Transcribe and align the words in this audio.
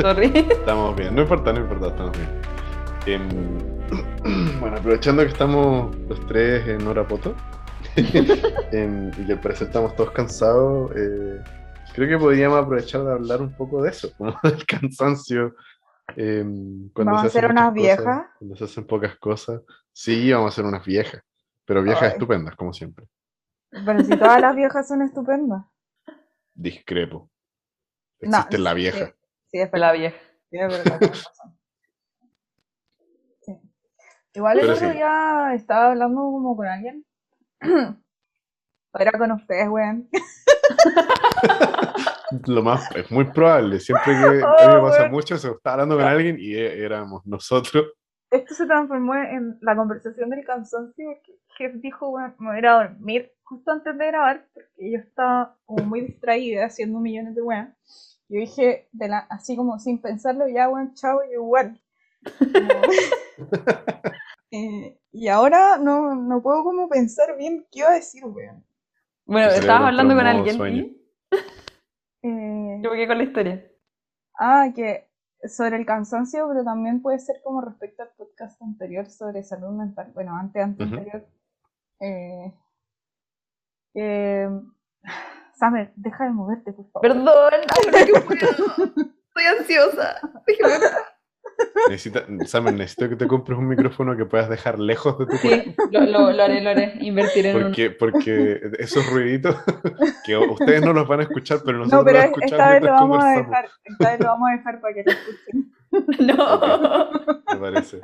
Sorry. 0.00 0.26
Estamos 0.50 0.96
bien, 0.96 1.14
no 1.14 1.22
importa, 1.22 1.52
no 1.52 1.60
importa, 1.60 1.88
estamos 1.88 2.12
bien. 2.16 2.28
Em, 3.06 4.58
bueno, 4.60 4.76
aprovechando 4.76 5.22
que 5.22 5.28
estamos 5.28 5.96
los 6.08 6.26
tres 6.26 6.66
en 6.68 6.86
hora 6.86 7.06
poto 7.06 7.34
em, 7.96 9.08
y 9.18 9.26
que 9.26 9.32
al 9.32 9.40
parecer 9.40 9.68
estamos 9.68 9.96
todos 9.96 10.10
cansados, 10.12 10.92
eh, 10.94 11.42
creo 11.94 12.08
que 12.08 12.18
podríamos 12.18 12.58
aprovechar 12.58 13.02
de 13.04 13.12
hablar 13.12 13.40
un 13.40 13.52
poco 13.54 13.82
de 13.82 13.90
eso, 13.90 14.12
como 14.18 14.38
del 14.42 14.64
cansancio. 14.66 15.54
em, 16.16 16.90
cuando 16.90 17.12
¿Vamos 17.14 17.20
se 17.22 17.26
a 17.26 17.28
hacer 17.28 17.44
hacen 17.46 17.50
unas 17.52 17.64
cosas, 17.64 17.74
viejas? 17.74 18.26
Cuando 18.38 18.56
se 18.56 18.64
hacen 18.64 18.86
pocas 18.86 19.16
cosas. 19.18 19.62
Sí, 19.92 20.32
vamos 20.32 20.46
a 20.46 20.48
hacer 20.52 20.64
unas 20.64 20.84
viejas, 20.84 21.22
pero 21.64 21.82
viejas 21.82 22.02
Ay. 22.02 22.08
estupendas, 22.10 22.54
como 22.56 22.72
siempre. 22.72 23.06
Pero 23.70 24.04
si 24.04 24.16
todas 24.16 24.40
las 24.40 24.54
viejas 24.54 24.86
son 24.86 25.02
estupendas. 25.02 25.64
Discrepo. 26.54 27.30
No, 28.20 28.36
Existe 28.38 28.58
la 28.58 28.74
vieja. 28.74 29.14
Sí, 29.50 29.58
es 29.60 29.70
La 29.72 29.92
verdad. 29.92 29.94
vieja. 29.94 30.18
sí, 30.50 30.58
es 30.58 30.68
verdad. 30.68 31.00
Sí. 33.40 33.58
Igual 34.34 34.58
el 34.60 34.70
otro 34.70 34.90
día 34.90 35.54
estaba 35.54 35.90
hablando 35.92 36.20
como 36.20 36.56
con 36.56 36.66
alguien. 36.66 37.04
Era 38.98 39.12
con 39.12 39.32
ustedes, 39.32 39.68
weón. 39.68 40.08
Lo 42.46 42.62
más, 42.62 42.94
es 42.94 43.10
muy 43.10 43.24
probable. 43.24 43.80
Siempre 43.80 44.12
que 44.12 44.18
a 44.18 44.30
mí 44.30 44.36
me 44.36 44.42
Oh, 44.78 44.82
pasa 44.82 45.00
weón. 45.02 45.12
mucho, 45.12 45.38
se 45.38 45.50
está 45.50 45.72
hablando 45.72 45.96
con 45.96 46.04
alguien 46.04 46.36
y 46.38 46.54
e- 46.54 46.84
éramos 46.84 47.24
nosotros. 47.26 47.86
Esto 48.30 48.54
se 48.54 48.66
transformó 48.66 49.14
en 49.14 49.56
la 49.62 49.74
conversación 49.74 50.28
del 50.30 50.44
cansancio 50.44 51.06
porque 51.14 51.38
Jeff 51.56 51.72
dijo, 51.76 52.10
bueno, 52.10 52.34
me 52.38 52.48
voy 52.48 52.56
a 52.56 52.58
ir 52.58 52.66
a 52.66 52.72
dormir 52.74 53.32
justo 53.44 53.70
antes 53.70 53.96
de 53.96 54.06
grabar 54.06 54.46
porque 54.52 54.92
yo 54.92 54.98
estaba 54.98 55.56
como 55.64 55.84
muy 55.84 56.02
distraída 56.02 56.66
haciendo 56.66 57.00
millones 57.00 57.34
de 57.34 57.40
weas. 57.42 58.17
Yo 58.28 58.40
dije, 58.40 58.88
de 58.92 59.08
la, 59.08 59.18
así 59.30 59.56
como 59.56 59.78
sin 59.78 60.00
pensarlo, 60.00 60.46
ya, 60.48 60.68
weón, 60.68 60.94
chao, 60.94 61.20
yo 61.24 61.40
igual. 61.42 61.80
Como- 62.38 62.82
Eh, 64.50 64.98
y 65.12 65.28
ahora 65.28 65.76
no, 65.76 66.14
no 66.14 66.40
puedo 66.42 66.64
como 66.64 66.88
pensar 66.88 67.36
bien 67.36 67.66
qué 67.70 67.80
iba 67.80 67.90
a 67.90 67.94
decir, 67.94 68.24
weón. 68.24 68.64
Bueno, 69.26 69.48
estabas 69.50 69.88
hablando 69.88 70.14
con 70.14 70.26
alguien 70.26 70.56
sueño. 70.56 70.82
y 70.84 71.02
Eh, 72.22 72.80
yo 72.82 72.90
me 72.90 72.96
quedé 72.96 73.06
con 73.06 73.18
la 73.18 73.24
historia. 73.24 73.70
Ah, 74.38 74.68
que 74.74 75.06
sobre 75.46 75.76
el 75.76 75.84
cansancio, 75.84 76.48
pero 76.48 76.64
también 76.64 77.02
puede 77.02 77.18
ser 77.18 77.42
como 77.44 77.60
respecto 77.60 78.02
al 78.02 78.08
podcast 78.16 78.60
anterior 78.62 79.04
sobre 79.10 79.42
salud 79.44 79.68
mental. 79.68 80.10
Bueno, 80.14 80.34
antes, 80.34 80.62
antes 80.64 80.86
anterior. 80.92 81.26
Eh, 82.00 82.54
que- 83.92 84.48
Samer, 85.58 85.92
deja 85.96 86.24
de 86.24 86.30
moverte, 86.30 86.72
por 86.72 86.86
favor. 86.90 87.02
Perdón, 87.02 87.28
ahora 87.28 87.58
que 88.06 88.20
puedo. 88.20 88.48
Estoy 88.48 89.44
ansiosa. 89.58 90.20
Déjame. 90.46 90.74
Necesita, 91.88 92.24
Samer, 92.46 92.74
necesito 92.74 93.08
que 93.08 93.16
te 93.16 93.26
compres 93.26 93.58
un 93.58 93.66
micrófono 93.66 94.16
que 94.16 94.24
puedas 94.24 94.48
dejar 94.48 94.78
lejos 94.78 95.18
de 95.18 95.26
tu 95.26 95.38
cuerpo. 95.40 95.70
Sí, 95.70 95.88
lo, 95.90 96.00
lo, 96.02 96.32
lo 96.32 96.42
haré, 96.44 96.60
lo 96.60 96.70
haré. 96.70 96.94
Invertir 97.00 97.46
en. 97.46 97.60
Porque, 97.60 97.90
porque 97.90 98.60
esos 98.78 99.04
ruiditos 99.10 99.56
que 100.24 100.36
ustedes 100.36 100.82
no 100.82 100.92
los 100.92 101.08
van 101.08 101.20
a 101.20 101.22
escuchar, 101.24 101.58
pero 101.64 101.78
No, 101.78 101.84
nosotros 101.84 102.04
pero 102.04 102.18
los 102.18 102.24
es- 102.24 102.30
escuchamos 102.30 102.52
esta 102.52 102.72
vez 102.74 102.82
lo 102.82 102.92
vamos 102.92 103.24
a 103.24 103.28
dejar, 103.30 103.68
esta 103.84 104.10
vez 104.10 104.20
lo 104.20 104.26
vamos 104.26 104.48
a 104.48 104.52
dejar 104.56 104.80
para 104.80 104.94
que 104.94 105.02
lo 105.04 105.12
escuchen. 105.12 105.72
No. 106.36 107.10
Me 107.54 107.58
parece. 107.58 108.00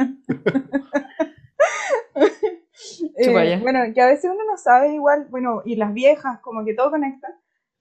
Eh, 3.16 3.58
bueno, 3.62 3.80
que 3.94 4.00
a 4.02 4.06
veces 4.06 4.30
uno 4.32 4.42
no 4.50 4.56
sabe 4.56 4.94
igual, 4.94 5.26
bueno, 5.30 5.62
y 5.64 5.76
las 5.76 5.92
viejas, 5.94 6.40
como 6.40 6.64
que 6.64 6.74
todo 6.74 6.90
conecta, 6.90 7.28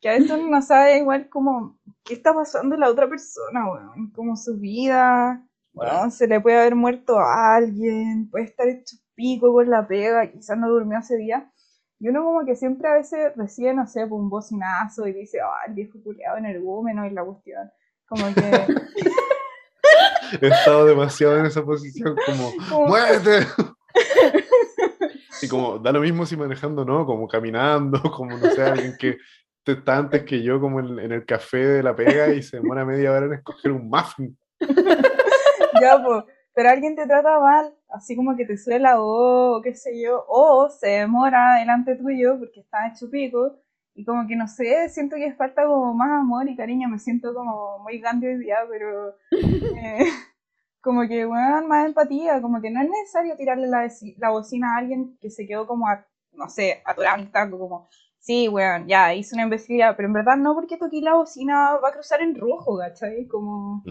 que 0.03 0.09
a 0.09 0.13
veces 0.13 0.31
uno 0.31 0.49
no 0.49 0.61
sabe 0.61 0.97
igual 0.97 1.29
como 1.29 1.79
qué 2.03 2.15
está 2.15 2.33
pasando 2.33 2.75
en 2.75 2.81
la 2.81 2.89
otra 2.89 3.07
persona, 3.07 3.71
weón, 3.71 4.11
como 4.11 4.35
su 4.35 4.57
vida, 4.59 5.41
weón, 5.73 6.11
se 6.11 6.27
le 6.27 6.41
puede 6.41 6.59
haber 6.59 6.75
muerto 6.75 7.17
a 7.17 7.55
alguien, 7.55 8.29
puede 8.29 8.43
estar 8.43 8.67
hecho 8.67 8.97
pico 9.15 9.53
con 9.53 9.69
la 9.69 9.87
pega, 9.87 10.29
quizás 10.29 10.57
no 10.57 10.67
durmió 10.67 10.99
ese 10.99 11.15
día, 11.15 11.49
y 11.99 12.09
uno 12.09 12.21
como 12.21 12.45
que 12.45 12.57
siempre 12.57 12.89
a 12.89 12.95
veces 12.95 13.31
recibe, 13.37 13.73
no 13.73 13.87
sé, 13.87 14.01
pues, 14.05 14.19
un 14.19 14.29
bocinazo 14.29 15.07
y 15.07 15.13
dice, 15.13 15.39
ah, 15.39 15.63
el 15.67 15.73
viejo 15.73 15.97
culiado 16.03 16.35
energúmeno 16.37 17.05
y 17.05 17.11
la 17.11 17.23
cuestión, 17.23 17.71
como 18.05 18.25
que... 18.33 18.41
He 20.41 20.47
estado 20.47 20.85
demasiado 20.85 21.37
en 21.37 21.45
esa 21.45 21.63
posición 21.63 22.15
como, 22.25 22.51
como- 22.69 22.87
¡muévete! 22.87 23.47
Y 25.41 25.47
como, 25.49 25.77
da 25.77 25.91
lo 25.91 25.99
mismo 25.99 26.25
si 26.25 26.37
manejando, 26.37 26.85
¿no? 26.85 27.05
Como 27.05 27.27
caminando, 27.27 28.01
como, 28.15 28.37
no 28.37 28.49
sé, 28.51 28.63
alguien 28.63 28.95
que 28.97 29.17
está 29.71 29.97
antes 29.97 30.23
que 30.23 30.43
yo 30.43 30.59
como 30.59 30.79
en, 30.79 30.99
en 30.99 31.11
el 31.11 31.25
café 31.25 31.57
de 31.57 31.83
la 31.83 31.95
pega 31.95 32.33
y 32.33 32.43
se 32.43 32.57
demora 32.57 32.85
media 32.85 33.11
hora 33.11 33.25
en 33.25 33.33
escoger 33.33 33.71
un 33.71 33.89
muffin. 33.89 34.37
Ya, 35.81 36.01
pues, 36.03 36.23
pero 36.53 36.69
alguien 36.69 36.95
te 36.95 37.07
trata 37.07 37.39
mal, 37.39 37.73
así 37.89 38.15
como 38.15 38.35
que 38.35 38.45
te 38.45 38.57
sube 38.57 38.79
la 38.79 38.97
voz, 38.97 39.59
o 39.59 39.61
qué 39.61 39.73
sé 39.73 39.99
yo, 39.99 40.23
o 40.27 40.69
se 40.69 40.87
demora 40.87 41.55
delante 41.55 41.95
tuyo 41.95 42.37
porque 42.37 42.59
está 42.59 42.87
hecho 42.87 43.09
pico, 43.09 43.57
y 43.95 44.05
como 44.05 44.27
que 44.27 44.35
no 44.35 44.47
sé, 44.47 44.89
siento 44.89 45.15
que 45.15 45.33
falta 45.33 45.65
como 45.65 45.93
más 45.93 46.11
amor 46.11 46.47
y 46.47 46.55
cariño, 46.55 46.87
me 46.89 46.99
siento 46.99 47.33
como 47.33 47.79
muy 47.79 47.99
grande 47.99 48.27
hoy 48.27 48.37
día, 48.37 48.57
pero 48.69 49.15
eh, 49.31 50.05
como 50.81 51.07
que, 51.07 51.25
bueno, 51.25 51.67
más 51.67 51.87
empatía, 51.87 52.41
como 52.41 52.61
que 52.61 52.69
no 52.69 52.81
es 52.81 52.89
necesario 52.89 53.35
tirarle 53.35 53.67
la, 53.67 53.91
la 54.17 54.29
bocina 54.29 54.75
a 54.75 54.77
alguien 54.79 55.17
que 55.19 55.29
se 55.29 55.47
quedó 55.47 55.65
como, 55.65 55.87
a, 55.87 56.05
no 56.33 56.49
sé, 56.49 56.81
atorado 56.85 57.57
como, 57.57 57.89
sí, 58.23 58.47
weón, 58.47 58.87
ya, 58.87 59.13
hice 59.13 59.35
una 59.35 59.43
imbecilidad, 59.43 59.95
pero 59.97 60.07
en 60.07 60.13
verdad 60.13 60.37
no 60.37 60.55
porque 60.55 60.77
toqué 60.77 61.01
la 61.01 61.15
bocina 61.15 61.77
va 61.83 61.89
a 61.89 61.91
cruzar 61.91 62.21
en 62.21 62.35
rojo, 62.35 62.77
¿cachai? 62.77 63.27
Como 63.27 63.83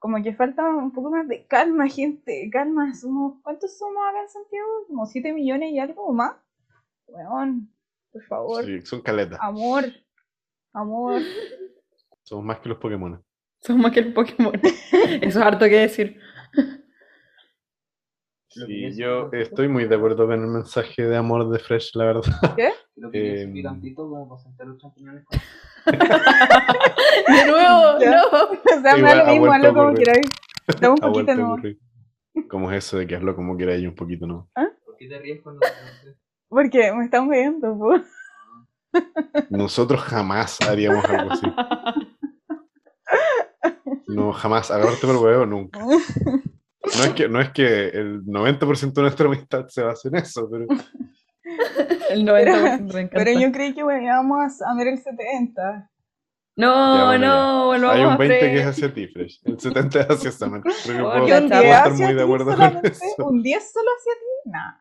como 0.00 0.22
que 0.22 0.34
falta 0.34 0.66
un 0.68 0.92
poco 0.92 1.10
más 1.10 1.28
de 1.28 1.46
calma, 1.46 1.86
gente, 1.86 2.48
calma, 2.50 2.94
somos, 2.94 3.34
¿cuántos 3.42 3.76
somos 3.78 4.02
acá 4.08 4.22
en 4.22 4.28
Santiago? 4.30 4.68
Como 4.88 5.06
7 5.06 5.32
millones 5.32 5.72
y 5.72 5.78
algo 5.78 6.10
más. 6.12 6.36
Weón, 7.06 7.70
por 8.10 8.22
favor, 8.24 8.64
Sí, 8.64 8.80
son 8.82 9.02
caletas. 9.02 9.38
amor, 9.42 9.84
amor. 10.72 11.20
Somos 12.22 12.44
más 12.44 12.60
que 12.60 12.70
los 12.70 12.78
Pokémon. 12.78 13.22
Somos 13.60 13.82
más 13.82 13.92
que 13.92 14.00
el 14.00 14.12
Pokémon. 14.14 14.54
Eso 15.20 15.38
es 15.38 15.46
harto 15.46 15.66
que 15.66 15.80
decir. 15.80 16.18
Lo 18.56 18.66
Sí, 18.66 18.96
yo 18.96 19.30
estoy 19.32 19.68
muy 19.68 19.86
de 19.86 19.94
acuerdo 19.94 20.26
con 20.26 20.40
el 20.40 20.48
mensaje 20.48 21.02
de 21.04 21.16
amor 21.16 21.48
de 21.50 21.58
Fresh, 21.60 21.94
la 21.94 22.04
verdad. 22.06 22.22
¿Qué? 22.56 22.70
Creo 22.96 23.10
que 23.12 23.60
tantito 23.62 24.08
como 24.08 24.28
para 24.28 24.40
sentar 24.42 24.66
los 24.66 24.78
champiñones 24.78 25.24
con... 25.24 25.38
De 25.94 27.46
nuevo, 27.46 27.98
Ya. 28.00 28.10
no. 28.10 28.22
O 28.26 28.82
sea, 28.82 28.94
me 28.94 28.98
Igual 28.98 29.18
da 29.18 29.24
lo 29.24 29.30
mismo, 29.32 29.52
hazlo 29.52 29.74
como 29.74 29.94
queráis. 29.94 30.26
Dame 30.80 30.94
un 30.94 30.96
poquito 30.96 31.34
no. 31.36 31.56
¿Cómo 32.48 32.72
es 32.72 32.84
eso 32.84 32.98
de 32.98 33.06
que 33.06 33.16
hazlo 33.16 33.36
como 33.36 33.56
quiera 33.56 33.72
ahí 33.74 33.86
un 33.86 33.94
poquito, 33.94 34.26
no? 34.26 34.48
¿Por 34.84 34.96
qué 34.96 35.08
te 35.08 35.18
ríes 35.18 35.40
cuando? 35.42 35.60
Porque 36.48 36.92
me 36.92 37.04
están 37.04 37.28
viendo, 37.28 37.78
po. 37.78 37.94
Nosotros 39.50 40.00
jamás 40.00 40.60
haríamos 40.62 41.04
algo 41.04 41.32
así. 41.32 41.46
No, 44.08 44.32
jamás. 44.32 44.70
Agarrarte 44.70 45.06
por 45.06 45.16
el 45.16 45.22
huevo, 45.22 45.46
nunca. 45.46 45.80
No 46.98 47.04
es 47.04 47.10
que, 47.14 47.28
no 47.28 47.40
es 47.40 47.50
que 47.50 47.88
el 47.88 48.22
90% 48.24 48.92
de 48.92 49.02
nuestra 49.02 49.26
amistad 49.26 49.66
se 49.68 49.82
base 49.82 50.08
en 50.08 50.16
eso, 50.16 50.48
pero 50.50 50.66
El 52.10 52.26
90% 52.26 52.92
me 52.92 53.00
encanta. 53.00 53.24
Pero 53.24 53.38
yo 53.40 53.52
creí 53.52 53.72
que 53.74 53.82
bueno, 53.82 54.02
íbamos 54.02 54.60
a 54.62 54.74
ver 54.76 54.88
el 54.88 54.98
70. 54.98 55.90
No, 56.56 56.96
Ya, 56.98 57.04
bueno, 57.06 57.26
no, 57.26 57.66
volvamos 57.66 57.96
hay 57.96 58.04
un 58.04 58.10
a 58.12 58.16
20 58.16 58.38
que 58.40 58.60
es 58.60 58.66
hacia 58.66 58.92
ti, 58.92 59.06
Fresh. 59.08 59.40
El 59.44 59.58
70 59.60 60.00
es 60.00 60.06
hacia 60.10 60.32
Samuel. 60.32 60.62
Creo 60.84 60.96
que 60.96 61.02
puedo, 61.02 61.28
¿Y 61.28 61.32
un 61.32 61.48
cachai. 61.48 61.48
puedo 61.48 61.62
10 61.62 61.76
estar 61.76 61.92
muy 61.92 62.14
de 62.14 62.22
acuerdo 62.22 62.56
con 62.56 62.86
eso. 62.86 63.26
¿Un 63.28 63.42
10 63.42 63.72
solo 63.72 63.88
hacia 63.98 64.12
ti? 64.14 64.50
Nah, 64.50 64.72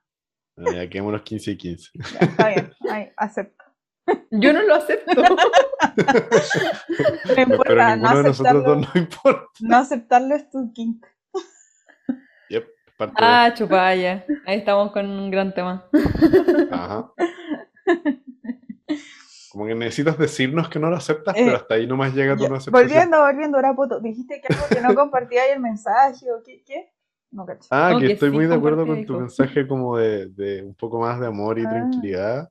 Ah, 0.58 0.74
Ya, 0.74 0.90
quedémonos 0.90 1.22
15 1.22 1.52
y 1.52 1.58
15. 1.58 1.90
ya, 1.96 2.20
está 2.20 2.48
bien, 2.50 2.74
ay, 2.90 3.10
acepto. 3.16 3.64
Yo 4.32 4.52
no 4.52 4.64
lo 4.64 4.76
acepto. 4.76 5.22
No 5.22 5.36
Pero 7.28 7.42
importa, 7.42 7.96
no 7.96 8.02
ninguno 8.02 8.18
de 8.18 8.24
nosotros 8.24 8.30
aceptarlo, 8.30 8.62
dos 8.64 8.78
no 8.96 9.02
importa. 9.02 9.46
no 9.62 9.78
aceptarlo 9.78 10.36
es 10.36 10.50
tu 10.50 10.74
kink. 10.74 11.06
Parte 13.00 13.14
de- 13.24 13.28
Ah, 13.28 13.54
chupalla. 13.56 14.26
Ahí 14.46 14.58
estamos 14.60 14.92
con 14.92 15.06
un 15.10 15.32
gran 15.32 15.54
tema. 15.54 15.86
Ajá. 16.70 17.12
Como 19.52 19.66
que 19.66 19.74
necesitas 19.74 20.18
decirnos 20.18 20.68
que 20.70 20.80
no 20.80 20.90
lo 20.90 20.98
aceptas, 20.98 21.36
Eh, 21.36 21.42
pero 21.46 21.56
hasta 21.58 21.74
ahí 21.76 21.88
nomás 21.88 22.14
llega 22.14 22.36
tu 22.36 22.44
Ya, 22.44 22.50
no 22.50 22.56
aceptación. 22.56 22.88
Volviendo, 22.90 23.22
volviendo, 23.22 23.58
ahora 23.58 23.74
poto, 23.74 24.00
dijiste 24.00 24.42
que 24.42 24.54
algo 24.54 24.66
que 24.70 24.82
no 24.82 24.94
compartía 24.94 25.44
ahí 25.44 25.52
el 25.52 25.60
mensaje 25.60 26.32
o 26.32 26.44
qué, 26.46 26.62
qué? 26.66 26.92
No 27.32 27.46
cacho. 27.46 27.68
Ah, 27.72 27.92
No, 27.94 28.00
que 28.00 28.08
que 28.08 28.14
estoy 28.14 28.30
sí 28.32 28.36
muy 28.36 28.46
de 28.48 28.56
acuerdo 28.56 28.86
con 28.86 29.06
tu 29.06 29.18
mensaje 29.20 29.66
como 29.68 29.98
de, 29.98 30.28
de 30.28 30.62
un 30.64 30.76
poco 30.76 31.00
más 31.00 31.20
de 31.20 31.28
amor 31.28 31.58
y 31.58 31.66
Ah. 31.66 31.70
tranquilidad. 31.70 32.50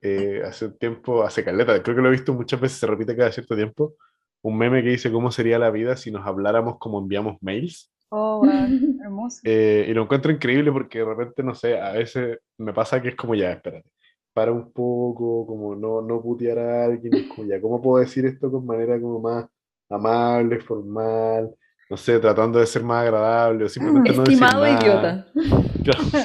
Eh, 0.00 0.42
hace 0.44 0.70
tiempo, 0.70 1.22
hace 1.22 1.44
caleta, 1.44 1.80
creo 1.82 1.94
que 1.96 2.02
lo 2.02 2.08
he 2.08 2.12
visto 2.12 2.32
muchas 2.34 2.60
veces, 2.60 2.78
se 2.78 2.86
repite 2.86 3.16
cada 3.16 3.30
cierto 3.32 3.54
tiempo, 3.54 3.94
un 4.42 4.58
meme 4.58 4.82
que 4.82 4.88
dice 4.90 5.10
cómo 5.12 5.30
sería 5.30 5.58
la 5.58 5.70
vida 5.70 5.96
si 5.96 6.10
nos 6.10 6.26
habláramos 6.26 6.78
como 6.78 6.98
enviamos 6.98 7.36
mails. 7.42 7.90
Oh, 8.10 8.40
weón, 8.42 8.98
hermoso. 9.02 9.40
Eh, 9.44 9.86
y 9.88 9.92
lo 9.94 10.02
encuentro 10.02 10.30
increíble 10.32 10.70
porque 10.72 10.98
de 11.00 11.04
repente, 11.04 11.42
no 11.42 11.54
sé, 11.54 11.78
a 11.78 11.92
veces 11.92 12.38
me 12.58 12.72
pasa 12.72 13.00
que 13.02 13.08
es 13.08 13.16
como 13.16 13.34
ya, 13.34 13.52
espérate, 13.52 13.88
para 14.32 14.52
un 14.52 14.72
poco, 14.72 15.46
como 15.46 15.74
no, 15.74 16.00
no 16.02 16.20
putear 16.22 16.58
a 16.58 16.84
alguien, 16.86 17.14
es 17.16 17.26
como 17.28 17.48
ya, 17.48 17.60
¿cómo 17.60 17.80
puedo 17.82 18.02
decir 18.04 18.24
esto 18.26 18.50
con 18.50 18.64
manera 18.66 19.00
como 19.00 19.20
más 19.20 19.46
amable, 19.90 20.60
formal, 20.60 21.50
no 21.90 21.96
sé, 21.96 22.18
tratando 22.18 22.58
de 22.58 22.66
ser 22.66 22.82
más 22.82 23.02
agradable 23.04 23.64
o 23.64 23.68
simplemente 23.68 24.12
no 24.12 24.22
decir 24.22 24.32
Estimado 24.34 24.64
nada. 24.64 24.82
idiota. 24.82 25.26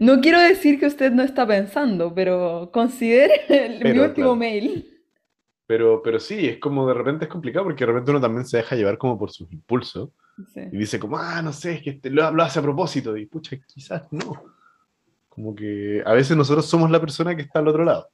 No 0.00 0.20
quiero 0.20 0.40
decir 0.40 0.78
que 0.78 0.86
usted 0.86 1.12
no 1.12 1.22
está 1.22 1.46
pensando, 1.46 2.14
pero 2.14 2.70
considere 2.72 3.42
el- 3.48 3.72
mi 3.74 3.80
Pero, 3.82 4.02
último 4.04 4.14
claro. 4.28 4.36
mail. 4.36 4.86
Pero, 5.72 6.02
pero 6.02 6.20
sí, 6.20 6.46
es 6.46 6.58
como 6.58 6.86
de 6.86 6.92
repente 6.92 7.24
es 7.24 7.30
complicado 7.30 7.64
porque 7.64 7.86
de 7.86 7.92
repente 7.92 8.10
uno 8.10 8.20
también 8.20 8.44
se 8.44 8.58
deja 8.58 8.76
llevar 8.76 8.98
como 8.98 9.18
por 9.18 9.30
sus 9.30 9.50
impulsos 9.50 10.10
Sí. 10.52 10.60
y 10.70 10.76
dice 10.76 10.98
como, 10.98 11.16
ah, 11.16 11.40
no 11.40 11.50
sé, 11.50 11.74
es 11.76 11.82
que 11.82 11.90
este 11.90 12.10
lo, 12.10 12.30
lo 12.30 12.42
hace 12.42 12.58
a 12.58 12.62
propósito 12.62 13.16
y 13.16 13.24
pucha, 13.24 13.56
quizás 13.66 14.02
no. 14.12 14.44
Como 15.30 15.54
que 15.54 16.02
a 16.04 16.12
veces 16.12 16.36
nosotros 16.36 16.66
somos 16.66 16.90
la 16.90 17.00
persona 17.00 17.34
que 17.34 17.40
está 17.40 17.60
al 17.60 17.68
otro 17.68 17.84
lado. 17.84 18.08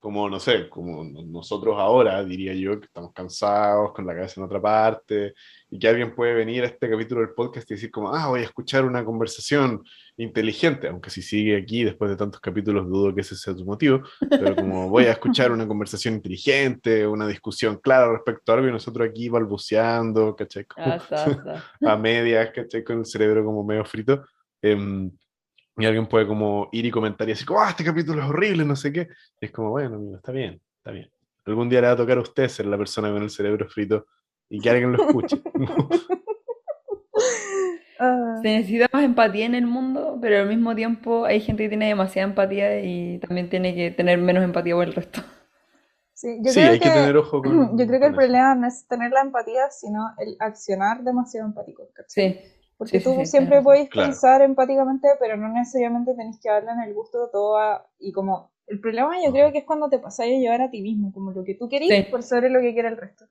Como, 0.00 0.30
no 0.30 0.40
sé, 0.40 0.70
como 0.70 1.04
no- 1.04 1.20
nosotros 1.22 1.76
ahora, 1.78 2.24
diría 2.24 2.54
yo, 2.54 2.80
que 2.80 2.86
estamos 2.86 3.12
cansados, 3.12 3.92
con 3.92 4.06
la 4.06 4.14
cabeza 4.14 4.40
en 4.40 4.46
otra 4.46 4.60
parte, 4.62 5.34
y 5.74 5.78
que 5.78 5.88
alguien 5.88 6.14
puede 6.14 6.34
venir 6.34 6.64
a 6.64 6.66
este 6.66 6.90
capítulo 6.90 7.22
del 7.22 7.30
podcast 7.30 7.70
y 7.70 7.74
decir 7.74 7.90
como, 7.90 8.14
ah, 8.14 8.28
voy 8.28 8.40
a 8.40 8.44
escuchar 8.44 8.84
una 8.84 9.02
conversación 9.06 9.82
inteligente, 10.18 10.86
aunque 10.86 11.08
si 11.08 11.22
sigue 11.22 11.56
aquí 11.56 11.82
después 11.82 12.10
de 12.10 12.16
tantos 12.18 12.42
capítulos 12.42 12.86
dudo 12.90 13.14
que 13.14 13.22
ese 13.22 13.34
sea 13.36 13.54
tu 13.56 13.64
motivo, 13.64 14.02
pero 14.28 14.54
como 14.54 14.88
voy 14.90 15.04
a 15.04 15.12
escuchar 15.12 15.50
una 15.50 15.66
conversación 15.66 16.12
inteligente, 16.12 17.06
una 17.06 17.26
discusión 17.26 17.78
clara 17.78 18.12
respecto 18.12 18.52
a 18.52 18.56
algo 18.56 18.68
y 18.68 18.72
nosotros 18.72 19.08
aquí 19.08 19.30
balbuceando, 19.30 20.36
¿cachai? 20.36 20.66
Como 20.66 20.86
Ah, 20.86 20.96
está. 20.96 21.64
a 21.80 21.96
medias, 21.96 22.50
¿cachai? 22.54 22.84
Con 22.84 22.98
el 22.98 23.06
cerebro 23.06 23.42
como 23.42 23.64
medio 23.64 23.86
frito. 23.86 24.26
em, 24.60 25.10
y 25.78 25.86
alguien 25.86 26.06
puede 26.06 26.26
como 26.26 26.68
ir 26.72 26.84
y 26.84 26.90
comentar 26.90 27.26
y 27.26 27.32
decir, 27.32 27.46
como, 27.46 27.62
ah, 27.62 27.70
este 27.70 27.82
capítulo 27.82 28.20
es 28.22 28.28
horrible, 28.28 28.66
no 28.66 28.76
sé 28.76 28.92
qué. 28.92 29.08
Y 29.40 29.46
es 29.46 29.50
como, 29.50 29.70
bueno, 29.70 29.96
amigo, 29.96 30.16
está 30.16 30.32
bien, 30.32 30.60
está 30.76 30.90
bien. 30.90 31.10
Algún 31.46 31.70
día 31.70 31.80
le 31.80 31.86
va 31.86 31.94
a 31.94 31.96
tocar 31.96 32.18
a 32.18 32.20
usted 32.20 32.46
ser 32.48 32.66
la 32.66 32.76
persona 32.76 33.10
con 33.10 33.22
el 33.22 33.30
cerebro 33.30 33.66
frito 33.70 34.06
y 34.52 34.60
que 34.60 34.70
alguien 34.70 34.92
lo 34.92 34.98
escuche. 34.98 35.42
Ah, 37.98 38.42
Se 38.42 38.48
necesita 38.48 38.88
más 38.92 39.04
empatía 39.04 39.46
en 39.46 39.54
el 39.54 39.66
mundo, 39.66 40.18
pero 40.20 40.38
al 40.40 40.48
mismo 40.48 40.74
tiempo 40.74 41.24
hay 41.24 41.40
gente 41.40 41.62
que 41.62 41.68
tiene 41.70 41.86
demasiada 41.88 42.28
empatía 42.28 42.80
y 42.84 43.18
también 43.18 43.48
tiene 43.48 43.74
que 43.74 43.90
tener 43.90 44.18
menos 44.18 44.44
empatía 44.44 44.74
por 44.74 44.84
el 44.88 44.94
resto. 44.94 45.22
sí, 46.14 46.38
yo 46.44 46.52
sí, 46.52 46.60
creo 46.60 46.72
hay 46.72 46.78
que, 46.78 46.90
tener 46.92 47.16
ojo 47.16 47.42
con. 47.42 47.70
yo 47.78 47.86
creo 47.86 48.00
que 48.00 48.06
el 48.06 48.14
problema 48.14 48.54
no 48.54 48.66
es 48.66 48.86
tener 48.86 49.10
la 49.12 49.22
empatía, 49.22 49.70
sino 49.70 50.00
el 50.18 50.36
accionar 50.38 51.02
demasiado 51.02 51.46
empático. 51.48 51.88
¿cachai? 51.94 52.14
Sí, 52.14 52.38
Porque 52.78 53.00
sí, 53.00 53.04
tú 53.04 53.12
sí, 53.14 53.26
sí, 53.26 53.30
siempre 53.30 53.62
Claro. 53.90 54.12
pensar 54.12 54.42
empáticamente, 54.42 55.08
pero 55.20 55.36
no 55.36 55.48
necesariamente 55.48 56.14
tenés 56.14 56.40
que 56.40 56.48
darle 56.50 56.72
en 56.72 56.80
el 56.80 56.94
gusto 56.94 57.26
de 57.26 57.32
todo 57.32 57.58
a- 57.58 57.86
y 57.98 58.12
como 58.12 58.50
el 58.66 58.80
problema 58.80 59.12
yo 59.24 59.32
creo 59.32 59.52
que 59.52 59.58
es 59.58 59.64
cuando 59.64 59.88
te 59.88 59.98
pasáis 59.98 60.36
a 60.36 60.40
llevar 60.40 60.62
a 60.62 60.70
ti 60.70 60.82
mismo, 60.82 61.12
como 61.12 61.32
lo 61.32 61.44
que 61.44 61.54
tú 61.54 61.68
querís 61.68 61.90
Sí. 61.90 62.06
por 62.10 62.22
sobre 62.22 62.50
lo 62.50 62.60
que 62.60 62.72
quiere 62.72 62.88
el 62.88 62.96
resto. 62.96 63.26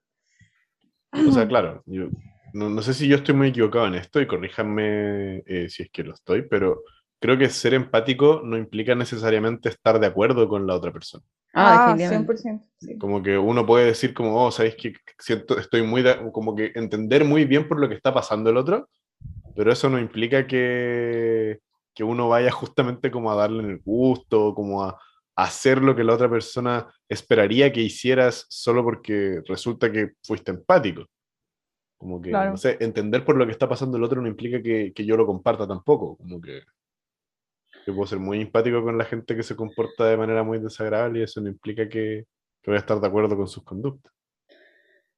O 1.14 1.32
sea, 1.32 1.48
claro, 1.48 1.84
yo 1.86 2.08
no, 2.54 2.70
no 2.70 2.82
sé 2.82 2.94
si 2.94 3.08
yo 3.08 3.18
estoy 3.18 3.36
muy 3.36 3.50
equivocado 3.50 3.88
en 3.88 3.96
esto 3.96 4.22
y 4.22 4.28
corríjanme 4.28 5.44
eh, 5.46 5.70
si 5.70 5.84
es 5.84 5.90
que 5.92 6.04
lo 6.04 6.14
estoy, 6.14 6.44
pero 6.44 6.84
creo 7.20 7.38
que 7.38 7.50
ser 7.50 7.74
empático 7.74 8.42
no 8.44 8.58
implica 8.58 8.96
necesariamente 8.96 9.70
estar 9.70 10.00
de 10.00 10.08
acuerdo 10.08 10.48
con 10.48 10.66
la 10.68 10.76
otra 10.76 10.92
persona. 10.92 11.24
Ah, 11.54 11.72
definitivamente. 11.86 12.38
100%. 12.38 12.68
sí. 12.80 12.98
Como 12.98 13.22
que 13.22 13.38
uno 13.38 13.66
puede 13.66 13.86
decir 13.88 14.14
como, 14.14 14.44
oh, 14.46 14.52
¿sabéis 14.52 14.76
que 14.76 14.94
siento, 15.20 15.58
estoy 15.60 15.84
muy, 15.84 16.02
de- 16.02 16.18
como 16.32 16.56
que 16.56 16.72
entender 16.76 17.26
muy 17.26 17.46
bien 17.46 17.68
por 17.68 17.80
lo 17.80 17.88
que 17.90 17.96
está 17.96 18.14
pasando 18.14 18.50
el 18.50 18.58
otro, 18.58 18.90
pero 19.56 19.72
eso 19.72 19.90
no 19.90 20.00
implica 20.00 20.48
que, 20.48 21.60
que 21.94 22.04
uno 22.04 22.30
vaya 22.30 22.52
justamente 22.52 23.12
como 23.12 23.32
a 23.32 23.36
darle 23.36 23.64
en 23.64 23.70
el 23.72 23.80
gusto, 23.84 24.54
como 24.56 24.84
a 24.84 24.98
hacer 25.44 25.82
lo 25.82 25.96
que 25.96 26.04
la 26.04 26.14
otra 26.16 26.30
persona 26.30 26.88
esperaría 27.10 27.72
que 27.72 27.82
hicieras 27.82 28.46
solo 28.50 28.84
porque 28.84 29.42
resulta 29.48 29.92
que 29.92 30.12
fuiste 30.24 30.52
empático. 30.52 31.06
Como 31.98 32.22
que, 32.22 32.30
Claro. 32.30 32.52
no 32.52 32.58
sé, 32.58 32.78
entender 32.82 33.24
por 33.26 33.38
lo 33.38 33.46
que 33.46 33.52
está 33.54 33.70
pasando 33.70 33.98
el 33.98 34.04
otro 34.04 34.22
no 34.22 34.28
implica 34.28 34.62
que, 34.62 34.92
que 34.94 35.06
yo 35.06 35.18
lo 35.18 35.26
comparta 35.26 35.68
tampoco. 35.68 36.18
Como 36.18 36.42
que 36.42 36.62
yo 37.86 37.94
puedo 37.96 38.08
ser 38.08 38.20
muy 38.20 38.42
empático 38.42 38.84
con 38.84 38.98
la 38.98 39.06
gente 39.06 39.36
que 39.36 39.44
se 39.44 39.56
comporta 39.56 40.06
de 40.06 40.18
manera 40.18 40.44
muy 40.44 40.60
desagradable 40.60 41.20
y 41.20 41.24
eso 41.24 41.42
no 41.42 41.50
implica 41.50 41.88
que, 41.90 42.26
que 42.62 42.72
voy 42.72 42.76
a 42.76 42.80
estar 42.80 43.00
de 43.00 43.08
acuerdo 43.08 43.36
con 43.38 43.48
sus 43.48 43.64
conductas. 43.64 44.12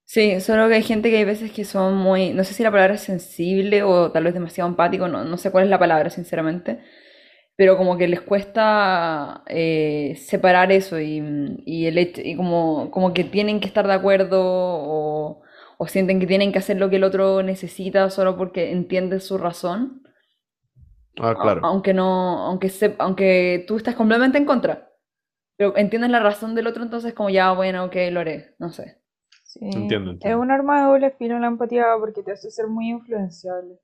Sí, 0.06 0.40
solo 0.42 0.68
que 0.68 0.76
hay 0.76 0.84
gente 0.84 1.10
que 1.10 1.18
hay 1.18 1.24
veces 1.26 1.52
que 1.52 1.66
son 1.66 1.96
muy, 1.96 2.34
no 2.34 2.44
sé 2.44 2.54
si 2.54 2.62
la 2.64 2.72
palabra 2.72 2.96
es 2.96 3.02
sensible 3.02 3.84
o 3.84 4.12
tal 4.12 4.26
vez 4.26 4.34
demasiado 4.34 4.70
empático, 4.70 5.08
no, 5.08 5.24
no 5.24 5.38
sé 5.38 5.50
cuál 5.52 5.64
es 5.66 5.70
la 5.70 5.80
palabra, 5.80 6.10
sinceramente, 6.10 6.80
pero 7.56 7.78
como 7.78 7.98
que 7.98 8.08
les 8.08 8.22
cuesta 8.22 9.44
eh, 9.48 10.16
separar 10.18 10.72
eso 10.72 11.00
y, 11.00 11.22
y 11.66 11.86
el 11.88 11.98
hecho, 12.00 12.22
y 12.24 12.36
como, 12.36 12.90
como 12.92 13.14
que 13.14 13.24
tienen 13.24 13.60
que 13.60 13.68
estar 13.68 13.88
de 13.88 13.94
acuerdo 13.94 14.40
o, 14.44 15.42
o 15.78 15.88
sienten 15.88 16.20
que 16.20 16.28
tienen 16.28 16.52
que 16.52 16.60
hacer 16.60 16.78
lo 16.80 16.90
que 16.90 16.98
el 16.98 17.04
otro 17.04 17.44
necesita 17.44 18.10
solo 18.10 18.38
porque 18.38 18.72
entiende 18.72 19.20
su 19.20 19.38
razón, 19.38 20.04
Ah, 21.18 21.36
a- 21.36 21.40
claro. 21.40 21.64
aunque 21.64 21.94
no, 21.94 22.46
aunque 22.48 22.70
se, 22.70 22.96
aunque 23.00 23.66
tú 23.68 23.78
estás 23.78 23.96
completamente 23.96 24.38
en 24.38 24.46
contra, 24.46 24.92
pero 25.58 25.78
entiendes 25.78 26.12
la 26.12 26.22
razón 26.22 26.56
del 26.56 26.68
otro, 26.68 26.84
entonces 26.84 27.14
como 27.16 27.32
ya, 27.32 27.54
bueno, 27.54 27.86
ok, 27.86 27.96
lo 28.12 28.22
haré, 28.22 28.56
no 28.60 28.72
sé. 28.72 29.02
Sí. 29.44 29.60
Entiendo, 29.76 30.10
Es 30.20 30.36
entiendo. 30.36 30.36
un 30.36 30.52
arma 30.52 30.80
de 30.82 30.88
doble 30.88 31.12
filo 31.12 31.40
la 31.40 31.48
empatía 31.48 31.86
porque 31.98 32.24
te 32.24 32.34
hace 32.34 32.52
ser 32.52 32.68
muy 32.68 32.90
influenciable. 32.90 33.80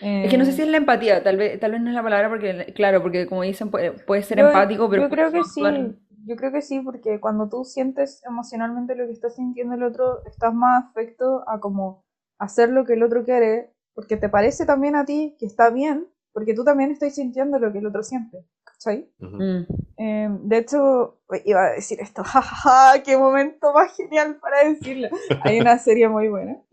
Es 0.00 0.30
que 0.30 0.38
no 0.38 0.44
sé 0.44 0.50
Eh, 0.52 0.54
si 0.54 0.62
es 0.62 0.68
la 0.68 0.78
empatía, 0.78 1.22
tal 1.22 1.36
vez, 1.36 1.60
tal 1.60 1.72
vez 1.72 1.80
no 1.80 1.90
es 1.90 1.94
la 1.94 2.02
palabra 2.02 2.28
porque, 2.28 2.72
claro, 2.74 3.02
porque 3.02 3.26
como 3.26 3.42
dicen, 3.42 3.70
puede, 3.70 3.92
puede 3.92 4.22
ser 4.22 4.38
Yo- 4.38 4.46
empático, 4.46 4.88
pero 4.88 5.02
yo 5.02 5.10
creo 5.10 5.26
que 5.26 5.38
puede 5.40 5.44
sí, 5.44 5.60
actuar- 5.60 5.94
yo 6.24 6.36
creo 6.36 6.52
que 6.52 6.62
sí, 6.62 6.80
porque 6.80 7.20
cuando 7.20 7.48
tú 7.48 7.64
sientes 7.64 8.22
emocionalmente 8.26 8.94
lo 8.94 9.06
que 9.06 9.12
está 9.12 9.28
sintiendo 9.28 9.74
el 9.74 9.82
otro, 9.82 10.24
estás 10.26 10.54
más 10.54 10.84
afecto 10.86 11.44
a 11.48 11.60
como 11.60 12.04
hacer 12.38 12.70
lo 12.70 12.84
que 12.84 12.94
el 12.94 13.02
otro 13.02 13.24
quiere, 13.24 13.70
porque 13.94 14.16
te 14.16 14.28
parece 14.28 14.64
también 14.64 14.96
a 14.96 15.04
ti 15.04 15.36
que 15.38 15.46
está 15.46 15.68
bien, 15.70 16.06
porque 16.32 16.54
tú 16.54 16.64
también 16.64 16.90
estás 16.90 17.14
sintiendo 17.14 17.58
lo 17.58 17.70
que 17.72 17.78
el 17.78 17.86
otro 17.86 18.02
siente, 18.02 18.46
¿cachai? 18.64 19.10
Ujú. 19.20 19.36
Mm. 19.36 19.66
Eh, 19.98 20.28
de 20.44 20.56
hecho, 20.58 21.18
iba 21.44 21.66
a 21.66 21.70
decir 21.72 22.00
esto, 22.00 22.22
jajaja, 22.24 23.02
qué 23.02 23.18
momento 23.18 23.72
más 23.74 23.94
genial 23.94 24.36
para 24.40 24.64
decirlo. 24.68 25.08
Hay 25.42 25.60
una 25.60 25.78
serie 25.78 26.08
muy 26.08 26.28
buena 26.28 26.56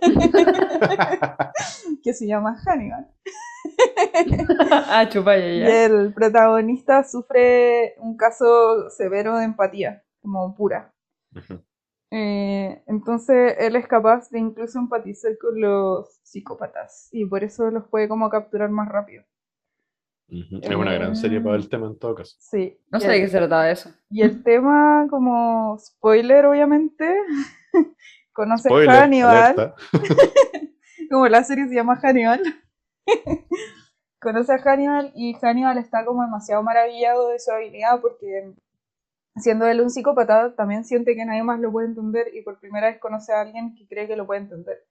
que 2.08 2.14
se 2.14 2.26
llama 2.26 2.56
Hannibal. 2.64 3.06
Ah, 4.90 5.06
chupaya, 5.08 5.46
Y 5.46 5.60
ya. 5.60 5.84
el 5.84 6.14
protagonista 6.14 7.04
sufre 7.04 7.94
un 7.98 8.16
caso 8.16 8.88
severo 8.88 9.36
de 9.36 9.44
empatía, 9.44 10.02
como 10.22 10.56
pura. 10.56 10.94
Eh, 12.10 12.82
entonces 12.86 13.56
él 13.58 13.76
es 13.76 13.86
capaz 13.86 14.30
de 14.30 14.38
incluso 14.38 14.78
empatizar 14.78 15.36
con 15.38 15.60
los 15.60 16.08
psicópatas 16.22 17.08
y 17.12 17.26
por 17.26 17.44
eso 17.44 17.70
los 17.70 17.86
puede 17.88 18.08
como 18.08 18.30
capturar 18.30 18.70
más 18.70 18.88
rápido. 18.88 19.24
Es 20.28 20.74
una 20.74 20.94
gran 20.94 21.14
serie 21.14 21.40
para 21.40 21.56
el 21.56 21.68
tema 21.68 21.88
en 21.88 21.98
todo 21.98 22.14
caso. 22.14 22.36
Sí. 22.40 22.80
No 22.90 22.98
y 22.98 23.02
sé 23.02 23.08
de 23.08 23.20
qué 23.20 23.28
se 23.28 23.36
trataba 23.36 23.64
de 23.64 23.72
eso. 23.72 23.90
Y 24.08 24.22
el 24.22 24.42
tema, 24.42 25.06
como 25.10 25.78
spoiler, 25.78 26.46
obviamente, 26.46 27.06
conoce 28.32 28.70
a 28.72 29.02
Hannibal. 29.02 29.74
como 31.10 31.28
la 31.28 31.44
serie 31.44 31.68
se 31.68 31.74
llama 31.74 31.98
Hannibal. 32.02 32.42
conoce 34.20 34.52
a 34.52 34.58
Hannibal 34.58 35.12
y 35.14 35.34
Hannibal 35.34 35.78
está 35.78 36.04
como 36.04 36.22
demasiado 36.22 36.62
maravillado 36.62 37.28
de 37.28 37.38
su 37.38 37.50
habilidad 37.50 38.00
porque 38.00 38.52
siendo 39.36 39.66
él 39.66 39.80
un 39.80 39.90
psicópata, 39.90 40.54
también 40.54 40.84
siente 40.84 41.14
que 41.14 41.24
nadie 41.24 41.42
más 41.42 41.60
lo 41.60 41.70
puede 41.70 41.88
entender 41.88 42.34
y 42.34 42.42
por 42.42 42.58
primera 42.58 42.88
vez 42.88 42.98
conoce 42.98 43.32
a 43.32 43.40
alguien 43.40 43.74
que 43.74 43.86
cree 43.86 44.08
que 44.08 44.16
lo 44.16 44.26
puede 44.26 44.40
entender. 44.40 44.84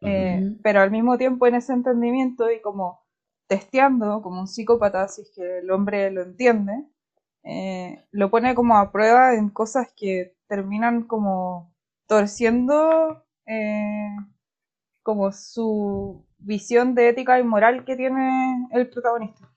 Eh, 0.00 0.56
pero 0.64 0.80
al 0.80 0.90
mismo 0.90 1.16
tiempo 1.16 1.46
en 1.46 1.54
ese 1.54 1.72
entendimiento 1.72 2.50
y 2.50 2.60
como 2.60 3.04
testeando 3.46 4.20
como 4.20 4.40
un 4.40 4.48
psicópata, 4.48 5.06
si 5.06 5.22
es 5.22 5.30
que 5.30 5.58
el 5.58 5.70
hombre 5.70 6.10
lo 6.10 6.22
entiende, 6.22 6.72
eh, 7.44 8.04
lo 8.10 8.30
pone 8.30 8.56
como 8.56 8.76
a 8.76 8.90
prueba 8.90 9.34
en 9.34 9.48
cosas 9.48 9.92
que 9.96 10.34
terminan 10.48 11.04
como 11.04 11.72
torciendo 12.08 13.24
eh, 13.46 14.16
como 15.02 15.32
su 15.32 16.26
visión 16.38 16.94
de 16.94 17.08
ética 17.08 17.38
y 17.38 17.44
moral 17.44 17.84
que 17.84 17.96
tiene 17.96 18.68
el 18.72 18.88
protagonista. 18.88 19.48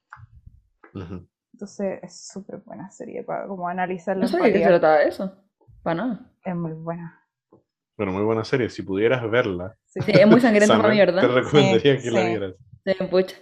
Entonces 1.53 1.99
es 2.03 2.27
súper 2.27 2.57
buena 2.59 2.89
serie 2.91 3.23
para 3.23 3.47
como 3.47 3.67
analizar 3.67 4.15
la 4.17 4.23
No 4.23 4.27
sabía 4.27 4.53
qué 4.53 4.59
se 4.59 4.65
trataba 4.67 4.97
de 4.99 5.07
eso. 5.07 5.35
Para 5.83 5.95
nada. 5.95 6.31
Es 6.43 6.55
muy 6.55 6.73
buena. 6.73 7.21
Bueno, 7.97 8.11
muy 8.11 8.23
buena 8.23 8.43
serie. 8.43 8.69
Si 8.69 8.81
pudieras 8.81 9.29
verla, 9.29 9.77
Sí. 9.85 10.01
Sí, 10.01 10.11
es 10.13 10.27
muy 10.27 10.41
sangriento 10.41 10.75
para 10.75 10.89
mí, 10.89 10.97
¿verdad? 10.97 11.21
te 11.21 11.27
recomendaría 11.27 11.97
Sí, 11.97 12.03
que 12.03 12.11
la 12.11 12.25
vieras. 12.25 12.55
Sí, 12.85 12.93
pucha. 13.09 13.37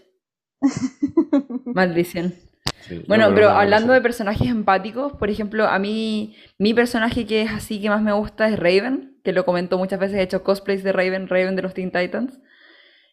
Maldición. 1.65 2.33
Sí, 2.87 3.03
Bueno, 3.07 3.33
pero 3.33 3.49
hablando 3.49 3.93
de 3.93 4.01
personajes 4.01 4.47
empáticos, 4.47 5.13
por 5.13 5.29
ejemplo, 5.29 5.65
a 5.67 5.79
mí, 5.79 6.35
mi 6.57 6.73
personaje 6.73 7.25
que 7.25 7.41
es 7.43 7.51
así 7.51 7.81
que 7.81 7.89
más 7.89 8.01
me 8.01 8.11
gusta 8.13 8.47
es 8.49 8.59
Raven, 8.59 9.19
que 9.23 9.31
lo 9.31 9.45
comento 9.45 9.77
muchas 9.77 9.99
veces, 9.99 10.17
he 10.17 10.21
hecho 10.23 10.43
cosplays 10.43 10.83
de 10.83 10.91
Raven, 10.91 11.27
Raven 11.27 11.55
de 11.55 11.61
los 11.61 11.73
Teen 11.73 11.91
Titans. 11.91 12.41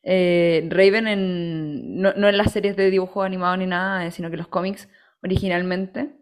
Eh, 0.02 0.66
Raven 0.70 1.08
en, 1.08 2.00
no, 2.00 2.12
no 2.14 2.28
en 2.28 2.36
las 2.38 2.52
series 2.52 2.76
de 2.76 2.90
dibujo 2.90 3.22
animado 3.22 3.56
ni 3.58 3.66
nada, 3.66 4.06
eh, 4.06 4.10
sino 4.12 4.30
que 4.30 4.36
los 4.38 4.48
cómics 4.48 4.88
originalmente. 5.22 6.14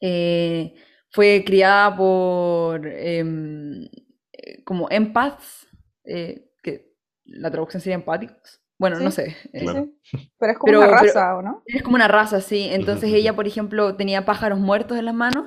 eh, 0.00 0.74
fue 1.10 1.44
criada 1.46 1.96
por 1.96 2.86
em, 2.86 3.84
eh, 4.32 4.62
como 4.64 4.88
empaths, 4.90 5.66
que 6.04 6.92
la 7.24 7.50
traducción 7.50 7.80
sería 7.80 7.96
empáticos. 7.96 8.60
Bueno, 8.78 8.98
no 9.00 9.10
sé. 9.10 9.36
eh, 9.52 9.60
Claro. 9.60 9.88
sí. 10.02 10.30
Pero 10.38 10.52
es 10.52 10.58
como 10.58 10.66
Pero- 10.70 10.78
una 10.80 10.88
pero- 10.88 11.00
raza, 11.02 11.36
¿o 11.36 11.42
no? 11.42 11.62
Es 11.66 11.82
como 11.82 11.96
una 11.96 12.08
raza, 12.08 12.40
sí. 12.40 12.68
Entonces 12.70 13.12
ella, 13.12 13.34
por 13.34 13.46
ejemplo, 13.46 13.96
tenía 13.96 14.24
pájaros 14.24 14.58
muertos 14.58 14.98
en 14.98 15.06
las 15.06 15.14
manos 15.14 15.46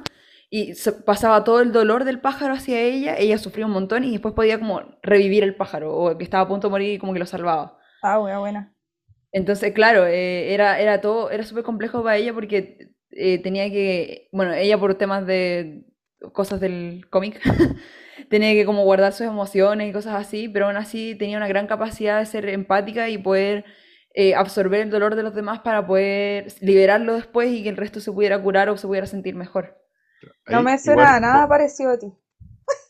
y 0.50 0.74
se 0.74 0.92
pasaba 0.94 1.44
todo 1.44 1.62
el 1.62 1.72
dolor 1.72 2.06
del 2.06 2.20
pájaro 2.20 2.54
hacia 2.56 2.80
ella. 2.82 3.16
Ella 3.18 3.38
sufría 3.38 3.66
un 3.68 3.72
montón 3.72 4.04
y 4.04 4.12
después 4.12 4.34
podía 4.34 4.58
como 4.60 4.82
revivir 5.04 5.44
el 5.44 5.56
pájaro 5.56 5.96
o 5.96 6.18
que 6.18 6.24
estaba 6.24 6.44
a 6.44 6.48
punto 6.48 6.68
de 6.68 6.72
morir 6.72 6.94
y 6.94 6.98
como 6.98 7.14
que 7.14 7.20
lo 7.20 7.26
salvaba. 7.28 7.78
Ah, 8.02 8.18
buena, 8.18 8.40
buena. 8.40 8.74
Entonces, 9.32 9.74
claro, 9.74 10.08
eh, 10.08 10.54
era, 10.56 10.80
era 10.80 11.02
todo, 11.02 11.30
era 11.30 11.44
súper 11.44 11.64
complejo 11.64 12.02
para 12.02 12.18
ella 12.18 12.34
porque 12.34 12.90
eh, 13.12 13.38
tenía 13.44 13.70
que, 13.70 14.28
bueno, 14.32 14.54
ella 14.54 14.80
por 14.80 14.96
temas 14.96 15.26
de 15.28 15.84
cosas 16.34 16.60
del 16.60 17.06
cómic, 17.12 17.40
tenía 18.30 18.54
que 18.54 18.66
como 18.66 18.84
guardar 18.84 19.14
sus 19.14 19.28
emociones 19.28 19.90
y 19.90 19.94
cosas 19.94 20.16
así, 20.16 20.50
pero 20.50 20.66
aún 20.68 20.78
así 20.78 21.16
tenía 21.16 21.38
una 21.38 21.48
gran 21.48 21.68
capacidad 21.68 22.20
de 22.20 22.26
ser 22.26 22.50
empática 22.50 23.10
y 23.10 23.18
poder 23.18 23.66
eh, 24.14 24.36
absorber 24.36 24.82
el 24.82 24.90
dolor 24.90 25.16
de 25.16 25.24
los 25.24 25.34
demás 25.36 25.60
para 25.60 25.86
poder 25.86 26.48
liberarlo 26.62 27.14
después 27.14 27.50
y 27.52 27.64
que 27.64 27.70
el 27.70 27.78
resto 27.78 28.00
se 28.00 28.12
pudiera 28.12 28.42
curar 28.42 28.70
o 28.70 28.78
se 28.78 28.88
pudiera 28.88 29.08
sentir 29.08 29.36
mejor. 29.36 29.78
No 30.50 30.58
Ahí 30.58 30.64
me 30.64 30.78
suena 30.78 31.04
igual, 31.04 31.22
nada 31.22 31.40
va- 31.42 31.50
parecido 31.50 31.92
a 31.92 32.00
ti. 32.00 32.12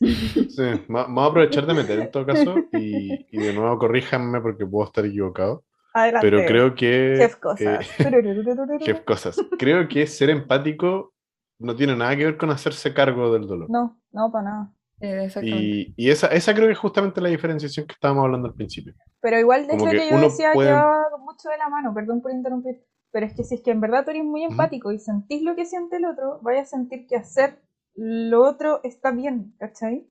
Sí, 0.00 0.62
va- 0.90 1.04
vamos 1.04 1.24
a 1.24 1.26
aprovechar 1.30 1.66
de 1.66 1.74
meter 1.74 1.98
en 1.98 2.10
todo 2.10 2.26
caso 2.26 2.56
y, 2.72 3.26
y 3.30 3.38
de 3.38 3.52
nuevo 3.52 3.78
corríjanme 3.78 4.40
porque 4.40 4.66
puedo 4.66 4.86
estar 4.86 5.04
equivocado, 5.04 5.64
Adelante. 5.94 6.28
pero 6.30 6.46
creo 6.46 6.74
que... 6.74 7.16
Chef 7.18 7.34
eh, 7.34 7.38
cosas. 7.40 8.80
Jeff 8.80 9.00
Cosas. 9.04 9.44
Creo 9.58 9.88
que 9.88 10.06
ser 10.06 10.30
empático 10.30 11.12
no 11.58 11.76
tiene 11.76 11.94
nada 11.94 12.16
que 12.16 12.24
ver 12.24 12.36
con 12.36 12.50
hacerse 12.50 12.94
cargo 12.94 13.32
del 13.32 13.46
dolor. 13.46 13.70
No, 13.70 13.98
no, 14.12 14.32
para 14.32 14.44
nada. 14.44 14.72
Eh. 15.00 15.28
Y, 15.42 15.94
y 15.96 16.10
esa, 16.10 16.26
esa 16.28 16.54
creo 16.54 16.66
que 16.66 16.72
es 16.72 16.78
justamente 16.78 17.20
la 17.20 17.30
diferenciación 17.30 17.86
que 17.86 17.92
estábamos 17.94 18.24
hablando 18.24 18.48
al 18.48 18.54
principio. 18.54 18.94
Pero 19.20 19.38
igual 19.38 19.62
es 19.62 19.68
Como 19.68 19.86
lo 19.86 19.90
que 19.92 19.98
que 19.98 20.08
yo 20.10 20.16
uno 20.16 20.24
decía 20.24 20.52
puede- 20.52 20.70
mucho 21.20 21.48
de 21.48 21.56
la 21.58 21.68
mano, 21.68 21.94
perdón 21.94 22.20
por 22.20 22.32
interrumpir. 22.32 22.84
Pero 23.12 23.26
es 23.26 23.34
que 23.34 23.42
si 23.44 23.56
es 23.56 23.62
que 23.62 23.70
en 23.70 23.80
verdad 23.80 24.04
tú 24.04 24.10
eres 24.10 24.24
muy 24.24 24.44
empático 24.44 24.92
y 24.92 24.98
sentís 24.98 25.42
lo 25.42 25.56
que 25.56 25.64
siente 25.66 25.96
el 25.96 26.04
otro, 26.04 26.38
vayas 26.42 26.68
a 26.68 26.76
sentir 26.76 27.06
que 27.06 27.16
hacer 27.16 27.58
lo 27.96 28.42
otro 28.46 28.80
está 28.84 29.10
bien, 29.10 29.54
¿cachai? 29.58 30.06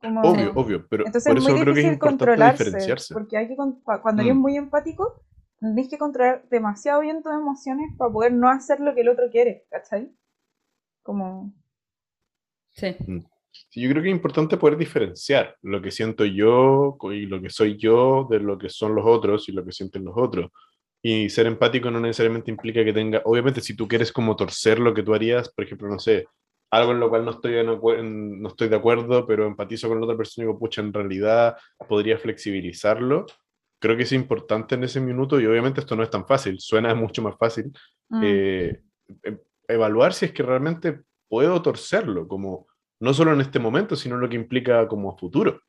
Como- 0.00 0.20
Obvio, 0.20 0.52
obvio, 0.54 0.86
pero 0.88 1.06
Entonces 1.06 1.30
por 1.30 1.38
es 1.38 1.44
eso 1.44 1.52
muy 1.52 1.62
creo 1.62 1.74
que 1.74 1.80
es 1.80 1.84
difícil 1.86 1.94
importante 1.94 2.24
controlarse, 2.24 2.64
diferenciarse. 2.64 3.14
porque 3.14 3.36
hay 3.38 3.48
que 3.48 3.56
cuando 3.56 4.22
eres 4.22 4.34
Mm. 4.34 4.38
muy 4.38 4.56
empático, 4.56 5.22
tenés 5.58 5.88
que 5.88 5.98
controlar 5.98 6.44
demasiado 6.50 7.00
bien 7.00 7.22
tus 7.22 7.32
emociones 7.32 7.90
para 7.96 8.12
poder 8.12 8.32
no 8.32 8.48
hacer 8.50 8.78
lo 8.80 8.94
que 8.94 9.00
el 9.00 9.08
otro 9.08 9.30
quiere, 9.30 9.66
¿cachai? 9.70 10.12
Como, 11.02 11.52
Sí. 12.72 12.94
Sí, 13.06 13.26
yo 13.74 13.90
creo 13.90 14.02
que 14.02 14.08
es 14.08 14.14
importante 14.14 14.56
poder 14.56 14.76
diferenciar 14.78 15.56
lo 15.62 15.82
que 15.82 15.90
siento 15.90 16.24
yo 16.24 16.96
y 17.12 17.26
lo 17.26 17.40
que 17.40 17.50
soy 17.50 17.76
yo 17.76 18.26
de 18.30 18.40
lo 18.40 18.58
que 18.58 18.68
son 18.68 18.94
los 18.94 19.04
otros 19.06 19.48
y 19.48 19.52
lo 19.52 19.64
que 19.64 19.72
sienten 19.72 20.04
los 20.04 20.14
otros. 20.16 20.50
Y 21.02 21.28
ser 21.28 21.46
empático 21.46 21.90
no 21.90 22.00
necesariamente 22.00 22.50
implica 22.50 22.84
que 22.84 22.92
tenga, 22.92 23.22
obviamente 23.24 23.60
si 23.60 23.76
tú 23.76 23.86
quieres 23.86 24.12
como 24.12 24.34
torcer 24.34 24.78
lo 24.78 24.94
que 24.94 25.02
tú 25.02 25.14
harías, 25.14 25.52
por 25.52 25.64
ejemplo, 25.64 25.88
no 25.88 25.98
sé, 25.98 26.26
algo 26.70 26.92
en 26.92 27.00
lo 27.00 27.08
cual 27.08 27.24
no 27.24 27.30
estoy, 27.32 27.56
en 27.56 28.42
no 28.42 28.48
estoy 28.48 28.68
de 28.68 28.76
acuerdo, 28.76 29.26
pero 29.26 29.46
empatizo 29.46 29.88
con 29.88 30.00
la 30.00 30.04
otra 30.04 30.16
persona 30.16 30.44
y 30.44 30.46
digo, 30.48 30.58
pucha, 30.58 30.80
en 30.80 30.92
realidad 30.92 31.56
podría 31.88 32.18
flexibilizarlo. 32.18 33.26
Creo 33.78 33.96
que 33.96 34.02
es 34.02 34.12
importante 34.12 34.74
en 34.74 34.84
ese 34.84 35.00
minuto 35.00 35.40
y 35.40 35.46
obviamente 35.46 35.80
esto 35.80 35.94
no 35.96 36.02
es 36.02 36.10
tan 36.10 36.26
fácil, 36.26 36.58
suena 36.58 36.94
mucho 36.94 37.22
más 37.22 37.36
fácil 37.38 37.72
mm, 38.08 38.22
eh, 38.24 38.80
e- 39.22 39.38
evaluar 39.68 40.12
si 40.12 40.26
es 40.26 40.32
que 40.32 40.42
realmente 40.42 41.02
puedo 41.28 41.60
torcerlo, 41.62 42.26
como 42.26 42.66
no 43.00 43.14
solo 43.14 43.32
en 43.32 43.40
este 43.40 43.58
momento, 43.58 43.96
sino 43.96 44.16
lo 44.16 44.28
que 44.28 44.36
implica 44.36 44.86
como 44.88 45.10
a 45.10 45.16
futuro, 45.16 45.60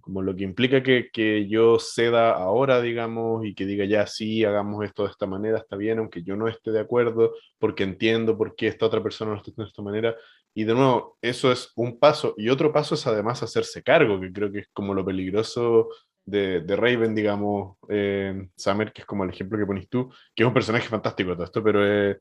como 0.00 0.22
lo 0.22 0.36
que 0.36 0.44
implica 0.44 0.82
que, 0.82 1.10
que 1.12 1.48
yo 1.48 1.78
ceda 1.78 2.32
ahora, 2.32 2.80
digamos, 2.80 3.44
y 3.44 3.54
que 3.54 3.66
diga 3.66 3.84
ya 3.84 4.06
sí, 4.06 4.44
hagamos 4.44 4.84
esto 4.84 5.04
de 5.04 5.10
esta 5.10 5.26
manera, 5.26 5.58
está 5.58 5.76
bien, 5.76 5.98
aunque 5.98 6.22
yo 6.22 6.36
no 6.36 6.48
esté 6.48 6.70
de 6.70 6.80
acuerdo, 6.80 7.34
porque 7.58 7.82
entiendo 7.82 8.38
por 8.38 8.54
qué 8.54 8.68
esta 8.68 8.86
otra 8.86 9.02
persona 9.02 9.32
lo 9.32 9.38
está 9.38 9.50
haciendo 9.50 9.64
de 9.64 9.68
esta 9.68 9.82
manera. 9.82 10.16
Y 10.54 10.64
de 10.64 10.74
nuevo, 10.74 11.18
eso 11.20 11.52
es 11.52 11.72
un 11.76 11.98
paso. 11.98 12.34
Y 12.38 12.48
otro 12.48 12.72
paso 12.72 12.94
es 12.94 13.06
además 13.06 13.42
hacerse 13.42 13.82
cargo, 13.82 14.20
que 14.20 14.32
creo 14.32 14.50
que 14.50 14.60
es 14.60 14.68
como 14.72 14.94
lo 14.94 15.04
peligroso 15.04 15.88
de, 16.24 16.60
de 16.60 16.76
Raven, 16.76 17.14
digamos, 17.14 17.76
eh, 17.88 18.48
Summer, 18.56 18.92
que 18.92 19.02
es 19.02 19.06
como 19.06 19.24
el 19.24 19.30
ejemplo 19.30 19.58
que 19.58 19.66
pones 19.66 19.88
tú, 19.88 20.10
que 20.34 20.42
es 20.42 20.46
un 20.46 20.54
personaje 20.54 20.88
fantástico 20.88 21.34
todo 21.34 21.44
esto, 21.44 21.62
pero 21.62 21.86
eh, 21.86 22.18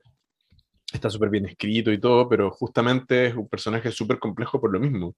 está 0.93 1.09
súper 1.09 1.29
bien 1.29 1.45
escrito 1.45 1.91
y 1.91 1.99
todo, 1.99 2.29
pero 2.29 2.51
justamente 2.51 3.27
es 3.27 3.35
un 3.35 3.47
personaje 3.49 3.91
súper 3.91 4.19
complejo 4.19 4.59
por 4.61 4.71
lo 4.71 4.79
mismo, 4.79 5.15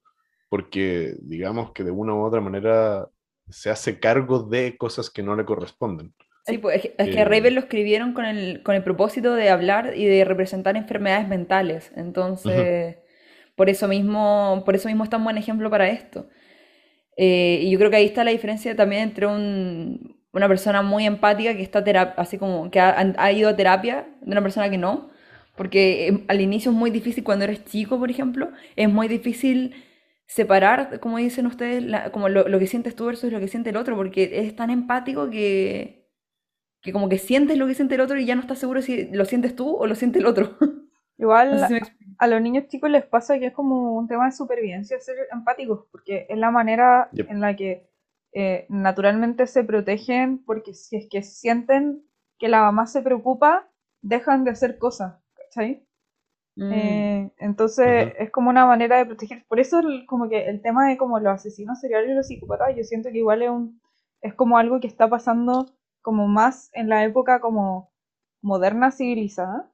porque 0.50 1.16
digamos 1.22 1.72
que 1.74 1.84
de 1.84 1.92
una 1.92 2.14
u 2.16 2.26
otra 2.26 2.42
manera 2.42 3.08
se 3.50 3.70
hace 3.70 4.00
cargo 4.00 4.44
de 4.44 4.78
cosas 4.78 5.10
que 5.10 5.24
no 5.24 5.36
le 5.36 5.46
corresponden. 5.46 6.14
Sí, 6.46 6.58
pues 6.60 6.78
es 6.78 6.82
que, 6.92 6.96
es 6.98 7.10
que 7.10 7.20
Eh, 7.20 7.22
a 7.22 7.26
Raven 7.26 7.56
lo 7.56 7.60
escribieron 7.62 8.14
con 8.14 8.24
el, 8.26 8.64
con 8.64 8.74
el 8.76 8.84
propósito 8.84 9.34
de 9.36 9.50
hablar 9.50 9.94
y 9.98 10.06
de 10.06 10.24
representar 10.24 10.78
enfermedades 10.78 11.28
mentales. 11.28 11.92
Entonces, 11.96 12.98
por 13.56 13.70
eso 13.70 13.88
mismo, 13.90 14.64
por 14.66 14.76
eso 14.76 14.88
mismo 14.88 15.04
es 15.04 15.10
tan 15.10 15.24
buen 15.26 15.38
ejemplo 15.38 15.70
para 15.70 15.90
esto. 15.90 16.30
Eh, 17.18 17.62
y 17.64 17.72
yo 17.72 17.80
creo 17.80 17.92
que 17.92 17.98
ahí 17.98 18.06
está 18.08 18.24
la 18.26 18.32
diferencia 18.32 18.76
también 18.76 19.04
entre 19.04 19.28
un- 19.28 20.18
una 20.34 20.48
persona 20.50 20.82
muy 20.84 21.06
empática 21.08 21.56
que 21.56 21.64
está 21.64 21.80
así 22.18 22.38
como 22.40 22.72
que 22.72 22.80
ha, 22.82 22.98
ha 23.18 23.32
ido 23.34 23.50
a 23.50 23.56
terapia 23.58 24.08
de 24.22 24.32
una 24.32 24.42
persona 24.44 24.70
que 24.70 24.78
no. 24.80 25.10
Porque 25.58 26.10
eh, 26.10 26.26
al 26.30 26.42
inicio 26.42 26.72
es 26.72 26.78
muy 26.78 26.92
difícil 26.92 27.24
cuando 27.26 27.46
eres 27.46 27.66
chico, 27.66 28.00
por 28.00 28.12
ejemplo, 28.12 28.52
es 28.78 28.90
muy 28.90 29.08
difícil 29.10 29.76
separar, 30.28 31.00
como 31.02 31.18
dicen 31.20 31.48
ustedes, 31.48 31.84
la- 31.84 32.12
como 32.12 32.30
lo, 32.30 32.48
lo 32.50 32.60
que 32.60 32.68
sientes 32.68 32.96
tú 32.96 33.06
versus 33.08 33.32
lo 33.34 33.40
que 33.42 33.50
siente 33.50 33.72
el 33.72 33.78
otro, 33.78 33.96
porque 33.98 34.40
es 34.42 34.56
tan 34.56 34.70
empático 34.72 35.30
que, 35.32 36.08
que 36.82 36.94
como 36.94 37.10
que 37.10 37.20
sientes 37.20 37.58
lo 37.58 37.68
que 37.68 37.76
siente 37.76 37.96
el 37.96 38.02
otro 38.02 38.20
y 38.20 38.26
ya 38.26 38.36
no 38.36 38.42
estás 38.42 38.60
seguro 38.60 38.82
si 38.82 39.08
lo 39.12 39.26
sientes 39.26 39.56
tú 39.56 39.76
o 39.78 39.88
lo 39.88 39.96
siente 39.96 40.20
el 40.20 40.28
otro. 40.28 40.58
igual 41.18 41.50
No 41.50 41.58
sé 41.60 41.66
si 41.68 41.74
me 41.74 41.80
explico. 41.80 42.14
a 42.18 42.28
los 42.28 42.42
niños 42.42 42.68
chicos 42.68 42.90
les 42.90 43.06
pasa 43.06 43.38
que 43.40 43.48
es 43.48 43.54
como 43.54 43.96
un 43.98 44.08
tema 44.08 44.26
de 44.26 44.32
supervivencia 44.32 45.00
ser 45.00 45.16
empáticos, 45.32 45.86
porque 45.92 46.26
es 46.30 46.38
la 46.38 46.52
manera 46.52 47.12
Yep. 47.12 47.28
en 47.28 47.42
la 47.42 47.56
que 47.56 47.88
eh, 48.34 48.66
naturalmente 48.70 49.48
se 49.48 49.64
protegen, 49.64 50.44
porque 50.46 50.74
si 50.74 50.98
es 50.98 51.08
que 51.10 51.24
sienten 51.24 52.04
que 52.40 52.50
la 52.50 52.62
mamá 52.62 52.88
se 52.88 53.02
preocupa, 53.02 53.70
dejan 54.02 54.44
de 54.44 54.52
hacer 54.52 54.78
cosas, 54.78 55.16
¿cachai? 55.58 55.84
Mm. 56.56 56.72
Eh, 56.74 57.32
entonces 57.40 58.14
es 58.20 58.32
como 58.32 58.50
una 58.50 58.66
manera 58.66 58.98
de 58.98 59.06
proteger. 59.06 59.46
Por 59.48 59.60
eso 59.60 59.80
el- 59.80 60.06
como 60.08 60.30
que 60.30 60.48
el 60.50 60.62
tema 60.62 60.88
de 60.90 60.98
como 60.98 61.20
los 61.20 61.34
asesinos 61.34 61.80
seriales 61.80 62.12
y 62.12 62.14
los 62.14 62.28
psicópatas, 62.28 62.76
yo 62.76 62.84
siento 62.84 63.10
que 63.12 63.18
igual 63.20 63.42
es 63.44 63.50
un, 63.50 63.82
es 64.22 64.34
como 64.34 64.58
algo 64.58 64.80
que 64.80 64.88
está 64.88 65.08
pasando 65.10 65.68
como 66.02 66.28
más 66.28 66.70
en 66.74 66.90
la 66.90 67.04
época 67.04 67.40
como 67.42 67.92
moderna 68.42 68.92
civilizada, 68.92 69.72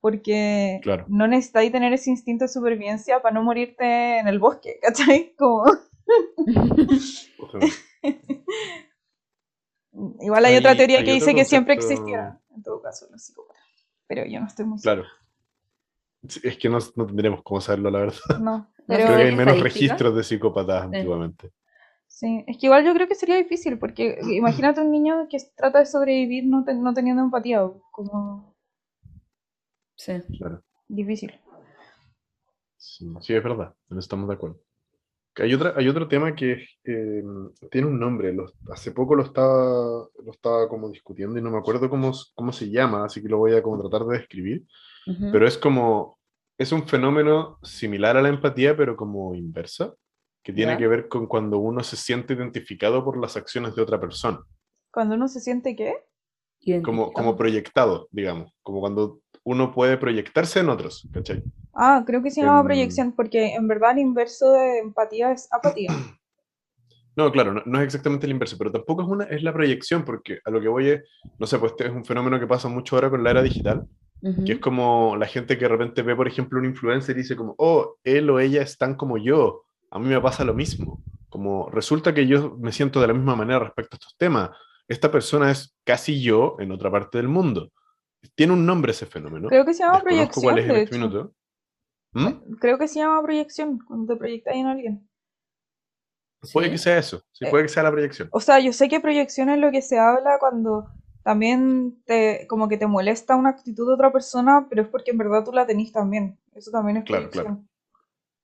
porque 0.00 0.80
Claro. 0.82 1.04
no 1.08 1.26
necesitáis 1.28 1.72
tener 1.72 1.92
ese 1.92 2.10
instinto 2.10 2.44
de 2.44 2.48
supervivencia 2.48 3.20
para 3.22 3.34
no 3.34 3.42
morirte 3.42 4.18
en 4.18 4.28
el 4.28 4.38
bosque, 4.38 4.78
¿cachai? 4.82 5.34
Como, 5.36 5.64
igual 10.20 10.44
hay, 10.44 10.52
Hay- 10.54 10.58
otra 10.58 10.76
teoría 10.76 10.98
hay 10.98 11.04
que 11.04 11.12
dice 11.12 11.34
que 11.34 11.44
siempre 11.44 11.74
existieron, 11.74 12.38
en 12.54 12.62
todo 12.62 12.80
caso, 12.82 13.06
los 13.10 13.22
psicópatas. 13.22 13.62
Pero 14.06 14.24
yo 14.26 14.40
no 14.40 14.46
estoy 14.46 14.64
muy 14.64 14.80
Claro. 14.80 15.04
Es 16.22 16.58
que 16.58 16.68
no, 16.68 16.78
no 16.96 17.06
tendremos 17.06 17.42
cómo 17.42 17.60
saberlo, 17.60 17.90
la 17.90 18.00
verdad. 18.00 18.18
No, 18.40 18.70
pero... 18.86 19.04
Creo 19.04 19.16
que 19.16 19.22
hay 19.22 19.28
¿hay 19.30 19.36
menos 19.36 19.60
registros 19.60 20.14
de 20.14 20.22
psicópatas 20.24 20.84
antiguamente. 20.84 21.50
Sí, 22.06 22.44
es 22.46 22.58
que 22.58 22.66
igual 22.66 22.84
yo 22.84 22.92
creo 22.92 23.08
que 23.08 23.14
sería 23.14 23.36
difícil, 23.36 23.78
porque 23.78 24.18
imagínate 24.34 24.80
un 24.80 24.90
niño 24.90 25.28
que 25.30 25.38
trata 25.56 25.78
de 25.80 25.86
sobrevivir 25.86 26.44
no, 26.46 26.64
te- 26.64 26.74
no 26.74 26.92
teniendo 26.92 27.22
empatía, 27.22 27.62
como 27.92 28.54
Sí. 29.96 30.14
Claro. 30.38 30.62
difícil. 30.88 31.32
Sí, 32.76 33.06
sí, 33.20 33.34
es 33.34 33.42
verdad, 33.44 33.74
estamos 33.98 34.28
de 34.28 34.34
acuerdo. 34.34 34.58
Hay, 35.36 35.54
otra, 35.54 35.74
hay 35.76 35.88
otro 35.88 36.08
tema 36.08 36.34
que 36.34 36.64
eh, 36.84 37.22
tiene 37.70 37.86
un 37.86 37.98
nombre, 38.00 38.32
lo- 38.32 38.52
hace 38.72 38.92
poco 38.92 39.14
lo 39.14 39.22
estaba, 39.24 40.08
lo 40.24 40.32
estaba 40.32 40.68
como 40.68 40.88
discutiendo 40.90 41.38
y 41.38 41.42
no 41.42 41.50
me 41.50 41.58
acuerdo 41.58 41.88
cómo, 41.90 42.12
cómo 42.34 42.52
se 42.52 42.70
llama, 42.70 43.04
así 43.04 43.22
que 43.22 43.28
lo 43.28 43.38
voy 43.38 43.54
a 43.54 43.62
como 43.62 43.80
tratar 43.80 44.06
de 44.08 44.18
describir, 44.18 44.64
Pero 45.06 45.46
es 45.46 45.58
como, 45.58 46.18
es 46.58 46.72
un 46.72 46.86
fenómeno 46.86 47.58
similar 47.62 48.16
a 48.16 48.22
la 48.22 48.28
empatía, 48.28 48.76
pero 48.76 48.96
como 48.96 49.34
inversa, 49.34 49.94
que 50.42 50.52
tiene 50.52 50.76
que 50.78 50.88
ver 50.88 51.08
con 51.08 51.26
cuando 51.26 51.58
uno 51.58 51.82
se 51.82 51.96
siente 51.96 52.34
identificado 52.34 53.04
por 53.04 53.18
las 53.18 53.36
acciones 53.36 53.74
de 53.74 53.82
otra 53.82 54.00
persona, 54.00 54.40
Cuando 54.92 55.14
uno 55.14 55.28
se 55.28 55.40
siente 55.40 55.76
qué? 55.76 55.94
como, 56.82 57.12
como 57.12 57.36
proyectado, 57.36 58.08
digamos, 58.10 58.52
como 58.62 58.80
cuando 58.80 59.20
uno 59.44 59.72
puede 59.72 59.96
proyectarse 59.96 60.60
en 60.60 60.68
otros, 60.68 61.08
¿cachai? 61.12 61.42
Ah, 61.72 62.02
creo 62.06 62.22
que 62.22 62.30
se 62.30 62.42
llama 62.42 62.60
Em, 62.60 62.66
proyección, 62.66 63.12
porque 63.12 63.54
en 63.54 63.66
verdad 63.66 63.92
el 63.92 64.00
inverso 64.00 64.52
de 64.52 64.78
empatía 64.78 65.32
es 65.32 65.48
apatía. 65.52 65.88
No, 67.16 67.30
claro, 67.32 67.52
no, 67.52 67.62
no 67.66 67.80
es 67.80 67.84
exactamente 67.86 68.24
el 68.24 68.32
inverso, 68.32 68.56
pero 68.56 68.70
tampoco 68.70 69.02
es, 69.02 69.08
una, 69.08 69.24
es 69.24 69.42
la 69.42 69.52
proyección, 69.52 70.04
porque 70.04 70.38
a 70.44 70.50
lo 70.50 70.60
que 70.60 70.68
voy 70.68 70.90
es, 70.90 71.02
no 71.38 71.46
sé, 71.46 71.58
pues 71.58 71.72
este 71.72 71.86
es 71.86 71.90
un 71.90 72.04
fenómeno 72.04 72.38
que 72.38 72.46
pasa 72.46 72.68
mucho 72.68 72.94
ahora 72.94 73.10
con 73.10 73.22
la 73.24 73.32
era 73.32 73.42
digital, 73.42 73.84
Que 74.44 74.52
es 74.52 74.58
como 74.58 75.16
la 75.16 75.26
gente 75.26 75.56
que 75.56 75.64
de 75.64 75.68
repente 75.70 76.02
ve, 76.02 76.14
por 76.14 76.28
ejemplo, 76.28 76.58
un 76.58 76.66
influencer 76.66 77.16
y 77.16 77.20
dice 77.22 77.36
como, 77.36 77.54
oh, 77.56 77.96
él 78.04 78.28
o 78.28 78.38
ella 78.38 78.60
están 78.62 78.94
como 78.94 79.16
yo, 79.16 79.64
a 79.90 79.98
mí 79.98 80.08
me 80.08 80.20
pasa 80.20 80.44
lo 80.44 80.52
mismo. 80.52 81.02
Como 81.30 81.70
resulta 81.70 82.12
que 82.12 82.26
yo 82.26 82.56
me 82.58 82.72
siento 82.72 83.00
de 83.00 83.06
la 83.06 83.14
misma 83.14 83.34
manera 83.36 83.60
respecto 83.60 83.94
a 83.94 83.98
estos 83.98 84.16
temas. 84.18 84.50
Esta 84.88 85.10
persona 85.10 85.50
es 85.50 85.74
casi 85.84 86.20
yo 86.20 86.56
en 86.58 86.72
otra 86.72 86.90
parte 86.90 87.18
del 87.18 87.28
mundo. 87.28 87.70
Tiene 88.34 88.52
un 88.52 88.66
nombre 88.66 88.92
ese 88.92 89.06
fenómeno. 89.06 89.48
Creo 89.48 89.64
que 89.64 89.72
se 89.72 89.82
llama 89.84 90.02
Desconozco 90.04 90.40
proyección, 90.40 90.42
cuál 90.42 90.58
es 90.58 90.68
en 90.68 90.76
este 90.76 90.98
minuto. 90.98 91.32
¿Mm? 92.12 92.54
Creo 92.60 92.76
que 92.78 92.88
se 92.88 92.98
llama 92.98 93.22
proyección, 93.22 93.78
cuando 93.86 94.12
te 94.12 94.18
proyectas 94.18 94.54
en 94.54 94.66
alguien. 94.66 95.08
Puede 96.52 96.66
Sí. 96.68 96.72
que 96.72 96.78
sea 96.78 96.98
eso, 96.98 97.22
sí, 97.32 97.44
Eh, 97.44 97.50
puede 97.50 97.64
que 97.64 97.68
sea 97.68 97.82
la 97.82 97.90
proyección. 97.90 98.28
O 98.32 98.40
sea, 98.40 98.58
yo 98.60 98.72
sé 98.72 98.88
que 98.88 99.00
proyección 99.00 99.50
es 99.50 99.58
lo 99.58 99.70
que 99.70 99.82
se 99.82 99.98
habla 99.98 100.38
cuando 100.40 100.86
también 101.22 102.02
te, 102.04 102.46
como 102.48 102.68
que 102.68 102.76
te 102.76 102.86
molesta 102.86 103.36
una 103.36 103.50
actitud 103.50 103.86
de 103.86 103.94
otra 103.94 104.12
persona, 104.12 104.66
pero 104.68 104.82
es 104.82 104.88
porque 104.88 105.10
en 105.10 105.18
verdad 105.18 105.44
tú 105.44 105.52
la 105.52 105.66
tenés 105.66 105.92
también. 105.92 106.38
Eso 106.54 106.70
también 106.70 106.98
es 106.98 107.04
Claro, 107.04 107.30
proyección. 107.30 107.68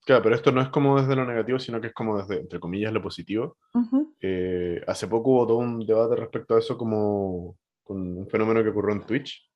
Claro, 0.04 0.23
pero 0.23 0.35
esto 0.37 0.52
no 0.52 0.61
es 0.61 0.68
como 0.68 1.00
desde 1.00 1.16
lo 1.16 1.25
negativo, 1.25 1.59
sino 1.59 1.80
que 1.80 1.88
es 1.88 1.92
como 1.92 2.18
desde, 2.18 2.40
entre 2.40 2.61
comillas, 2.61 2.92
lo 2.92 3.02
positivo. 3.02 3.56
Eh, 4.21 4.80
hace 4.87 5.09
poco 5.09 5.30
hubo 5.30 5.47
todo 5.47 5.59
un 5.59 5.85
debate 5.85 6.14
respecto 6.16 6.54
a 6.54 6.59
eso 6.59 6.78
como 6.78 7.56
con 7.83 8.18
un 8.18 8.28
fenómeno 8.28 8.62
que 8.62 8.71
ocurrió 8.71 8.95
en 8.95 9.04
Twitch, 9.04 9.50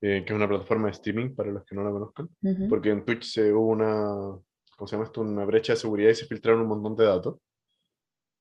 eh, 0.00 0.22
que 0.24 0.32
es 0.32 0.36
una 0.36 0.48
plataforma 0.48 0.86
de 0.86 0.92
streaming 0.92 1.34
para 1.34 1.50
los 1.50 1.64
que 1.64 1.74
no 1.74 1.82
la 1.82 1.90
conozcan, 1.90 2.28
porque 2.68 2.90
en 2.90 3.04
Twitch 3.04 3.24
se 3.24 3.52
hubo 3.52 3.68
una, 3.68 4.14
¿cómo 4.76 4.86
se 4.86 4.96
llama 4.96 5.06
esto? 5.06 5.20
Una 5.22 5.44
brecha 5.44 5.72
de 5.72 5.78
seguridad 5.78 6.10
y 6.10 6.14
se 6.14 6.26
filtraron 6.26 6.62
un 6.62 6.68
montón 6.68 6.96
de 6.96 7.04
datos. 7.06 7.38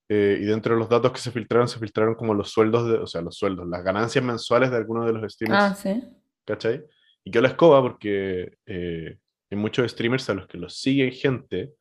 Eh, 0.10 0.38
y 0.42 0.46
dentro 0.46 0.74
de 0.74 0.80
los 0.80 0.90
datos 0.90 1.12
que 1.12 1.20
se 1.20 1.32
filtraron, 1.32 1.68
se 1.68 1.80
filtraron 1.80 2.16
como 2.16 2.34
los 2.34 2.52
sueldos, 2.52 2.88
de, 2.88 2.98
o 2.98 3.08
sea, 3.08 3.22
los 3.22 3.36
sueldos, 3.36 3.68
las 3.68 3.84
ganancias 3.84 4.24
mensuales 4.24 4.70
de 4.70 4.78
algunos 4.78 5.06
de 5.06 5.14
los 5.14 5.34
streamers 5.34 5.64
Ah, 5.64 5.76
sí. 5.76 6.04
¿cachai? 6.46 6.84
Y 7.24 7.32
que 7.32 7.42
la 7.42 7.48
escoba 7.50 7.82
porque 7.82 8.58
eh, 8.66 9.18
hay 9.50 9.58
muchos 9.58 9.90
streamers 9.90 10.30
a 10.30 10.34
los 10.34 10.48
que 10.48 10.58
los 10.58 10.76
sigue 10.78 11.12
gente 11.12 11.74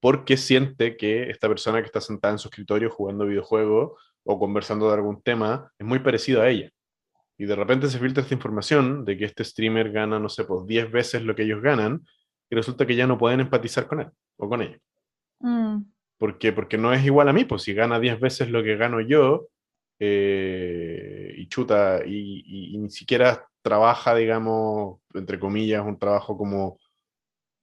porque 0.00 0.36
siente 0.36 0.96
que 0.96 1.30
esta 1.30 1.48
persona 1.48 1.80
que 1.80 1.86
está 1.86 2.00
sentada 2.00 2.32
en 2.32 2.38
su 2.38 2.48
escritorio 2.48 2.90
jugando 2.90 3.26
videojuegos 3.26 3.92
o 4.24 4.38
conversando 4.38 4.88
de 4.88 4.94
algún 4.94 5.20
tema 5.22 5.72
es 5.78 5.86
muy 5.86 5.98
parecido 5.98 6.42
a 6.42 6.48
ella. 6.48 6.70
Y 7.38 7.44
de 7.44 7.56
repente 7.56 7.88
se 7.88 7.98
filtra 7.98 8.22
esta 8.22 8.34
información 8.34 9.04
de 9.04 9.16
que 9.16 9.24
este 9.24 9.44
streamer 9.44 9.90
gana, 9.90 10.18
no 10.18 10.28
sé, 10.28 10.44
pues 10.44 10.66
10 10.66 10.90
veces 10.90 11.22
lo 11.22 11.34
que 11.34 11.42
ellos 11.42 11.60
ganan 11.60 12.04
y 12.48 12.54
resulta 12.54 12.86
que 12.86 12.96
ya 12.96 13.06
no 13.06 13.18
pueden 13.18 13.40
empatizar 13.40 13.86
con 13.86 14.00
él 14.00 14.08
o 14.36 14.48
con 14.48 14.62
ella. 14.62 14.78
Mm. 15.40 15.82
¿Por 16.18 16.38
qué? 16.38 16.52
Porque 16.52 16.78
no 16.78 16.92
es 16.92 17.04
igual 17.04 17.28
a 17.28 17.32
mí, 17.32 17.44
pues 17.44 17.62
si 17.62 17.74
gana 17.74 18.00
10 18.00 18.18
veces 18.20 18.50
lo 18.50 18.62
que 18.62 18.76
gano 18.76 19.00
yo, 19.00 19.48
eh, 19.98 21.34
y 21.36 21.48
chuta, 21.48 22.00
y, 22.06 22.42
y- 22.46 22.74
y 22.74 22.78
ni 22.78 22.90
siquiera 22.90 23.46
trabaja, 23.62 24.14
digamos, 24.14 25.00
entre 25.14 25.38
comillas, 25.38 25.84
un 25.84 25.98
trabajo 25.98 26.36
como 26.36 26.78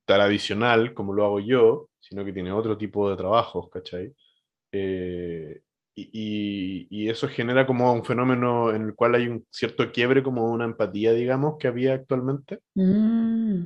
tradicional, 0.06 0.94
como 0.94 1.14
lo 1.14 1.26
hago 1.26 1.40
yo, 1.40 1.90
sino 2.00 2.26
que 2.26 2.34
tiene 2.34 2.52
otro 2.52 2.78
tipo 2.78 3.10
de 3.10 3.16
trabajos, 3.18 3.70
¿cachai? 3.70 4.14
Eh, 4.72 5.62
y, 5.96 6.88
y- 6.90 7.10
eso 7.10 7.28
genera 7.28 7.66
como 7.68 7.94
un 7.94 8.04
fenómeno 8.04 8.74
en 8.74 8.82
el 8.84 8.96
cual 8.96 9.16
hay 9.16 9.28
un 9.28 9.46
cierto 9.52 9.92
quiebre, 9.92 10.24
como 10.24 10.52
una 10.52 10.66
empatía, 10.66 11.14
digamos, 11.14 11.58
que 11.60 11.68
había 11.68 11.94
actualmente. 11.94 12.60
Mm. 12.76 13.64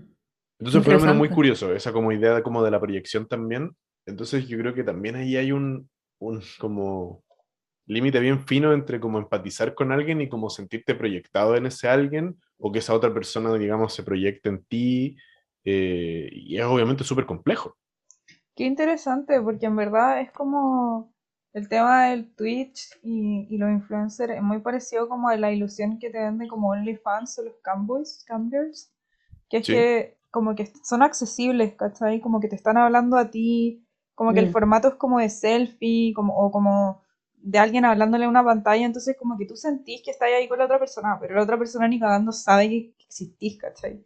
Entonces, 0.60 0.80
un 0.80 0.84
fenómeno 0.84 1.14
muy 1.16 1.30
curioso, 1.30 1.74
esa 1.74 1.94
como 1.94 2.12
idea 2.12 2.36
de, 2.36 2.44
como 2.44 2.64
de 2.64 2.72
la 2.72 2.80
proyección 2.80 3.28
también. 3.28 3.72
Entonces, 4.08 4.48
yo 4.50 4.60
creo 4.60 4.76
que 4.76 4.86
también 4.86 5.18
ahí 5.18 5.38
hay 5.38 5.54
un, 5.54 5.90
un 6.20 6.44
como 6.60 7.24
límite 7.88 8.20
bien 8.20 8.46
fino 8.48 8.74
entre 8.74 9.00
como 9.00 9.20
empatizar 9.20 9.74
con 9.76 9.92
alguien 9.92 10.22
y 10.22 10.30
como 10.30 10.50
sentirte 10.50 10.96
proyectado 10.96 11.56
en 11.56 11.68
ese 11.68 11.88
alguien 11.90 12.38
o 12.60 12.72
que 12.72 12.80
esa 12.80 12.94
otra 12.96 13.14
persona, 13.14 13.54
digamos, 13.56 13.94
se 13.96 14.04
proyecte 14.04 14.50
en 14.50 14.66
ti. 14.66 15.18
eh, 15.66 16.30
y 16.34 16.58
es 16.58 16.66
obviamente 16.66 17.04
súper 17.04 17.26
complejo. 17.26 17.78
Qué 18.56 18.66
interesante, 18.66 19.40
porque 19.42 19.68
en 19.68 19.76
verdad 19.76 20.20
es 20.22 20.32
como 20.32 21.14
el 21.54 21.70
tema 21.70 22.06
del 22.08 22.34
Twitch 22.36 22.98
y, 23.04 23.48
y 23.50 23.58
los 23.58 23.70
influencers 23.72 24.34
es 24.34 24.42
muy 24.42 24.60
parecido 24.60 25.08
como 25.08 25.30
a 25.30 25.38
la 25.38 25.52
ilusión 25.52 26.00
que 26.00 26.10
te 26.10 26.20
venden 26.20 26.48
como 26.48 26.70
OnlyFans 26.70 27.40
o 27.40 27.44
los 27.44 27.56
camboys, 27.64 28.24
camgirls, 28.28 28.92
que 29.50 29.58
es 29.58 29.66
Sí. 29.66 29.74
que 29.74 30.18
como 30.32 30.56
que 30.56 30.72
son 30.84 31.04
accesibles, 31.04 31.76
¿cachai? 31.76 32.22
Como 32.22 32.40
que 32.40 32.50
te 32.50 32.56
están 32.58 32.78
hablando 32.78 33.18
a 33.18 33.32
ti, 33.32 33.87
como 34.18 34.34
que 34.34 34.40
el 34.42 34.48
Mm. 34.48 34.52
formato 34.52 34.88
es 34.90 34.96
como 34.96 35.20
de 35.20 35.30
selfie, 35.30 36.14
como, 36.16 36.36
o 36.36 36.52
como 36.52 37.04
de 37.38 37.60
alguien 37.60 37.86
hablándole 37.86 38.26
a 38.26 38.30
una 38.30 38.44
pantalla, 38.44 38.86
entonces 38.86 39.16
como 39.18 39.38
que 39.38 39.46
tú 39.46 39.56
sentís 39.56 40.02
que 40.04 40.12
estás 40.12 40.30
ahí 40.30 40.48
con 40.50 40.58
la 40.60 40.66
otra 40.66 40.80
persona, 40.80 41.18
pero 41.22 41.36
la 41.36 41.44
otra 41.44 41.58
persona 41.58 41.88
ni 41.88 42.00
cagando 42.00 42.32
sabe 42.34 42.70
que 42.70 42.96
existís, 43.06 43.58
¿cachai? 43.60 44.04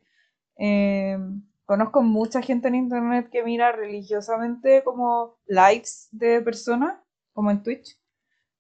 Eh, 0.58 1.18
conozco 1.66 2.02
mucha 2.04 2.42
gente 2.42 2.68
en 2.68 2.76
internet 2.76 3.30
que 3.32 3.44
mira 3.44 3.72
religiosamente 3.72 4.84
como 4.84 5.36
lives 5.48 6.10
de 6.12 6.42
personas, 6.42 7.00
como 7.34 7.52
en 7.52 7.64
Twitch, 7.64 7.98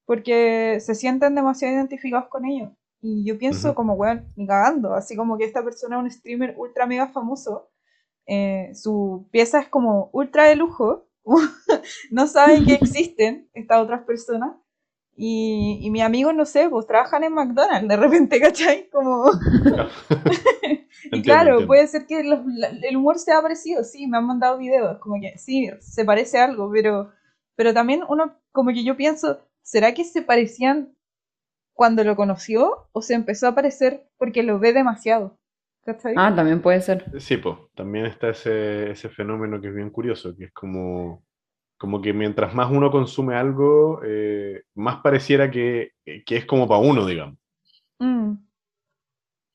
porque 0.05 0.79
se 0.81 0.95
sienten 0.95 1.35
demasiado 1.35 1.75
identificados 1.75 2.29
con 2.29 2.45
ellos. 2.45 2.71
Y 3.01 3.25
yo 3.25 3.37
pienso 3.37 3.75
como, 3.75 3.93
weón, 3.95 4.27
ni 4.35 4.47
cagando, 4.47 4.93
así 4.93 5.15
como 5.15 5.37
que 5.37 5.45
esta 5.45 5.63
persona 5.63 5.97
es 5.97 6.03
un 6.03 6.11
streamer 6.11 6.55
ultra 6.57 6.85
mega 6.85 7.07
famoso, 7.09 7.69
eh, 8.27 8.71
su 8.75 9.27
pieza 9.31 9.59
es 9.59 9.67
como 9.69 10.09
ultra 10.13 10.45
de 10.45 10.55
lujo, 10.55 11.07
no 12.11 12.27
saben 12.27 12.65
que 12.65 12.73
existen 12.75 13.49
estas 13.53 13.81
otras 13.81 14.03
personas. 14.03 14.55
Y, 15.15 15.79
y 15.81 15.91
mis 15.91 16.03
amigos, 16.03 16.33
no 16.35 16.45
sé, 16.45 16.69
pues 16.69 16.87
trabajan 16.87 17.23
en 17.23 17.33
McDonald's 17.33 17.87
de 17.87 17.97
repente, 17.97 18.39
¿cachai? 18.41 18.89
Como... 18.89 19.31
Y 21.11 21.21
Entiendo, 21.21 21.23
claro, 21.23 21.51
entiendo. 21.51 21.67
puede 21.67 21.87
ser 21.87 22.05
que 22.05 22.23
los- 22.23 22.45
la- 22.45 22.69
el 22.69 22.97
humor 22.97 23.19
sea 23.19 23.41
parecido, 23.41 23.83
sí, 23.83 24.07
me 24.07 24.17
han 24.17 24.25
mandado 24.25 24.57
videos, 24.57 24.99
como 24.99 25.19
que 25.19 25.37
sí, 25.37 25.69
se 25.79 26.05
parece 26.05 26.39
a 26.39 26.45
algo, 26.45 26.69
pero, 26.71 27.11
pero 27.55 27.73
también 27.73 28.03
uno, 28.09 28.37
como 28.51 28.71
que 28.71 28.83
yo 28.83 28.95
pienso, 28.97 29.39
¿será 29.61 29.93
que 29.93 30.03
se 30.03 30.21
parecían 30.21 30.95
cuando 31.73 32.03
lo 32.05 32.15
conoció 32.17 32.89
o 32.93 33.01
se 33.03 33.15
empezó 33.15 33.47
a 33.47 33.55
parecer 33.55 34.07
porque 34.17 34.43
lo 34.43 34.59
ve 34.59 34.73
demasiado? 34.73 35.37
¿Cachai? 35.85 36.13
Ah, 36.17 36.33
también 36.35 36.61
puede 36.61 36.81
ser. 36.81 37.05
Sí, 37.19 37.37
pues, 37.37 37.57
también 37.75 38.05
está 38.05 38.29
ese, 38.29 38.91
ese 38.91 39.09
fenómeno 39.09 39.59
que 39.59 39.67
es 39.69 39.75
bien 39.75 39.89
curioso, 39.89 40.35
que 40.37 40.45
es 40.45 40.51
como, 40.53 41.23
como 41.77 42.01
que 42.01 42.13
mientras 42.13 42.53
más 42.53 42.71
uno 42.71 42.91
consume 42.91 43.35
algo, 43.35 44.01
eh, 44.05 44.63
más 44.75 44.97
pareciera 45.01 45.49
que, 45.49 45.91
que 46.05 46.37
es 46.37 46.45
como 46.45 46.67
para 46.67 46.81
uno, 46.81 47.05
digamos. 47.05 47.37
Mm, 48.01 48.37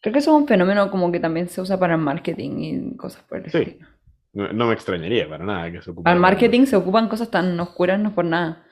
Creo 0.00 0.12
que 0.12 0.18
eso 0.20 0.30
es 0.36 0.40
un 0.42 0.46
fenómeno 0.48 0.90
como 0.90 1.10
que 1.10 1.20
también 1.20 1.48
se 1.48 1.60
usa 1.60 1.78
para 1.78 1.94
el 1.94 2.00
marketing 2.00 2.50
y 2.60 2.96
cosas 2.96 3.22
por 3.24 3.38
el 3.38 3.50
Sí. 3.50 3.58
estilo. 3.58 3.88
No, 4.32 4.52
no 4.52 4.66
me 4.66 4.74
extrañaría 4.74 5.28
para 5.28 5.44
nada 5.44 5.72
que 5.72 5.80
se. 5.82 5.92
Para 5.92 6.14
el 6.14 6.20
marketing 6.20 6.66
se 6.66 6.76
ocupan 6.76 7.08
cosas 7.08 7.30
tan 7.30 7.58
oscuras, 7.58 7.98
no 7.98 8.10
es 8.10 8.14
por 8.14 8.24
nada. 8.24 8.64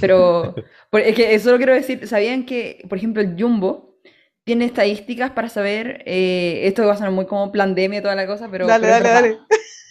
Pero 0.00 0.54
por- 0.90 1.00
es 1.00 1.14
que 1.16 1.34
eso 1.34 1.50
lo 1.50 1.56
quiero 1.56 1.72
decir. 1.74 2.06
¿Sabían 2.06 2.44
que, 2.44 2.84
por 2.88 2.98
ejemplo, 2.98 3.22
el 3.22 3.34
Jumbo 3.40 3.85
tiene 4.46 4.64
estadísticas 4.64 5.32
para 5.32 5.48
saber, 5.48 6.04
eh, 6.06 6.68
esto 6.68 6.86
va 6.86 6.92
a 6.92 6.96
sonar 6.96 7.10
muy 7.10 7.26
como 7.26 7.50
pandemia 7.50 7.98
y 7.98 8.02
toda 8.02 8.14
la 8.14 8.28
cosa, 8.28 8.48
pero, 8.48 8.64
dale, 8.64 8.86
pero 8.86 9.04
dale, 9.04 9.08
dale. 9.08 9.38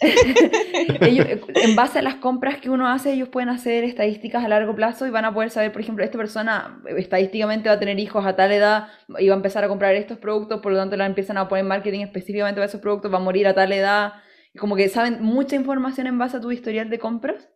Ellos, 1.02 1.26
en 1.54 1.76
base 1.76 1.98
a 1.98 2.02
las 2.02 2.14
compras 2.16 2.58
que 2.58 2.70
uno 2.70 2.88
hace, 2.88 3.12
ellos 3.12 3.28
pueden 3.28 3.50
hacer 3.50 3.84
estadísticas 3.84 4.42
a 4.42 4.48
largo 4.48 4.74
plazo 4.74 5.06
y 5.06 5.10
van 5.10 5.26
a 5.26 5.34
poder 5.34 5.50
saber, 5.50 5.72
por 5.72 5.82
ejemplo, 5.82 6.02
esta 6.04 6.16
persona 6.16 6.82
eh, 6.88 6.94
estadísticamente 6.96 7.68
va 7.68 7.74
a 7.74 7.78
tener 7.78 7.98
hijos 8.00 8.24
a 8.24 8.34
tal 8.34 8.50
edad 8.50 8.88
y 9.18 9.28
va 9.28 9.34
a 9.34 9.36
empezar 9.36 9.62
a 9.62 9.68
comprar 9.68 9.94
estos 9.94 10.16
productos, 10.16 10.62
por 10.62 10.72
lo 10.72 10.78
tanto 10.78 10.96
la 10.96 11.04
empiezan 11.04 11.36
a 11.36 11.48
poner 11.48 11.66
marketing 11.66 12.00
específicamente 12.00 12.56
para 12.56 12.66
esos 12.66 12.80
productos, 12.80 13.12
va 13.12 13.18
a 13.18 13.20
morir 13.20 13.46
a 13.46 13.54
tal 13.54 13.72
edad. 13.72 14.14
Como 14.58 14.74
que 14.74 14.88
saben 14.88 15.20
mucha 15.20 15.54
información 15.54 16.06
en 16.06 16.18
base 16.18 16.38
a 16.38 16.40
tu 16.40 16.50
historial 16.50 16.88
de 16.88 16.98
compras. 16.98 17.46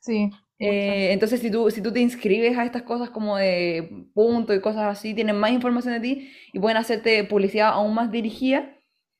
Sí. 0.00 0.30
Eh, 0.60 1.12
entonces, 1.12 1.40
si 1.40 1.50
tú, 1.50 1.70
si 1.70 1.80
tú 1.82 1.90
te 1.90 2.00
inscribes 2.00 2.56
a 2.58 2.64
estas 2.66 2.82
cosas 2.82 3.08
como 3.08 3.38
de 3.38 4.06
punto 4.12 4.54
y 4.54 4.60
cosas 4.60 4.82
así, 4.84 5.14
tienen 5.14 5.36
más 5.36 5.52
información 5.52 5.94
de 5.94 6.00
ti 6.00 6.30
y 6.52 6.60
pueden 6.60 6.76
hacerte 6.76 7.24
publicidad 7.24 7.70
aún 7.70 7.94
más 7.94 8.12
dirigida, 8.12 8.76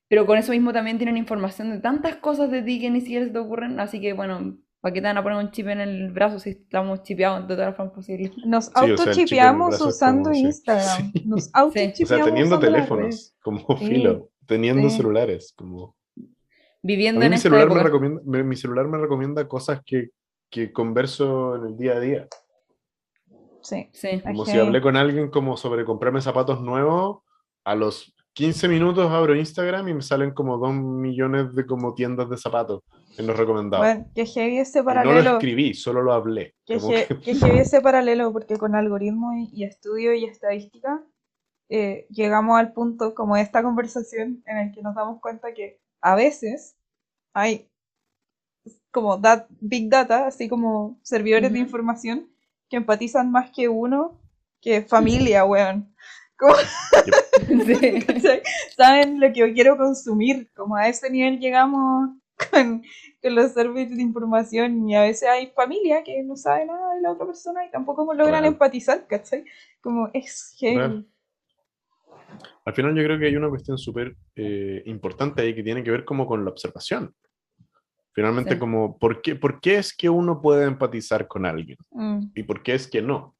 pero 0.07 0.27
con 0.27 0.37
eso 0.37 0.51
mismo 0.51 0.71
también 0.71 0.97
tienen 0.97 1.17
información 1.17 1.71
de 1.71 1.79
tantas 1.79 2.17
cosas 2.17 2.51
de 2.51 2.61
ti 2.61 2.79
que 2.79 2.91
ni 2.91 3.01
siquiera 3.01 3.25
se 3.25 3.31
te 3.31 3.39
ocurren. 3.39 3.79
Así 3.79 3.99
que, 3.99 4.13
bueno, 4.13 4.57
¿para 4.81 4.93
qué 4.93 5.01
te 5.01 5.07
van 5.07 5.17
a 5.17 5.23
poner 5.23 5.39
un 5.39 5.49
chip 5.49 5.67
en 5.67 5.81
el 5.81 6.11
brazo 6.11 6.37
si 6.37 6.51
estamos 6.51 7.01
chipeados 7.01 7.47
de 7.47 7.55
todas 7.55 7.69
las 7.69 7.75
formas 7.75 7.95
posibles? 7.95 8.31
Nos 8.45 8.67
o 8.67 8.71
sea, 8.73 8.83
el 8.83 8.91
autochipeamos 8.91 9.69
brazo 9.69 9.89
es 9.89 9.95
usando 9.95 10.29
como, 10.29 10.35
sí. 10.35 10.41
Instagram. 10.41 11.11
Sí. 11.11 11.23
Nos 11.25 11.47
O 11.55 11.57
autochipeamos 11.57 12.07
sea, 12.07 12.25
teniendo 12.25 12.59
teléfonos, 12.59 13.33
como 13.41 13.59
Sí, 13.79 13.87
filo, 13.87 14.29
teniendo 14.45 14.89
sí. 14.91 14.97
celulares, 14.97 15.53
como... 15.55 15.95
A 16.17 16.19
Viviendo 16.83 17.19
mí 17.19 17.25
en 17.25 17.29
mi 17.31 17.35
esta 17.35 17.49
celular, 17.49 17.69
me 17.69 17.83
recomienda, 17.83 18.21
mi 18.43 18.55
celular 18.55 18.87
me 18.87 18.97
recomienda 18.97 19.47
cosas 19.47 19.81
que, 19.85 20.09
que 20.51 20.71
converso 20.71 21.55
en 21.55 21.65
el 21.65 21.77
día 21.77 21.93
a 21.93 21.99
día. 21.99 22.27
Sí. 23.61 23.89
Sí. 23.93 24.21
Como 24.21 24.41
Ok. 24.43 24.47
si 24.49 24.57
hablé 24.59 24.81
con 24.81 24.95
alguien 24.97 25.29
como 25.29 25.55
sobre 25.57 25.85
comprarme 25.85 26.21
zapatos 26.21 26.61
nuevos, 26.61 27.19
a 27.63 27.75
los 27.75 28.13
15 28.33 28.67
minutos 28.67 29.11
abro 29.11 29.35
Instagram 29.35 29.87
y 29.89 29.93
me 29.93 30.01
salen 30.01 30.31
como 30.33 30.57
2 30.57 30.73
millones 30.73 31.53
de 31.53 31.65
como 31.65 31.93
tiendas 31.93 32.29
de 32.29 32.37
zapatos 32.37 32.81
en 33.17 33.27
los 33.27 33.37
recomendados. 33.37 33.85
Bueno, 33.85 34.07
que 34.15 34.25
heavy 34.25 34.57
ese 34.57 34.79
y 34.79 34.81
no 34.83 34.89
lo 34.89 34.95
paralelo. 34.95 35.31
escribí, 35.33 35.73
solo 35.73 36.01
lo 36.01 36.13
hablé. 36.13 36.55
Que, 36.65 36.75
he- 36.75 37.07
que- 37.07 37.19
que 37.19 37.35
heavy 37.35 37.59
ese 37.59 37.81
paralelo, 37.81 38.31
porque 38.33 38.57
con 38.57 38.73
algoritmo 38.75 39.33
y, 39.33 39.49
y 39.53 39.63
estudio 39.65 40.13
y 40.13 40.25
estadística, 40.25 41.03
eh, 41.69 42.07
llegamos 42.09 42.57
al 42.59 42.73
punto 42.73 43.13
como 43.13 43.35
de 43.35 43.41
esta 43.43 43.61
conversación 43.63 44.41
en 44.45 44.57
el 44.57 44.71
que 44.73 44.81
nos 44.81 44.95
damos 44.95 45.21
cuenta 45.21 45.53
que 45.53 45.79
a 46.01 46.15
veces 46.15 46.75
hay 47.33 47.69
como 48.91 49.17
dat- 49.17 49.47
big 49.59 49.89
data, 49.89 50.27
así 50.27 50.47
como 50.49 50.99
servidores 51.01 51.51
de 51.53 51.59
información 51.59 52.27
que 52.69 52.77
empatizan 52.77 53.31
más 53.31 53.51
que 53.51 53.67
uno 53.67 54.19
que 54.61 54.81
familia, 54.83 55.43
weón. 55.45 55.93
Como- 56.37 56.55
Sí. 57.65 58.01
¿cachai? 58.05 58.41
Saben 58.75 59.19
lo 59.19 59.27
que 59.33 59.39
yo 59.41 59.53
quiero 59.53 59.77
consumir, 59.77 60.49
como 60.53 60.75
a 60.75 60.87
ese 60.87 61.09
nivel 61.09 61.39
llegamos 61.39 62.09
con, 62.51 62.83
con 63.21 63.35
los 63.35 63.51
servicios 63.51 63.97
de 63.97 64.03
información 64.03 64.89
y 64.89 64.95
a 64.95 65.01
veces 65.03 65.27
hay 65.29 65.47
familia 65.55 66.03
que 66.03 66.21
no 66.23 66.35
sabe 66.35 66.65
nada 66.65 66.95
de 66.95 67.01
la 67.01 67.11
otra 67.11 67.25
persona 67.25 67.65
y 67.65 67.71
tampoco 67.71 68.03
logran 68.13 68.29
Claro. 68.41 68.47
empatizar, 68.47 69.05
¿cachai? 69.07 69.45
Como 69.81 70.09
es 70.13 70.55
heavy. 70.59 70.75
Claro. 70.75 71.03
Al 72.65 72.73
final 72.73 72.95
yo 72.95 73.03
creo 73.03 73.19
que 73.19 73.25
hay 73.27 73.35
una 73.35 73.49
cuestión 73.49 73.77
súper 73.77 74.15
eh, 74.35 74.81
importante 74.85 75.41
ahí 75.41 75.53
que 75.55 75.63
tiene 75.63 75.83
que 75.83 75.91
ver 75.91 76.05
como 76.05 76.25
con 76.25 76.43
la 76.45 76.51
observación. 76.51 77.13
Finalmente 78.13 78.53
Sí. 78.53 78.59
como, 78.59 78.97
¿por 78.97 79.21
qué, 79.21 79.35
¿por 79.35 79.61
qué 79.61 79.77
es 79.77 79.95
que 79.95 80.09
uno 80.09 80.41
puede 80.41 80.65
empatizar 80.65 81.27
con 81.27 81.45
alguien? 81.45 81.77
Mm, 81.91 82.27
¿Y 82.35 82.43
por 82.43 82.61
qué 82.61 82.73
es 82.73 82.87
que 82.87 83.01
no? 83.01 83.35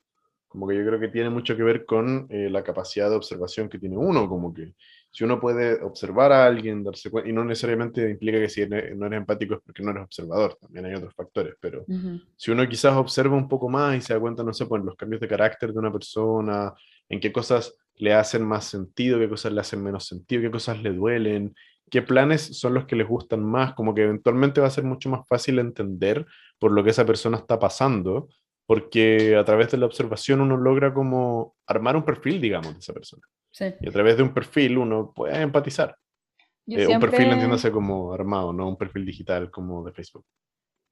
Como 0.48 0.68
que 0.68 0.78
yo 0.78 0.86
creo 0.86 1.00
que 1.00 1.08
tiene 1.08 1.30
mucho 1.30 1.56
que 1.56 1.64
ver 1.64 1.86
con 1.86 2.28
eh, 2.30 2.50
la 2.50 2.64
capacidad 2.64 3.10
de 3.10 3.16
observación 3.16 3.70
que 3.70 3.80
tiene 3.80 3.98
uno, 3.98 4.28
como 4.28 4.54
que 4.54 4.74
si 5.10 5.24
uno 5.26 5.40
puede 5.42 5.82
observar 5.84 6.32
a 6.32 6.46
alguien, 6.46 6.84
darse 6.84 7.10
cuenta, 7.10 7.30
y 7.30 7.34
no 7.34 7.44
necesariamente 7.44 8.10
implica 8.10 8.40
que 8.40 8.48
si 8.50 8.66
no 8.68 9.06
eres 9.06 9.18
empático 9.18 9.56
es 9.56 9.60
porque 9.66 9.84
no 9.84 9.92
eres 9.92 10.04
observador, 10.04 10.58
también 10.60 10.86
hay 10.86 10.94
otros 10.94 11.14
factores, 11.14 11.56
pero 11.60 11.86
si 12.38 12.52
uno 12.52 12.68
quizás 12.68 12.96
observa 12.96 13.36
un 13.36 13.50
poco 13.50 13.68
más 13.70 13.98
y 13.98 14.02
se 14.02 14.14
da 14.14 14.20
cuenta, 14.22 14.42
no 14.44 14.54
sé, 14.54 14.66
pues 14.68 14.80
en 14.80 14.86
los 14.86 14.96
cambios 14.96 15.20
de 15.20 15.28
carácter 15.28 15.74
de 15.74 15.80
una 15.80 15.92
persona, 15.92 16.74
en 17.10 17.20
qué 17.20 17.32
cosas 17.32 17.76
le 17.96 18.14
hacen 18.14 18.44
más 18.44 18.66
sentido, 18.66 19.20
qué 19.20 19.28
cosas 19.30 19.52
le 19.52 19.60
hacen 19.62 19.84
menos 19.84 20.08
sentido, 20.08 20.42
qué 20.42 20.52
cosas 20.52 20.82
le 20.82 20.94
duelen, 20.94 21.54
qué 21.92 22.02
planes 22.02 22.58
son 22.60 22.74
los 22.74 22.86
que 22.86 22.96
les 22.96 23.08
gustan 23.08 23.44
más, 23.44 23.74
como 23.76 23.94
que 23.94 24.04
eventualmente 24.04 24.60
va 24.62 24.68
a 24.68 24.72
ser 24.72 24.84
mucho 24.86 25.10
más 25.12 25.28
fácil 25.28 25.60
entender 25.60 26.26
por 26.58 26.72
lo 26.72 26.84
que 26.84 26.90
esa 26.92 27.06
persona 27.06 27.38
está 27.38 27.60
pasando, 27.60 28.30
porque 28.66 29.36
a 29.36 29.44
través 29.46 29.70
de 29.72 29.78
la 29.78 29.86
observación 29.86 30.42
uno 30.42 30.58
logra 30.58 30.94
como 30.94 31.56
armar 31.68 31.96
un 31.98 32.06
perfil, 32.06 32.42
digamos, 32.42 32.74
de 32.74 32.80
esa 32.80 32.94
persona. 32.94 33.22
Sí. 33.52 33.66
Y 33.82 33.90
a 33.90 33.92
través 33.92 34.18
de 34.18 34.24
un 34.24 34.34
perfil 34.34 34.78
uno 34.80 35.12
puede 35.14 35.40
empatizar. 35.42 35.98
Eh, 36.68 36.78
Un 36.82 36.86
siempre, 36.86 37.10
perfil, 37.12 37.32
entiéndase 37.34 37.72
como 37.72 38.14
armado, 38.14 38.54
no 38.54 38.70
un 38.70 38.78
perfil 38.78 39.06
digital 39.06 39.52
como 39.52 39.84
de 39.84 39.92
Facebook. 39.92 40.26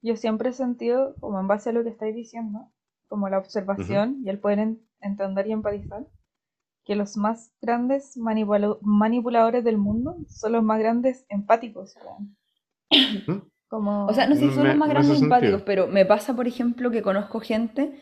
yo 0.02 0.16
siempre 0.16 0.50
he 0.50 0.52
sentido, 0.52 1.14
como 1.20 1.40
en 1.40 1.46
base 1.48 1.70
a 1.70 1.72
lo 1.72 1.82
que 1.82 1.90
estáis 1.90 2.14
diciendo, 2.14 2.70
como 3.08 3.28
la 3.28 3.38
observación 3.38 4.20
y 4.24 4.28
el 4.30 4.38
poder 4.38 4.58
en- 4.58 4.80
entender 5.00 5.46
y 5.46 5.52
empatizar, 5.52 6.06
que 6.90 6.96
los 6.96 7.16
más 7.16 7.52
grandes 7.62 8.16
manipulo- 8.16 8.80
manipuladores 8.82 9.62
del 9.62 9.78
mundo 9.78 10.16
son 10.28 10.54
los 10.54 10.64
más 10.64 10.80
grandes 10.80 11.24
empáticos. 11.28 11.94
¿Mm? 13.26 13.32
Como... 13.68 14.06
O 14.06 14.14
sea, 14.14 14.26
no 14.26 14.34
sé 14.36 14.48
si 14.48 14.52
son 14.54 14.64
Me- 14.64 14.68
los 14.68 14.76
más 14.76 14.88
grandes 14.90 15.18
empáticos, 15.22 15.62
sentido. 15.62 15.64
pero 15.64 15.86
me 15.86 16.04
pasa, 16.06 16.34
por 16.34 16.48
ejemplo, 16.48 16.90
que 16.90 17.02
conozco 17.02 17.40
gente 17.40 17.92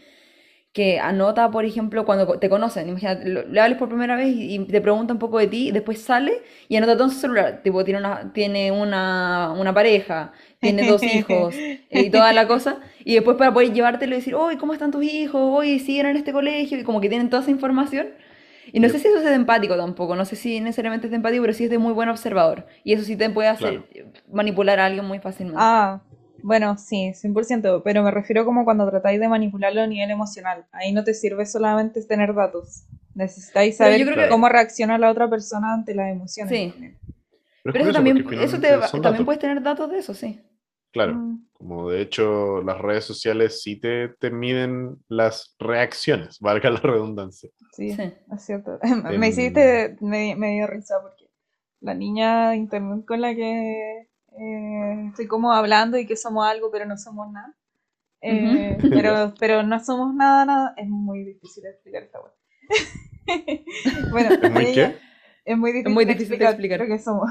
que 0.72 1.00
anota, 1.00 1.50
por 1.50 1.64
ejemplo, 1.64 2.04
cuando 2.06 2.38
te 2.38 2.48
conocen, 2.50 2.88
imagínate, 2.88 3.26
le 3.28 3.60
hables 3.60 3.78
por 3.78 3.88
primera 3.88 4.16
vez 4.16 4.28
y, 4.28 4.54
y 4.56 4.66
te 4.66 4.80
pregunta 4.80 5.14
un 5.14 5.18
poco 5.20 5.38
de 5.38 5.48
ti, 5.48 5.68
y 5.68 5.72
después 5.72 6.00
sale 6.02 6.42
y 6.68 6.76
anota 6.76 6.94
todo 6.94 7.04
en 7.06 7.10
su 7.12 7.20
celular, 7.20 7.62
tipo, 7.64 7.84
tiene 7.84 8.00
una, 8.00 8.32
tiene 8.32 8.72
una, 8.72 9.52
una 9.58 9.74
pareja, 9.74 10.32
tiene 10.60 10.84
dos 10.84 11.06
hijos 11.06 11.64
eh, 11.90 12.02
y 12.04 12.10
toda 12.10 12.32
la 12.34 12.48
cosa, 12.48 12.80
y 13.04 13.14
después 13.14 13.36
para 13.38 13.52
poder 13.54 13.72
llevártelo 13.72 14.14
y 14.14 14.18
decir, 14.18 14.34
oye, 14.36 14.58
¿cómo 14.58 14.74
están 14.74 14.92
tus 14.92 15.04
hijos? 15.04 15.40
Oye, 15.42 15.78
siguen 15.80 16.06
en 16.06 16.16
este 16.18 16.32
colegio, 16.32 16.78
y 16.78 16.84
como 16.84 17.00
que 17.00 17.08
tienen 17.08 17.30
toda 17.30 17.42
esa 17.42 17.50
información. 17.52 18.08
Y 18.72 18.80
no 18.80 18.88
sé 18.88 18.98
si 18.98 19.08
eso 19.08 19.18
es 19.18 19.24
de 19.24 19.34
empático 19.34 19.76
tampoco, 19.76 20.14
no 20.16 20.24
sé 20.24 20.36
si 20.36 20.60
necesariamente 20.60 21.06
es 21.06 21.10
de 21.10 21.16
empático, 21.16 21.42
pero 21.42 21.52
sí 21.54 21.64
es 21.64 21.70
de 21.70 21.78
muy 21.78 21.92
buen 21.92 22.08
observador. 22.08 22.66
Y 22.84 22.92
eso 22.92 23.04
sí 23.04 23.16
te 23.16 23.30
puede 23.30 23.48
hacer 23.48 23.82
manipular 24.30 24.78
a 24.80 24.86
alguien 24.86 25.04
muy 25.04 25.18
fácilmente. 25.18 25.60
Ah, 25.62 26.02
bueno, 26.42 26.76
sí, 26.78 27.12
100%, 27.14 27.82
pero 27.82 28.02
me 28.02 28.10
refiero 28.10 28.44
como 28.44 28.64
cuando 28.64 28.88
tratáis 28.88 29.18
de 29.20 29.28
manipularlo 29.28 29.80
a 29.82 29.86
nivel 29.86 30.10
emocional. 30.10 30.66
Ahí 30.72 30.92
no 30.92 31.02
te 31.04 31.14
sirve 31.14 31.46
solamente 31.46 32.02
tener 32.04 32.34
datos. 32.34 32.84
Necesitáis 33.14 33.76
saber 33.76 33.98
yo 33.98 34.06
creo 34.06 34.24
que- 34.24 34.28
cómo 34.30 34.48
reacciona 34.48 34.98
la 34.98 35.10
otra 35.10 35.28
persona 35.28 35.74
ante 35.74 35.94
las 35.94 36.10
emociones. 36.12 36.52
Sí. 36.56 36.70
también. 36.70 36.98
Pero 37.64 37.72
Pero 37.72 37.84
eso 37.84 37.92
también, 37.92 38.16
eso 38.40 38.60
te, 38.60 38.68
también 38.68 39.02
datos. 39.02 39.24
puedes 39.24 39.40
tener 39.40 39.60
datos 39.62 39.90
de 39.90 39.98
eso, 39.98 40.14
sí. 40.14 40.40
Claro. 41.04 41.14
Mm, 41.14 41.46
Como 41.54 41.90
de 41.90 42.02
hecho 42.02 42.62
las 42.62 42.78
redes 42.78 43.04
sociales 43.04 43.62
sí 43.62 43.80
te, 43.80 44.08
te 44.20 44.30
miden 44.30 44.96
las 45.08 45.56
reacciones, 45.58 46.38
valga 46.40 46.70
la 46.70 46.80
redundancia. 46.80 47.50
sí, 47.72 47.92
Sí. 47.94 48.02
es 48.32 48.42
cierto. 48.44 48.78
Em, 48.82 49.18
Me 49.18 49.28
hiciste, 49.28 49.96
me, 50.00 50.34
me 50.36 50.52
dio 50.54 50.66
risa 50.66 50.96
porque 51.02 51.30
la 51.80 51.94
niña 51.94 52.50
de 52.50 52.56
internet 52.56 53.04
con 53.06 53.20
la 53.20 53.34
que 53.34 54.08
eh, 54.38 55.06
estoy 55.08 55.26
como 55.26 55.52
hablando 55.52 55.98
y 55.98 56.06
que 56.06 56.16
somos 56.16 56.46
algo 56.46 56.70
pero 56.70 56.86
no 56.86 56.96
somos 56.96 57.30
nada. 57.32 57.54
Eh, 58.20 58.78
pero, 58.92 59.34
pero 59.40 59.62
no 59.62 59.82
somos 59.84 60.14
nada, 60.14 60.44
nada. 60.44 60.74
Es 60.76 60.88
muy 60.88 61.24
difícil 61.24 61.62
de 61.64 61.70
explicar 61.70 62.02
esta 62.04 62.20
wea. 62.20 62.32
bueno, 64.12 64.30
¿Es 64.42 64.50
muy 64.50 64.64
ella- 64.64 64.90
qué? 64.92 64.98
Es 65.44 65.56
muy 65.56 65.72
difícil, 65.72 65.94
muy 65.94 66.04
de 66.04 66.12
difícil 66.14 66.42
explicar, 66.42 66.50
explicar. 66.52 66.80
lo 66.80 66.86
que 66.86 66.98
somos. 66.98 67.30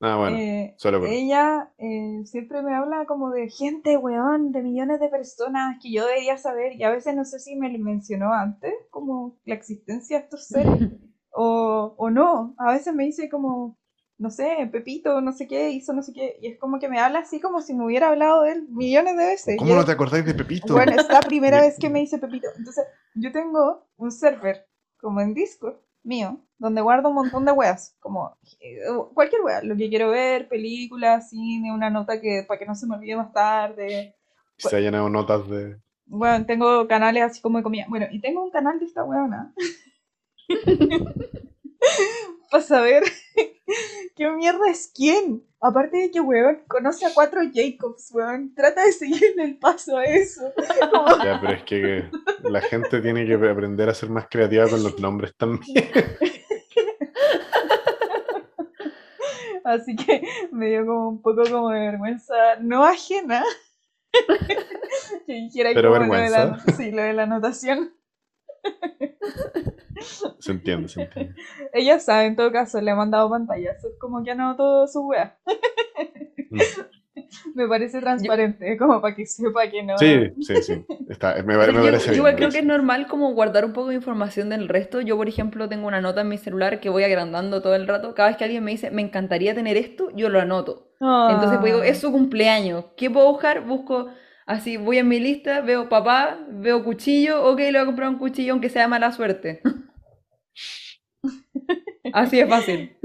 Ah, 0.00 0.16
bueno, 0.16 0.36
Eh, 0.36 0.74
solo 0.78 0.98
por 1.00 1.08
ella 1.08 1.72
eh, 1.78 2.22
siempre 2.24 2.62
me 2.62 2.74
habla 2.74 3.04
como 3.06 3.30
de 3.30 3.50
gente, 3.50 3.96
weón, 3.96 4.50
de 4.50 4.62
millones 4.62 4.98
de 4.98 5.08
personas 5.08 5.76
que 5.82 5.92
yo 5.92 6.06
debería 6.06 6.38
saber 6.38 6.72
y 6.74 6.84
a 6.84 6.90
veces 6.90 7.14
no 7.14 7.24
sé 7.24 7.38
si 7.38 7.54
me 7.56 7.70
lo 7.70 7.78
mencionó 7.78 8.32
antes, 8.32 8.72
como 8.90 9.36
la 9.44 9.54
existencia 9.54 10.18
de 10.18 10.24
estos 10.24 10.46
seres 10.46 10.90
o, 11.32 11.94
o 11.96 12.10
no. 12.10 12.54
A 12.58 12.72
veces 12.72 12.94
me 12.94 13.04
dice 13.04 13.28
como, 13.28 13.76
no 14.18 14.30
sé, 14.30 14.68
Pepito, 14.72 15.20
no 15.20 15.32
sé 15.32 15.46
qué, 15.46 15.70
hizo 15.70 15.92
no 15.92 16.02
sé 16.02 16.12
qué 16.12 16.36
y 16.40 16.46
es 16.48 16.58
como 16.58 16.78
que 16.78 16.88
me 16.88 16.98
habla 16.98 17.20
así 17.20 17.40
como 17.40 17.60
si 17.60 17.74
me 17.74 17.84
hubiera 17.84 18.08
hablado 18.08 18.42
de 18.42 18.52
él 18.52 18.68
millones 18.70 19.16
de 19.16 19.26
veces. 19.26 19.56
¿Cómo 19.58 19.74
no 19.74 19.84
te 19.84 19.92
acordáis 19.92 20.24
de 20.24 20.34
Pepito? 20.34 20.74
bueno, 20.74 20.92
es 20.92 21.08
la 21.08 21.20
primera 21.28 21.60
vez 21.60 21.78
que 21.78 21.90
me 21.90 22.00
dice 22.00 22.18
Pepito. 22.18 22.48
Entonces, 22.56 22.84
yo 23.14 23.32
tengo 23.32 23.86
un 23.96 24.10
server, 24.12 24.66
como 24.98 25.20
en 25.20 25.34
Discord, 25.34 25.76
mío, 26.02 26.40
donde 26.60 26.82
guardo 26.82 27.08
un 27.08 27.14
montón 27.14 27.44
de 27.46 27.52
weas, 27.52 27.96
como 28.00 28.36
eh, 28.60 28.80
cualquier 29.14 29.40
wea, 29.40 29.62
lo 29.62 29.74
que 29.76 29.88
quiero 29.88 30.10
ver, 30.10 30.46
películas, 30.46 31.30
cine, 31.30 31.72
una 31.72 31.88
nota 31.88 32.20
que 32.20 32.44
para 32.46 32.58
que 32.58 32.66
no 32.66 32.74
se 32.74 32.86
me 32.86 32.96
olvide 32.96 33.16
más 33.16 33.32
tarde. 33.32 34.14
Se 34.58 34.76
ha 34.76 34.80
llenado 34.80 35.08
notas 35.08 35.48
de... 35.48 35.80
Bueno, 36.04 36.44
tengo 36.44 36.86
canales 36.86 37.22
así 37.22 37.40
como 37.40 37.56
de 37.58 37.64
comida. 37.64 37.86
Bueno, 37.88 38.06
y 38.10 38.20
tengo 38.20 38.44
un 38.44 38.50
canal 38.50 38.78
de 38.78 38.84
esta 38.84 39.04
weona. 39.04 39.54
Para 42.50 42.62
saber 42.62 43.04
qué 44.16 44.30
mierda 44.30 44.68
es 44.68 44.92
quién. 44.94 45.42
Aparte 45.62 45.96
de 45.96 46.10
que, 46.10 46.20
weón, 46.20 46.62
conoce 46.66 47.06
a 47.06 47.14
cuatro 47.14 47.40
Jacobs, 47.54 48.10
weón. 48.12 48.54
Trata 48.54 48.84
de 48.84 48.92
seguirle 48.92 49.44
el 49.44 49.56
paso 49.58 49.96
a 49.96 50.04
eso. 50.04 50.42
Ya, 51.24 51.38
pero 51.40 51.52
es 51.54 51.62
que 51.64 52.10
la 52.42 52.60
gente 52.60 53.00
tiene 53.00 53.24
que 53.24 53.34
aprender 53.34 53.88
a 53.88 53.94
ser 53.94 54.10
más 54.10 54.26
creativa 54.28 54.68
con 54.68 54.82
los 54.82 54.98
nombres 54.98 55.34
también. 55.36 55.88
Así 59.64 59.96
que 59.96 60.22
me 60.52 60.68
dio 60.68 60.86
como 60.86 61.08
un 61.08 61.22
poco 61.22 61.42
como 61.50 61.70
de 61.70 61.80
vergüenza, 61.80 62.34
no 62.60 62.84
ajena, 62.84 63.44
que 65.26 65.32
dijera 65.32 65.70
Pero 65.74 65.92
como 65.92 66.14
lo 66.14 66.20
de 66.20 66.30
la, 66.30 66.58
sí, 66.76 66.90
lo 66.90 67.02
de 67.02 67.12
la 67.12 67.22
anotación. 67.24 67.92
Se 70.38 70.52
entiende, 70.52 70.88
se 70.88 71.02
entiende. 71.02 71.34
Ella 71.72 72.00
sabe, 72.00 72.26
en 72.26 72.36
todo 72.36 72.50
caso, 72.50 72.80
le 72.80 72.90
he 72.90 72.94
mandado 72.94 73.28
pantallazos, 73.28 73.92
como 73.98 74.22
que 74.24 74.30
anotó 74.30 74.86
su 74.86 75.06
wea. 75.06 75.38
Me 77.54 77.66
parece 77.66 78.00
transparente, 78.00 78.76
como 78.78 79.00
para 79.00 79.14
que 79.14 79.26
sepa 79.26 79.68
que 79.70 79.82
no. 79.82 79.98
Sí, 79.98 80.32
sí, 80.42 80.62
sí. 80.62 80.84
Está, 81.08 81.34
me, 81.42 81.56
me 81.56 81.66
Yo- 81.66 81.82
parece 81.82 82.06
yo 82.06 82.12
bien. 82.12 82.16
igual 82.16 82.36
creo 82.36 82.50
que 82.50 82.58
es 82.58 82.64
normal 82.64 83.06
como 83.08 83.32
guardar 83.34 83.64
un 83.64 83.72
poco 83.72 83.88
de 83.88 83.96
información 83.96 84.48
del 84.48 84.68
resto. 84.68 85.00
Yo, 85.00 85.16
por 85.16 85.28
ejemplo, 85.28 85.68
tengo 85.68 85.86
una 85.88 86.00
nota 86.00 86.20
en 86.22 86.28
mi 86.28 86.38
celular 86.38 86.80
que 86.80 86.88
voy 86.88 87.02
agrandando 87.04 87.60
todo 87.62 87.74
el 87.74 87.86
rato. 87.88 88.14
Cada 88.14 88.28
vez 88.28 88.36
que 88.38 88.44
alguien 88.44 88.64
me 88.64 88.70
dice, 88.70 88.90
me 88.90 89.02
encantaría 89.02 89.54
tener 89.54 89.76
esto, 89.76 90.10
yo 90.14 90.28
lo 90.28 90.40
anoto. 90.40 90.92
Entonces 91.00 91.58
pues, 91.60 91.72
digo, 91.72 91.82
Ah. 91.82 91.86
es 91.86 91.98
su 91.98 92.12
cumpleaños. 92.12 92.86
¿Qué 92.96 93.10
puedo 93.10 93.30
buscar? 93.32 93.64
Busco 93.66 94.08
así, 94.46 94.76
voy 94.76 94.98
en 94.98 95.08
mi 95.08 95.18
lista, 95.18 95.60
veo 95.62 95.88
papá, 95.88 96.38
veo 96.48 96.84
cuchillo, 96.84 97.42
ok, 97.44 97.58
le 97.58 97.70
voy 97.72 97.80
a 97.80 97.86
comprar 97.86 98.08
un 98.10 98.18
cuchillo 98.18 98.52
aunque 98.52 98.68
sea 98.68 98.86
mala 98.88 99.10
suerte. 99.12 99.62
Así 102.12 102.38
de 102.38 102.46
fácil. 102.46 102.96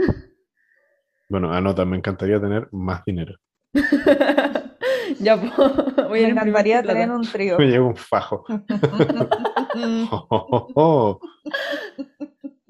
Bueno, 1.30 1.52
anota, 1.54 1.86
me 1.86 1.98
encantaría 1.98 2.40
tener 2.40 2.68
más 2.72 3.04
dinero. 3.06 3.36
Ya, 5.20 5.40
pues, 5.40 5.54
voy 6.10 6.22
Me 6.24 6.30
encantaría 6.30 6.82
plata. 6.82 7.00
tener 7.00 7.16
un 7.16 7.24
trío. 7.30 7.58
Me 7.58 7.66
llega 7.68 7.84
un 7.84 7.96
fajo. 7.96 8.44
Oh, 10.12 10.28
oh, 10.30 10.68
oh. 10.76 11.20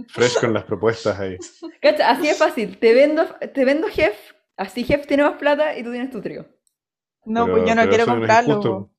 Fresh 0.08 0.40
con 0.40 0.54
las 0.54 0.64
propuestas 0.64 1.20
ahí. 1.20 1.38
Cacha, 1.82 2.10
así 2.12 2.28
es 2.28 2.38
fácil. 2.38 2.78
Te 2.78 2.94
vendo, 2.94 3.26
te 3.54 3.66
vendo 3.66 3.88
Jeff, 3.88 4.16
así 4.58 4.84
Jeff 4.84 5.06
tiene 5.08 5.24
más 5.24 5.38
plata 5.38 5.78
y 5.78 5.84
tú 5.84 5.92
tienes 5.92 6.12
tu 6.12 6.22
trío. 6.22 6.46
No, 7.26 7.46
Pero- 7.46 7.58
pues 7.58 7.70
yo 7.70 7.76
no 7.76 7.88
quiero 7.90 8.06
comprarlo. 8.06 8.92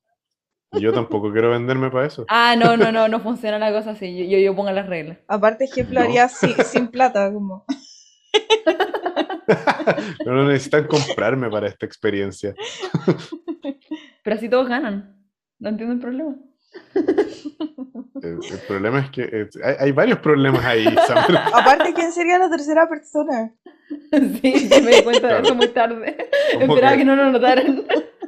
Y 0.73 0.81
yo 0.81 0.91
tampoco 0.93 1.31
quiero 1.31 1.49
venderme 1.51 1.89
para 1.89 2.07
eso. 2.07 2.25
Ah, 2.27 2.55
no, 2.57 2.75
no, 2.75 2.91
no, 2.91 3.07
no 3.07 3.19
funciona 3.21 3.57
la 3.57 3.71
cosa 3.71 3.91
así. 3.91 4.17
Yo, 4.17 4.25
yo, 4.25 4.37
yo 4.39 4.55
pongo 4.55 4.71
las 4.71 4.87
reglas. 4.87 5.17
Aparte, 5.27 5.63
ejemplo, 5.65 5.99
No. 6.01 6.05
haría 6.05 6.27
si- 6.27 6.53
sin 6.65 6.87
plata, 6.89 7.31
como. 7.31 7.65
No 10.25 10.45
necesitan 10.47 10.85
comprarme 10.87 11.49
para 11.49 11.67
esta 11.67 11.85
experiencia. 11.85 12.53
Pero 14.23 14.35
así 14.35 14.49
todos 14.49 14.67
ganan. 14.67 15.15
No 15.59 15.69
entiendo 15.69 15.93
el 15.95 15.99
problema. 16.01 16.35
El, 18.21 18.39
el 18.51 18.59
problema 18.67 18.99
es 18.99 19.09
que 19.11 19.21
eh, 19.23 19.47
hay, 19.63 19.75
hay 19.79 19.91
varios 19.91 20.19
problemas 20.19 20.63
ahí, 20.65 20.83
Summer. 21.05 21.37
Aparte, 21.53 21.93
¿quién 21.93 22.11
sería 22.11 22.37
la 22.39 22.49
tercera 22.49 22.87
persona? 22.89 23.51
Sí, 24.11 24.69
me 24.83 24.91
di 24.97 25.03
cuenta 25.03 25.27
de 25.27 25.33
Claro. 25.33 25.43
eso 25.45 25.55
muy 25.55 25.67
tarde. 25.69 26.17
Esperaba 26.59 26.91
que- 26.93 26.97
que 26.99 27.05
no 27.05 27.15
lo 27.15 27.31
notaran. 27.31 27.85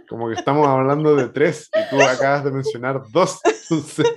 Como 0.08 0.27
que 0.29 0.36
estamos 0.36 0.67
hablando 0.67 1.15
de 1.15 1.29
tres 1.29 1.69
y 1.75 1.89
tú 1.89 2.01
acabas 2.01 2.43
de 2.43 2.51
mencionar 2.51 3.01
dos. 3.12 3.39
Entonces, 3.45 4.08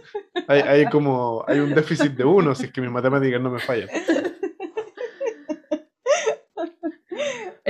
hay, 0.46 0.60
hay 0.60 0.86
como 0.86 1.44
hay 1.48 1.58
un 1.60 1.74
déficit 1.74 2.12
de 2.12 2.24
uno 2.24 2.54
si 2.54 2.66
es 2.66 2.72
que 2.72 2.80
mis 2.80 2.90
matemáticas 2.90 3.40
no 3.40 3.50
me 3.50 3.58
fallan. 3.60 3.88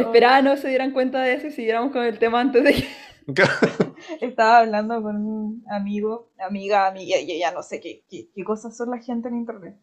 Esperaba 0.03 0.43
no 0.43 0.57
se 0.57 0.69
dieran 0.69 0.93
cuenta 0.93 1.21
de 1.23 1.35
eso 1.35 1.47
y 1.49 1.53
siguiéramos 1.53 1.93
con 1.93 2.05
el 2.05 2.19
tema 2.19 2.41
antes 2.41 2.62
de 2.65 2.73
que... 2.75 2.85
Estaba 4.21 4.59
hablando 4.59 5.01
con 5.03 5.17
un 5.17 5.65
amigo, 5.71 6.33
amiga, 6.38 6.87
amiga, 6.88 7.19
y 7.19 7.38
ya 7.38 7.53
no 7.53 7.62
sé 7.62 7.81
qué, 7.81 8.05
qué, 8.09 8.29
qué 8.35 8.45
cosas 8.45 8.77
son 8.77 8.91
la 8.91 8.99
gente 8.99 9.29
en 9.29 9.37
internet. 9.37 9.77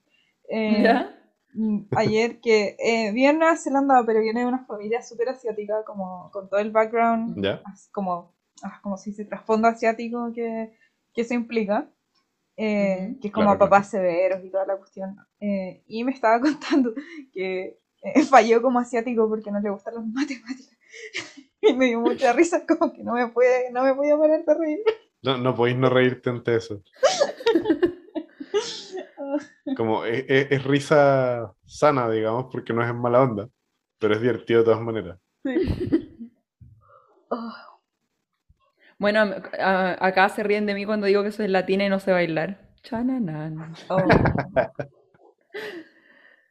Eh, 0.50 0.82
¿Ya? 0.84 1.16
mm, 1.54 1.86
Ayer 1.96 2.40
que 2.42 2.76
eh, 2.80 3.12
vi 3.14 3.26
en 3.26 3.40
Nueva 3.40 3.56
Zelanda, 3.56 4.04
pero 4.06 4.20
viene 4.22 4.42
de 4.42 4.46
una 4.46 4.66
familia 4.66 5.02
súper 5.02 5.30
asiática, 5.30 5.84
como 5.86 6.30
con 6.32 6.50
todo 6.50 6.60
el 6.60 6.72
background, 6.72 7.42
¿Ya? 7.42 7.62
como, 7.92 8.34
ah, 8.64 8.80
como 8.84 8.98
si 8.98 9.14
se 9.14 9.26
trasfondo 9.26 9.68
asiático 9.68 10.32
que, 10.34 10.74
que 11.14 11.22
eso 11.22 11.34
implica, 11.34 11.90
eh, 12.58 13.16
que 13.22 13.28
es 13.30 13.34
como 13.34 13.46
Claro, 13.46 13.58
claro. 13.58 13.70
papás 13.70 13.90
severos 13.90 14.44
y 14.44 14.50
toda 14.50 14.66
la 14.66 14.76
cuestión. 14.76 15.16
Eh, 15.40 15.82
y 15.88 16.04
me 16.04 16.12
estaba 16.12 16.42
contando 16.42 16.94
que 17.32 17.80
falló 18.30 18.62
como 18.62 18.80
asiático 18.80 19.28
porque 19.30 19.52
no 19.52 19.60
le 19.60 19.70
gustan 19.70 19.96
las 19.96 20.06
matemáticas. 20.06 20.78
y 21.62 21.74
me 21.74 21.86
dio 21.88 22.00
mucha 22.00 22.34
risa, 22.34 22.66
como 22.66 22.94
que 22.94 23.04
no 23.04 23.14
me 23.14 23.28
puede, 23.28 23.72
no 23.72 23.84
me 23.84 23.94
podía 23.94 24.18
parar 24.18 24.44
de 24.46 24.54
reír. 24.54 24.80
No, 25.22 25.38
no 25.38 25.54
podéis 25.56 25.78
no 25.78 25.90
reírte 25.90 26.30
ante 26.30 26.56
eso. 26.56 26.82
Como 29.78 30.04
es, 30.06 30.26
es- 30.28 30.48
es 30.52 30.64
risa 30.64 31.54
sana, 31.66 32.10
digamos, 32.10 32.48
porque 32.52 32.74
no 32.74 32.82
es 32.84 32.90
en 32.90 32.98
mala 33.00 33.22
onda, 33.22 33.48
pero 34.00 34.16
es 34.16 34.22
divertido 34.22 34.62
de 34.62 34.66
todas 34.66 34.82
maneras. 34.82 35.20
Bueno, 38.98 39.20
a- 39.60 39.98
acá 40.06 40.30
se 40.30 40.44
ríen 40.44 40.66
de 40.66 40.74
mí 40.74 40.86
cuando 40.86 41.06
digo 41.08 41.24
que 41.24 41.32
soy 41.32 41.48
latina 41.48 41.86
y 41.86 41.90
no 41.90 42.00
sé 42.00 42.12
bailar. 42.12 42.60
Chananan. 42.82 43.74
Oh. 43.90 43.98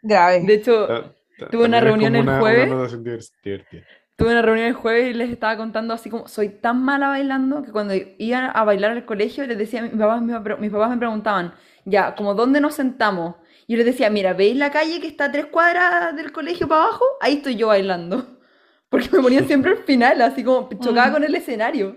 Grave. 0.02 0.42
De 0.46 0.54
hecho, 0.54 0.86
ta- 0.86 1.14
Tuve 1.50 1.64
una 1.64 1.80
reunión 1.80 2.16
el 2.16 2.22
una- 2.22 2.40
jueves. 2.40 2.70
una 2.70 2.88
tuve 4.16 4.30
una 4.32 4.42
reunión 4.42 4.66
el 4.66 4.74
jueves 4.74 5.10
y 5.10 5.14
les 5.14 5.30
estaba 5.30 5.56
contando 5.56 5.94
así 5.94 6.10
como, 6.10 6.26
soy 6.26 6.48
tan 6.48 6.82
mala 6.82 7.08
bailando 7.08 7.62
que 7.62 7.70
cuando 7.70 7.94
iban 7.94 8.50
a 8.52 8.64
bailar 8.64 8.90
al 8.90 9.04
colegio 9.04 9.46
les 9.46 9.56
decía, 9.56 9.80
mis 9.82 9.92
papás, 9.92 10.20
mis 10.22 10.70
papás 10.72 10.90
me 10.90 10.96
preguntaban, 10.96 11.54
ya, 11.84 12.14
como 12.16 12.34
dónde 12.34 12.60
nos 12.60 12.74
sentamos. 12.74 13.36
Y 13.68 13.74
yo 13.74 13.76
les 13.78 13.86
decía, 13.86 14.10
mira, 14.10 14.32
¿veis 14.32 14.56
la 14.56 14.70
calle 14.72 15.00
que 15.00 15.06
está 15.06 15.26
a 15.26 15.32
tres 15.32 15.46
cuadras 15.46 16.16
del 16.16 16.32
colegio 16.32 16.66
para 16.66 16.82
abajo? 16.84 17.04
Ahí 17.20 17.34
estoy 17.34 17.54
yo 17.56 17.68
bailando. 17.68 18.38
Porque 18.88 19.08
me 19.12 19.20
ponían 19.20 19.46
siempre 19.46 19.70
al 19.72 19.84
final, 19.84 20.20
así 20.22 20.42
como 20.42 20.68
chocaba 20.80 21.08
Mm. 21.08 21.12
con 21.12 21.24
el 21.24 21.34
escenario. 21.36 21.96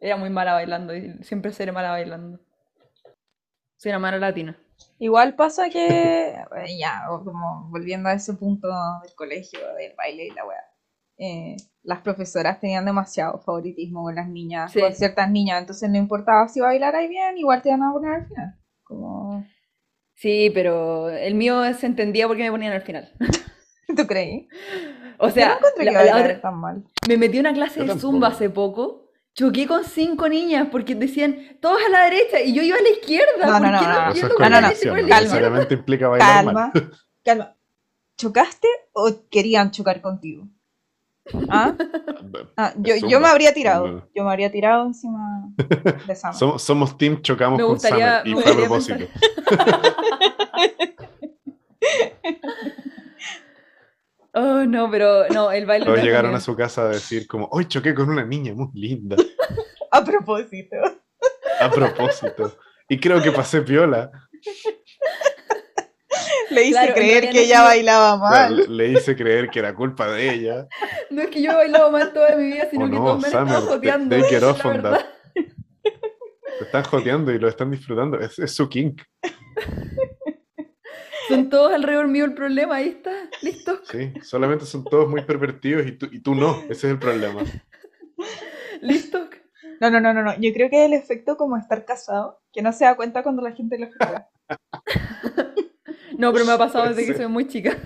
Era 0.00 0.16
muy 0.16 0.30
mala 0.30 0.52
bailando 0.52 0.94
y 0.94 1.14
siempre 1.24 1.50
seré 1.52 1.72
mala 1.72 1.90
bailando. 1.90 2.38
Soy 3.78 3.90
una 3.90 3.98
mala 3.98 4.18
latina. 4.18 4.56
Igual 4.98 5.34
pasa 5.36 5.68
que, 5.70 6.28
eh, 6.28 6.78
ya, 6.78 7.04
como 7.24 7.68
volviendo 7.70 8.08
a 8.08 8.14
ese 8.14 8.34
punto 8.34 8.68
del 9.02 9.14
colegio, 9.14 9.60
del 9.74 9.92
baile 9.96 10.26
y 10.26 10.30
la 10.30 10.44
weá, 10.44 10.60
eh, 11.18 11.56
las 11.82 12.00
profesoras 12.00 12.60
tenían 12.60 12.84
demasiado 12.84 13.38
favoritismo 13.40 14.02
con 14.04 14.14
las 14.16 14.28
niñas, 14.28 14.72
Sí. 14.72 14.80
con 14.80 14.92
ciertas 14.94 15.30
niñas, 15.30 15.60
entonces 15.60 15.88
no 15.90 15.96
importaba 15.98 16.48
si 16.48 16.60
bailaras 16.60 17.08
bien, 17.08 17.38
igual 17.38 17.62
te 17.62 17.68
iban 17.70 17.82
a 17.82 17.92
poner 17.92 18.12
al 18.12 18.26
final. 18.26 18.54
Como, 18.84 19.44
Sí, 20.14 20.50
pero 20.52 21.10
el 21.10 21.34
mío 21.36 21.62
se 21.74 21.86
entendía 21.86 22.26
porque 22.26 22.42
me 22.42 22.50
ponían 22.50 22.72
al 22.72 22.82
final. 22.82 23.12
¿tú 23.96 24.06
creí? 24.06 24.48
O 25.18 25.28
Yo 25.28 25.34
sea, 25.34 25.48
no 25.50 25.54
encontré 25.58 25.84
la- 25.84 25.90
que 26.00 26.04
la 26.10 26.16
otra- 26.16 26.40
tan 26.40 26.56
mal. 26.56 26.84
Me 27.08 27.16
metí 27.16 27.38
a 27.38 27.40
una 27.40 27.52
clase 27.54 27.76
Yo 27.78 27.82
de 27.84 27.88
tampoco. 27.90 28.12
zumba 28.12 28.28
hace 28.28 28.50
poco. 28.50 29.07
Choqué 29.34 29.66
con 29.68 29.84
cinco 29.84 30.28
niñas 30.28 30.68
porque 30.70 30.94
decían 30.96 31.58
todos 31.60 31.78
a 31.86 31.88
la 31.90 32.02
derecha 32.04 32.40
y 32.40 32.52
yo 32.54 32.62
iba 32.62 32.76
a 32.76 32.82
la 32.82 32.88
izquierda. 32.90 33.46
No, 33.46 33.52
¿Por 33.52 33.60
no, 33.62 33.70
no, 33.70 33.70
no, 33.70 34.10
eso 34.12 34.26
es 34.26 34.32
no, 34.32 34.38
no, 34.38 34.46
y 34.46 34.50
no 34.50 34.50
calma. 34.50 34.72
izquierda? 34.72 35.02
necesariamente 35.20 35.74
implica 35.74 36.08
bailar 36.12 36.44
mal. 36.44 36.72
Calma. 37.24 37.54
¿Chocaste 38.16 38.66
o 38.92 39.14
querían 39.30 39.70
chocar 39.70 40.00
contigo? 40.00 40.44
¿Ah? 41.48 41.74
Ah, 42.56 42.72
yo, 42.76 42.94
yo 43.08 43.20
me 43.20 43.28
habría 43.28 43.54
tirado, 43.54 44.08
yo 44.14 44.24
me 44.24 44.30
habría 44.30 44.50
tirado 44.50 44.84
encima 44.86 45.48
de 46.06 46.14
Sama. 46.16 46.34
Somos, 46.34 46.62
somos 46.62 46.98
team 46.98 47.22
chocamos 47.22 47.58
Me 47.58 47.62
con 47.64 47.74
gustaría- 47.74 48.18
Summer 48.22 48.26
y 48.28 48.34
me 48.34 48.42
fue 48.42 48.52
a 48.52 48.56
propósito. 48.56 49.04
Oh, 54.34 54.64
no, 54.64 54.90
pero 54.90 55.26
no, 55.28 55.50
el 55.50 55.66
baile 55.66 55.86
Todos 55.86 56.02
llegaron 56.02 56.34
a 56.34 56.40
su 56.40 56.54
casa 56.54 56.82
a 56.82 56.88
decir 56.88 57.26
como, 57.26 57.48
hoy 57.50 57.66
choqué 57.66 57.94
con 57.94 58.08
una 58.10 58.24
niña 58.24 58.52
muy 58.54 58.68
linda, 58.74 59.16
A 59.90 60.04
propósito. 60.04 60.76
a 61.60 61.70
propósito. 61.70 62.56
Y 62.88 62.98
creo 63.00 63.22
que 63.22 63.32
pasé 63.32 63.62
piola. 63.62 64.10
Le 66.50 66.62
hice 66.62 66.72
Claro, 66.72 66.94
creer 66.94 67.28
que 67.30 67.34
no 67.34 67.40
ella 67.40 67.62
bailaba 67.62 68.16
mal. 68.18 68.56
le, 68.56 68.66
le 68.68 68.92
hice 68.98 69.14
creer 69.16 69.50
que 69.50 69.58
era 69.58 69.74
culpa 69.74 70.08
de 70.10 70.32
ella. 70.34 70.66
No 71.10 71.22
es 71.22 71.28
que 71.28 71.42
yo 71.42 71.50
he 71.52 71.54
bailado 71.54 71.90
mal 71.90 72.12
toda 72.12 72.36
mi 72.36 72.44
vida, 72.52 72.68
sino 72.70 72.84
Oh 72.84 72.88
que 72.88 72.94
no, 72.96 73.04
todos 73.04 73.22
me 73.22 73.28
they- 73.28 73.66
joteando. 73.68 74.16
that. 74.82 75.04
Lo 76.60 76.66
están 76.66 76.84
joteando 76.84 77.32
y 77.32 77.38
lo 77.38 77.48
están 77.48 77.70
disfrutando. 77.70 78.18
Es, 78.20 78.38
es 78.38 78.54
su 78.54 78.68
kink. 78.68 79.02
Son 81.28 81.48
todos 81.50 81.72
alrededor 81.74 82.08
mío 82.08 82.24
el 82.24 82.34
problema, 82.34 82.76
ahí 82.76 82.88
está, 82.88 83.10
listo, 83.42 83.80
Sí, 83.90 84.12
solamente 84.22 84.66
son 84.66 84.84
todos 84.84 85.08
muy 85.08 85.22
pervertidos 85.22 85.86
y 85.86 85.92
tú, 85.92 86.08
y 86.10 86.20
tú 86.20 86.34
no. 86.34 86.60
Ese 86.64 86.72
es 86.72 86.84
el 86.84 86.98
problema. 86.98 87.42
listo. 88.80 89.28
No, 89.80 89.90
no, 89.90 90.00
no, 90.00 90.12
no, 90.12 90.22
no. 90.22 90.34
Yo 90.40 90.52
creo 90.52 90.68
que 90.70 90.84
es 90.84 90.86
el 90.90 90.92
efecto 90.92 91.36
como 91.36 91.56
estar 91.56 91.84
casado, 91.84 92.40
que 92.52 92.62
no 92.62 92.72
se 92.72 92.84
da 92.84 92.96
cuenta 92.96 93.22
cuando 93.22 93.42
la 93.42 93.52
gente 93.52 93.78
lo 93.78 93.86
juega. 93.86 94.28
No, 96.16 96.32
pero 96.32 96.44
me 96.44 96.52
ha 96.52 96.58
pasado 96.58 96.84
Puede 96.84 96.96
desde 96.96 97.06
que 97.06 97.12
ser. 97.14 97.22
soy 97.24 97.32
muy 97.32 97.46
chica. 97.46 97.76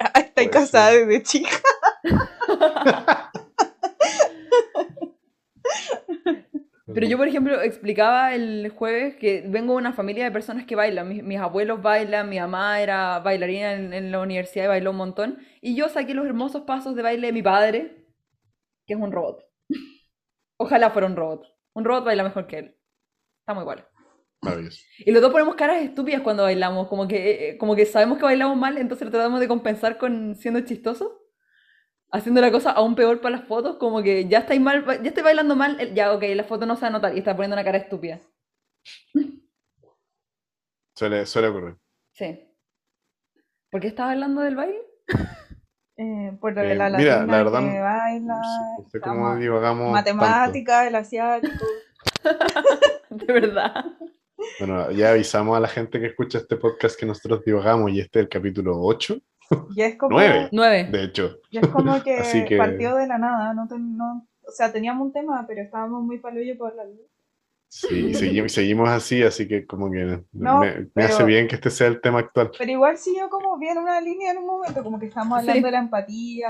Ah, 0.00 0.20
Estoy 0.20 0.48
Puede 0.48 0.50
casada 0.50 0.90
ser. 0.90 1.06
desde 1.06 1.22
chica. 1.22 1.56
Pero 6.98 7.10
yo, 7.10 7.16
por 7.16 7.28
ejemplo, 7.28 7.62
explicaba 7.62 8.34
el 8.34 8.70
jueves 8.70 9.14
que 9.14 9.44
vengo 9.46 9.74
de 9.74 9.78
una 9.78 9.92
familia 9.92 10.24
de 10.24 10.32
personas 10.32 10.66
que 10.66 10.74
bailan. 10.74 11.08
Mis, 11.08 11.22
mis 11.22 11.38
abuelos 11.38 11.80
bailan, 11.80 12.28
mi 12.28 12.40
mamá 12.40 12.80
era 12.80 13.20
bailarina 13.20 13.74
en, 13.74 13.92
en 13.94 14.10
la 14.10 14.18
universidad 14.18 14.64
y 14.64 14.66
bailó 14.66 14.90
un 14.90 14.96
montón. 14.96 15.38
Y 15.60 15.76
yo 15.76 15.88
saqué 15.88 16.12
los 16.12 16.26
hermosos 16.26 16.62
pasos 16.62 16.96
de 16.96 17.02
baile 17.02 17.28
de 17.28 17.32
mi 17.32 17.40
padre, 17.40 18.04
que 18.84 18.94
es 18.94 19.00
un 19.00 19.12
robot. 19.12 19.44
Ojalá 20.56 20.90
fuera 20.90 21.06
un 21.06 21.14
robot. 21.14 21.46
Un 21.74 21.84
robot 21.84 22.04
baila 22.04 22.24
mejor 22.24 22.48
que 22.48 22.58
él. 22.58 22.76
Estamos 23.42 23.62
igual. 23.62 23.86
Maravilloso. 24.40 24.82
Y 24.98 25.12
los 25.12 25.22
dos 25.22 25.30
ponemos 25.30 25.54
caras 25.54 25.80
estúpidas 25.80 26.22
cuando 26.22 26.42
bailamos, 26.42 26.88
como 26.88 27.06
que, 27.06 27.50
eh, 27.50 27.58
como 27.58 27.76
que 27.76 27.86
sabemos 27.86 28.18
que 28.18 28.24
bailamos 28.24 28.56
mal, 28.56 28.76
entonces 28.76 29.04
lo 29.04 29.12
tratamos 29.12 29.38
de 29.38 29.46
compensar 29.46 29.98
con 29.98 30.34
siendo 30.34 30.62
chistosos. 30.62 31.12
Haciendo 32.10 32.40
la 32.40 32.50
cosa 32.50 32.70
aún 32.70 32.94
peor 32.94 33.20
para 33.20 33.36
las 33.36 33.46
fotos, 33.46 33.76
como 33.76 34.02
que 34.02 34.26
ya 34.28 34.38
estáis 34.38 34.60
mal, 34.60 34.84
ya 34.86 35.08
estoy 35.08 35.22
bailando 35.22 35.54
mal, 35.56 35.94
ya 35.94 36.12
ok, 36.12 36.22
la 36.34 36.44
foto 36.44 36.64
no 36.64 36.74
se 36.76 36.82
va 36.82 36.88
a 36.88 36.90
notar 36.90 37.14
y 37.14 37.18
está 37.18 37.36
poniendo 37.36 37.54
una 37.54 37.64
cara 37.64 37.78
estúpida. 37.78 38.18
Suele, 40.96 41.26
suele 41.26 41.48
ocurrir. 41.48 41.76
Sí. 42.12 42.44
¿Por 43.70 43.80
qué 43.80 43.88
estaba 43.88 44.12
hablando 44.12 44.40
del 44.42 44.56
baile? 44.56 44.80
Eh, 46.00 46.32
por 46.40 46.54
lo 46.54 46.60
de 46.62 46.70
Eh, 46.70 46.74
la 46.76 46.90
mira, 46.90 47.26
la 47.26 47.38
verdad, 47.38 47.58
que 47.60 47.80
baila, 47.80 48.40
No 48.78 48.88
sé, 48.88 49.00
cómo 49.00 49.34
divagamos. 49.34 49.90
matemática, 49.90 50.86
el 50.86 50.94
asiático. 50.94 51.66
De 53.10 53.32
verdad. 53.32 53.74
tanto. 53.74 54.06
Bueno, 54.60 54.92
ya 54.92 55.10
avisamos 55.10 55.56
a 55.56 55.60
la 55.60 55.66
gente 55.66 55.98
que 55.98 56.06
escucha 56.06 56.38
este 56.38 56.54
podcast 56.54 56.96
que 56.96 57.04
nosotros 57.04 57.44
divagamos 57.44 57.90
y 57.90 57.98
este 57.98 58.20
es 58.20 58.26
el 58.26 58.28
capítulo 58.28 58.80
8, 58.80 59.18
Y 59.76 59.82
es 59.82 59.96
como, 59.96 60.16
Nueve. 60.16 60.48
Nueve. 60.52 60.88
de 60.90 61.04
hecho. 61.04 61.38
y 61.50 61.58
es 61.58 61.68
como 61.68 62.02
que, 62.04 62.18
Así 62.18 62.44
que- 62.44 62.56
partió 62.56 62.94
de 62.96 63.06
la 63.06 63.18
nada. 63.18 63.54
No, 63.54 63.66
ten- 63.68 63.96
no- 63.96 64.26
o 64.46 64.50
sea, 64.50 64.72
teníamos 64.72 65.06
un 65.06 65.12
tema, 65.12 65.44
pero 65.46 65.60
estábamos 65.62 66.02
muy 66.02 66.18
palillo 66.18 66.56
por 66.56 66.74
la 66.74 66.84
luz. 66.84 67.00
Sí, 67.70 68.06
y 68.08 68.14
seguimos, 68.14 68.52
seguimos 68.52 68.88
así, 68.88 69.22
así 69.22 69.46
que 69.46 69.66
como 69.66 69.90
que 69.90 70.22
No, 70.32 70.60
me, 70.60 70.74
me 70.74 70.86
pero- 70.94 71.08
hace 71.08 71.24
bien 71.24 71.46
que 71.48 71.56
este 71.56 71.68
sea 71.70 71.86
el 71.88 72.00
tema 72.00 72.20
actual. 72.20 72.50
Pero 72.56 72.70
igual 72.70 72.96
siguió 72.96 73.28
como 73.28 73.58
bien 73.58 73.76
una 73.78 74.00
línea 74.00 74.32
en 74.32 74.38
un 74.38 74.46
momento, 74.46 74.82
como 74.82 74.98
que 74.98 75.06
estábamos 75.06 75.42
Sí. 75.42 75.48
hablando 75.50 75.66
de 75.68 75.72
la 75.72 75.78
empatía. 75.80 76.48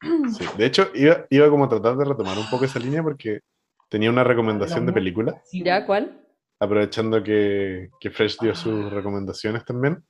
Sí, 0.00 0.44
De 0.56 0.66
hecho, 0.66 0.88
iba, 0.94 1.26
iba 1.30 1.50
como 1.50 1.64
a 1.64 1.68
tratar 1.68 1.96
de 1.96 2.04
retomar 2.04 2.38
un 2.38 2.48
poco 2.48 2.64
esa 2.64 2.78
línea 2.78 3.02
porque 3.02 3.40
tenía 3.88 4.10
una 4.10 4.22
recomendación 4.22 4.86
de 4.86 4.92
película, 4.92 5.40
Sí, 5.44 5.64
¿Ya 5.64 5.84
cuál? 5.84 6.24
aprovechando 6.60 7.22
que, 7.24 7.90
que 7.98 8.10
Fresh 8.10 8.38
dio 8.40 8.54
sus 8.54 8.92
recomendaciones 8.92 9.64
también. 9.64 10.04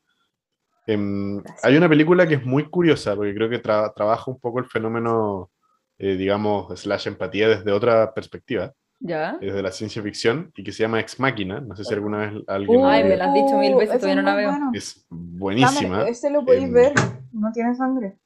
Em, 0.88 1.42
hay 1.62 1.77
una 1.77 1.87
película 1.88 2.27
que 2.27 2.35
es 2.37 2.44
muy 2.46 2.64
curiosa, 2.70 3.14
porque 3.14 3.35
creo 3.35 3.51
que 3.51 3.62
tra- 3.62 3.92
trabaja 3.94 4.31
un 4.31 4.40
poco 4.40 4.59
el 4.59 4.64
fenómeno, 4.64 5.51
eh, 5.98 6.16
digamos, 6.16 6.81
slash 6.81 7.09
empatía 7.09 7.46
desde 7.48 7.70
otra 7.72 8.14
perspectiva, 8.14 8.72
¿Ya? 9.01 9.37
desde 9.38 9.62
la 9.62 9.70
ciencia 9.70 10.03
ficción, 10.03 10.51
y 10.57 10.64
que 10.64 10.72
se 10.72 10.83
llama 10.85 10.98
Ex 11.01 11.20
Machina. 11.20 11.61
No 11.61 11.77
sé 11.77 11.85
si 11.85 11.92
alguna 11.92 12.18
vez 12.18 12.42
alguien 12.46 12.81
la 12.83 12.90
Ay, 12.90 13.05
me 13.05 13.16
la 13.18 13.27
has 13.27 13.35
dicho 13.35 13.59
mil 13.59 13.74
veces, 13.77 13.96
ese 13.96 13.98
todavía 14.01 14.22
no 14.22 14.31
la 14.31 14.37
veo. 14.37 14.51
bueno. 14.51 14.70
Es 14.72 15.07
buenísima. 15.11 15.98
Dame, 15.98 16.11
ese 16.11 16.31
lo 16.31 16.42
podéis 16.44 16.64
Em, 16.64 16.72
ver, 16.72 16.92
no 17.33 17.53
tiene 17.53 17.74
sangre. 17.74 18.16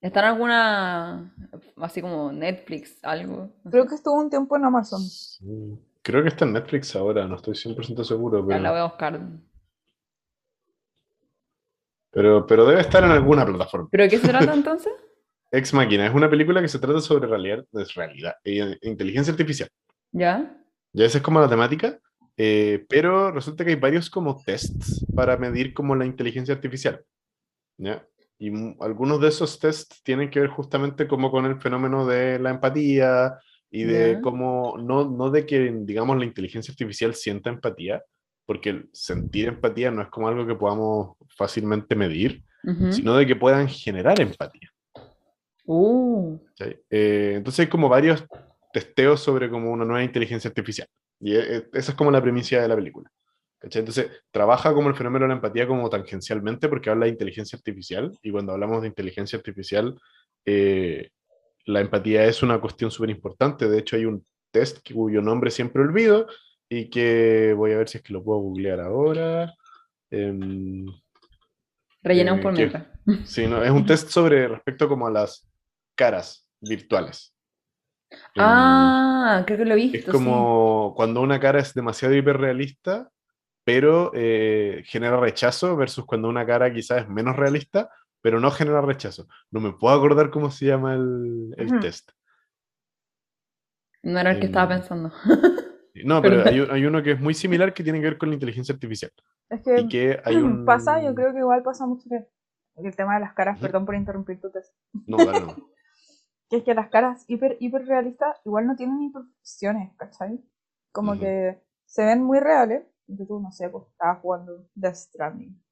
¿Está 0.00 0.20
en 0.20 0.26
alguna, 0.26 1.34
así 1.76 2.00
como 2.00 2.32
Netflix, 2.32 2.98
algo? 3.04 3.50
Creo 3.70 3.86
que 3.86 3.94
estuvo 3.96 4.14
un 4.18 4.30
tiempo 4.30 4.56
en 4.56 4.64
Amazon. 4.64 5.00
Sí. 5.02 5.78
Creo 6.02 6.22
que 6.22 6.28
está 6.28 6.44
en 6.46 6.54
Netflix 6.54 6.96
ahora, 6.96 7.28
no 7.28 7.36
estoy 7.36 7.54
100% 7.54 8.02
seguro, 8.02 8.40
Ya 8.40 8.46
pero, 8.48 8.60
la 8.62 8.70
voy 8.70 8.80
a 8.80 8.84
buscar. 8.84 9.20
Pero, 12.12 12.46
pero 12.46 12.66
debe 12.66 12.80
estar 12.80 13.02
en 13.02 13.10
alguna 13.10 13.44
plataforma. 13.44 13.88
¿Pero 13.90 14.04
de 14.04 14.10
qué 14.10 14.18
se 14.18 14.28
trata 14.28 14.52
entonces? 14.54 14.92
Ex 15.50 15.74
Machina 15.74 16.06
es 16.06 16.14
una 16.14 16.30
película 16.30 16.60
que 16.62 16.68
se 16.68 16.78
trata 16.78 17.00
sobre 17.00 17.26
realidad, 17.28 17.64
es 17.72 17.94
realidad 17.94 18.34
e 18.44 18.78
inteligencia 18.82 19.32
artificial. 19.32 19.68
¿Ya? 20.12 20.56
Ya 20.92 21.04
esa 21.06 21.18
es 21.18 21.24
como 21.24 21.40
la 21.40 21.48
temática, 21.48 21.98
eh, 22.36 22.84
pero 22.88 23.30
resulta 23.32 23.64
que 23.64 23.70
hay 23.70 23.76
varios 23.76 24.08
como 24.08 24.42
tests 24.42 25.04
para 25.14 25.36
medir 25.36 25.74
como 25.74 25.94
la 25.94 26.06
inteligencia 26.06 26.54
artificial. 26.54 27.04
¿ya? 27.78 28.06
Y 28.38 28.50
algunos 28.80 29.20
de 29.20 29.28
esos 29.28 29.58
tests 29.58 30.02
tienen 30.02 30.30
que 30.30 30.40
ver 30.40 30.48
justamente 30.50 31.06
como 31.06 31.30
con 31.30 31.44
el 31.46 31.60
fenómeno 31.60 32.06
de 32.06 32.38
la 32.38 32.50
empatía 32.50 33.38
y 33.70 33.84
de 33.84 34.12
Ya. 34.14 34.20
cómo, 34.20 34.76
no, 34.78 35.08
no 35.08 35.30
de 35.30 35.46
que, 35.46 35.70
digamos, 35.82 36.18
la 36.18 36.24
inteligencia 36.24 36.72
artificial 36.72 37.14
sienta 37.14 37.50
empatía, 37.50 38.02
porque 38.46 38.86
sentir 38.92 39.48
empatía 39.48 39.90
no 39.90 40.02
es 40.02 40.08
como 40.08 40.28
algo 40.28 40.46
que 40.46 40.54
podamos 40.54 41.16
fácilmente 41.42 41.96
medir, 41.96 42.42
Ujú. 42.64 42.92
sino 42.92 43.16
de 43.16 43.26
que 43.26 43.34
puedan 43.36 43.68
generar 43.68 44.20
empatía. 44.20 44.70
Uh, 45.64 46.38
¿cachai? 46.48 46.80
Eh, 46.90 47.34
entonces 47.36 47.60
hay 47.60 47.66
como 47.68 47.88
varios 47.88 48.24
testeos 48.72 49.20
sobre 49.20 49.50
como 49.50 49.70
una 49.72 49.84
nueva 49.84 50.04
inteligencia 50.04 50.48
artificial. 50.48 50.86
Y 51.20 51.34
e- 51.34 51.56
e- 51.56 51.68
esa 51.72 51.92
es 51.92 51.96
como 51.96 52.10
la 52.10 52.20
premisa 52.22 52.60
de 52.60 52.68
la 52.68 52.76
película. 52.76 53.10
¿cachai? 53.58 53.80
Entonces 53.80 54.10
trabaja 54.30 54.72
como 54.72 54.88
el 54.88 54.94
fenómeno 54.94 55.24
de 55.24 55.28
la 55.30 55.34
empatía 55.34 55.66
como 55.66 55.88
tangencialmente 55.90 56.68
porque 56.68 56.90
habla 56.90 57.06
de 57.06 57.12
inteligencia 57.12 57.56
artificial 57.56 58.16
y 58.22 58.30
cuando 58.30 58.52
hablamos 58.52 58.82
de 58.82 58.88
inteligencia 58.88 59.36
artificial, 59.36 59.96
eh, 60.46 61.10
la 61.66 61.80
empatía 61.80 62.24
es 62.24 62.42
una 62.42 62.60
cuestión 62.60 62.90
súper 62.90 63.10
importante. 63.10 63.68
De 63.68 63.78
hecho 63.78 63.96
hay 63.96 64.04
un 64.04 64.24
test 64.52 64.78
cuyo 64.92 65.20
nombre 65.22 65.50
siempre 65.50 65.82
olvido 65.82 66.26
y 66.68 66.88
que 66.90 67.54
voy 67.56 67.72
a 67.72 67.78
ver 67.78 67.88
si 67.88 67.98
es 67.98 68.04
que 68.04 68.12
lo 68.12 68.22
puedo 68.24 68.40
googlear 68.40 68.80
ahora. 68.80 69.54
Em, 72.04 72.08
rellenamos 72.08 72.40
Eh, 72.40 72.42
por 72.42 72.52
mientras. 72.52 72.86
Sí, 73.24 73.46
no, 73.46 73.62
es 73.62 73.70
un 73.70 73.86
test 73.86 74.08
sobre 74.10 74.48
respecto 74.48 74.88
como 74.88 75.06
a 75.06 75.10
las 75.10 75.48
caras 75.94 76.48
virtuales. 76.60 77.34
Em, 78.34 78.38
Ah, 78.38 79.42
creo 79.46 79.58
que 79.58 79.64
lo 79.64 79.72
he 79.72 79.76
visto, 79.76 79.98
es 79.98 80.04
sí. 80.04 80.10
como 80.10 80.94
cuando 80.96 81.20
una 81.20 81.40
cara 81.40 81.60
es 81.60 81.74
demasiado 81.74 82.14
hiperrealista, 82.14 83.10
pero 83.64 84.12
eh, 84.14 84.82
genera 84.86 85.18
rechazo, 85.20 85.76
versus 85.76 86.06
cuando 86.06 86.28
una 86.28 86.46
cara 86.46 86.72
quizás 86.72 87.02
es 87.02 87.08
menos 87.08 87.36
realista, 87.36 87.90
pero 88.22 88.40
no 88.40 88.50
genera 88.50 88.80
rechazo. 88.82 89.28
No 89.50 89.60
me 89.60 89.72
puedo 89.72 89.94
acordar 89.96 90.30
cómo 90.30 90.50
se 90.50 90.66
llama 90.66 90.94
el, 90.94 91.54
test. 91.80 92.10
No 94.02 94.18
era 94.20 94.30
el 94.32 94.38
que 94.40 94.46
estaba 94.46 94.74
Em, 94.74 94.80
pensando. 94.80 95.12
No, 96.04 96.22
pero 96.22 96.44
hay, 96.46 96.60
un- 96.60 96.70
hay 96.70 96.84
uno 96.86 97.02
que 97.02 97.12
es 97.12 97.20
muy 97.20 97.34
similar 97.34 97.74
que 97.74 97.84
tiene 97.84 97.98
que 98.00 98.06
ver 98.06 98.18
con 98.18 98.28
la 98.30 98.34
inteligencia 98.34 98.72
artificial. 98.74 99.12
Es 99.52 99.60
que 99.60 99.80
Y 99.80 99.88
que 99.88 100.20
hay 100.24 100.36
un... 100.36 100.64
pasa, 100.66 101.02
yo 101.02 101.14
creo 101.14 101.32
que 101.32 101.40
igual 101.40 101.62
pasa 101.62 101.86
mucho 101.86 102.08
que 102.08 102.26
el 102.76 102.96
tema 102.96 103.14
de 103.14 103.20
las 103.20 103.34
caras, 103.34 103.60
perdón 103.60 103.84
por 103.84 103.94
interrumpir 103.94 104.40
tu 104.40 104.50
test, 104.50 104.74
No, 105.06 105.18
dale, 105.18 105.40
no. 105.40 105.56
que 106.48 106.56
es 106.58 106.64
que 106.64 106.74
las 106.74 106.88
caras 106.88 107.24
hiper, 107.28 107.56
hiper 107.60 107.86
realistas 107.86 108.40
igual 108.44 108.66
no 108.66 108.76
tienen 108.76 109.02
imperfecciones, 109.02 109.94
¿cachai? 109.96 110.42
Como 110.90 111.18
que 111.18 111.62
se 111.86 112.04
ven 112.04 112.22
muy 112.22 112.40
reales, 112.40 112.84
y 113.06 113.16
tú, 113.26 113.40
no 113.40 113.50
sé, 113.52 113.68
pues 113.68 113.84
estabas 113.88 114.20
jugando 114.20 114.66
Death 114.74 114.94
Stranding, 114.94 115.62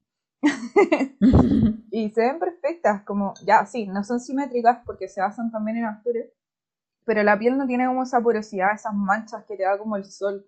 y 1.91 2.11
se 2.11 2.21
ven 2.21 2.39
perfectas, 2.39 3.03
como, 3.03 3.35
ya, 3.45 3.67
sí, 3.67 3.87
no 3.87 4.05
son 4.05 4.21
simétricas 4.21 4.83
porque 4.85 5.09
se 5.09 5.21
basan 5.21 5.51
también 5.51 5.79
en 5.79 5.85
actores, 5.87 6.33
pero 7.05 7.23
la 7.23 7.39
piel 7.39 7.57
no 7.59 7.67
tiene 7.67 7.87
como 7.87 8.03
esa 8.03 8.21
porosidad, 8.21 8.75
esas 8.75 8.95
manchas 8.95 9.45
que 9.45 9.57
te 9.57 9.65
da 9.65 9.79
como 9.79 9.97
el 9.97 10.05
sol, 10.05 10.47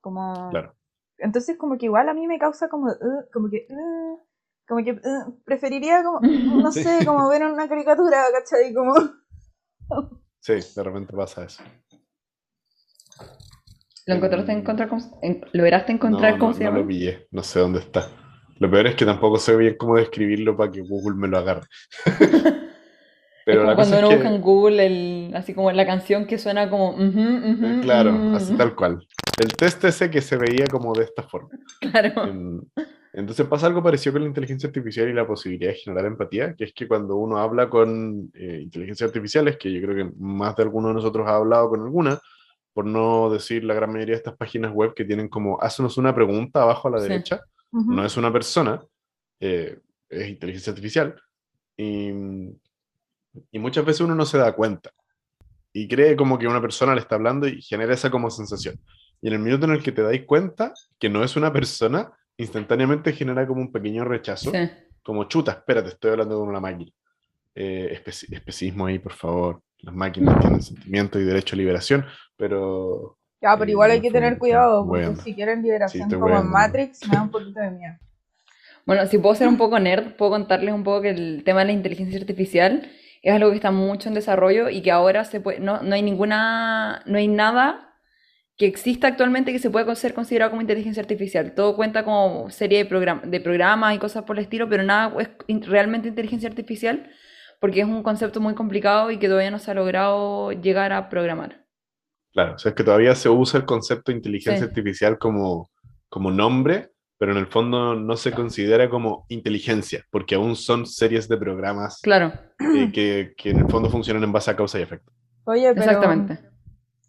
como... 0.00 0.50
Claro. 0.50 0.74
Entonces 1.20 1.56
como 1.58 1.78
que 1.78 1.86
igual 1.86 2.08
a 2.08 2.14
mí 2.14 2.26
me 2.26 2.38
causa 2.38 2.68
como, 2.68 2.86
"Ugh", 2.88 3.26
como 3.32 3.48
que, 3.50 3.66
"Ugh", 3.70 4.20
como 4.66 4.84
que 4.84 4.92
"Ugh", 4.92 5.34
preferiría 5.44 6.02
como, 6.02 6.20
no 6.64 6.72
Sí. 6.72 6.82
sé, 6.82 7.04
como 7.06 7.28
ver 7.28 7.44
una 7.44 7.68
caricatura, 7.68 8.24
¿cachai? 8.32 8.74
Como, 8.74 8.94
Sí, 10.40 10.54
de 10.74 10.82
repente 10.82 11.12
pasa 11.14 11.44
eso. 11.44 11.62
¿Lo 14.06 14.14
encontraste 14.14 14.52
encontrar 14.52 14.88
cómo, 14.88 15.02
en- 15.22 15.44
lograste 15.52 15.92
encontrar 15.92 16.32
no, 16.32 16.38
cómo 16.38 16.52
no, 16.52 16.58
se 16.58 16.64
no 16.64 16.70
llama? 16.70 16.78
lo 16.80 16.88
pillé, 16.88 17.28
no 17.30 17.42
sé 17.42 17.60
dónde 17.60 17.80
está. 17.80 18.08
Lo 18.58 18.70
peor 18.70 18.86
es 18.88 18.94
que 18.94 19.04
tampoco 19.04 19.38
sé 19.38 19.56
bien 19.56 19.76
cómo 19.78 19.96
describirlo 19.96 20.56
para 20.56 20.70
que 20.72 20.80
Google 20.80 21.16
me 21.16 21.28
lo 21.28 21.38
agarre. 21.38 21.66
Pero 23.44 23.62
es 23.62 23.68
la 23.68 23.74
como 23.74 23.76
cosa 23.76 23.76
cuando 23.76 23.96
es 23.96 24.00
uno 24.02 24.08
que, 24.08 24.14
busca 24.16 24.34
en 24.34 24.42
Google 24.42 24.86
el, 24.86 25.34
así 25.34 25.54
como 25.54 25.72
la 25.72 25.86
canción 25.86 26.26
que 26.26 26.38
suena 26.38 26.68
como 26.70 26.94
eh, 26.98 27.78
claro, 27.82 28.12
así 28.34 28.54
tal 28.56 28.74
cual. 28.74 29.06
El 29.40 29.56
test 29.56 29.82
ese 29.84 30.10
que 30.10 30.20
se 30.20 30.36
veía 30.36 30.66
como 30.66 30.92
de 30.94 31.04
esta 31.04 31.22
forma. 31.22 31.48
Claro. 31.80 32.62
Entonces 33.12 33.46
pasa 33.46 33.66
algo 33.66 33.82
parecido 33.82 34.12
con 34.12 34.22
la 34.22 34.28
inteligencia 34.28 34.68
artificial 34.68 35.08
y 35.08 35.12
la 35.14 35.26
posibilidad 35.26 35.70
de 35.72 35.78
generar 35.78 36.04
empatía, 36.06 36.54
que 36.54 36.64
es 36.64 36.72
que 36.72 36.86
cuando 36.86 37.16
uno 37.16 37.38
habla 37.38 37.68
con 37.68 38.30
eh, 38.34 38.60
inteligencias 38.62 39.08
artificiales, 39.08 39.56
que 39.56 39.72
yo 39.72 39.80
creo 39.80 39.96
que 39.96 40.14
más 40.18 40.54
de 40.56 40.62
alguno 40.62 40.88
de 40.88 40.94
nosotros 40.94 41.26
ha 41.26 41.36
hablado 41.36 41.70
con 41.70 41.80
alguna, 41.80 42.20
por 42.72 42.84
no 42.86 43.30
decir 43.30 43.64
la 43.64 43.74
gran 43.74 43.92
mayoría 43.92 44.12
de 44.14 44.18
estas 44.18 44.36
páginas 44.36 44.72
web 44.72 44.94
que 44.94 45.04
tienen 45.04 45.28
como, 45.28 45.60
haznos 45.60 45.96
una 45.98 46.14
pregunta 46.14 46.62
abajo 46.62 46.86
a 46.86 46.92
la 46.92 46.98
Sí. 47.00 47.08
derecha, 47.08 47.40
no 47.72 48.04
es 48.04 48.16
una 48.16 48.32
persona, 48.32 48.80
eh, 49.40 49.78
es 50.08 50.28
inteligencia 50.28 50.70
artificial. 50.70 51.20
Y, 51.76 52.10
y 53.52 53.58
muchas 53.58 53.84
veces 53.84 54.02
uno 54.02 54.14
no 54.14 54.26
se 54.26 54.38
da 54.38 54.52
cuenta. 54.54 54.90
Y 55.72 55.88
cree 55.88 56.14
como 56.14 56.38
que 56.38 56.46
una 56.46 56.60
persona 56.60 56.94
le 56.94 57.00
está 57.00 57.14
hablando 57.16 57.48
y 57.48 57.60
genera 57.62 57.94
esa 57.94 58.10
como 58.10 58.30
sensación. 58.30 58.76
Y 59.22 59.28
en 59.28 59.34
el 59.34 59.38
minuto 59.40 59.66
en 59.66 59.72
el 59.72 59.82
que 59.82 59.92
te 59.92 60.02
dais 60.02 60.24
cuenta 60.24 60.72
que 60.98 61.08
no 61.08 61.22
es 61.24 61.36
una 61.36 61.52
persona, 61.52 62.10
instantáneamente 62.36 63.12
genera 63.12 63.46
como 63.46 63.60
un 63.60 63.70
pequeño 63.72 64.04
rechazo. 64.04 64.50
Sí. 64.50 64.70
Como 65.02 65.24
chuta, 65.24 65.52
espérate, 65.52 65.88
estoy 65.90 66.12
hablando 66.12 66.38
con 66.38 66.48
una 66.48 66.60
máquina. 66.60 66.90
Eh, 67.54 68.00
especi- 68.02 68.32
especismo 68.32 68.86
ahí, 68.86 68.98
por 68.98 69.12
favor. 69.12 69.60
Las 69.80 69.94
máquinas 69.94 70.38
tienen 70.40 70.62
sentimientos 70.62 71.20
y 71.20 71.24
derecho 71.24 71.54
a 71.56 71.58
liberación, 71.58 72.04
pero 72.36 73.16
Ya, 73.42 73.56
pero 73.56 73.68
Eh, 73.68 73.72
igual 73.72 73.90
hay 73.90 74.00
que 74.02 74.10
tener 74.10 74.36
cuidado, 74.38 74.86
porque 74.86 75.02
weando. 75.04 75.22
si 75.22 75.34
quieren 75.34 75.58
Sí, 75.60 75.62
liberación 75.64 76.02
estoy 76.02 76.18
como 76.18 76.28
en 76.34 76.34
weando. 76.36 76.52
Matrix, 76.52 77.08
me 77.08 77.14
da 77.16 77.22
un 77.22 77.30
poquito 77.30 77.60
de 77.60 77.70
miedo. 77.70 77.94
Bueno, 78.86 79.06
si 79.06 79.18
puedo 79.18 79.34
ser 79.34 79.46
un 79.48 79.56
poco 79.58 79.78
nerd, 79.78 80.16
puedo 80.16 80.32
contarles 80.32 80.74
un 80.74 80.82
poco 80.84 81.02
que 81.02 81.10
el 81.10 81.42
tema 81.44 81.60
de 81.60 81.66
la 81.66 81.72
inteligencia 81.72 82.18
artificial 82.18 82.90
es 83.22 83.32
algo 83.34 83.50
que 83.50 83.56
está 83.56 83.70
mucho 83.70 84.08
en 84.08 84.14
desarrollo 84.14 84.68
y 84.70 84.82
que 84.82 84.90
ahora 84.90 85.24
se 85.24 85.40
puede, 85.40 85.60
no, 85.60 85.82
no 85.82 85.94
hay 85.94 86.02
ninguna, 86.02 87.02
no 87.06 87.18
hay 87.18 87.28
nada 87.28 87.89
que 88.60 88.66
exista 88.66 89.06
actualmente 89.08 89.52
que 89.52 89.58
se 89.58 89.70
pueda 89.70 89.94
ser 89.94 90.12
considerado 90.12 90.50
como 90.50 90.60
inteligencia 90.60 91.00
artificial. 91.00 91.54
Todo 91.54 91.74
cuenta 91.76 92.04
como 92.04 92.50
serie 92.50 92.84
de, 92.84 92.90
program- 92.90 93.22
de 93.22 93.40
programas 93.40 93.94
y 93.94 93.98
cosas 93.98 94.24
por 94.24 94.36
el 94.36 94.42
estilo, 94.44 94.68
pero 94.68 94.82
nada 94.82 95.14
es 95.18 95.66
realmente 95.66 96.08
inteligencia 96.08 96.46
artificial 96.46 97.08
porque 97.58 97.80
es 97.80 97.86
un 97.86 98.02
concepto 98.02 98.38
muy 98.38 98.54
complicado 98.54 99.10
y 99.10 99.16
que 99.18 99.28
todavía 99.28 99.50
no 99.50 99.58
se 99.58 99.70
ha 99.70 99.74
logrado 99.74 100.52
llegar 100.52 100.92
a 100.92 101.08
programar. 101.08 101.64
Claro, 102.34 102.56
o 102.56 102.58
sea, 102.58 102.68
es 102.68 102.76
que 102.76 102.84
todavía 102.84 103.14
se 103.14 103.30
usa 103.30 103.60
el 103.60 103.64
concepto 103.64 104.12
de 104.12 104.18
inteligencia 104.18 104.58
Sí. 104.66 104.68
artificial 104.68 105.16
como, 105.18 105.70
como 106.10 106.30
nombre, 106.30 106.90
pero 107.18 107.32
en 107.32 107.38
el 107.38 107.46
fondo 107.46 107.94
no 107.94 108.14
se 108.18 108.30
considera 108.32 108.90
como 108.90 109.24
inteligencia, 109.30 110.04
porque 110.10 110.34
aún 110.34 110.54
son 110.54 110.84
series 110.84 111.28
de 111.30 111.38
programas 111.38 111.98
Claro, 112.02 112.34
eh, 112.76 112.90
que, 112.92 113.32
que 113.38 113.50
en 113.52 113.60
el 113.60 113.68
fondo 113.70 113.88
funcionan 113.88 114.22
en 114.22 114.32
base 114.32 114.50
a 114.50 114.56
causa 114.56 114.78
y 114.78 114.82
efecto. 114.82 115.10
Oye, 115.44 115.72
pero 115.74 115.80
exactamente. 115.86 116.49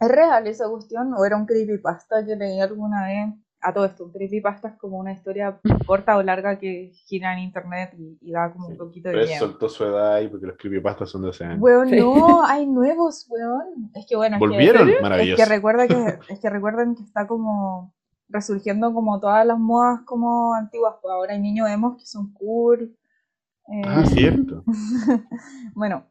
¿Es 0.02 0.08
real 0.10 0.48
esa 0.48 0.68
cuestión 0.70 1.14
o 1.14 1.24
era 1.26 1.38
un 1.38 1.46
creepypasta 1.46 2.26
que 2.26 2.36
leí 2.36 2.60
alguna 2.60 3.06
vez? 3.08 3.34
A 3.64 3.72
todo 3.72 3.86
esto, 3.86 4.06
un 4.06 4.12
creepypasta 4.12 4.70
es 4.70 4.76
como 4.80 4.98
una 4.98 5.12
historia 5.14 5.60
corta 5.86 6.18
o 6.18 6.24
larga 6.24 6.58
que 6.58 6.92
gira 7.06 7.34
en 7.34 7.40
internet 7.40 7.94
y, 7.96 8.18
y 8.20 8.32
da 8.32 8.52
como 8.52 8.70
un 8.70 8.76
poquito 8.78 9.10
de 9.10 9.14
Pero 9.16 9.28
miedo. 9.28 9.40
soltó 9.40 9.70
su 9.70 9.84
edad 9.86 10.16
ahí 10.16 10.28
porque 10.30 10.48
los 10.48 10.58
creepypastas 10.58 11.10
son 11.12 11.22
de 11.22 11.30
hace 11.30 11.44
años. 11.46 11.60
Weón, 11.62 11.88
Sí. 11.90 11.98
no, 12.00 12.44
hay 12.44 12.66
nuevos, 12.66 13.28
weón. 13.30 13.92
Es 13.94 14.08
que 14.08 14.16
bueno, 14.16 14.38
es 14.38 14.42
que- 14.42 14.48
¿Volvieron? 14.48 14.90
Es 14.90 15.02
Maravilloso. 15.02 15.44
que 15.44 15.50
recuerda 15.50 15.88
que, 15.88 16.18
es 16.30 16.40
que 16.40 16.50
recuerden 16.50 16.96
que 16.96 17.04
está 17.04 17.28
como 17.28 17.94
resurgiendo 18.30 18.94
como 18.94 19.20
todas 19.20 19.46
las 19.46 19.60
modas 19.60 20.02
como 20.06 20.56
antiguas, 20.56 20.96
pues 21.02 21.12
ahora 21.12 21.34
hay 21.34 21.42
niños 21.42 21.70
emos 21.70 21.98
que 21.98 22.06
son 22.08 22.34
cool. 22.34 22.98
eh, 23.68 23.82
Ah, 23.86 24.04
cierto. 24.08 24.64
bueno, 25.76 26.06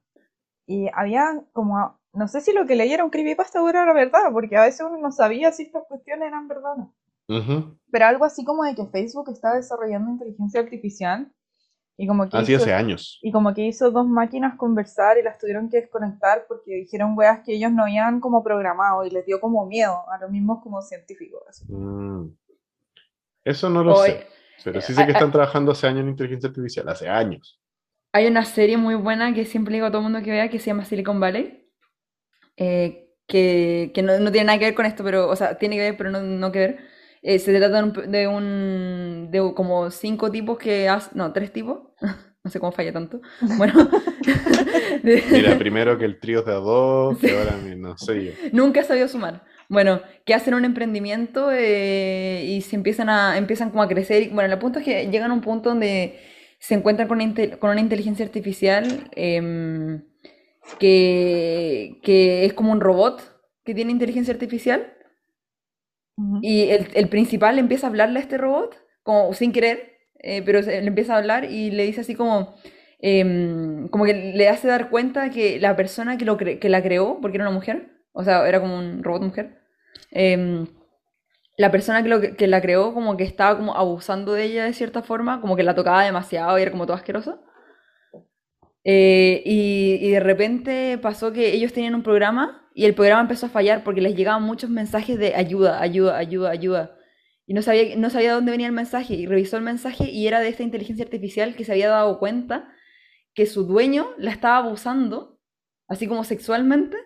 y 0.67 0.89
había 0.95 1.43
como 1.53 1.99
no 2.13 2.29
sé 2.29 2.41
si 2.41 2.53
lo 2.53 2.67
que 2.67 2.75
leí 2.77 2.93
era 2.93 3.05
un 3.05 3.11
creepypasta 3.11 3.63
o 3.63 3.69
era 3.69 3.85
la 3.87 3.93
verdad, 3.93 4.33
porque 4.33 4.57
a 4.57 4.63
veces 4.65 4.81
uno 4.89 4.99
no 4.99 5.13
sabía 5.13 5.53
si 5.53 5.65
estas 5.65 5.85
cuestiones 5.89 6.29
eran 6.29 6.49
verdad 6.49 6.73
o 6.73 6.77
no. 6.77 6.95
Pero 7.93 8.07
algo 8.07 8.25
así 8.25 8.45
como 8.45 8.65
de 8.65 8.75
que 8.75 8.87
Facebook 8.87 9.29
está 9.31 9.55
desarrollando 9.55 10.11
inteligencia 10.11 10.61
artificial 10.61 11.31
y 11.97 12.07
como 12.09 12.29
que 12.29 12.37
Así 12.37 12.53
hizo, 12.55 12.63
hace 12.63 12.73
años. 12.75 13.19
y 13.23 13.31
como 13.31 13.55
que 13.55 13.67
hizo 13.67 13.91
dos 13.93 14.07
máquinas 14.07 14.57
conversar 14.57 15.19
y 15.19 15.23
las 15.23 15.39
tuvieron 15.39 15.69
que 15.69 15.83
desconectar 15.83 16.47
porque 16.49 16.75
dijeron 16.75 17.17
weas 17.17 17.41
que 17.45 17.55
ellos 17.55 17.71
no 17.71 17.83
habían 17.85 18.19
como 18.21 18.43
programado 18.43 19.05
y 19.05 19.11
les 19.11 19.25
dio 19.27 19.39
como 19.41 19.65
miedo 19.67 20.03
a 20.11 20.19
los 20.19 20.31
mismos 20.31 20.61
como 20.63 20.83
científicos. 20.83 21.63
Mm. 21.69 22.27
Eso 23.45 23.71
no 23.71 23.85
lo 23.85 23.95
Hoy- 23.95 24.11
sé. 24.11 24.27
Pero 24.65 24.81
sí 24.83 24.93
sé 24.93 25.07
que 25.07 25.13
están 25.13 25.31
trabajando 25.33 25.73
hace 25.73 25.87
años 25.87 26.03
en 26.03 26.11
inteligencia 26.11 26.49
artificial, 26.51 26.87
hace 26.89 27.09
años. 27.09 27.59
Hay 28.13 28.27
una 28.27 28.45
serie 28.45 28.77
muy 28.77 28.95
buena 28.95 29.33
que 29.33 29.47
siempre 29.47 29.71
le 29.73 29.77
digo 29.77 29.87
a 29.87 29.91
todo 29.91 29.99
el 30.01 30.05
mundo 30.11 30.23
que 30.23 30.31
vea 30.33 30.51
que 30.51 30.59
se 30.59 30.67
llama 30.67 30.85
Silicon 30.85 31.19
Valley. 31.21 31.60
Eh, 32.61 33.09
que 33.27 33.91
que 33.95 34.03
no, 34.03 34.19
no 34.21 34.31
tiene 34.33 34.47
nada 34.47 34.59
que 34.59 34.67
ver 34.67 34.75
con 34.75 34.87
esto, 34.87 35.03
pero, 35.05 35.29
o 35.29 35.37
sea, 35.37 35.57
tiene 35.59 35.77
que 35.77 35.83
ver, 35.83 35.97
pero 35.97 36.11
no, 36.11 36.23
no 36.23 36.53
que 36.53 36.59
ver. 36.61 36.79
Eh, 37.23 37.39
se 37.39 37.53
trata 37.59 37.83
de 37.83 37.83
un, 37.85 38.11
de 38.13 38.27
un- 38.29 39.29
de 39.31 39.53
como 39.55 39.91
cinco 39.91 40.31
tipos 40.31 40.59
que 40.59 40.89
hacen, 40.89 41.13
no, 41.17 41.33
tres 41.33 41.53
tipos, 41.53 41.81
no 42.45 42.51
sé 42.51 42.59
cómo 42.61 42.73
falla 42.73 42.93
tanto. 42.93 43.21
Bueno, 43.59 43.75
de- 45.03 45.23
Mira, 45.31 45.59
primero 45.59 45.99
que 45.99 46.05
el 46.05 46.19
trío 46.21 46.41
es 46.41 46.47
de 46.47 46.53
a 46.53 46.57
dos, 46.57 47.19
que 47.19 47.31
ahora 47.37 47.57
no 47.77 47.97
sé 47.99 48.25
yo. 48.25 48.33
Nunca 48.53 48.81
he 48.81 48.85
sabido 48.85 49.09
sumar. 49.09 49.45
Bueno, 49.69 50.01
que 50.25 50.35
hacen 50.35 50.55
un 50.55 50.65
emprendimiento 50.65 51.51
eh, 51.53 52.43
y 52.45 52.61
se 52.63 52.75
empiezan 52.75 53.09
a, 53.09 53.37
empiezan 53.39 53.71
como 53.71 53.83
a 53.83 53.89
crecer. 53.89 54.23
Y, 54.25 54.29
bueno, 54.29 54.53
el 54.53 54.59
punto 54.59 54.81
es 54.81 54.85
que 54.85 55.07
llegan 55.11 55.31
a 55.31 55.35
un 55.35 55.41
punto 55.43 55.69
donde 55.71 56.19
se 56.59 56.75
encuentran 56.75 57.07
con, 57.07 57.21
con 57.61 57.71
una 57.71 57.81
inteligencia 57.81 58.25
artificial 58.25 59.09
em, 59.15 60.03
que, 60.79 62.01
que 62.03 62.45
es 62.45 62.53
como 62.55 62.73
un 62.73 62.81
robot 62.81 63.23
que 63.65 63.75
tiene 63.75 63.93
inteligencia 63.93 64.33
artificial. 64.35 64.93
Y 66.41 66.71
el, 66.71 66.89
el 66.95 67.09
principal 67.09 67.59
empieza 67.59 67.87
a 67.87 67.91
hablarle 67.91 68.19
a 68.19 68.23
este 68.23 68.39
robot, 68.39 68.77
como 69.03 69.33
sin 69.35 69.53
querer, 69.53 69.95
eh, 70.23 70.43
pero 70.45 70.63
se- 70.63 70.81
le 70.81 70.87
empieza 70.89 71.15
a 71.15 71.19
hablar 71.19 71.45
y 71.45 71.71
le 71.71 71.85
dice 71.85 72.01
así 72.03 72.15
como, 72.15 72.55
em, 72.99 73.89
como 73.89 74.05
que 74.05 74.15
le 74.15 74.49
hace 74.49 74.69
dar 74.69 74.91
cuenta 74.91 75.31
que 75.31 75.59
la 75.61 75.77
persona 75.77 76.17
que, 76.19 76.25
lo 76.25 76.39
cre- 76.39 76.59
que 76.59 76.69
la 76.69 76.83
creó, 76.83 77.19
porque 77.21 77.37
era 77.39 77.45
una 77.49 77.55
mujer, 77.55 77.91
o 78.13 78.25
sea, 78.25 78.47
era 78.49 78.61
como 78.61 78.77
un 78.79 79.03
robot 79.03 79.23
mujer, 79.23 79.59
em, 80.13 80.67
la 81.59 81.71
persona 81.73 82.03
que, 82.03 82.09
lo, 82.11 82.21
que 82.23 82.47
la 82.49 82.61
creó 82.63 82.95
como 82.95 83.17
que 83.17 83.25
estaba 83.25 83.57
como 83.59 83.77
abusando 83.77 84.33
de 84.35 84.45
ella 84.45 84.65
de 84.67 84.75
cierta 84.75 85.03
forma, 85.03 85.41
como 85.41 85.57
que 85.57 85.63
la 85.65 85.75
tocaba 85.75 86.05
demasiado 86.05 86.59
y 86.59 86.63
era 86.63 86.71
como 86.73 86.87
toda 86.87 86.99
asquerosa. 86.99 87.41
Eh, 88.85 89.43
y, 89.45 90.11
de 90.11 90.21
repente 90.21 90.99
pasó 90.99 91.33
que 91.33 91.53
ellos 91.55 91.73
tenían 91.73 91.95
un 91.95 92.03
programa 92.03 92.69
y 92.75 92.87
el 92.87 92.95
programa 92.95 93.23
empezó 93.23 93.47
a 93.47 93.51
fallar 93.51 93.85
porque 93.85 94.01
les 94.01 94.15
llegaban 94.17 94.43
muchos 94.43 94.71
mensajes 94.71 95.19
de 95.19 95.35
ayuda, 95.35 95.83
ayuda, 95.83 96.17
ayuda, 96.17 96.51
ayuda. 96.51 96.97
Y 97.47 97.55
no 97.55 97.63
sabía, 97.63 97.97
no 97.97 98.11
sabía 98.11 98.31
de 98.31 98.35
dónde 98.37 98.53
venía 98.53 98.67
el 98.69 98.73
mensaje 98.73 99.15
y 99.15 99.27
revisó 99.27 99.57
el 99.57 99.65
mensaje 99.65 100.11
y 100.11 100.27
era 100.27 100.41
de 100.41 100.49
esta 100.49 100.63
inteligencia 100.63 101.05
artificial 101.05 101.57
que 101.57 101.65
se 101.65 101.73
había 101.73 101.89
dado 101.89 102.19
cuenta 102.19 102.73
que 103.35 103.47
su 103.47 103.65
dueño 103.65 104.09
la 104.19 104.31
estaba 104.31 104.59
abusando, 104.59 105.41
así 105.89 106.07
como 106.07 106.25
sexualmente, 106.25 106.97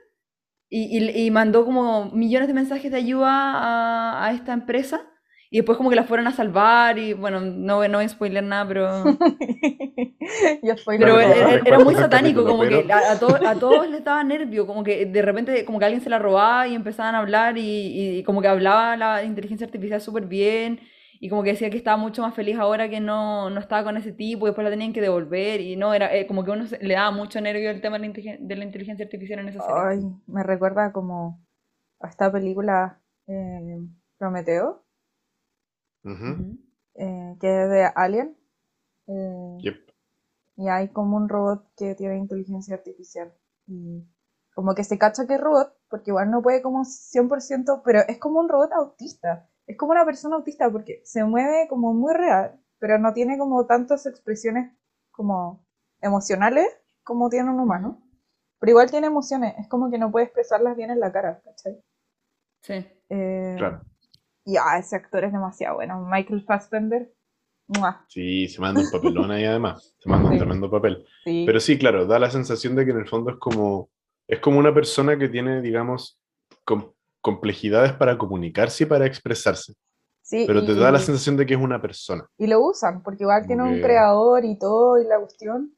y, 0.70 1.30
mandó 1.30 1.64
como 1.64 2.10
millones 2.10 2.48
de 2.48 2.54
mensajes 2.54 2.90
de 2.90 2.96
ayuda 2.96 4.26
a 4.26 4.32
esta 4.32 4.52
empresa 4.52 5.13
y 5.54 5.58
después 5.58 5.78
como 5.78 5.90
que 5.90 5.96
la 5.96 6.04
fueron 6.04 6.26
a 6.26 6.32
salvar 6.32 6.98
y 6.98 7.12
bueno, 7.12 7.40
no, 7.40 7.86
no 7.88 7.96
voy 7.98 8.04
a 8.06 8.08
spoiler 8.08 8.42
nada, 8.44 8.66
pero... 8.68 9.18
Yo 10.62 10.76
spoiler 10.76 10.98
Pero 11.00 11.20
era, 11.20 11.78
muy 11.80 11.94
satánico, 11.96 12.46
como 12.46 12.66
que 12.66 12.86
a, 12.90 13.12
a 13.12 13.18
to- 13.18 13.40
a 13.44 13.58
todos 13.58 13.88
les 13.88 14.04
daba 14.04 14.22
nervio, 14.24 14.66
como 14.66 14.84
que 14.84 15.06
de 15.06 15.22
repente 15.22 15.64
como 15.64 15.78
que 15.78 15.84
alguien 15.86 16.02
se 16.02 16.10
la 16.10 16.18
robaba 16.18 16.68
y 16.68 16.74
empezaban 16.74 17.14
a 17.14 17.18
hablar 17.18 17.58
y, 17.58 18.18
y 18.18 18.22
como 18.24 18.40
que 18.42 18.48
hablaba 18.48 18.96
la 18.96 19.24
inteligencia 19.24 19.66
artificial 19.66 20.00
súper 20.00 20.26
bien 20.26 20.80
y 21.20 21.28
como 21.28 21.42
que 21.42 21.50
decía 21.50 21.70
que 21.70 21.76
estaba 21.76 21.96
mucho 21.96 22.22
más 22.22 22.34
feliz 22.34 22.56
ahora 22.58 22.88
que 22.88 23.00
no, 23.00 23.50
no 23.50 23.60
estaba 23.60 23.84
con 23.84 23.96
ese 23.96 24.12
tipo 24.12 24.46
y 24.46 24.50
después 24.50 24.64
la 24.64 24.70
tenían 24.70 24.92
que 24.92 25.00
devolver 25.00 25.60
y 25.60 25.76
no, 25.76 25.94
era 25.94 26.14
eh, 26.14 26.26
como 26.26 26.44
que 26.44 26.50
uno 26.52 26.66
se- 26.66 26.78
le 26.82 26.94
daba 26.94 27.10
mucho 27.10 27.40
nervio 27.40 27.70
el 27.70 27.80
tema 27.80 27.98
de 27.98 28.08
la, 28.08 28.36
de 28.38 28.56
la 28.56 28.64
inteligencia 28.64 29.04
artificial 29.04 29.40
en 29.40 29.48
esa 29.48 29.60
serie. 29.60 29.82
Ay, 29.88 30.00
me 30.26 30.42
recuerda 30.42 30.92
como 30.92 31.40
a 32.00 32.08
esta 32.08 32.32
película 32.32 33.00
eh, 33.28 33.80
Prometeo, 34.18 34.83
Eh, 36.94 37.36
que 37.40 37.62
es 37.64 37.70
de 37.70 37.84
Alien. 37.94 38.36
eh, 39.06 39.56
Yep. 39.60 39.76
y 40.56 40.68
hay 40.68 40.88
como 40.88 41.16
un 41.16 41.28
robot 41.28 41.66
que 41.76 41.94
tiene 41.94 42.16
inteligencia 42.18 42.76
artificial. 42.76 43.32
Y 43.66 44.04
como 44.54 44.74
que 44.74 44.84
se 44.84 44.98
cacha 44.98 45.26
que 45.26 45.34
es 45.34 45.40
robot, 45.40 45.74
porque 45.88 46.10
igual 46.10 46.30
no 46.30 46.42
puede 46.42 46.62
como 46.62 46.84
100%, 46.84 47.82
pero 47.84 48.00
es 48.08 48.18
como 48.18 48.40
un 48.40 48.48
robot 48.48 48.72
autista. 48.72 49.48
Es 49.66 49.76
como 49.76 49.92
una 49.92 50.04
persona 50.04 50.36
autista 50.36 50.70
porque 50.70 51.00
se 51.04 51.24
mueve 51.24 51.66
como 51.68 51.92
muy 51.94 52.14
real, 52.14 52.60
pero 52.78 52.98
no 52.98 53.12
tiene 53.14 53.38
como 53.38 53.66
tantas 53.66 54.06
expresiones 54.06 54.72
como 55.10 55.64
emocionales 56.00 56.66
como 57.02 57.28
tiene 57.30 57.50
un 57.50 57.60
humano. 57.60 58.00
Pero 58.60 58.70
igual 58.70 58.90
tiene 58.90 59.08
emociones, 59.08 59.54
es 59.58 59.68
como 59.68 59.90
que 59.90 59.98
no 59.98 60.10
puede 60.10 60.26
expresarlas 60.26 60.76
bien 60.76 60.90
en 60.90 61.00
la 61.00 61.12
cara, 61.12 61.40
¿cachai? 61.44 61.82
Sí. 62.62 62.86
Eh, 63.10 63.54
Claro. 63.58 63.82
Y 64.44 64.56
ah, 64.56 64.78
ese 64.78 64.96
actor 64.96 65.24
es 65.24 65.32
demasiado 65.32 65.76
bueno. 65.76 66.06
Michael 66.10 66.42
Fassbender. 66.44 67.10
¡mua! 67.66 68.04
Sí, 68.08 68.46
se 68.48 68.60
manda 68.60 68.82
un 68.82 68.90
papelón 68.90 69.30
ahí 69.30 69.44
además. 69.44 69.94
Se 69.98 70.08
manda 70.08 70.26
un 70.28 70.32
Sí. 70.34 70.38
tremendo 70.38 70.70
papel. 70.70 71.06
Sí. 71.24 71.44
Pero 71.46 71.60
sí, 71.60 71.78
claro, 71.78 72.04
da 72.06 72.18
la 72.18 72.30
sensación 72.30 72.76
de 72.76 72.84
que 72.84 72.90
en 72.90 72.98
el 72.98 73.08
fondo 73.08 73.30
es 73.30 73.36
como, 73.38 73.88
es 74.28 74.38
como 74.40 74.58
una 74.58 74.74
persona 74.74 75.16
que 75.18 75.28
tiene, 75.30 75.62
digamos, 75.62 76.20
com- 76.66 76.92
complejidades 77.22 77.92
para 77.94 78.18
comunicarse 78.18 78.84
y 78.84 78.86
para 78.86 79.06
expresarse. 79.06 79.72
Sí, 80.20 80.44
Pero 80.46 80.64
te 80.64 80.74
da 80.74 80.90
la 80.90 80.98
sensación 80.98 81.36
de 81.38 81.46
que 81.46 81.54
es 81.54 81.60
una 81.60 81.80
persona. 81.80 82.26
Y 82.38 82.46
lo 82.46 82.60
usan, 82.60 83.02
porque 83.02 83.24
igual 83.24 83.46
tiene 83.46 83.62
un 83.62 83.80
creador 83.80 84.44
y 84.44 84.58
todo, 84.58 84.98
y 84.98 85.06
la 85.06 85.18
cuestión, 85.18 85.74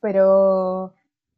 pero, 0.00 0.94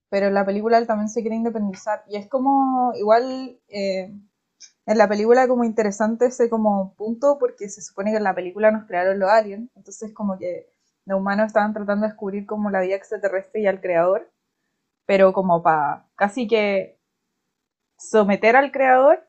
pero 0.09 0.31
la 0.31 0.45
película 0.45 0.79
él 0.79 0.87
también 0.87 1.09
se 1.09 1.21
quiere 1.23 1.37
independizar. 1.37 2.05
Y 2.09 2.17
es 2.17 2.29
como, 2.29 2.93
igual, 2.97 3.59
eh, 3.69 4.13
en 4.87 4.99
la 4.99 5.09
película 5.09 5.47
como 5.49 5.65
interesante 5.65 6.27
ese 6.27 6.51
como 6.51 6.95
punto, 6.97 7.39
porque 7.39 7.69
se 7.69 7.83
supone 7.83 8.11
que 8.11 8.19
en 8.19 8.25
la 8.25 8.35
película 8.35 8.71
nos 8.71 8.87
crearon 8.87 9.19
los 9.19 9.31
aliens, 9.31 9.71
entonces 9.77 10.13
como 10.13 10.39
que 10.39 10.73
los 11.07 11.19
humanos 11.19 11.47
estaban 11.47 11.73
tratando 11.73 12.07
de 12.07 12.13
descubrir 12.13 12.47
como 12.47 12.71
la 12.71 12.81
vida 12.81 12.97
extraterrestre 12.97 13.61
y 13.63 13.67
al 13.67 13.81
creador, 13.81 14.31
pero 15.07 15.33
como 15.33 15.63
para 15.63 16.09
casi 16.17 16.47
que 16.47 16.99
someter 17.97 18.57
al 18.57 18.73
creador, 18.73 19.27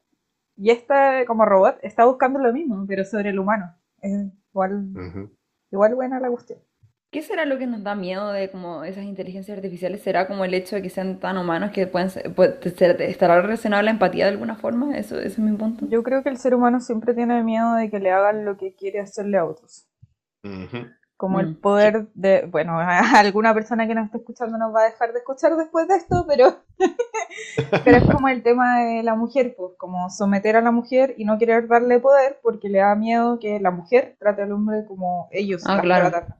y 0.56 0.70
este 0.72 1.26
como 1.28 1.46
robot 1.46 1.78
está 1.82 2.06
buscando 2.06 2.40
lo 2.40 2.54
mismo, 2.54 2.86
pero 2.88 3.04
sobre 3.06 3.30
el 3.30 3.40
humano. 3.40 3.76
Es 4.02 4.32
igual, 4.52 4.94
igual 5.72 5.96
buena 5.96 6.20
la 6.20 6.30
cuestión. 6.30 6.60
¿Qué 7.12 7.22
será 7.22 7.46
lo 7.46 7.58
que 7.60 7.68
nos 7.68 7.84
da 7.84 7.94
miedo 7.94 8.32
de 8.32 8.50
como 8.50 8.84
esas 8.84 9.04
inteligencias 9.04 9.56
artificiales? 9.58 10.02
¿Será 10.02 10.28
como 10.28 10.46
el 10.46 10.54
hecho 10.54 10.76
de 10.78 10.82
que 10.82 10.90
sean 10.90 11.20
tan 11.20 11.38
humanos 11.38 11.72
que 11.72 11.86
pueden 11.86 12.10
ser, 12.10 12.34
puede- 12.34 12.60
ser- 12.72 13.02
estará 13.02 13.42
relacionado 13.42 13.82
a 13.82 13.84
la 13.84 13.92
empatía 13.92 14.26
de 14.26 14.32
alguna 14.32 14.56
forma? 14.56 14.98
Eso, 14.98 15.18
ese 15.18 15.28
es 15.28 15.40
mi 15.40 15.56
punto. 15.58 15.86
Yo 15.90 16.02
creo 16.02 16.24
que 16.24 16.30
el 16.30 16.38
ser 16.38 16.56
humano 16.56 16.80
siempre 16.80 17.14
tiene 17.14 17.44
miedo 17.44 17.74
de 17.76 17.90
que 17.92 18.00
le 18.00 18.10
hagan 18.12 18.46
lo 18.46 18.56
que 18.58 18.74
quiere 18.74 19.00
hacerle 19.02 19.38
a 19.38 19.46
otros. 19.46 19.86
Como 21.18 21.40
el 21.40 21.48
Mm, 21.48 21.56
poder 21.62 22.08
de, 22.16 22.48
bueno, 22.48 22.80
alguna 23.16 23.54
persona 23.54 23.88
que 23.88 23.94
nos 23.96 24.06
está 24.06 24.18
escuchando 24.18 24.58
nos 24.58 24.74
va 24.74 24.82
a 24.82 24.86
dejar 24.86 25.14
de 25.14 25.20
escuchar 25.20 25.56
después 25.56 25.88
de 25.88 25.96
esto, 25.98 26.26
pero, 26.28 26.56
pero 27.86 27.98
es 27.98 28.04
como 28.06 28.28
el 28.30 28.44
tema 28.44 28.80
de 28.80 29.04
la 29.04 29.16
mujer, 29.16 29.54
pues, 29.58 29.74
como 29.78 30.10
someter 30.10 30.56
a 30.56 30.62
la 30.62 30.72
mujer 30.72 31.14
y 31.18 31.26
no 31.26 31.38
querer 31.38 31.68
darle 31.68 32.00
poder 32.00 32.40
porque 32.42 32.70
le 32.70 32.80
da 32.80 32.96
miedo 32.96 33.40
que 33.40 33.60
la 33.60 33.72
mujer 33.72 34.16
trate 34.20 34.42
al 34.44 34.52
hombre 34.52 34.86
como 34.88 35.28
ellos 35.32 35.64
Ah, 35.66 35.80
claro. 35.82 36.10
tratan. 36.10 36.36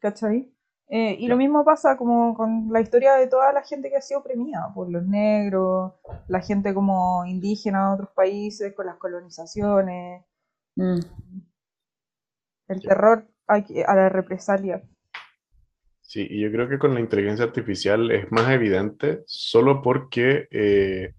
¿Cachai? 0.00 0.52
Eh, 0.88 1.16
y 1.18 1.26
lo 1.26 1.36
mismo 1.36 1.64
pasa 1.64 1.96
como 1.96 2.34
con 2.36 2.68
la 2.70 2.80
historia 2.80 3.14
de 3.14 3.26
toda 3.26 3.52
la 3.52 3.62
gente 3.62 3.90
que 3.90 3.96
ha 3.96 4.00
sido 4.00 4.20
oprimida, 4.20 4.72
por 4.72 4.88
los 4.88 5.04
negros, 5.04 5.94
la 6.28 6.40
gente 6.40 6.72
como 6.72 7.24
indígena 7.26 7.88
de 7.88 7.94
otros 7.94 8.10
países, 8.14 8.72
con 8.74 8.86
las 8.86 8.96
colonizaciones, 8.96 10.24
Mm. 10.76 11.00
el 12.68 12.80
terror 12.82 13.26
a, 13.48 13.54
a 13.54 13.94
la 13.96 14.08
represalia. 14.10 14.82
Sí, 16.02 16.26
y 16.28 16.42
yo 16.42 16.52
creo 16.52 16.68
que 16.68 16.78
con 16.78 16.94
la 16.94 17.00
inteligencia 17.00 17.46
artificial 17.46 18.10
es 18.10 18.30
más 18.30 18.50
evidente 18.50 19.24
solo 19.26 19.82
porque 19.82 20.46
eh, 20.50 21.14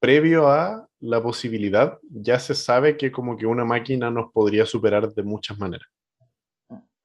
previo 0.00 0.48
a 0.48 0.88
la 0.98 1.22
posibilidad 1.22 1.98
ya 2.10 2.38
se 2.38 2.54
sabe 2.54 2.96
que 2.96 3.10
como 3.12 3.36
que 3.36 3.46
una 3.46 3.64
máquina 3.64 4.10
nos 4.10 4.32
podría 4.32 4.66
superar 4.66 5.08
de 5.14 5.22
muchas 5.22 5.58
maneras. 5.58 5.88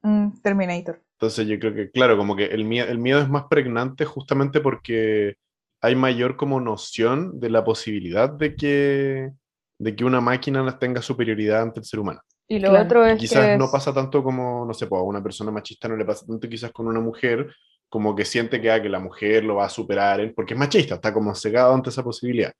Mm, 0.06 0.40
Terminator. 0.40 1.00
Entonces 1.18 1.46
yo 1.48 1.58
creo 1.58 1.74
que, 1.74 1.90
claro, 1.90 2.16
como 2.16 2.36
que 2.36 2.44
el 2.46 2.64
miedo, 2.64 2.86
el 2.88 2.98
miedo 2.98 3.20
es 3.20 3.28
más 3.28 3.44
pregnante 3.50 4.04
justamente 4.04 4.60
porque 4.60 5.34
hay 5.80 5.96
mayor 5.96 6.36
como 6.36 6.60
noción 6.60 7.40
de 7.40 7.50
la 7.50 7.64
posibilidad 7.64 8.30
de 8.30 8.54
que, 8.54 9.30
de 9.78 9.96
que 9.96 10.04
una 10.04 10.20
máquina 10.20 10.78
tenga 10.78 11.02
superioridad 11.02 11.62
ante 11.62 11.80
el 11.80 11.86
ser 11.86 12.00
humano. 12.00 12.20
Y 12.48 12.58
lo 12.60 12.68
Claro. 12.70 12.84
otro 12.84 13.06
es 13.06 13.18
Quizás 13.18 13.46
que 13.50 13.56
no 13.58 13.64
es- 13.64 13.70
pasa 13.70 13.92
tanto 13.92 14.22
como, 14.22 14.64
no 14.64 14.74
sé, 14.74 14.86
pues 14.86 15.00
a 15.00 15.02
una 15.04 15.22
persona 15.22 15.50
machista 15.50 15.88
no 15.88 15.96
le 15.96 16.04
pasa 16.04 16.24
tanto 16.24 16.48
quizás 16.48 16.70
con 16.70 16.86
una 16.86 17.00
mujer 17.00 17.52
como 17.88 18.14
que 18.14 18.24
siente 18.24 18.60
que, 18.60 18.70
ah, 18.70 18.80
que 18.82 18.88
la 18.88 19.00
mujer 19.00 19.42
lo 19.44 19.56
va 19.56 19.66
a 19.66 19.68
superar, 19.70 20.20
él, 20.20 20.34
porque 20.34 20.54
es 20.54 20.60
machista, 20.60 20.96
está 20.96 21.12
como 21.12 21.34
cegado 21.34 21.74
ante 21.74 21.90
esa 21.90 22.02
posibilidad. 22.04 22.52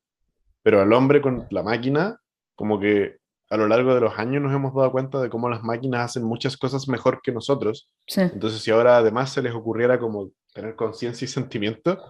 Pero 0.62 0.80
al 0.80 0.92
hombre 0.92 1.20
con 1.20 1.46
la 1.50 1.62
máquina, 1.62 2.18
como 2.56 2.80
que 2.80 3.18
a 3.48 3.56
lo 3.56 3.68
largo 3.68 3.94
de 3.94 4.00
los 4.00 4.18
años 4.18 4.42
nos 4.42 4.52
hemos 4.52 4.74
dado 4.74 4.90
cuenta 4.90 5.20
de 5.20 5.30
cómo 5.30 5.48
las 5.48 5.62
máquinas 5.62 6.04
hacen 6.04 6.24
muchas 6.24 6.56
cosas 6.56 6.88
mejor 6.88 7.20
que 7.22 7.32
nosotros. 7.32 7.88
Sí. 8.06 8.22
Entonces, 8.22 8.60
si 8.60 8.70
ahora 8.70 8.96
además 8.96 9.32
se 9.32 9.42
les 9.42 9.54
ocurriera 9.54 9.98
como 9.98 10.30
tener 10.52 10.74
conciencia 10.74 11.24
y 11.24 11.28
sentimiento, 11.28 12.02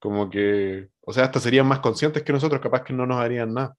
como 0.00 0.30
que, 0.30 0.88
o 1.02 1.12
sea, 1.12 1.24
hasta 1.24 1.38
serían 1.38 1.66
más 1.66 1.80
conscientes 1.80 2.22
que 2.22 2.32
nosotros, 2.32 2.60
capaz 2.60 2.82
que 2.82 2.92
no 2.92 3.06
nos 3.06 3.20
harían 3.20 3.54
nada. 3.54 3.76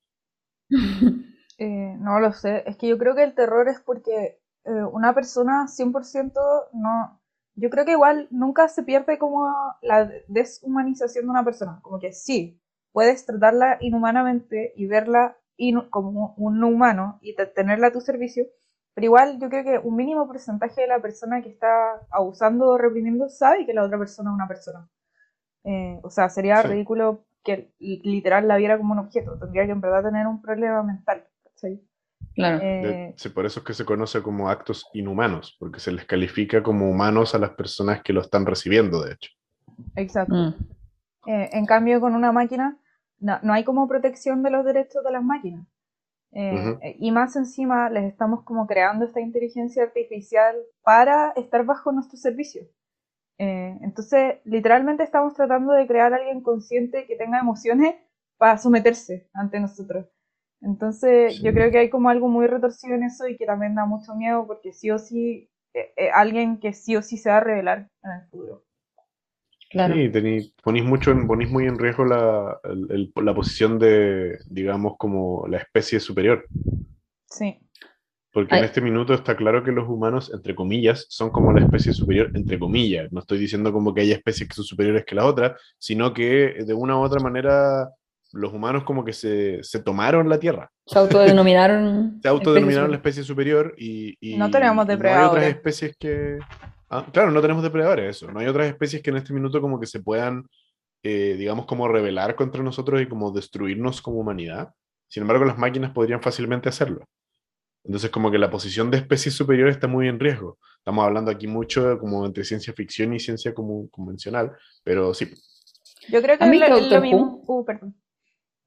Eh, 1.63 1.95
no 1.99 2.19
lo 2.19 2.33
sé, 2.33 2.63
es 2.65 2.75
que 2.75 2.87
yo 2.87 2.97
creo 2.97 3.13
que 3.13 3.21
el 3.21 3.35
terror 3.35 3.69
es 3.69 3.79
porque 3.81 4.39
eh, 4.65 4.83
una 4.91 5.13
persona 5.13 5.67
100% 5.67 6.33
no... 6.73 7.21
Yo 7.53 7.69
creo 7.69 7.85
que 7.85 7.91
igual 7.91 8.27
nunca 8.31 8.67
se 8.67 8.81
pierde 8.81 9.19
como 9.19 9.47
la 9.83 10.09
deshumanización 10.27 11.25
de 11.25 11.29
una 11.29 11.45
persona, 11.45 11.77
como 11.83 11.99
que 11.99 12.13
sí, 12.13 12.59
puedes 12.91 13.27
tratarla 13.27 13.77
inhumanamente 13.79 14.73
y 14.75 14.87
verla 14.87 15.37
como 15.89 16.33
un 16.37 16.59
no 16.59 16.67
humano 16.67 17.19
y 17.21 17.35
te- 17.35 17.45
tenerla 17.45 17.87
a 17.87 17.91
tu 17.91 18.01
servicio, 18.01 18.45
pero 18.93 19.05
igual 19.05 19.39
yo 19.39 19.49
creo 19.49 19.63
que 19.63 19.77
un 19.87 19.95
mínimo 19.95 20.27
porcentaje 20.27 20.81
de 20.81 20.87
la 20.87 21.01
persona 21.01 21.41
que 21.41 21.49
está 21.49 21.69
abusando 22.09 22.67
o 22.67 22.77
reprimiendo 22.77 23.29
sabe 23.29 23.65
que 23.65 23.73
la 23.73 23.83
otra 23.83 23.97
persona 23.97 24.29
es 24.31 24.35
una 24.35 24.47
persona. 24.47 24.89
Eh, 25.63 25.99
o 26.03 26.09
sea, 26.09 26.29
sería 26.29 26.61
Sí. 26.61 26.67
ridículo 26.69 27.25
que 27.43 27.71
li- 27.79 28.01
literal 28.03 28.47
la 28.47 28.57
viera 28.57 28.77
como 28.77 28.93
un 28.93 28.99
objeto, 28.99 29.37
tendría 29.39 29.65
que 29.65 29.71
en 29.71 29.81
verdad 29.81 30.03
tener 30.03 30.27
un 30.27 30.41
problema 30.41 30.83
mental. 30.83 31.23
¿cachai? 31.43 31.81
Claro. 32.35 32.59
Eh, 32.63 33.13
sí, 33.17 33.29
por 33.29 33.45
eso 33.45 33.59
es 33.59 33.65
que 33.65 33.73
se 33.73 33.85
conoce 33.85 34.21
como 34.21 34.49
actos 34.49 34.87
inhumanos, 34.93 35.55
porque 35.59 35.79
se 35.79 35.91
les 35.91 36.05
califica 36.05 36.63
como 36.63 36.89
humanos 36.89 37.35
a 37.35 37.39
las 37.39 37.51
personas 37.51 38.01
que 38.03 38.13
lo 38.13 38.21
están 38.21 38.45
recibiendo, 38.45 39.03
de 39.03 39.13
hecho. 39.13 39.31
exacto. 39.95 40.33
Mm. 40.33 40.53
Eh, 41.27 41.49
en 41.53 41.65
cambio, 41.65 41.99
con 41.99 42.15
una 42.15 42.31
máquina 42.31 42.77
no, 43.21 43.39
no 43.43 43.53
hay 43.53 43.63
como 43.65 43.87
protección 43.87 44.43
de 44.43 44.51
los 44.51 44.65
derechos 44.65 45.03
de 45.05 45.11
las 45.11 45.23
máquinas. 45.23 45.67
Eh, 46.33 46.95
y 46.99 47.11
más 47.11 47.35
encima 47.35 47.89
les 47.89 48.05
estamos 48.05 48.43
como 48.43 48.67
creando 48.67 49.05
esta 49.05 49.21
inteligencia 49.21 49.83
artificial 49.83 50.55
para 50.83 51.31
estar 51.31 51.65
bajo 51.65 51.91
nuestro 51.91 52.17
servicio. 52.17 52.63
Eh, 53.39 53.77
entonces, 53.81 54.35
literalmente 54.45 55.03
estamos 55.03 55.33
tratando 55.33 55.73
de 55.73 55.87
crear 55.87 56.13
a 56.13 56.17
alguien 56.17 56.41
consciente 56.41 57.07
que 57.07 57.15
tenga 57.17 57.39
emociones 57.39 57.95
para 58.37 58.57
someterse 58.57 59.29
ante 59.33 59.59
nosotros. 59.59 60.07
Entonces, 60.61 61.37
Sí. 61.37 61.43
yo 61.43 61.53
creo 61.53 61.71
que 61.71 61.79
hay 61.79 61.89
como 61.89 62.09
algo 62.09 62.27
muy 62.29 62.47
retorcido 62.47 62.95
en 62.95 63.03
eso 63.03 63.27
y 63.27 63.37
que 63.37 63.45
también 63.45 63.75
da 63.75 63.85
mucho 63.85 64.15
miedo 64.15 64.45
porque 64.47 64.73
sí 64.73 64.91
o 64.91 64.99
sí, 64.99 65.49
eh, 65.73 66.11
alguien 66.13 66.59
que 66.59 66.73
sí 66.73 66.95
o 66.95 67.01
sí 67.01 67.17
se 67.17 67.29
va 67.29 67.37
a 67.37 67.41
revelar 67.41 67.89
en 68.03 68.11
el 68.11 68.21
futuro. 68.29 68.63
Claro. 69.71 69.93
Sí, 69.95 70.09
tení- 70.09 70.53
ponís 70.63 70.83
mucho, 70.83 71.11
en- 71.11 71.27
ponís 71.27 71.49
muy 71.49 71.65
en 71.65 71.79
riesgo 71.79 72.03
la, 72.05 72.59
el- 72.63 72.87
el- 72.91 73.25
la 73.25 73.33
posición 73.33 73.79
de, 73.79 74.37
digamos, 74.47 74.93
como 74.97 75.45
la 75.47 75.57
especie 75.57 75.99
superior. 75.99 76.45
Sí. 77.27 77.57
Porque 78.33 78.55
en 78.57 78.63
este 78.63 78.79
minuto 78.79 79.13
está 79.13 79.35
claro 79.35 79.61
que 79.63 79.71
los 79.73 79.89
humanos, 79.89 80.31
entre 80.33 80.55
comillas, 80.55 81.05
son 81.09 81.31
como 81.31 81.51
la 81.51 81.61
especie 81.65 81.91
superior, 81.91 82.31
entre 82.33 82.57
comillas. 82.57 83.11
No 83.11 83.19
estoy 83.19 83.37
diciendo 83.39 83.73
como 83.73 83.93
que 83.93 84.01
haya 84.01 84.15
especies 84.15 84.47
que 84.47 84.55
son 84.55 84.63
superiores 84.63 85.03
que 85.05 85.15
las 85.15 85.25
otras, 85.25 85.59
sino 85.77 86.13
que 86.13 86.55
de 86.65 86.73
una 86.73 86.97
u 86.97 87.01
otra 87.01 87.19
manera 87.21 87.89
los 88.33 88.53
humanos 88.53 88.85
como 88.85 89.03
que 89.03 89.11
se, 89.11 89.61
se 89.63 89.83
tomaron 89.83 90.29
la 90.29 90.39
Tierra. 90.39 90.71
Se 90.85 90.97
autodenominaron. 90.97 92.19
Se 92.21 92.29
autodenominaron 92.29 92.89
la 92.91 92.95
especie 92.97 93.23
superior 93.23 93.73
y, 93.77 94.15
y- 94.21 94.37
No 94.37 94.49
tenemos 94.49 94.73
y 94.73 94.87
No 94.87 94.91
hay 94.91 94.97
depredadores. 94.97 95.29
otras 95.31 95.47
especies 95.47 95.97
que... 95.99 96.39
Ah, 96.93 97.07
claro, 97.09 97.31
no 97.31 97.41
tenemos 97.41 97.63
depredadores, 97.63 98.17
eso. 98.17 98.29
No 98.29 98.41
hay 98.41 98.47
otras 98.47 98.67
especies 98.67 99.01
que 99.01 99.11
en 99.11 99.15
este 99.15 99.33
minuto 99.33 99.61
como 99.61 99.79
que 99.79 99.87
se 99.87 100.01
puedan, 100.01 100.45
eh, 101.03 101.35
digamos, 101.37 101.65
como 101.65 101.87
rebelar 101.87 102.35
contra 102.35 102.61
nosotros 102.61 103.01
y 103.01 103.07
como 103.07 103.31
destruirnos 103.31 104.01
como 104.01 104.19
humanidad. 104.19 104.73
Sin 105.07 105.21
embargo, 105.21 105.45
las 105.45 105.57
máquinas 105.57 105.91
podrían 105.91 106.21
fácilmente 106.21 106.67
hacerlo. 106.67 107.07
Entonces, 107.85 108.09
como 108.11 108.29
que 108.29 108.37
la 108.37 108.49
posición 108.49 108.91
de 108.91 108.97
especie 108.97 109.31
superior 109.31 109.69
está 109.69 109.87
muy 109.87 110.09
en 110.09 110.19
riesgo. 110.19 110.59
Estamos 110.79 111.05
hablando 111.05 111.31
aquí 111.31 111.47
mucho 111.47 111.97
como 111.97 112.25
entre 112.25 112.43
ciencia 112.43 112.73
ficción 112.73 113.13
y 113.13 113.21
ciencia 113.21 113.53
como 113.53 113.89
convencional, 113.89 114.51
pero 114.83 115.13
sí, 115.13 115.33
Yo 116.09 116.21
creo 116.21 116.37
que 116.37 116.43
¿Han 116.43 116.53
es 116.53 116.69
lo, 116.69 116.79
lo 116.89 117.01
mismo. 117.01 117.41
Uh, 117.47 117.63
perdón. 117.63 117.95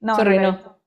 No, 0.01 0.17
Sorry, 0.17 0.37
no, 0.37 0.43
la 0.43 0.49
he 0.49 0.51
no. 0.51 0.57
visto. 0.57 0.83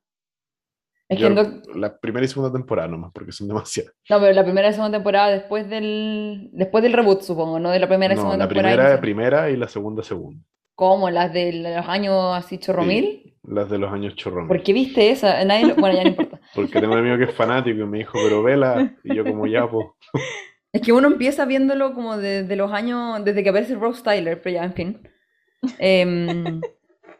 Es 1.08 1.18
yo 1.18 1.30
la 1.74 1.98
primera 1.98 2.24
y 2.26 2.28
segunda 2.28 2.52
temporada 2.52 2.86
nomás, 2.88 3.10
porque 3.14 3.32
son 3.32 3.48
demasiadas. 3.48 3.94
No, 4.10 4.20
pero 4.20 4.32
la 4.32 4.44
primera 4.44 4.68
y 4.68 4.72
segunda 4.74 4.98
temporada 4.98 5.30
después 5.30 5.68
del 5.70 6.50
después 6.52 6.82
del 6.82 6.92
reboot, 6.92 7.22
supongo, 7.22 7.58
¿no? 7.58 7.70
De 7.70 7.78
la 7.78 7.88
primera 7.88 8.12
y 8.12 8.16
No, 8.16 8.22
segunda 8.22 8.44
la 8.44 8.48
temporada. 8.48 8.74
primera, 8.74 8.88
inicia- 8.90 9.00
primera 9.00 9.50
y 9.50 9.56
la 9.56 9.68
segunda, 9.68 10.02
segunda. 10.02 10.42
¿Cómo? 10.74 11.10
Las 11.10 11.32
de 11.32 11.52
los 11.54 11.88
años 11.88 12.14
así 12.36 12.58
chorromil. 12.58 13.34
Las 13.42 13.70
de 13.70 13.78
los 13.78 13.90
años 13.90 14.14
chorrón. 14.16 14.46
¿Por 14.48 14.62
qué 14.62 14.72
viste 14.74 15.10
esa? 15.10 15.42
Nadie 15.44 15.66
lo- 15.68 15.76
Bueno, 15.76 15.96
ya 15.96 16.02
no 16.04 16.08
importa. 16.10 16.40
Porque 16.54 16.78
tengo 16.80 16.92
un 16.92 16.98
amigo 17.00 17.16
que 17.16 17.24
es 17.24 17.34
fanático 17.34 17.80
y 17.80 17.86
me 17.86 17.98
dijo, 17.98 18.12
pero 18.22 18.42
vela. 18.42 18.94
Y 19.02 19.16
yo 19.16 19.24
como 19.24 19.46
ya, 19.46 19.68
pues. 19.68 19.86
Es 20.70 20.82
que 20.82 20.92
uno 20.92 21.08
empieza 21.08 21.46
viéndolo 21.46 21.94
como 21.94 22.18
desde 22.18 22.54
los 22.54 22.70
años, 22.72 23.24
desde 23.24 23.42
que 23.42 23.48
aparece 23.48 23.74
Rose 23.76 24.02
Tyler, 24.04 24.42
pero 24.42 24.56
ya, 24.56 24.64
en 24.64 24.72
fin. 24.74 25.08
Em, 25.78 26.60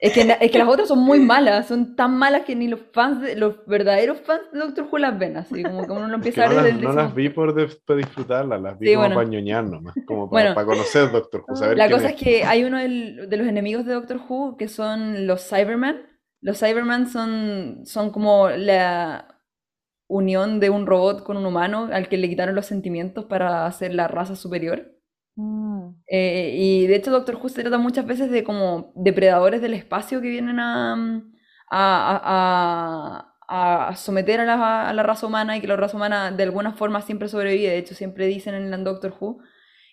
es 0.00 0.12
que, 0.12 0.36
es 0.40 0.50
que 0.50 0.58
las 0.58 0.68
otras 0.68 0.88
son 0.88 1.00
muy 1.00 1.18
malas, 1.34 1.66
son 1.68 1.96
tan 1.96 2.16
malas 2.16 2.42
que 2.42 2.54
ni 2.56 2.68
los 2.68 2.80
fans, 2.92 3.20
de, 3.22 3.36
los 3.36 3.64
verdaderos 3.66 4.20
fans 4.20 4.42
de 4.52 4.60
Doctor 4.60 4.86
Who 4.90 4.98
las 4.98 5.18
ven, 5.18 5.36
así 5.36 5.62
como 5.62 5.84
que 5.86 5.92
uno 5.92 6.06
lo 6.08 6.16
Es 6.16 6.22
que 6.22 6.28
empieza 6.28 6.44
a 6.44 6.48
no 6.48 6.62
ver 6.62 6.74
las, 6.74 6.82
no 6.82 6.92
las 6.92 7.14
vi 7.14 7.28
por, 7.28 7.54
de- 7.54 7.68
por 7.84 7.96
disfrutarlas, 7.96 8.60
las 8.60 8.78
vi 8.78 8.86
Sí, 8.88 8.92
como 8.94 9.02
bueno. 9.06 9.14
para 9.16 9.28
ñoñar 9.28 9.64
nomás, 9.64 9.94
como 10.06 10.30
para, 10.30 10.54
Bueno. 10.54 10.68
conocer 10.70 11.10
Doctor 11.10 11.44
Who, 11.48 11.56
saber 11.56 11.76
La 11.76 11.90
cosa 11.90 12.08
es 12.10 12.16
que 12.16 12.44
hay 12.44 12.64
uno 12.64 12.78
del- 12.78 13.28
de 13.28 13.36
los 13.36 13.46
enemigos 13.46 13.84
de 13.86 13.94
Doctor 13.94 14.20
Who 14.28 14.56
que 14.56 14.68
son 14.68 15.26
los 15.26 15.48
Cybermen. 15.48 16.06
Los 16.40 16.58
Cybermen 16.60 17.08
son, 17.08 17.80
son 17.84 18.10
como 18.10 18.48
la 18.50 19.34
unión 20.08 20.60
de 20.60 20.70
un 20.70 20.86
robot 20.86 21.22
con 21.22 21.36
un 21.36 21.44
humano 21.44 21.88
al 21.92 22.08
que 22.08 22.16
le 22.16 22.28
quitaron 22.28 22.54
los 22.54 22.64
sentimientos 22.66 23.24
para 23.26 23.66
hacer 23.66 23.92
la 23.92 24.08
raza 24.08 24.36
superior. 24.36 24.92
Mm. 25.36 25.67
Eh, 26.06 26.54
y 26.56 26.86
de 26.86 26.96
hecho 26.96 27.10
Doctor 27.10 27.36
Who 27.36 27.48
se 27.48 27.62
trata 27.62 27.78
muchas 27.78 28.06
veces 28.06 28.30
de 28.30 28.44
como 28.44 28.92
depredadores 28.94 29.60
del 29.60 29.74
espacio 29.74 30.20
que 30.20 30.28
vienen 30.28 30.58
a, 30.60 30.94
someter 33.96 34.40
a 34.40 34.92
la, 34.92 35.02
raza 35.02 35.26
humana 35.26 35.56
y 35.56 35.60
que 35.60 35.66
la 35.66 35.76
raza 35.76 35.96
humana 35.96 36.30
de 36.30 36.42
alguna 36.42 36.72
forma 36.72 37.02
siempre 37.02 37.28
sobrevive. 37.28 37.70
De 37.70 37.78
hecho, 37.78 37.94
siempre 37.94 38.26
dicen 38.26 38.54
en 38.54 38.84
Doctor 38.84 39.14
Who 39.18 39.40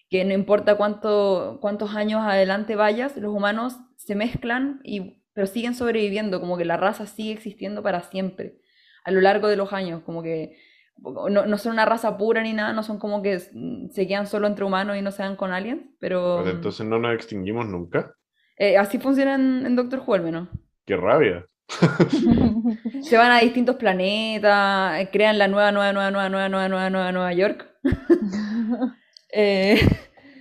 que 0.10 0.24
no 0.24 0.34
importa 0.34 0.78
cuánto, 0.78 1.58
cuántos 1.62 1.96
años 1.96 2.22
adelante 2.24 2.76
vayas, 2.76 3.18
los 3.18 3.34
humanos 3.34 3.78
se 3.98 4.16
mezclan, 4.16 4.82
y, 4.84 5.24
pero 5.34 5.48
siguen 5.48 5.76
sobreviviendo, 5.76 6.40
como 6.40 6.58
que 6.58 6.66
la 6.66 6.78
raza 6.78 7.08
sigue 7.08 7.34
existiendo 7.34 7.82
para 7.82 8.02
siempre, 8.02 8.60
a 9.04 9.12
lo 9.12 9.22
largo 9.22 9.48
de 9.48 9.56
los 9.56 9.74
años, 9.74 10.04
como 10.04 10.22
que 10.22 10.58
no, 10.98 11.46
no 11.46 11.58
son 11.58 11.74
una 11.74 11.86
raza 11.86 12.18
pura 12.18 12.41
ni 12.43 12.54
nada, 12.54 12.74
no 12.74 12.84
son 12.84 13.00
como 13.00 13.22
que 13.22 13.39
mm, 13.54 13.89
se 13.91 14.08
quedan 14.08 14.28
solo 14.28 14.48
entre 14.48 14.66
humanos 14.66 14.98
y 14.98 15.02
no 15.02 15.12
se 15.12 15.24
dan 15.24 15.36
con 15.36 15.52
aliens, 15.54 15.84
pero 16.00 16.43
Pues 16.43 16.54
entonces 16.54 16.86
no 16.86 17.00
nos 17.00 17.14
extinguimos 17.16 17.66
nunca. 17.66 18.16
eh, 18.58 18.78
así 18.78 19.00
funciona 19.00 19.36
en, 19.36 19.66
en 19.66 19.76
Doctor 19.76 20.02
Who 20.06 20.14
al 20.16 20.22
menos. 20.24 20.50
Qué 20.86 20.96
rabia. 20.98 21.48
Se 23.02 23.18
van 23.18 23.32
a 23.32 23.39
distintos 23.39 23.76
planetas, 23.78 25.00
eh, 25.02 25.10
crean 25.12 25.38
la 25.38 25.48
nueva, 25.48 25.72
nueva, 25.72 25.93
nueva, 25.93 26.12
nueva, 26.12 26.30
nueva, 26.30 26.50
nueva, 26.50 26.70
nueva, 26.70 26.89
nueva 26.89 27.12
Nueva 27.12 27.34
York. 27.34 27.68
Eh, 29.32 29.78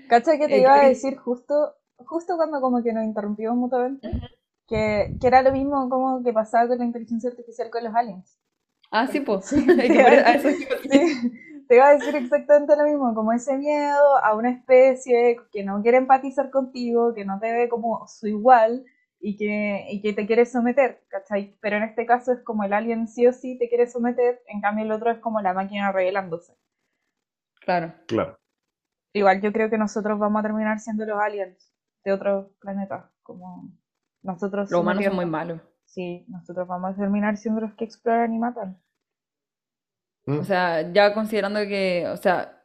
Cacha 0.07 0.39
que 0.39 0.49
te 0.49 0.57
Eh, 0.57 0.61
iba 0.61 0.75
a 0.81 0.89
decir 0.89 1.17
justo, 1.19 1.75
justo 1.99 2.37
cuando 2.37 2.61
como 2.63 2.83
que 2.83 2.93
nos 2.95 3.05
interrumpimos 3.05 3.55
mutuamente, 3.57 4.09
que, 4.67 5.17
que 5.21 5.27
era 5.27 5.43
lo 5.43 5.53
mismo 5.53 5.89
como 5.91 6.23
que 6.23 6.33
pasaba 6.33 6.69
con 6.69 6.79
la 6.79 6.85
inteligencia 6.87 7.31
artificial 7.31 7.71
con 7.71 7.85
los 7.85 7.95
aliens. 7.95 8.39
Ah, 8.95 9.07
sí, 9.09 9.21
pues. 9.21 9.47
Sí, 9.47 9.67
te 9.77 9.87
iba 9.99 10.09
a 10.11 10.33
decir- 10.35 10.69
sí, 10.91 11.33
te 11.69 11.77
iba 11.77 11.89
a 11.89 11.95
decir 11.95 12.15
exactamente 12.17 12.77
lo 12.77 12.85
mismo, 12.85 13.15
como 13.15 13.33
ese 13.33 13.57
miedo 13.59 14.19
a 14.25 14.35
una 14.35 14.51
especie 14.51 15.49
que 15.53 15.65
no 15.65 15.83
quiere 15.83 15.99
empatizar 15.99 16.51
contigo, 16.51 17.15
que 17.15 17.25
no 17.25 17.39
te 17.41 17.53
ve 17.53 17.69
como 17.69 18.07
su 18.09 18.27
igual 18.29 18.85
y 19.21 19.37
que, 19.37 19.87
y 19.91 20.03
que 20.03 20.13
te 20.13 20.27
quiere 20.27 20.47
someter, 20.47 21.03
¿cachai? 21.09 21.57
Pero 21.61 21.77
en 21.79 21.85
este 21.85 22.07
caso 22.07 22.33
es 22.33 22.41
como 22.43 22.65
el 22.65 22.73
alien 22.75 23.09
sí 23.09 23.27
o 23.27 23.33
sí 23.33 23.59
te 23.59 23.69
quiere 23.69 23.87
someter, 23.89 24.43
en 24.49 24.61
cambio 24.61 24.85
el 24.85 24.93
otro 24.93 25.11
es 25.11 25.19
como 25.19 25.41
la 25.43 25.55
máquina 25.55 25.93
revelándose. 25.93 26.55
Claro. 27.61 27.95
Claro. 28.07 28.37
Igual 29.15 29.41
yo 29.41 29.53
creo 29.53 29.71
que 29.71 29.79
nosotros 29.79 30.19
vamos 30.19 30.41
a 30.41 30.43
terminar 30.43 30.81
siendo 30.81 31.07
los 31.07 31.19
aliens 31.21 31.73
de 32.05 32.13
otro 32.13 32.53
planeta, 32.61 33.11
como 33.23 33.71
nosotros 34.23 34.71
Los 34.71 34.81
humanos 34.81 35.05
son 35.05 35.15
muy 35.17 35.27
malos. 35.27 35.61
Sí, 35.85 36.25
nosotros 36.29 36.67
vamos 36.69 36.93
a 36.93 36.97
terminar 36.97 37.37
siendo 37.37 37.61
los 37.63 37.75
que 37.75 37.85
exploran 37.85 38.35
y 38.35 38.39
matan. 38.39 38.79
Mm. 40.27 40.39
O 40.41 40.45
sea, 40.45 40.93
ya 40.93 41.15
considerando 41.15 41.61
que, 41.61 42.07
o 42.09 42.17
sea, 42.17 42.63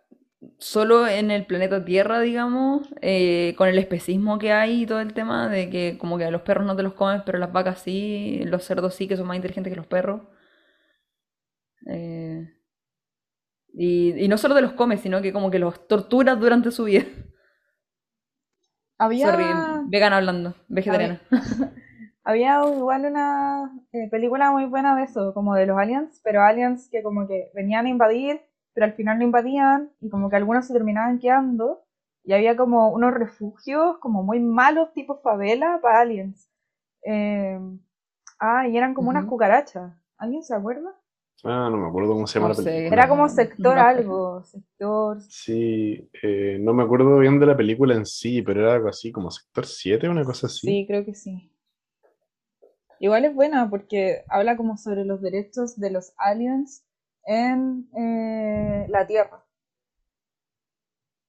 solo 0.57 1.07
en 1.07 1.31
el 1.31 1.45
planeta 1.45 1.83
Tierra, 1.85 2.19
digamos, 2.21 2.87
eh, 3.01 3.53
con 3.57 3.67
el 3.69 3.77
especismo 3.77 4.39
que 4.39 4.51
hay 4.53 4.83
y 4.83 4.85
todo 4.85 5.01
el 5.01 5.13
tema 5.13 5.49
de 5.49 5.69
que 5.69 5.97
como 5.99 6.17
que 6.17 6.25
a 6.25 6.31
los 6.31 6.41
perros 6.43 6.65
no 6.65 6.75
te 6.75 6.83
los 6.83 6.93
comes, 6.93 7.21
pero 7.25 7.37
las 7.39 7.51
vacas 7.51 7.79
sí, 7.81 8.41
los 8.45 8.63
cerdos 8.65 8.95
sí, 8.95 9.07
que 9.07 9.17
son 9.17 9.27
más 9.27 9.35
inteligentes 9.37 9.71
que 9.71 9.77
los 9.77 9.87
perros. 9.87 10.21
Eh, 11.85 12.47
y, 13.73 14.25
y 14.25 14.27
no 14.27 14.37
solo 14.37 14.55
te 14.55 14.61
los 14.61 14.73
comes, 14.73 15.01
sino 15.01 15.21
que 15.21 15.33
como 15.33 15.49
que 15.51 15.59
los 15.59 15.87
torturas 15.87 16.39
durante 16.39 16.71
su 16.71 16.85
vida. 16.85 17.05
Había, 18.97 19.27
Sorry, 19.31 19.45
vegana 19.87 20.17
hablando, 20.17 20.55
vegetariana. 20.67 21.21
había 21.31 21.71
igual 22.35 23.05
una 23.05 23.71
eh, 23.91 24.07
película 24.09 24.51
muy 24.51 24.65
buena 24.65 24.95
de 24.95 25.03
eso, 25.03 25.33
como 25.33 25.55
de 25.55 25.65
los 25.65 25.77
aliens, 25.77 26.21
pero 26.23 26.41
aliens 26.41 26.89
que 26.89 27.01
como 27.01 27.27
que 27.27 27.51
venían 27.53 27.85
a 27.85 27.89
invadir, 27.89 28.41
pero 28.73 28.85
al 28.85 28.93
final 28.93 29.17
no 29.17 29.23
invadían 29.25 29.91
y 30.01 30.09
como 30.09 30.29
que 30.29 30.35
algunos 30.35 30.67
se 30.67 30.73
terminaban 30.73 31.19
quedando 31.19 31.83
y 32.23 32.33
había 32.33 32.55
como 32.55 32.89
unos 32.89 33.13
refugios 33.13 33.97
como 33.99 34.23
muy 34.23 34.39
malos, 34.39 34.93
tipo 34.93 35.19
favela 35.21 35.79
para 35.81 36.01
aliens. 36.01 36.49
Eh, 37.03 37.59
ah, 38.39 38.67
y 38.67 38.77
eran 38.77 38.93
como 38.93 39.09
unas 39.09 39.25
cucarachas. 39.25 39.93
¿Alguien 40.17 40.43
se 40.43 40.53
acuerda? 40.53 40.93
Ah, 41.43 41.69
no 41.71 41.77
me 41.77 41.87
acuerdo 41.87 42.13
cómo 42.13 42.27
se 42.27 42.37
llama 42.37 42.49
No 42.49 42.53
la 42.55 42.55
sé. 42.55 42.63
película. 42.63 42.93
Era 42.93 43.07
como 43.07 43.29
sector 43.29 43.75
no. 43.75 43.81
algo, 43.81 44.43
sector... 44.43 45.21
Sí, 45.21 46.09
eh, 46.21 46.57
no 46.59 46.73
me 46.73 46.83
acuerdo 46.83 47.17
bien 47.19 47.39
de 47.39 47.45
la 47.45 47.55
película 47.55 47.95
en 47.95 48.05
sí, 48.05 48.41
pero 48.41 48.61
era 48.61 48.73
algo 48.73 48.89
así 48.89 49.11
como 49.11 49.31
Sector 49.31 49.65
7, 49.65 50.09
una 50.09 50.25
cosa 50.25 50.47
así. 50.47 50.67
Sí, 50.67 50.85
creo 50.85 51.05
que 51.05 51.13
sí. 51.13 51.49
Igual 52.99 53.25
es 53.25 53.33
buena 53.33 53.69
porque 53.69 54.23
habla 54.29 54.57
como 54.57 54.77
sobre 54.77 55.05
los 55.05 55.21
derechos 55.21 55.79
de 55.79 55.91
los 55.91 56.11
aliens 56.17 56.83
en 57.25 57.87
eh, 57.97 58.85
la 58.89 59.07
Tierra. 59.07 59.43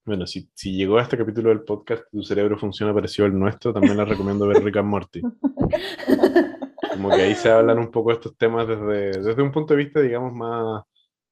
Bueno, 0.05 0.27
si, 0.27 0.51
si 0.55 0.73
llegó 0.75 0.99
a 0.99 1.03
este 1.03 1.17
capítulo 1.17 1.51
del 1.51 1.63
podcast, 1.63 2.05
tu 2.11 2.23
cerebro 2.23 2.59
funciona 2.59 2.93
parecido 2.93 3.27
al 3.27 3.39
nuestro, 3.39 3.73
también 3.73 3.97
les 3.97 4.09
recomiendo 4.09 4.47
ver 4.49 4.63
Rick 4.65 4.79
and 4.79 4.89
Morty. 4.89 5.21
Como 6.93 7.11
que 7.11 7.23
ahí 7.23 7.35
se 7.35 7.51
hablan 7.51 7.79
un 7.79 7.91
poco 7.91 8.09
de 8.11 8.15
estos 8.17 8.37
temas 8.37 8.67
desde, 8.67 9.23
desde 9.23 9.43
un 9.43 9.53
punto 9.53 9.75
de 9.75 9.85
vista, 9.85 10.01
digamos, 10.01 10.33
más 10.33 10.83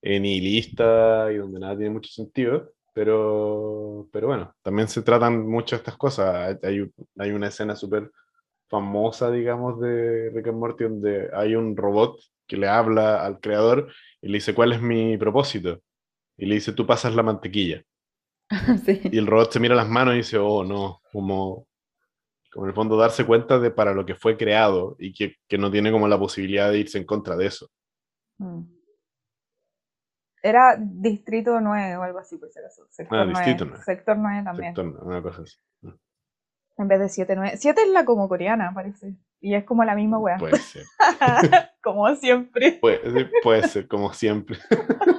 eh, 0.02 0.20
nihilista 0.20 1.32
y 1.32 1.36
donde 1.38 1.58
nada 1.58 1.76
tiene 1.76 1.90
mucho 1.90 2.10
sentido. 2.12 2.70
Pero, 2.92 4.08
pero 4.12 4.28
bueno, 4.28 4.54
también 4.62 4.86
se 4.88 5.02
tratan 5.02 5.48
mucho 5.48 5.74
estas 5.76 5.96
cosas. 5.96 6.58
Hay- 6.62 6.90
hay 7.18 7.30
una 7.32 7.48
escena 7.48 7.74
súper 7.74 8.10
famosa, 8.68 9.30
digamos, 9.30 9.80
de 9.80 10.30
Rick 10.30 10.48
and 10.48 10.58
Morty 10.58 10.84
donde 10.84 11.30
hay 11.32 11.54
un 11.54 11.76
robot 11.76 12.18
que 12.46 12.56
le 12.56 12.68
habla 12.68 13.24
al 13.24 13.40
creador 13.40 13.90
y 14.20 14.28
le 14.28 14.34
dice, 14.34 14.54
¿cuál 14.54 14.72
es 14.72 14.80
mi 14.80 15.16
propósito? 15.18 15.80
Y 16.36 16.46
le 16.46 16.56
dice, 16.56 16.72
tú 16.72 16.86
pasas 16.86 17.14
la 17.14 17.22
mantequilla. 17.22 17.82
Sí. 18.84 19.00
Y 19.04 19.18
el 19.18 19.26
robot 19.26 19.52
se 19.52 19.60
mira 19.60 19.74
las 19.74 19.88
manos 19.88 20.14
y 20.14 20.18
dice, 20.18 20.38
oh, 20.38 20.64
no, 20.64 21.00
como, 21.12 21.66
como 22.50 22.64
en 22.64 22.70
el 22.70 22.74
fondo 22.74 22.96
darse 22.96 23.26
cuenta 23.26 23.58
de 23.58 23.70
para 23.70 23.92
lo 23.92 24.06
que 24.06 24.14
fue 24.14 24.38
creado 24.38 24.96
y 24.98 25.12
que, 25.12 25.36
que 25.46 25.58
no 25.58 25.70
tiene 25.70 25.92
como 25.92 26.08
la 26.08 26.18
posibilidad 26.18 26.70
de 26.70 26.78
irse 26.78 26.96
en 26.96 27.04
contra 27.04 27.36
de 27.36 27.46
eso. 27.46 27.68
Mm. 28.38 28.62
Era 30.42 30.76
Distrito 30.80 31.60
9 31.60 31.96
o 31.96 32.02
algo 32.02 32.18
así, 32.20 32.38
por 32.38 32.48
si 32.50 32.58
acaso. 32.60 32.86
Sector 32.88 33.18
Ah, 33.18 33.24
9. 33.24 33.38
Distrito 33.38 33.64
9. 33.66 33.84
Sector 33.84 34.16
9 34.16 34.42
también. 34.44 34.74
Sector, 34.74 35.04
una 35.04 35.22
cosa 35.22 35.42
así. 35.42 35.56
En 36.78 36.86
vez 36.88 37.00
de 37.00 37.08
7, 37.08 37.34
9. 37.34 37.56
7 37.56 37.82
es 37.82 37.88
la 37.88 38.04
como 38.04 38.28
coreana, 38.28 38.72
parece. 38.72 39.16
Y 39.40 39.54
es 39.54 39.64
como 39.64 39.84
la 39.84 39.94
misma 39.94 40.18
wea. 40.18 40.36
Puede 40.36 40.56
ser. 40.58 40.84
como 41.82 42.14
siempre. 42.14 42.78
Puede, 42.80 43.28
puede 43.42 43.66
ser, 43.68 43.88
como 43.88 44.12
siempre. 44.12 44.58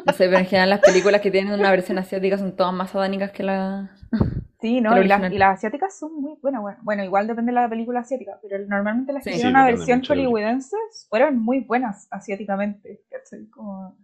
No 0.06 0.14
sé, 0.14 0.26
pero 0.26 0.38
en 0.38 0.46
general 0.46 0.70
las 0.70 0.80
películas 0.80 1.22
que 1.22 1.32
tienen 1.32 1.54
una 1.54 1.72
versión 1.72 1.98
asiática 1.98 2.38
son 2.38 2.56
todas 2.56 2.74
más 2.74 2.92
satánicas 2.92 3.32
que 3.32 3.44
la... 3.44 3.92
Sí, 4.62 4.82
¿no? 4.82 4.90
Y 4.92 5.08
las, 5.08 5.20
original. 5.20 5.34
y 5.34 5.38
las 5.38 5.58
asiáticas 5.58 5.98
son 5.98 6.22
muy 6.22 6.38
buenas. 6.42 6.62
Bueno, 6.62 6.80
bueno, 6.84 7.04
igual 7.06 7.28
depende 7.28 7.54
de 7.54 7.62
la 7.62 7.70
película 7.70 8.02
asiática, 8.02 8.40
pero 8.42 8.58
normalmente 8.68 9.14
las 9.14 9.24
que 9.24 9.30
tienen 9.30 9.48
Sí, 9.48 9.50
una 9.50 9.64
versión 9.64 10.02
hollywoodense 10.04 10.76
fueron 11.08 11.40
muy 11.40 11.62
buenas 11.62 12.10
asiáticamente. 12.12 13.02
¿cachai? 13.10 13.48
Como... 13.48 13.98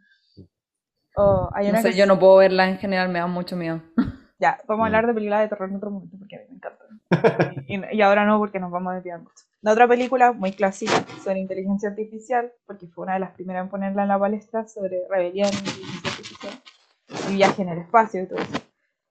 Oh, 1.18 1.50
hay 1.54 1.66
No 1.66 1.72
una 1.72 1.82
sé, 1.82 1.90
que 1.90 1.98
yo 1.98 2.06
no 2.06 2.18
puedo 2.18 2.38
verla 2.38 2.70
en 2.70 2.78
general, 2.78 3.10
me 3.10 3.20
da 3.20 3.28
mucho 3.28 3.58
miedo. 3.58 3.82
Ya, 4.38 4.60
vamos 4.68 4.84
a 4.84 4.86
hablar 4.88 5.08
de 5.08 5.14
películas 5.14 5.42
de 5.42 5.48
terror 5.48 5.70
en 5.70 5.76
otro 5.78 5.92
momento 5.92 6.18
porque 6.20 6.36
a 6.36 6.40
mí 6.40 6.46
me 6.50 6.56
encantan. 6.56 7.02
Y, 7.68 7.98
y 7.98 8.02
ahora 8.02 8.26
no, 8.26 8.38
porque 8.38 8.60
nos 8.60 8.70
vamos 8.72 8.92
a 8.92 8.96
desviar 8.96 9.20
mucho. 9.20 9.44
La 9.62 9.72
otra 9.72 9.88
película 9.88 10.34
muy 10.34 10.52
clásica 10.52 11.04
sobre 11.24 11.40
inteligencia 11.40 11.90
artificial, 11.90 12.52
porque 12.68 12.88
fue 12.88 13.06
una 13.06 13.14
de 13.16 13.22
las 13.22 13.32
primeras 13.32 13.64
en 13.64 13.70
ponerla 13.70 14.04
en 14.04 14.10
la 14.10 14.20
palestra 14.20 14.68
sobre 14.68 15.02
rebelión 15.10 15.50
e 15.50 15.58
inteligencia 15.58 16.12
artificial 16.12 16.54
y 17.32 17.36
viaje 17.36 17.62
en 17.64 17.70
el 17.70 17.78
espacio 17.80 18.22
y 18.24 18.28
todo 18.28 18.40
eso. 18.40 18.62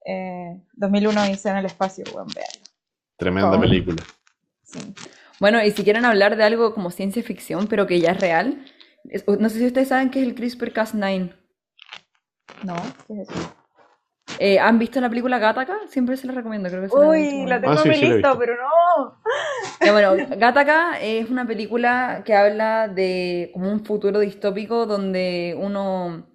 Eh, 0.05 0.61
2001 0.75 1.27
hice 1.31 1.49
en 1.49 1.57
el 1.57 1.67
espacio, 1.67 2.05
bueno, 2.13 2.29
vean. 2.35 2.47
Tremenda 3.17 3.57
Oh. 3.57 3.61
película. 3.61 4.03
Sí. 4.63 4.95
Bueno, 5.41 5.65
y 5.65 5.71
si 5.73 5.83
quieren 5.83 6.05
hablar 6.05 6.37
de 6.37 6.45
algo 6.45 6.75
como 6.75 6.91
ciencia 6.91 7.23
ficción, 7.23 7.67
pero 7.67 7.87
que 7.87 7.99
ya 8.01 8.13
es 8.13 8.21
real, 8.21 8.65
es- 9.09 9.25
no 9.27 9.49
sé 9.49 9.59
si 9.59 9.67
ustedes 9.67 9.89
saben 9.89 10.11
qué 10.11 10.21
es 10.21 10.29
el 10.29 10.35
CRISPR-Cas9. 10.37 11.35
No, 12.65 12.77
¿qué 13.09 13.15
es 13.23 13.29
eso? 13.29 13.55
Eh, 14.39 14.59
¿han 14.59 14.79
visto 14.79 15.01
la 15.01 15.09
película 15.09 15.39
Gattaca? 15.39 15.77
Siempre 15.89 16.17
se 16.17 16.27
la 16.27 16.33
recomiendo, 16.33 16.69
creo 16.69 16.83
que 16.83 16.89
se 16.89 16.97
Uy, 16.97 17.47
la 17.47 17.61
tengo 17.61 17.73
Ah, 17.75 17.77
sí, 17.79 17.89
en 17.89 17.89
mi 17.89 17.95
sí 17.97 18.07
la 18.07 18.13
he 18.13 18.15
lista, 18.17 18.39
pero 18.39 18.55
no. 18.57 19.19
Ya, 19.85 19.93
bueno, 19.93 20.15
Gattaca 20.39 20.99
es 21.01 21.31
una 21.31 21.47
película 21.47 22.23
que 22.25 22.35
habla 22.35 22.89
de 22.89 23.51
como 23.53 23.71
un 23.71 23.85
futuro 23.85 24.19
distópico 24.21 24.87
donde 24.87 25.57
uno 25.59 26.27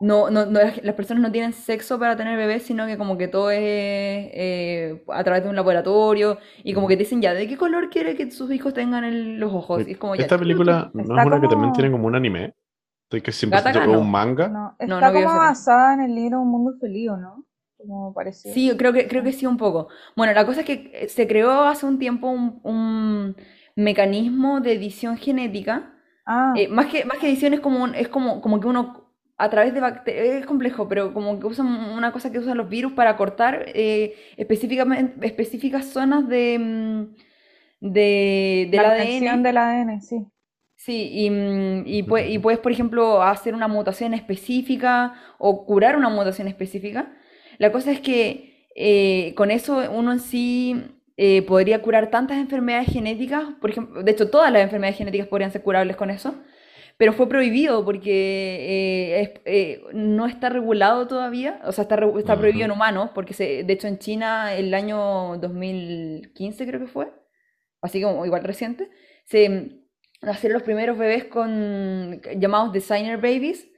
no, 0.00 0.30
no, 0.30 0.46
no- 0.46 0.60
las 0.82 0.94
personas 0.94 1.22
no 1.22 1.32
tienen 1.32 1.52
sexo 1.52 1.98
para 1.98 2.16
tener 2.16 2.36
bebés, 2.36 2.62
sino 2.62 2.86
que 2.86 2.96
como 2.96 3.18
que 3.18 3.28
todo 3.28 3.50
es 3.50 3.60
eh, 3.62 5.02
a 5.08 5.24
través 5.24 5.42
de 5.42 5.50
un 5.50 5.56
laboratorio 5.56 6.38
y 6.62 6.72
como 6.72 6.88
que 6.88 6.96
te 6.96 7.02
dicen 7.02 7.20
ya, 7.20 7.34
¿de 7.34 7.48
qué 7.48 7.56
color 7.56 7.90
quiere 7.90 8.16
que 8.16 8.30
sus 8.30 8.50
hijos 8.52 8.74
tengan 8.74 9.04
el- 9.04 9.38
los 9.38 9.52
ojos? 9.52 9.86
Y 9.86 9.92
es 9.92 9.98
como 9.98 10.14
ya, 10.14 10.22
Esta 10.22 10.38
película 10.38 10.90
no 10.94 11.02
es 11.02 11.08
una 11.10 11.40
que 11.40 11.48
también 11.48 11.72
tiene 11.72 11.90
como 11.90 12.06
un 12.06 12.14
anime. 12.14 12.54
Estoy 13.10 13.22
que 13.22 13.32
siempre 13.32 13.58
se 13.60 13.70
tocó 13.72 13.90
no. 13.90 14.00
un 14.00 14.10
manga. 14.10 14.48
No, 14.48 14.76
No, 14.86 15.00
está 15.00 15.08
no 15.08 15.08
yo 15.08 15.14
como 15.24 15.38
basada 15.38 15.94
en 15.94 16.00
el 16.00 16.14
libro 16.14 16.40
Un 16.40 16.50
Mundo 16.50 16.74
Feliz, 16.80 17.10
¿o 17.10 17.16
¿no? 17.16 17.44
Como 17.76 18.12
parecido. 18.14 18.54
Sí, 18.54 18.72
creo 18.76 18.92
que, 18.92 19.06
creo 19.08 19.22
que 19.22 19.32
sí 19.32 19.46
un 19.46 19.56
poco. 19.56 19.88
Bueno, 20.16 20.32
la 20.32 20.46
cosa 20.46 20.60
es 20.60 20.66
que 20.66 20.90
eh, 20.94 21.08
se 21.08 21.26
creó 21.28 21.62
hace 21.64 21.86
un 21.86 21.98
tiempo 21.98 22.28
un, 22.28 22.60
un 22.64 23.36
mecanismo 23.76 24.60
de 24.60 24.72
edición 24.74 25.16
genética. 25.18 25.94
Ah, 26.26 26.54
Eh, 26.54 26.68
más 26.68 26.86
que, 26.86 27.04
más 27.04 27.18
que 27.18 27.28
edición 27.28 27.54
es 27.54 27.60
como, 27.60 27.82
un- 27.84 27.94
es 27.94 28.08
como, 28.08 28.40
como 28.40 28.60
que 28.60 28.66
uno 28.68 29.06
a 29.38 29.48
través 29.50 29.72
de 29.74 29.80
bacterias, 29.80 30.26
es 30.42 30.46
complejo, 30.46 30.88
pero 30.88 31.14
como 31.14 31.38
que 31.40 31.46
usan 31.46 31.66
una 31.68 32.12
cosa 32.12 32.30
que 32.32 32.38
usan 32.40 32.58
los 32.58 32.68
virus 32.68 32.92
para 32.92 33.16
cortar 33.16 33.64
eh, 33.68 34.14
específicamente, 34.36 35.26
específicas 35.26 35.86
zonas 35.86 36.28
de, 36.28 36.58
mm, 36.58 37.16
de, 37.80 38.68
del 38.70 38.80
la 38.82 38.88
ADN. 38.90 39.42
del 39.42 39.56
ADN, 39.58 40.00
sí. 40.00 40.26
Sí, 40.82 41.10
y, 41.12 41.30
mm, 41.30 41.82
y, 41.86 42.02
pue- 42.04 42.28
y 42.30 42.38
puedes, 42.38 42.58
por 42.60 42.72
ejemplo, 42.72 43.22
hacer 43.22 43.54
una 43.54 43.68
mutación 43.68 44.14
específica 44.14 45.14
o 45.38 45.66
curar 45.66 45.96
una 45.96 46.08
mutación 46.08 46.48
específica. 46.48 47.12
La 47.58 47.70
cosa 47.72 47.92
es 47.92 48.00
que 48.00 48.68
eh, 48.76 49.34
con 49.36 49.50
eso 49.50 49.82
uno 49.92 50.12
en 50.12 50.20
sí 50.20 50.82
eh, 51.18 51.42
podría 51.42 51.82
curar 51.82 52.10
tantas 52.10 52.38
enfermedades 52.38 52.88
genéticas, 52.92 53.44
por 53.60 53.70
ejemplo, 53.70 54.02
de 54.02 54.10
hecho 54.12 54.30
todas 54.30 54.50
las 54.52 54.62
enfermedades 54.62 54.96
genéticas 54.98 55.26
podrían 55.28 55.50
ser 55.52 55.62
curables 55.62 55.96
con 55.96 56.08
eso, 56.10 56.34
pero 56.96 57.12
fue 57.12 57.28
prohibido 57.28 57.84
porque 57.84 58.10
eh, 59.20 59.40
es- 59.44 59.80
no 59.94 60.26
está 60.26 60.48
regulado 60.48 61.06
todavía, 61.08 61.60
o 61.64 61.72
sea, 61.72 61.82
está, 61.82 61.96
está 62.18 62.38
prohibido 62.38 62.64
en 62.66 62.70
humanos, 62.72 63.10
porque 63.14 63.34
se, 63.34 63.64
de 63.64 63.72
hecho 63.74 63.86
en 63.88 63.98
China 63.98 64.54
el 64.54 64.72
año 64.74 65.36
2015 65.38 66.66
creo 66.66 66.80
que 66.80 66.86
fue, 66.86 67.08
así 67.82 68.02
como 68.02 68.24
igual 68.26 68.44
reciente, 68.44 68.90
se 69.24 69.79
nacieron 70.22 70.54
los 70.54 70.62
primeros 70.62 70.98
bebés 70.98 71.24
con 71.24 72.20
llamados 72.36 72.72
designer 72.72 73.16
babies, 73.18 73.68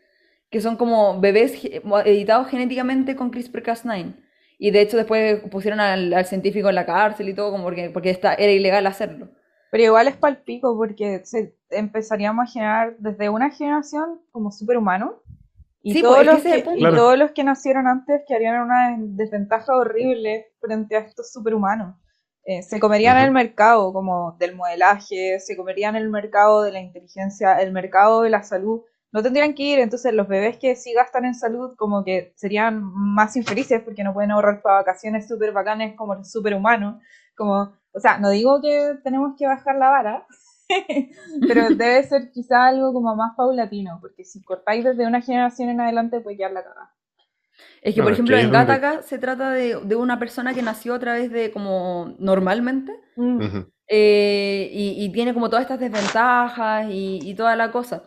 que 0.50 0.60
son 0.60 0.76
como 0.76 1.20
bebés 1.20 1.64
editados 2.04 2.48
genéticamente 2.48 3.16
con 3.16 3.30
CRISPR-Cas9. 3.32 4.14
Y 4.58 4.70
de 4.70 4.80
hecho 4.80 4.96
después 4.96 5.40
pusieron 5.50 5.80
al, 5.80 6.12
al 6.12 6.26
científico 6.26 6.68
en 6.68 6.74
la 6.76 6.86
cárcel 6.86 7.28
y 7.28 7.34
todo, 7.34 7.50
como 7.50 7.64
porque, 7.64 7.90
porque 7.90 8.10
está, 8.10 8.34
era 8.34 8.52
ilegal 8.52 8.86
hacerlo. 8.86 9.28
Pero 9.70 9.84
igual 9.84 10.08
es 10.08 10.16
palpico 10.16 10.76
porque 10.76 11.22
se, 11.24 11.56
empezaríamos 11.70 12.44
a 12.48 12.52
generar 12.52 12.96
desde 12.98 13.28
una 13.30 13.50
generación 13.50 14.20
como 14.30 14.50
superhumanos 14.52 15.14
y, 15.82 15.94
Sí, 15.94 16.02
todos 16.02 16.24
pues, 16.24 16.28
que 16.28 16.32
los 16.32 16.42
que, 16.42 16.58
punto. 16.62 16.78
y 16.78 16.78
Claro. 16.78 16.96
todos 16.96 17.18
los 17.18 17.30
que 17.32 17.44
nacieron 17.44 17.86
antes 17.88 18.22
quedarían 18.28 18.56
en 18.56 18.62
una 18.62 18.96
desventaja 18.98 19.74
horrible 19.76 20.52
frente 20.60 20.96
a 20.96 21.00
estos 21.00 21.32
superhumanos. 21.32 21.96
Eh, 22.44 22.62
se 22.62 22.80
comerían 22.80 23.16
Ujú. 23.16 23.26
el 23.26 23.30
mercado 23.30 23.92
como 23.92 24.36
del 24.38 24.56
modelaje, 24.56 25.38
se 25.40 25.56
comerían 25.56 25.94
el 25.96 26.10
mercado 26.10 26.62
de 26.62 26.72
la 26.72 26.80
inteligencia, 26.80 27.60
el 27.60 27.72
mercado 27.72 28.22
de 28.22 28.30
la 28.30 28.42
salud. 28.42 28.82
No 29.12 29.22
tendrían 29.22 29.54
que 29.54 29.62
ir, 29.64 29.78
entonces 29.78 30.12
los 30.14 30.26
bebés 30.26 30.56
que 30.58 30.74
sí 30.74 30.92
gastan 30.94 31.24
en 31.26 31.34
salud 31.34 31.74
como 31.76 32.02
que 32.04 32.32
serían 32.36 32.82
más 32.82 33.36
infelices 33.36 33.82
porque 33.82 34.02
no 34.04 34.14
pueden 34.14 34.30
ahorrar 34.32 34.62
para 34.62 34.76
vacaciones 34.76 35.28
súper 35.28 35.52
bacanes 35.52 35.94
como 35.96 36.14
los 36.14 36.30
superhumanos. 36.30 37.00
Como, 37.36 37.74
o 37.92 38.00
sea, 38.00 38.18
no 38.18 38.30
digo 38.30 38.60
que 38.62 38.94
tenemos 39.04 39.34
que 39.38 39.46
bajar 39.46 39.76
la 39.76 39.90
vara, 39.90 40.26
pero 41.46 41.70
debe 41.74 42.02
ser 42.04 42.30
quizá 42.32 42.66
algo 42.66 42.92
como 42.92 43.14
más 43.16 43.34
paulatino, 43.36 43.98
porque 44.00 44.24
si 44.24 44.42
cortáis 44.42 44.84
desde 44.84 45.06
una 45.06 45.20
generación 45.22 45.68
en 45.70 45.80
adelante 45.80 46.20
puede 46.20 46.36
quedar 46.38 46.52
la 46.52 46.64
cagada. 46.64 46.92
Es 47.82 47.94
que, 47.94 48.00
Claro, 48.00 48.04
por 48.06 48.12
ejemplo, 48.12 48.36
en 48.36 48.46
es 48.46 48.52
donde- 48.52 48.66
Gattaca 48.74 49.02
se 49.02 49.18
trata 49.18 49.50
de, 49.50 49.76
de 49.82 49.96
una 49.96 50.18
persona 50.18 50.54
que 50.54 50.62
nació 50.62 50.94
a 50.94 50.98
través 51.00 51.30
de 51.32 51.50
como 51.50 52.14
normalmente 52.18 52.92
Mm. 53.16 53.36
Ujú. 53.42 53.66
eh, 53.88 54.70
y, 54.72 55.04
y 55.04 55.12
tiene 55.12 55.34
como 55.34 55.50
todas 55.50 55.62
estas 55.64 55.80
desventajas 55.80 56.86
y, 56.90 57.18
y 57.22 57.34
toda 57.34 57.56
la 57.56 57.70
cosa. 57.72 58.04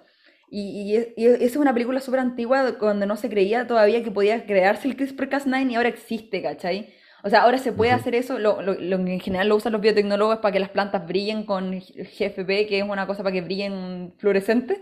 Y, 0.50 0.82
y 0.84 0.96
es- 0.96 1.08
y 1.18 1.26
esa 1.26 1.44
es 1.44 1.56
una 1.58 1.74
película 1.74 2.00
súper 2.00 2.22
antigua 2.22 2.72
donde 2.72 3.06
no 3.06 3.18
se 3.18 3.30
creía 3.30 3.68
todavía 3.68 4.04
que 4.04 4.12
podía 4.12 4.46
crearse 4.46 4.88
el 4.88 4.96
CRISPR-Cas9 4.98 5.72
y 5.72 5.76
ahora 5.76 5.90
existe, 5.90 6.42
¿cachai? 6.42 6.94
O 7.24 7.30
sea, 7.30 7.42
ahora 7.42 7.58
se 7.58 7.72
puede 7.74 7.92
Ujú. 7.92 8.00
hacer 8.02 8.16
eso, 8.16 8.40
lo, 8.40 8.62
lo- 8.62 8.76
lo 8.80 9.04
que 9.04 9.14
en 9.14 9.20
general 9.20 9.50
lo 9.50 9.56
usan 9.58 9.74
los 9.74 9.82
biotecnólogos 9.82 10.38
para 10.38 10.54
que 10.54 10.60
las 10.60 10.70
plantas 10.70 11.06
brillen 11.08 11.44
con 11.44 11.72
GFP, 11.80 12.68
que 12.68 12.80
es 12.80 12.84
una 12.88 13.08
cosa 13.08 13.24
para 13.24 13.34
que 13.34 13.42
brillen 13.42 14.14
fluorescentes. 14.18 14.80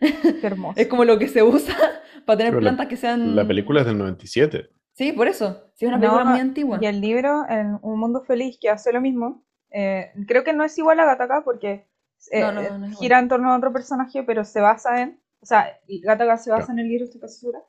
Qué 0.00 0.46
hermoso. 0.46 0.74
Es 0.80 0.88
como 0.88 1.04
lo 1.04 1.18
que 1.18 1.28
se 1.28 1.42
usa 1.42 1.76
para 2.24 2.38
tener 2.38 2.52
Pero 2.52 2.60
la- 2.62 2.70
plantas 2.70 2.86
que 2.88 2.96
sean... 2.96 3.36
La 3.36 3.46
película 3.46 3.80
es 3.80 3.86
del 3.86 3.98
97. 3.98 4.70
Sí, 4.92 5.12
por 5.12 5.26
eso. 5.28 5.70
Sí, 5.74 5.84
es 5.86 5.88
una 5.88 5.98
película 6.00 6.24
No, 6.24 6.30
muy 6.30 6.40
antigua. 6.40 6.78
Y 6.80 6.86
el 6.86 7.00
libro, 7.00 7.44
en 7.48 7.78
Un 7.82 7.98
Mundo 7.98 8.22
Feliz, 8.24 8.58
que 8.60 8.70
hace 8.70 8.92
lo 8.92 9.00
mismo, 9.00 9.44
eh, 9.70 10.12
creo 10.28 10.44
que 10.44 10.52
no 10.52 10.62
es 10.64 10.76
igual 10.78 11.00
a 11.00 11.04
Gattaca 11.04 11.42
porque 11.44 11.88
eh, 12.30 12.40
No, 12.40 12.52
no, 12.52 12.60
eh, 12.60 12.68
no 12.70 12.76
es 12.86 12.92
igual. 12.92 12.94
gira 12.94 13.18
en 13.18 13.28
torno 13.28 13.52
a 13.52 13.56
otro 13.56 13.72
personaje, 13.72 14.22
pero 14.22 14.44
se 14.44 14.60
basa 14.60 15.02
en, 15.02 15.20
o 15.40 15.46
sea, 15.46 15.66
Gattaca 16.04 16.36
se 16.38 16.50
basa 16.50 16.72
en 16.72 16.78
el 16.78 16.88
libro, 16.88 17.04
estoy 17.06 17.20
casi 17.20 17.40
segura. 17.40 17.60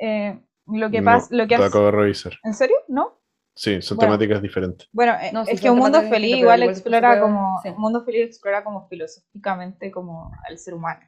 Eh, 0.00 0.40
lo 0.66 0.90
que 0.90 1.00
No, 1.00 1.04
pasa, 1.06 1.28
lo 1.34 1.46
que 1.48 1.54
hace, 1.56 1.64
acabo 1.64 1.86
de 1.86 1.90
revisar. 1.92 2.34
¿en 2.44 2.54
serio? 2.54 2.76
¿No? 2.88 3.18
Sí, 3.54 3.82
son 3.82 3.96
Bueno. 3.96 4.12
temáticas 4.12 4.40
diferentes. 4.40 4.88
Bueno, 4.92 5.14
eh, 5.20 5.30
No, 5.32 5.44
sí, 5.44 5.50
es 5.54 5.60
que 5.60 5.68
Un 5.68 5.78
Mundo 5.78 6.00
Feliz 6.02 6.36
igual 6.36 6.62
explora 6.62 7.20
como, 7.20 7.58
sí. 7.64 7.70
Un 7.70 7.80
Mundo 7.80 8.04
Feliz 8.04 8.26
explora 8.26 8.62
como 8.62 8.86
filosóficamente 8.88 9.90
como 9.90 10.30
al 10.48 10.58
ser 10.58 10.74
humano. 10.74 11.00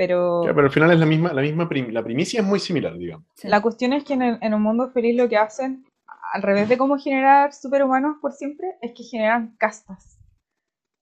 Pero 0.00 0.46
Ya, 0.46 0.54
pero 0.54 0.66
al 0.68 0.72
final 0.72 0.90
es 0.92 0.98
la 0.98 1.04
misma, 1.04 1.30
la 1.34 1.42
misma 1.42 1.68
prim- 1.68 1.90
la 1.90 2.02
primicia 2.02 2.40
es 2.40 2.46
muy 2.46 2.58
similar, 2.58 2.96
digamos. 2.96 3.26
La 3.42 3.60
cuestión 3.60 3.92
es 3.92 4.02
que 4.02 4.14
en, 4.14 4.22
el- 4.22 4.38
en 4.40 4.54
un 4.54 4.62
mundo 4.62 4.88
feliz 4.92 5.14
lo 5.14 5.28
que 5.28 5.36
hacen, 5.36 5.84
al 6.32 6.40
revés 6.40 6.70
de 6.70 6.78
cómo 6.78 6.96
generar 6.96 7.52
superhumanos 7.52 8.16
por 8.22 8.32
siempre, 8.32 8.78
es 8.80 8.92
que 8.92 9.02
generan 9.02 9.54
castas. 9.58 10.18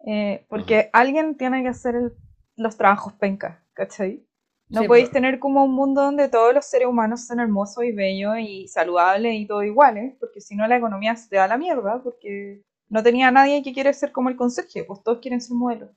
Eh, 0.04 0.44
porque 0.48 0.90
alguien 0.92 1.36
tiene 1.36 1.62
que 1.62 1.68
hacer 1.68 1.94
el- 1.94 2.12
los 2.56 2.76
trabajos 2.76 3.12
penca, 3.12 3.62
¿cachai? 3.72 4.24
No 4.68 4.80
Sí, 4.80 4.88
podéis 4.88 5.06
pues. 5.10 5.12
tener 5.12 5.38
como 5.38 5.64
un 5.64 5.74
mundo 5.74 6.02
donde 6.02 6.28
todos 6.28 6.52
los 6.52 6.66
seres 6.66 6.88
humanos 6.88 7.24
son 7.24 7.38
hermosos 7.38 7.84
y 7.84 7.92
bellos 7.92 8.34
y 8.40 8.66
saludables 8.66 9.32
y 9.36 9.46
todo 9.46 9.62
iguales, 9.62 10.16
porque 10.18 10.40
si 10.40 10.56
no 10.56 10.66
la 10.66 10.76
economía 10.76 11.14
se 11.14 11.28
te 11.28 11.36
da 11.36 11.44
a 11.44 11.48
la 11.48 11.56
mierda, 11.56 12.02
porque 12.02 12.62
no 12.88 13.00
tenía 13.04 13.30
nadie 13.30 13.62
que 13.62 13.72
quiere 13.72 13.92
ser 13.94 14.10
como 14.10 14.28
el 14.28 14.34
conserje, 14.36 14.82
pues 14.82 15.04
todos 15.04 15.20
quieren 15.20 15.40
ser 15.40 15.56
modelos. 15.56 15.90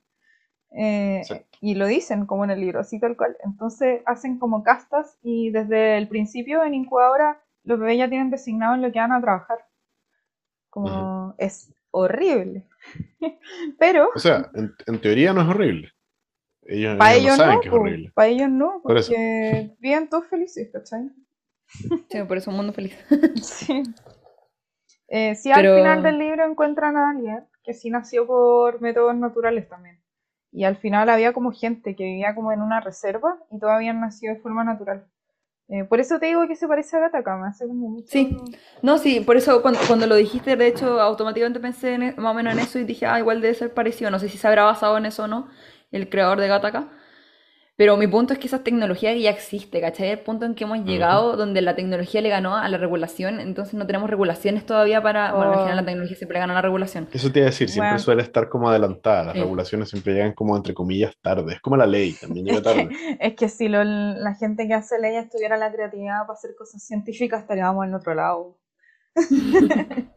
Eh, 0.71 1.21
y 1.59 1.75
lo 1.75 1.85
dicen 1.85 2.25
como 2.25 2.43
en 2.45 2.51
el 2.51 2.61
libro, 2.61 2.79
así 2.79 2.99
tal 2.99 3.17
cual. 3.17 3.37
Entonces 3.43 4.01
hacen 4.05 4.39
como 4.39 4.63
castas 4.63 5.17
y 5.21 5.49
desde 5.51 5.97
el 5.97 6.07
principio 6.07 6.63
en 6.63 6.73
incubadora 6.73 7.41
los 7.63 7.79
bebés 7.79 7.97
ya 7.97 8.09
tienen 8.09 8.29
designado 8.31 8.75
en 8.75 8.81
lo 8.81 8.91
que 8.91 8.99
van 8.99 9.11
a 9.11 9.21
trabajar. 9.21 9.59
Como 10.69 11.35
es 11.37 11.73
horrible. 11.91 12.65
Pero 13.79 14.09
O 14.15 14.19
sea, 14.19 14.49
en, 14.53 14.73
en 14.87 15.01
teoría 15.01 15.33
no 15.33 15.41
es 15.41 15.47
horrible. 15.49 15.89
Ellos, 16.63 16.97
para 16.97 17.13
ellos 17.15 17.23
ellos 17.25 17.37
no 17.37 17.43
saben 17.43 17.55
no, 17.55 17.61
que 17.61 17.67
es 17.67 17.71
po, 17.73 17.81
horrible. 17.81 18.11
para 18.13 18.27
ellos 18.29 18.49
no, 18.49 18.81
Por 18.83 18.93
porque 18.95 19.75
viven 19.79 20.07
todos 20.09 20.27
felices, 20.27 20.69
¿cachai? 20.71 21.09
Sí, 22.09 22.23
por 22.27 22.37
eso 22.37 22.49
un 22.51 22.57
mundo 22.57 22.73
feliz. 22.73 22.95
Sí. 23.41 23.83
Eh, 25.07 25.35
sí, 25.35 25.51
Pero- 25.53 25.73
al 25.73 25.79
final 25.79 26.03
del 26.03 26.17
libro 26.19 26.45
encuentran 26.45 26.95
a 26.95 27.09
alguien 27.09 27.43
que 27.63 27.73
sí 27.73 27.89
nació 27.89 28.25
por 28.25 28.79
métodos 28.81 29.15
naturales 29.15 29.67
también. 29.67 30.00
Y 30.51 30.65
al 30.65 30.77
final 30.77 31.09
había 31.09 31.33
como 31.33 31.51
gente 31.51 31.95
que 31.95 32.03
vivía 32.03 32.35
como 32.35 32.51
en 32.51 32.61
una 32.61 32.81
reserva 32.81 33.37
y 33.51 33.59
todos 33.59 33.73
habían 33.73 34.01
nacido 34.01 34.33
de 34.33 34.41
forma 34.41 34.63
natural. 34.63 35.05
Eh, 35.69 35.85
por 35.85 35.99
eso 36.01 36.19
te 36.19 36.27
digo 36.27 36.47
que 36.47 36.55
se 36.55 36.67
parece 36.67 36.97
a 36.97 37.01
Gattaca, 37.01 37.37
me 37.37 37.47
hace 37.47 37.65
como 37.67 37.89
mucho... 37.89 38.07
Sí. 38.11 38.37
No, 38.81 38.97
sí, 38.97 39.21
por 39.21 39.37
eso 39.37 39.61
cuando, 39.61 39.79
cuando 39.87 40.05
lo 40.07 40.15
dijiste, 40.15 40.55
de 40.57 40.67
hecho, 40.67 40.99
automáticamente 40.99 41.59
pensé 41.61 41.93
en 41.93 42.03
e- 42.03 42.15
más 42.17 42.31
o 42.31 42.33
menos 42.33 42.53
en 42.53 42.59
eso 42.59 42.77
y 42.79 42.83
dije, 42.83 43.05
ah, 43.05 43.19
igual 43.19 43.41
debe 43.41 43.53
ser 43.53 43.73
parecido. 43.73 44.11
No 44.11 44.19
sé 44.19 44.27
si 44.29 44.37
se 44.37 44.47
habrá 44.47 44.63
basado 44.63 44.97
en 44.97 45.05
eso 45.05 45.23
o 45.23 45.27
no, 45.27 45.47
el 45.91 46.09
creador 46.09 46.39
de 46.41 46.47
Gattaca. 46.49 46.89
Pero 47.81 47.97
mi 47.97 48.05
punto 48.05 48.31
es 48.33 48.37
que 48.37 48.45
esa 48.45 48.59
tecnología 48.63 49.11
ya 49.15 49.31
existe, 49.31 49.81
¿cachai? 49.81 50.09
El 50.11 50.19
punto 50.19 50.45
en 50.45 50.53
que 50.53 50.65
hemos 50.65 50.85
llegado 50.85 51.35
donde 51.35 51.61
la 51.63 51.75
tecnología 51.75 52.21
le 52.21 52.29
ganó 52.29 52.55
a 52.55 52.69
la 52.69 52.77
regulación, 52.77 53.39
entonces 53.39 53.73
no 53.73 53.87
tenemos 53.87 54.07
regulaciones 54.07 54.67
todavía 54.67 55.01
para... 55.01 55.33
Bueno, 55.33 55.53
en 55.53 55.57
Oh. 55.57 55.61
general 55.63 55.77
la 55.77 55.85
tecnología 55.85 56.15
siempre 56.15 56.35
le 56.35 56.39
gana 56.41 56.53
a 56.53 56.57
la 56.57 56.61
regulación. 56.61 57.07
Eso 57.11 57.31
te 57.31 57.39
iba 57.39 57.47
a 57.47 57.49
decir, 57.49 57.69
siempre 57.69 57.93
Bueno. 57.93 57.99
suele 58.03 58.21
estar 58.21 58.49
como 58.49 58.69
adelantada. 58.69 59.23
Las 59.23 59.33
Sí. 59.33 59.39
regulaciones 59.39 59.89
siempre 59.89 60.13
llegan 60.13 60.33
como 60.33 60.55
entre 60.55 60.75
comillas 60.75 61.15
tarde. 61.23 61.53
Es 61.55 61.59
como 61.59 61.75
la 61.75 61.87
ley, 61.87 62.13
también 62.21 62.45
llega 62.45 62.61
tarde. 62.61 62.87
Es 63.19 63.33
que 63.33 63.49
si 63.49 63.67
lo- 63.67 63.83
la 63.83 64.35
gente 64.35 64.67
que 64.67 64.75
hace 64.75 64.99
leyes 64.99 65.27
tuviera 65.31 65.57
la 65.57 65.71
creatividad 65.71 66.19
para 66.27 66.33
hacer 66.33 66.51
cosas 66.55 66.83
científicas, 66.85 67.41
estaríamos 67.41 67.83
en 67.87 67.95
otro 67.95 68.13
lado. 68.13 68.57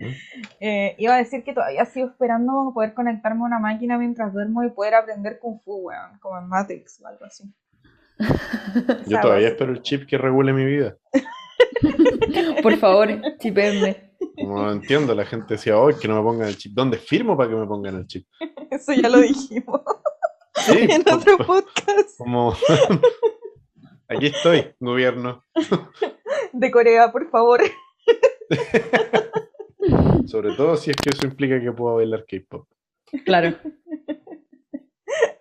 Eh, 0.60 0.94
iba 0.98 1.14
a 1.14 1.18
decir 1.18 1.42
que 1.44 1.52
todavía 1.52 1.84
sigo 1.84 2.08
esperando 2.08 2.70
poder 2.74 2.94
conectarme 2.94 3.42
a 3.42 3.44
una 3.46 3.58
máquina 3.58 3.98
mientras 3.98 4.32
duermo 4.32 4.62
y 4.64 4.70
poder 4.70 4.94
aprender 4.94 5.38
Kung 5.38 5.60
Fu, 5.62 5.88
weón, 5.88 6.18
como 6.20 6.38
en 6.38 6.48
Matrix 6.48 7.00
o 7.02 7.06
algo 7.06 7.24
así. 7.24 7.44
Yo 9.06 9.20
todavía 9.20 9.48
espero 9.48 9.72
el 9.72 9.82
chip 9.82 10.06
que 10.06 10.16
regule 10.18 10.52
mi 10.52 10.64
vida. 10.64 10.96
Por 12.62 12.76
favor, 12.78 13.08
chipenme. 13.38 14.12
Como 14.36 14.62
no 14.62 14.72
entiendo, 14.72 15.14
la 15.14 15.24
gente 15.24 15.54
decía, 15.54 15.76
hoy 15.78 15.94
que 16.00 16.08
no 16.08 16.16
me 16.16 16.22
pongan 16.22 16.48
el 16.48 16.56
chip. 16.56 16.72
¿Dónde 16.74 16.98
firmo 16.98 17.36
para 17.36 17.50
que 17.50 17.56
me 17.56 17.66
pongan 17.66 17.96
el 17.96 18.06
chip? 18.06 18.26
Eso 18.70 18.92
ya 18.92 19.08
lo 19.08 19.18
dijimos 19.20 19.80
Sí, 20.56 20.78
en 20.90 21.02
po- 21.02 21.14
otro 21.14 21.36
po- 21.38 21.44
podcast 21.46 22.16
como 22.18 22.54
aquí 24.08 24.26
estoy, 24.26 24.74
gobierno. 24.80 25.44
de 26.52 26.70
Corea, 26.70 27.10
por 27.12 27.28
favor. 27.30 27.60
Sobre 30.26 30.54
todo 30.56 30.76
si 30.76 30.90
es 30.90 30.96
que 30.96 31.10
eso 31.10 31.26
implica 31.26 31.60
que 31.60 31.72
puedo 31.72 31.96
bailar 31.96 32.24
K-pop. 32.26 32.66
Claro. 33.24 33.56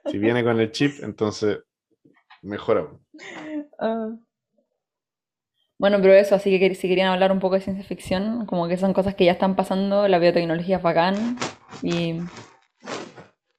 Si 0.06 0.18
viene 0.18 0.43
con 0.43 0.60
el 0.60 0.72
chip, 0.72 1.01
entonces 1.01 1.60
mejor 2.41 2.78
aún. 2.78 2.99
Ah, 3.80 4.10
Bueno, 5.80 5.97
pero 6.01 6.14
eso, 6.14 6.36
así 6.36 6.60
que 6.60 6.76
si 6.76 6.88
querían 6.88 7.12
hablar 7.12 7.32
un 7.32 7.39
poco 7.39 7.56
de 7.56 7.62
ciencia 7.62 7.84
ficción, 7.86 8.45
como 8.45 8.68
que 8.68 8.78
son 8.78 8.93
cosas 8.93 9.16
que 9.16 9.26
ya 9.26 9.32
están 9.34 9.56
pasando, 9.56 10.08
la 10.08 10.20
biotecnología 10.20 10.78
es 10.78 10.84
bacán 10.84 11.38
y 11.82 12.20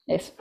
eso. 0.07 0.34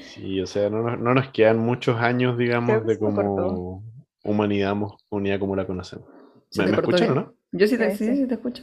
Sí, 0.00 0.40
o 0.40 0.46
sea, 0.46 0.70
no 0.70 0.82
nos, 0.82 0.98
no 0.98 1.14
nos 1.14 1.28
quedan 1.28 1.58
muchos 1.58 1.96
años, 2.00 2.36
digamos, 2.38 2.84
de 2.86 2.98
como 2.98 3.84
humanidad, 4.24 4.74
humanidad 5.10 5.38
como 5.38 5.54
la 5.54 5.66
conocemos. 5.66 6.08
¿Me, 6.56 6.66
me 6.66 6.76
escuchan 6.76 7.10
o 7.10 7.14
no? 7.14 7.34
Yo 7.52 7.66
sí 7.66 7.76
te, 7.78 7.90
Sí, 7.92 7.98
sí, 7.98 8.06
sí. 8.10 8.16
sí 8.22 8.26
te 8.28 8.34
escucho. 8.34 8.62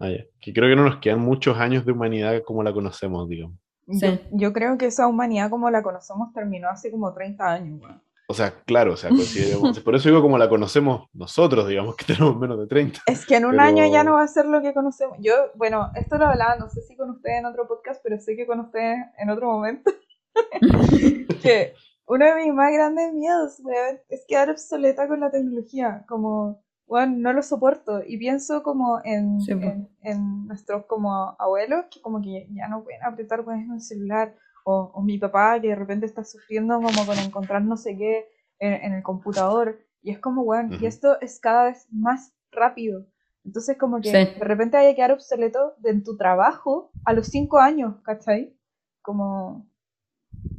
Ah. 0.00 0.08
Que 0.40 0.52
creo 0.52 0.68
que 0.68 0.76
no 0.76 0.84
nos 0.84 0.98
quedan 0.98 1.20
muchos 1.20 1.56
años 1.58 1.84
de 1.86 1.92
humanidad 1.92 2.42
como 2.44 2.62
la 2.62 2.72
conocemos, 2.72 3.28
digamos. 3.28 3.56
yo, 3.86 4.08
Sí. 4.10 4.20
yo 4.32 4.52
creo 4.52 4.76
que 4.78 4.86
esa 4.86 5.06
humanidad 5.06 5.48
como 5.50 5.70
la 5.70 5.82
conocemos 5.82 6.32
terminó 6.32 6.68
hace 6.68 6.90
como 6.90 7.12
30 7.14 7.52
años. 7.52 7.80
weón. 7.80 8.02
O 8.28 8.34
sea, 8.34 8.52
claro, 8.64 8.94
o 8.94 8.96
sea, 8.96 9.08
por 9.84 9.94
eso 9.94 10.08
digo 10.08 10.20
como 10.20 10.36
la 10.38 10.48
conocemos 10.48 11.08
nosotros, 11.12 11.68
digamos, 11.68 11.94
que 11.94 12.04
tenemos 12.04 12.36
menos 12.36 12.58
de 12.58 12.66
30. 12.66 13.00
Es 13.06 13.24
que 13.24 13.36
en 13.36 13.44
un 13.44 13.52
Pero- 13.52 13.62
año 13.62 13.86
ya 13.86 14.02
no 14.02 14.14
va 14.14 14.22
a 14.22 14.26
ser 14.28 14.46
lo 14.46 14.60
que 14.60 14.74
conocemos. 14.74 15.16
Yo, 15.20 15.32
bueno, 15.54 15.92
esto 15.94 16.18
lo 16.18 16.26
hablaba, 16.26 16.56
no 16.56 16.68
sé 16.68 16.82
si 16.82 16.96
con 16.96 17.10
ustedes 17.10 17.38
en 17.38 17.46
otro 17.46 17.68
podcast, 17.68 18.00
pero 18.02 18.18
sé 18.18 18.34
que 18.34 18.44
con 18.44 18.58
ustedes 18.58 18.96
en 19.18 19.30
otro 19.30 19.46
momento. 19.52 19.92
que 21.42 21.74
uno 22.06 22.24
de 22.24 22.34
mis 22.44 22.52
más 22.52 22.72
grandes 22.72 23.12
miedos, 23.14 23.60
weón, 23.62 23.98
es 24.08 24.24
quedar 24.26 24.50
obsoleta 24.50 25.06
con 25.08 25.20
la 25.20 25.30
tecnología. 25.30 26.04
Como, 26.08 26.62
weón, 26.86 27.20
no 27.22 27.32
lo 27.32 27.42
soporto. 27.42 28.02
Y 28.06 28.18
pienso 28.18 28.62
como 28.62 29.00
en, 29.04 29.40
Sí, 29.40 29.52
en, 29.52 29.88
en 30.02 30.46
nuestros 30.46 30.86
como 30.86 31.36
abuelos, 31.38 31.86
que 31.90 32.00
como 32.00 32.20
que 32.22 32.48
ya 32.52 32.68
no 32.68 32.84
pueden 32.84 33.02
apretar 33.04 33.40
weón, 33.42 33.60
en 33.60 33.72
el 33.72 33.80
celular. 33.80 34.34
O, 34.64 34.90
o 34.94 35.02
mi 35.02 35.16
papá 35.18 35.60
que 35.60 35.68
de 35.68 35.74
repente 35.76 36.06
está 36.06 36.24
sufriendo 36.24 36.74
como 36.80 37.06
con 37.06 37.16
encontrar 37.18 37.62
no 37.62 37.76
sé 37.76 37.96
qué 37.96 38.26
en, 38.58 38.72
en 38.72 38.92
el 38.94 39.02
computador. 39.02 39.78
Y 40.02 40.10
es 40.10 40.18
como, 40.18 40.42
weón, 40.42 40.72
y 40.72 40.76
Ujú. 40.76 40.86
esto 40.86 41.20
es 41.20 41.38
cada 41.40 41.64
vez 41.66 41.86
más 41.92 42.32
rápido. 42.50 43.06
Entonces 43.44 43.76
como 43.78 44.00
que 44.00 44.10
Sí. 44.10 44.38
de 44.38 44.44
repente 44.44 44.76
hay 44.76 44.90
que 44.90 44.96
quedar 44.96 45.12
obsoleto 45.12 45.74
de 45.78 45.90
en 45.90 46.02
tu 46.02 46.16
trabajo 46.16 46.90
a 47.04 47.12
los 47.12 47.28
cinco 47.28 47.58
años, 47.60 47.94
¿cachai? 48.02 48.56
Como... 49.02 49.68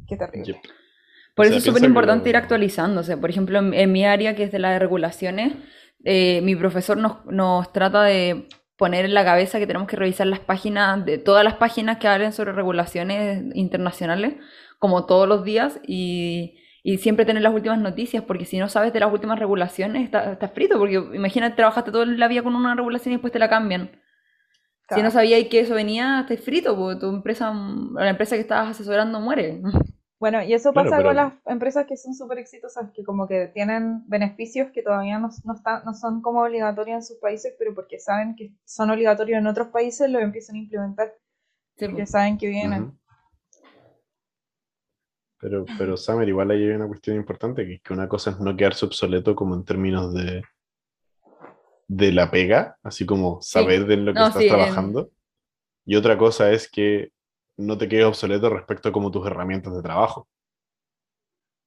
Qué 0.07 0.15
terrible. 0.15 0.53
Yep. 0.53 0.57
Por 1.35 1.45
O 1.45 1.49
eso 1.49 1.51
sea, 1.51 1.57
es 1.59 1.63
súper 1.65 1.81
que 1.81 1.87
importante 1.87 2.23
lo- 2.25 2.29
ir 2.29 2.37
actualizándose. 2.37 3.17
Por 3.17 3.29
ejemplo, 3.29 3.59
en, 3.59 3.73
en 3.73 3.91
mi 3.91 4.05
área, 4.05 4.35
que 4.35 4.43
es 4.43 4.51
de 4.53 4.59
la 4.59 4.71
de 4.71 4.79
regulaciones, 4.79 5.53
eh, 6.09 6.39
mi 6.41 6.55
profesor 6.55 6.97
nos, 6.97 7.25
nos 7.25 7.71
trata 7.73 8.03
de 8.03 8.47
poner 8.77 9.05
en 9.05 9.13
la 9.13 9.25
cabeza 9.25 9.59
que 9.59 9.67
tenemos 9.67 9.87
que 9.87 9.97
revisar 9.97 10.27
las 10.27 10.39
páginas, 10.39 11.03
de 11.05 11.17
todas 11.17 11.43
las 11.43 11.55
páginas 11.55 11.97
que 11.97 12.07
hablen 12.07 12.31
sobre 12.31 12.53
regulaciones 12.53 13.43
internacionales, 13.55 14.35
como 14.79 15.05
todos 15.05 15.27
los 15.27 15.43
días, 15.43 15.79
y, 15.87 16.57
y 16.83 16.97
siempre 16.99 17.25
tener 17.25 17.41
las 17.43 17.53
últimas 17.53 17.79
noticias, 17.79 18.23
porque 18.23 18.45
si 18.45 18.59
no 18.59 18.69
sabes 18.69 18.93
de 18.93 18.99
las 19.01 19.11
últimas 19.11 19.39
regulaciones, 19.39 20.03
está- 20.05 20.31
estás 20.33 20.51
frito, 20.53 20.77
porque 20.77 20.95
imagínate, 21.13 21.55
trabajaste 21.55 21.91
toda 21.91 22.05
la 22.05 22.27
vida 22.27 22.43
con 22.43 22.55
una 22.55 22.75
regulación 22.75 23.13
y 23.13 23.15
después 23.17 23.33
te 23.33 23.39
la 23.39 23.49
cambian. 23.49 23.91
Si 24.89 24.95
no 24.95 25.01
Claro. 25.01 25.11
sabíais 25.11 25.47
que 25.49 25.59
eso 25.61 25.73
venía, 25.75 26.21
estás 26.21 26.39
frito, 26.45 26.75
porque 26.77 26.99
tu 26.99 27.09
empresa, 27.09 27.51
la 27.95 28.09
empresa 28.09 28.35
que 28.35 28.41
estabas 28.41 28.69
asesorando 28.71 29.19
muere. 29.19 29.61
Bueno, 30.19 30.41
y 30.43 30.53
eso 30.53 30.73
Claro, 30.73 30.89
pasa 30.89 30.97
pero- 30.97 31.09
con 31.09 31.15
las 31.15 31.33
empresas 31.45 31.85
que 31.85 31.95
son 31.95 32.15
súper 32.15 32.39
exitosas, 32.39 32.89
que 32.91 33.03
como 33.03 33.27
que 33.27 33.47
tienen 33.53 34.03
beneficios 34.09 34.71
que 34.71 34.81
todavía 34.81 35.19
no, 35.19 35.29
no, 35.43 35.53
están, 35.53 35.83
no 35.85 35.93
son 35.93 36.21
como 36.21 36.41
obligatorios 36.41 36.95
en 36.95 37.03
sus 37.03 37.17
países, 37.17 37.53
pero 37.59 37.75
porque 37.75 37.99
saben 37.99 38.35
que 38.35 38.51
son 38.65 38.89
obligatorios 38.89 39.37
en 39.39 39.47
otros 39.47 39.67
países, 39.67 40.09
lo 40.09 40.19
empiezan 40.19 40.55
a 40.55 40.59
implementar, 40.59 41.13
Sí, 41.77 41.85
porque 41.85 42.01
po. 42.05 42.11
saben 42.11 42.37
que 42.39 42.47
vienen. 42.47 42.97
Pero, 45.39 45.65
pero 45.77 45.95
Summer, 45.97 46.27
igual 46.27 46.49
ahí 46.49 46.63
hay 46.63 46.71
una 46.71 46.87
cuestión 46.87 47.15
importante, 47.15 47.63
que 47.65 47.75
es 47.75 47.81
que 47.83 47.93
una 47.93 48.09
cosa 48.09 48.31
es 48.31 48.39
no 48.39 48.55
quedarse 48.57 48.85
obsoleto 48.87 49.35
como 49.35 49.53
en 49.53 49.63
términos 49.65 50.11
de, 50.15 50.41
de 51.87 52.11
la 52.11 52.31
pega, 52.31 52.77
así 52.81 53.05
como 53.05 53.39
saber 53.43 53.85
de 53.85 53.97
lo 53.97 54.13
que 54.13 54.19
No, 54.19 54.27
estás 54.29 54.41
sí, 54.41 54.47
en- 54.47 54.55
trabajando. 54.55 55.11
Y 55.85 55.95
otra 55.95 56.17
cosa 56.17 56.51
es 56.51 56.67
que 56.69 57.11
no 57.57 57.77
te 57.77 57.89
quedes 57.89 58.05
obsoleto 58.05 58.49
respecto 58.49 58.89
a 58.89 58.91
como 58.91 59.11
tus 59.11 59.25
herramientas 59.25 59.75
de 59.75 59.81
trabajo. 59.81 60.27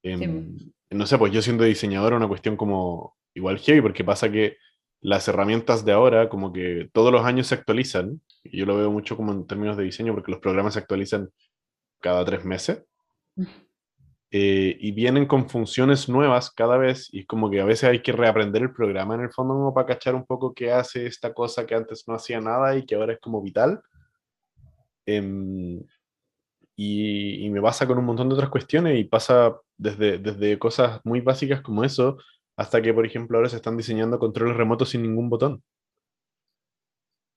Em, 0.02 0.56
no 0.90 1.06
sé, 1.06 1.18
pues 1.18 1.32
yo 1.32 1.42
siendo 1.42 1.64
diseñador 1.64 2.14
una 2.14 2.28
cuestión 2.28 2.56
como 2.56 3.16
igual 3.34 3.58
heavy, 3.58 3.80
porque 3.80 4.04
pasa 4.04 4.30
que 4.30 4.56
las 5.00 5.26
herramientas 5.28 5.84
de 5.84 5.92
ahora 5.92 6.28
como 6.28 6.52
que 6.52 6.90
todos 6.92 7.12
los 7.12 7.24
años 7.24 7.48
se 7.48 7.54
actualizan, 7.54 8.20
y 8.44 8.58
yo 8.58 8.66
lo 8.66 8.76
veo 8.76 8.90
mucho 8.90 9.16
como 9.16 9.32
en 9.32 9.46
términos 9.46 9.76
de 9.76 9.84
diseño, 9.84 10.14
porque 10.14 10.32
los 10.32 10.40
programas 10.40 10.74
se 10.74 10.80
actualizan 10.80 11.30
cada 12.00 12.24
tres 12.24 12.44
meses, 12.44 12.84
eh, 14.30 14.76
y 14.78 14.92
vienen 14.92 15.26
con 15.26 15.48
funciones 15.48 16.08
nuevas 16.08 16.50
cada 16.50 16.76
vez, 16.76 17.08
y 17.12 17.24
como 17.24 17.50
que 17.50 17.60
a 17.60 17.64
veces 17.64 17.90
hay 17.90 18.02
que 18.02 18.12
reaprender 18.12 18.62
el 18.62 18.72
programa 18.72 19.14
en 19.14 19.22
el 19.22 19.30
fondo 19.30 19.54
como 19.54 19.74
para 19.74 19.86
cachar 19.86 20.14
un 20.14 20.24
poco 20.24 20.54
qué 20.54 20.72
hace 20.72 21.06
esta 21.06 21.34
cosa 21.34 21.66
que 21.66 21.74
antes 21.74 22.04
no 22.06 22.14
hacía 22.14 22.40
nada 22.40 22.76
y 22.76 22.84
que 22.84 22.94
ahora 22.94 23.14
es 23.14 23.20
como 23.20 23.42
vital. 23.42 23.80
Em, 25.16 25.82
y, 26.76 27.44
y 27.44 27.50
me 27.50 27.60
pasa 27.60 27.86
con 27.86 27.98
un 27.98 28.04
montón 28.04 28.28
de 28.28 28.34
otras 28.34 28.50
cuestiones 28.50 28.98
y 28.98 29.04
pasa 29.04 29.56
desde, 29.76 30.18
desde 30.18 30.58
cosas 30.58 31.00
muy 31.04 31.20
básicas 31.20 31.60
como 31.60 31.84
eso 31.84 32.16
hasta 32.56 32.82
que, 32.82 32.92
por 32.92 33.06
ejemplo, 33.06 33.38
ahora 33.38 33.48
se 33.48 33.56
están 33.56 33.76
diseñando 33.76 34.18
controles 34.18 34.56
remotos 34.56 34.90
sin 34.90 35.02
ningún 35.02 35.30
botón. 35.30 35.62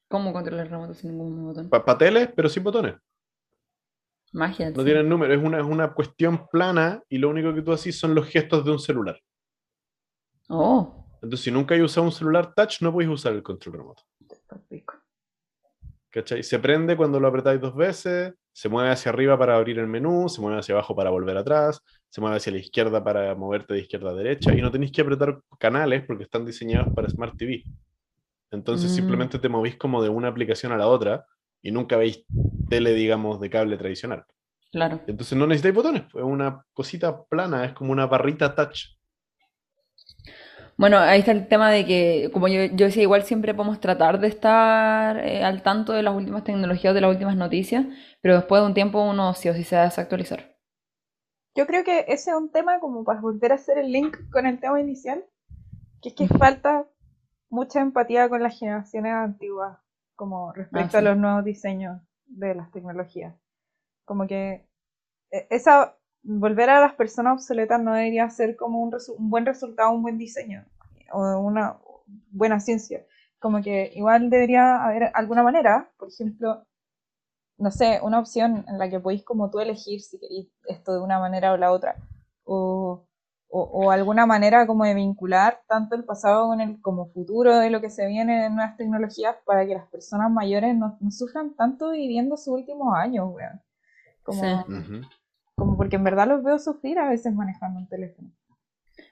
¿Cómo 0.10 0.34
controlar 0.34 0.66
el 0.66 0.72
remoto 0.72 0.94
sin 0.94 1.12
ningún 1.12 1.46
botón? 1.46 1.70
Para 1.70 1.98
teles, 1.98 2.30
pero 2.36 2.50
sin 2.50 2.64
botones. 2.64 2.96
Magia. 4.34 4.70
No 4.72 4.80
sí. 4.80 4.86
tienen 4.86 5.08
número, 5.08 5.34
es 5.34 5.42
una, 5.42 5.60
es 5.60 5.66
una 5.66 5.94
cuestión 5.94 6.48
plana 6.52 7.02
y 7.08 7.20
lo 7.20 7.30
único 7.30 7.54
que 7.54 7.62
tú 7.62 7.72
haces 7.72 7.98
son 7.98 8.14
los 8.14 8.28
gestos 8.28 8.66
de 8.66 8.72
un 8.72 8.80
celular. 8.80 9.20
Oh, 10.50 11.06
Entonces, 11.22 11.42
si 11.42 11.52
nunca 11.52 11.74
hay 11.74 11.82
usado 11.82 12.06
un 12.06 12.12
celular 12.12 12.54
touch, 12.54 12.82
no 12.82 12.92
podéis 12.92 13.12
usar 13.12 13.34
el 13.34 13.44
control 13.44 13.78
remoto. 13.78 14.04
¿Cachai? 16.14 16.44
Se 16.44 16.60
prende 16.60 16.96
cuando 16.96 17.20
lo 17.20 17.28
apretáis 17.28 17.60
dos 17.60 17.76
veces, 17.76 18.36
se 18.52 18.70
mueve 18.70 18.92
hacia 18.92 19.12
arriba 19.12 19.38
para 19.38 19.56
abrir 19.56 19.80
el 19.80 19.88
menú, 19.88 20.30
se 20.30 20.42
mueve 20.42 20.60
hacia 20.60 20.76
abajo 20.76 20.96
para 20.96 21.10
volver 21.10 21.36
atrás, 21.38 21.82
se 22.10 22.22
mueve 22.22 22.38
hacia 22.38 22.52
la 22.54 22.60
izquierda 22.60 23.04
para 23.04 23.34
moverte 23.34 23.74
de 23.74 23.80
izquierda 23.82 24.12
a 24.12 24.14
derecha 24.14 24.54
y 24.54 24.62
no 24.62 24.72
tenéis 24.72 24.92
que 24.92 25.02
apretar 25.02 25.42
canales 25.60 26.04
porque 26.06 26.24
están 26.26 26.46
diseñados 26.46 26.92
para 26.94 27.10
Smart 27.10 27.36
TV. 27.36 27.66
Entonces 28.52 28.92
Mm. 28.92 28.96
simplemente 28.96 29.40
te 29.40 29.50
movís 29.50 29.78
como 29.78 30.04
de 30.04 30.10
una 30.10 30.30
aplicación 30.30 30.72
a 30.72 30.78
la 30.78 30.88
otra 30.88 31.26
y 31.64 31.72
nunca 31.72 31.98
veis 31.98 32.26
tele, 32.70 32.94
digamos, 32.94 33.42
de 33.42 33.50
cable 33.50 33.78
tradicional. 33.78 34.26
Claro. 34.72 35.02
Entonces 35.08 35.38
no 35.38 35.48
necesitáis 35.48 35.76
botones, 35.76 36.04
es 36.08 36.14
una 36.24 36.66
cosita 36.74 37.24
plana, 37.26 37.66
es 37.66 37.74
como 37.74 37.92
una 37.92 38.08
barrita 38.08 38.56
touch. 38.56 38.98
Bueno, 40.78 40.98
ahí 40.98 41.20
está 41.20 41.32
el 41.32 41.48
tema 41.48 41.70
de 41.70 41.86
que, 41.86 42.30
como 42.34 42.48
yo, 42.48 42.64
yo 42.66 42.86
decía, 42.86 43.04
igual 43.04 43.24
siempre 43.24 43.54
podemos 43.54 43.80
tratar 43.80 44.20
de 44.20 44.28
estar 44.28 45.18
eh, 45.20 45.44
al 45.44 45.62
tanto 45.62 45.94
de 45.94 46.04
las 46.04 46.16
últimas 46.16 46.44
tecnologías, 46.44 46.94
de 46.94 47.02
las 47.02 47.12
últimas 47.12 47.36
noticias, 47.36 47.86
pero 48.22 48.36
después 48.36 48.62
de 48.62 48.68
un 48.68 48.74
tiempo 48.74 49.02
uno 49.04 49.34
sí 49.34 49.50
o 49.50 49.54
sí 49.54 49.64
se 49.64 49.76
va 49.76 49.84
a 49.84 49.86
desactualizar. 49.86 50.54
Yo 51.56 51.68
creo 51.68 51.84
que 51.84 52.06
ese 52.08 52.32
es 52.32 52.36
un 52.36 52.52
tema 52.52 52.80
como 52.80 53.04
para 53.04 53.22
volver 53.22 53.52
a 53.52 53.56
hacer 53.56 53.78
el 53.78 53.92
link 53.92 54.18
con 54.32 54.48
el 54.48 54.60
tema 54.60 54.82
inicial, 54.82 55.24
que 56.02 56.10
es 56.10 56.16
que 56.16 56.28
falta 56.28 56.88
mucha 57.50 57.80
empatía 57.80 58.28
con 58.28 58.42
las 58.42 58.58
generaciones 58.58 59.14
antiguas, 59.14 59.78
como 60.16 60.52
respecto 60.54 60.98
Ah, 60.98 61.00
a 61.00 61.04
los 61.04 61.18
nuevos 61.18 61.46
diseños 61.46 62.02
de 62.26 62.56
las 62.56 62.72
tecnologías. 62.72 63.36
Como 64.06 64.26
que 64.26 64.68
eh, 65.32 65.48
esa 65.52 65.96
volver 66.24 66.70
a 66.70 66.82
las 66.82 66.94
personas 66.94 67.34
obsoletas 67.36 67.82
no 67.82 67.94
debería 67.94 68.30
ser 68.30 68.56
como 68.56 68.82
un, 68.82 68.92
resu- 68.92 69.16
un 69.18 69.30
buen 69.30 69.46
resultado, 69.46 69.92
un 69.92 70.02
buen 70.04 70.18
diseño 70.18 70.66
o 71.12 71.38
una 71.40 71.78
buena 72.32 72.60
ciencia. 72.60 73.06
Como 73.40 73.62
que 73.62 73.92
igual 73.96 74.30
debería 74.30 74.84
haber 74.84 75.12
alguna 75.14 75.44
manera, 75.44 75.90
por 75.98 76.10
ejemplo, 76.10 76.66
no 77.58 77.72
sé, 77.72 78.00
una 78.04 78.20
opción 78.20 78.66
en 78.68 78.78
la 78.80 78.90
que 78.90 79.00
podéis 79.00 79.24
como 79.24 79.50
tú 79.50 79.60
elegir 79.60 80.02
si 80.02 80.20
queréis 80.20 80.48
esto 80.68 80.94
de 80.94 81.00
una 81.02 81.20
manera 81.20 81.54
o 81.54 81.58
la 81.58 81.72
otra, 81.72 81.96
o, 82.44 83.06
o, 83.50 83.62
o 83.64 83.92
alguna 83.92 84.26
manera 84.26 84.66
como 84.68 84.84
de 84.86 84.94
vincular 84.96 85.62
tanto 85.68 85.96
el 85.96 86.04
pasado 86.04 86.48
con 86.48 86.62
el 86.62 86.82
como 86.82 87.08
futuro 87.08 87.58
de 87.58 87.70
lo 87.70 87.80
que 87.82 87.90
se 87.90 88.08
viene 88.08 88.46
en 88.48 88.56
nuevas 88.56 88.76
tecnologías 88.78 89.36
para 89.46 89.66
que 89.66 89.76
las 89.76 89.88
personas 89.88 90.32
mayores 90.32 90.76
no, 90.76 90.98
no 91.00 91.12
sufran 91.12 91.54
tanto 91.56 91.92
viviendo 91.92 92.38
sus 92.38 92.48
últimos 92.56 92.96
años, 92.96 93.30
weón. 93.34 93.62
Como, 94.24 94.42
Sí. 94.42 94.74
Ujú. 94.74 95.02
Como 95.56 95.78
porque 95.78 95.96
en 95.98 96.04
verdad 96.04 96.28
los 96.28 96.44
veo 96.44 96.60
sufrir 96.60 97.00
a 97.00 97.10
veces 97.10 97.34
manejando 97.34 97.80
un 97.80 97.88
teléfono. 97.88 98.30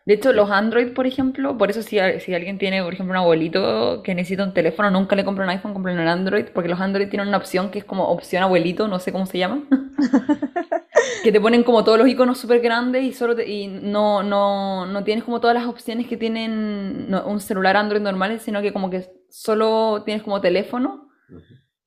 De 0.05 0.13
hecho, 0.13 0.31
los 0.31 0.49
Android, 0.51 0.93
por 0.93 1.07
ejemplo, 1.07 1.57
por 1.57 1.69
eso 1.71 1.81
si, 1.81 1.97
a- 1.99 2.19
si 2.19 2.33
alguien 2.33 2.57
tiene, 2.57 2.83
por 2.83 2.93
ejemplo, 2.93 3.13
un 3.13 3.17
abuelito 3.17 4.01
que 4.03 4.13
necesita 4.15 4.43
un 4.43 4.53
teléfono, 4.53 4.89
nunca 4.91 5.15
le 5.15 5.25
compra 5.25 5.43
un 5.43 5.49
iPhone, 5.51 5.73
compra 5.73 5.91
un 5.93 5.99
Android, 5.99 6.45
porque 6.53 6.69
los 6.69 6.79
Android 6.79 7.07
tienen 7.09 7.27
una 7.27 7.37
opción 7.37 7.69
que 7.71 7.79
es 7.79 7.85
como 7.85 8.05
opción 8.09 8.43
abuelito, 8.43 8.87
no 8.87 8.99
sé 8.99 9.11
cómo 9.11 9.25
se 9.25 9.37
llama, 9.39 9.63
que 11.23 11.31
te 11.31 11.41
ponen 11.41 11.63
como 11.63 11.83
todos 11.83 11.97
los 11.97 12.07
iconos 12.07 12.39
súper 12.39 12.61
grandes 12.61 13.03
y 13.03 13.13
solo 13.13 13.35
te- 13.35 13.49
y 13.49 13.67
no, 13.67 14.23
no, 14.23 14.85
no 14.85 15.03
tienes 15.03 15.23
como 15.23 15.39
todas 15.39 15.55
las 15.55 15.65
opciones 15.65 16.07
que 16.07 16.17
tienen 16.17 17.13
un 17.25 17.39
celular 17.39 17.77
Android 17.77 18.01
normal, 18.01 18.39
sino 18.39 18.61
que 18.61 18.73
como 18.73 18.89
que 18.89 19.05
solo 19.29 20.03
tienes 20.05 20.23
como 20.23 20.41
teléfono 20.41 21.09
Ujú. 21.29 21.41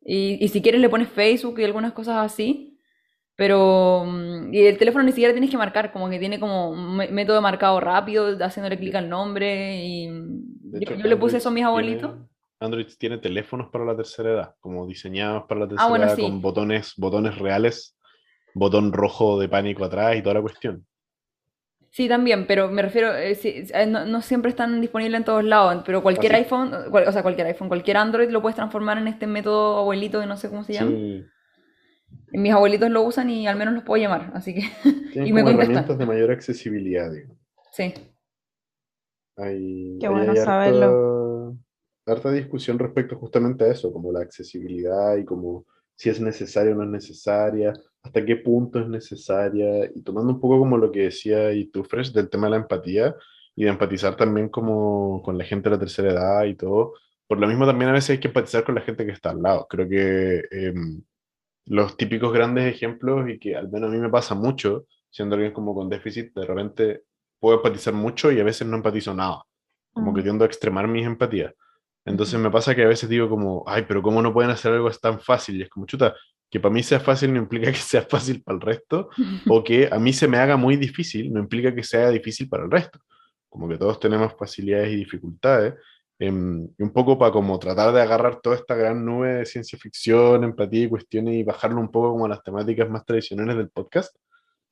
y, 0.04 0.44
y 0.44 0.48
si 0.48 0.62
quieres 0.62 0.80
le 0.80 0.88
pones 0.88 1.08
Facebook 1.08 1.58
y 1.60 1.64
algunas 1.64 1.92
cosas 1.92 2.16
así. 2.24 2.73
Pero, 3.36 4.04
mm, 4.06 4.54
y 4.54 4.60
el 4.66 4.78
teléfono 4.78 5.04
ni 5.04 5.10
siquiera 5.12 5.32
tienes 5.34 5.50
que 5.50 5.56
marcar, 5.56 5.90
como 5.92 6.08
que 6.08 6.18
tiene 6.18 6.38
como 6.38 6.70
un 6.70 6.96
mé- 6.96 7.10
método 7.10 7.36
de 7.36 7.42
marcado 7.42 7.80
rápido, 7.80 8.28
haciéndole 8.44 8.78
clic 8.78 8.94
al 8.94 9.08
nombre. 9.08 9.84
Y 9.84 10.06
De 10.08 10.80
yo, 10.80 10.92
hecho, 10.92 10.94
yo 10.94 11.08
le 11.08 11.16
puse 11.16 11.38
eso 11.38 11.48
a 11.48 11.52
mis 11.52 11.58
tiene- 11.62 11.68
abuelitos. 11.68 12.12
Android 12.60 12.86
tiene 12.98 13.18
teléfonos 13.18 13.68
para 13.70 13.84
la 13.84 13.96
tercera 13.96 14.30
edad, 14.30 14.54
como 14.60 14.86
diseñados 14.86 15.44
para 15.48 15.60
la 15.60 15.68
tercera 15.68 15.84
Ah, 15.86 15.90
bueno, 15.90 16.04
edad, 16.06 16.16
sí. 16.16 16.22
con 16.22 16.40
botones, 16.40 16.94
botones 16.96 17.36
reales, 17.38 17.96
botón 18.54 18.92
rojo 18.92 19.38
de 19.40 19.48
pánico 19.48 19.84
atrás 19.84 20.16
y 20.16 20.22
toda 20.22 20.34
la 20.36 20.40
cuestión. 20.42 20.86
Sí, 21.90 22.08
también, 22.08 22.46
pero 22.46 22.68
me 22.70 22.82
refiero, 22.82 23.14
eh, 23.14 23.34
sí, 23.34 23.64
eh, 23.72 23.86
no, 23.86 24.04
no 24.06 24.20
siempre 24.22 24.50
están 24.50 24.80
disponibles 24.80 25.18
en 25.18 25.24
todos 25.24 25.44
lados, 25.44 25.82
pero 25.84 26.02
cualquier 26.02 26.34
iPhone, 26.36 26.72
cual- 26.90 27.06
o 27.06 27.12
sea, 27.12 27.22
cualquier 27.22 27.48
iPhone, 27.48 27.68
cualquier 27.68 27.96
Android 27.98 28.30
lo 28.30 28.40
puedes 28.42 28.56
transformar 28.56 28.98
en 28.98 29.08
este 29.08 29.26
método 29.26 29.78
abuelito 29.78 30.20
que 30.20 30.26
no 30.26 30.36
sé 30.36 30.48
cómo 30.48 30.64
se 30.64 30.72
llama. 30.74 30.90
Sí, 30.90 31.24
Mis 32.32 32.52
abuelitos 32.52 32.90
lo 32.90 33.02
usan 33.04 33.30
y 33.30 33.46
al 33.46 33.56
menos 33.56 33.74
los 33.74 33.84
puedo 33.84 34.02
llamar, 34.02 34.30
así 34.34 34.54
que 34.54 34.62
tienen 35.12 35.28
Y 35.28 35.32
me 35.32 35.42
como 35.42 35.52
contestan. 35.52 35.84
herramientas 35.84 35.98
de 35.98 36.06
mayor 36.06 36.30
accesibilidad, 36.32 37.10
digo. 37.12 37.36
sí. 37.72 37.94
Hay, 39.36 39.98
Qué 39.98 40.08
bueno 40.08 40.32
hay 40.32 40.36
saberlo. 40.36 41.56
harta, 42.06 42.12
harta 42.12 42.32
discusión 42.32 42.78
respecto 42.78 43.16
justamente 43.16 43.64
a 43.64 43.68
eso, 43.72 43.92
como 43.92 44.12
la 44.12 44.20
accesibilidad 44.20 45.16
y 45.16 45.24
como 45.24 45.66
si 45.96 46.10
es 46.10 46.20
necesaria 46.20 46.72
o 46.72 46.76
no 46.76 46.84
es 46.84 46.90
necesaria, 46.90 47.72
hasta 48.02 48.24
qué 48.24 48.36
punto 48.36 48.80
es 48.80 48.88
necesaria, 48.88 49.86
y 49.94 50.02
tomando 50.02 50.32
un 50.32 50.40
poco 50.40 50.58
como 50.58 50.76
lo 50.78 50.90
que 50.92 51.02
decía 51.04 51.52
y 51.52 51.66
tú, 51.66 51.84
Fresh, 51.84 52.12
del 52.12 52.28
tema 52.30 52.46
de 52.46 52.52
la 52.52 52.56
empatía 52.58 53.14
y 53.56 53.64
de 53.64 53.70
empatizar 53.70 54.16
también 54.16 54.48
como 54.48 55.22
con 55.22 55.38
la 55.38 55.44
gente 55.44 55.68
de 55.70 55.76
la 55.76 55.80
tercera 55.80 56.10
edad 56.12 56.44
y 56.44 56.54
todo. 56.56 56.94
Por 57.26 57.38
lo 57.40 57.46
mismo 57.46 57.66
también 57.66 57.90
a 57.90 57.94
veces 57.94 58.10
hay 58.10 58.20
que 58.20 58.28
empatizar 58.28 58.64
con 58.64 58.74
la 58.74 58.82
gente 58.82 59.06
que 59.06 59.12
está 59.12 59.30
al 59.30 59.42
lado. 59.42 59.66
Creo 59.68 59.88
que 59.88 60.42
em, 60.50 61.02
los 61.66 61.96
típicos 61.96 62.32
grandes 62.32 62.72
ejemplos 62.72 63.28
y 63.28 63.38
que 63.38 63.56
al 63.56 63.70
menos 63.70 63.90
a 63.90 63.92
mí 63.92 63.98
me 63.98 64.10
pasa 64.10 64.34
mucho, 64.34 64.86
siendo 65.10 65.34
alguien 65.36 65.52
como 65.52 65.74
con 65.74 65.88
déficit, 65.88 66.34
de 66.34 66.46
repente 66.46 67.02
puedo 67.38 67.56
empatizar 67.58 67.94
mucho 67.94 68.30
y 68.32 68.40
a 68.40 68.44
veces 68.44 68.66
no 68.66 68.76
empatizo 68.76 69.14
nada. 69.14 69.42
Como 69.92 70.12
que 70.12 70.20
Mm. 70.20 70.24
tiendo 70.24 70.44
a 70.44 70.46
extremar 70.46 70.88
mis 70.88 71.06
empatías. 71.06 71.54
Entonces 72.04 72.38
me 72.38 72.50
pasa 72.50 72.74
que 72.74 72.82
a 72.82 72.88
veces 72.88 73.08
digo 73.08 73.28
como, 73.28 73.64
ay, 73.66 73.84
pero 73.88 74.02
¿cómo 74.02 74.20
no 74.20 74.32
pueden 74.32 74.50
hacer 74.50 74.72
algo 74.72 74.90
tan 74.90 75.20
fácil? 75.20 75.56
Y 75.56 75.62
es 75.62 75.70
como, 75.70 75.86
chuta, 75.86 76.14
que 76.50 76.60
para 76.60 76.72
mí 76.74 76.82
sea 76.82 77.00
fácil 77.00 77.32
no 77.32 77.38
implica 77.38 77.70
que 77.72 77.78
sea 77.78 78.02
fácil 78.02 78.42
para 78.42 78.56
el 78.56 78.60
resto, 78.60 79.08
o 79.48 79.64
que 79.64 79.88
a 79.90 79.98
mí 79.98 80.12
se 80.12 80.28
me 80.28 80.36
haga 80.38 80.56
muy 80.56 80.76
difícil 80.76 81.32
no 81.32 81.40
implica 81.40 81.74
que 81.74 81.82
sea 81.82 82.10
difícil 82.10 82.48
para 82.48 82.64
el 82.64 82.70
resto. 82.70 82.98
Como 83.48 83.68
que 83.68 83.78
todos 83.78 83.98
tenemos 84.00 84.34
facilidades 84.36 84.92
y 84.92 84.96
dificultades. 84.96 85.74
Em, 86.18 86.68
un 86.78 86.92
poco 86.92 87.18
para 87.18 87.32
como 87.32 87.58
tratar 87.58 87.92
de 87.92 88.02
agarrar 88.02 88.40
toda 88.40 88.56
esta 88.56 88.74
gran 88.74 89.04
nube 89.04 89.34
de 89.34 89.46
ciencia 89.46 89.78
ficción, 89.78 90.44
empatía 90.44 90.84
y 90.84 90.88
cuestiones 90.88 91.34
y 91.34 91.42
bajarlo 91.44 91.80
un 91.80 91.90
poco 91.90 92.12
como 92.12 92.26
a 92.26 92.28
las 92.28 92.42
temáticas 92.42 92.88
más 92.90 93.04
tradicionales 93.04 93.56
del 93.56 93.70
podcast. 93.70 94.16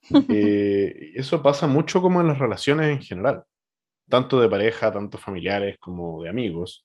Eh, 0.29 1.13
eso 1.15 1.41
pasa 1.43 1.69
mucho 1.69 2.03
como 2.03 2.21
en 2.21 2.27
las 2.27 2.39
relaciones 2.39 2.89
en 2.89 3.01
general, 3.01 3.45
tanto 4.09 4.41
de 4.41 4.49
pareja, 4.49 4.91
tanto 4.93 5.17
familiares 5.17 5.79
como 5.79 6.25
de 6.25 6.29
amigos, 6.29 6.85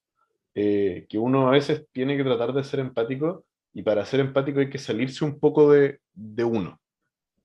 eh, 0.53 1.08
que 1.10 1.18
uno 1.18 1.47
a 1.47 1.51
veces 1.51 1.88
tiene 1.91 2.16
que 2.16 2.24
tratar 2.24 2.53
de 2.53 2.64
ser 2.64 2.80
empático 2.80 3.43
y 3.74 3.82
para 3.82 4.05
ser 4.05 4.20
empático 4.20 4.60
hay 4.60 4.70
que 4.70 4.78
salirse 4.78 5.26
un 5.26 5.39
poco 5.39 5.72
de, 5.72 5.99
de 6.14 6.43
uno. 6.43 6.80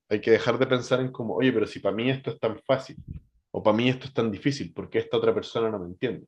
Hay 0.08 0.20
que 0.20 0.30
dejar 0.30 0.58
de 0.58 0.66
pensar 0.66 1.00
en 1.00 1.10
como, 1.10 1.34
oye, 1.36 1.52
pero 1.52 1.66
si 1.66 1.78
para 1.78 1.94
mí 1.94 2.10
esto 2.10 2.30
es 2.30 2.38
tan 2.38 2.58
fácil, 2.66 2.96
o 3.50 3.62
para 3.62 3.76
mí 3.76 3.88
esto 3.88 4.06
es 4.06 4.14
tan 4.14 4.30
difícil, 4.30 4.72
¿por 4.72 4.88
qué 4.90 4.98
esta 4.98 5.18
otra 5.18 5.34
persona 5.34 5.70
no 5.70 5.78
me 5.78 5.86
entiende? 5.86 6.26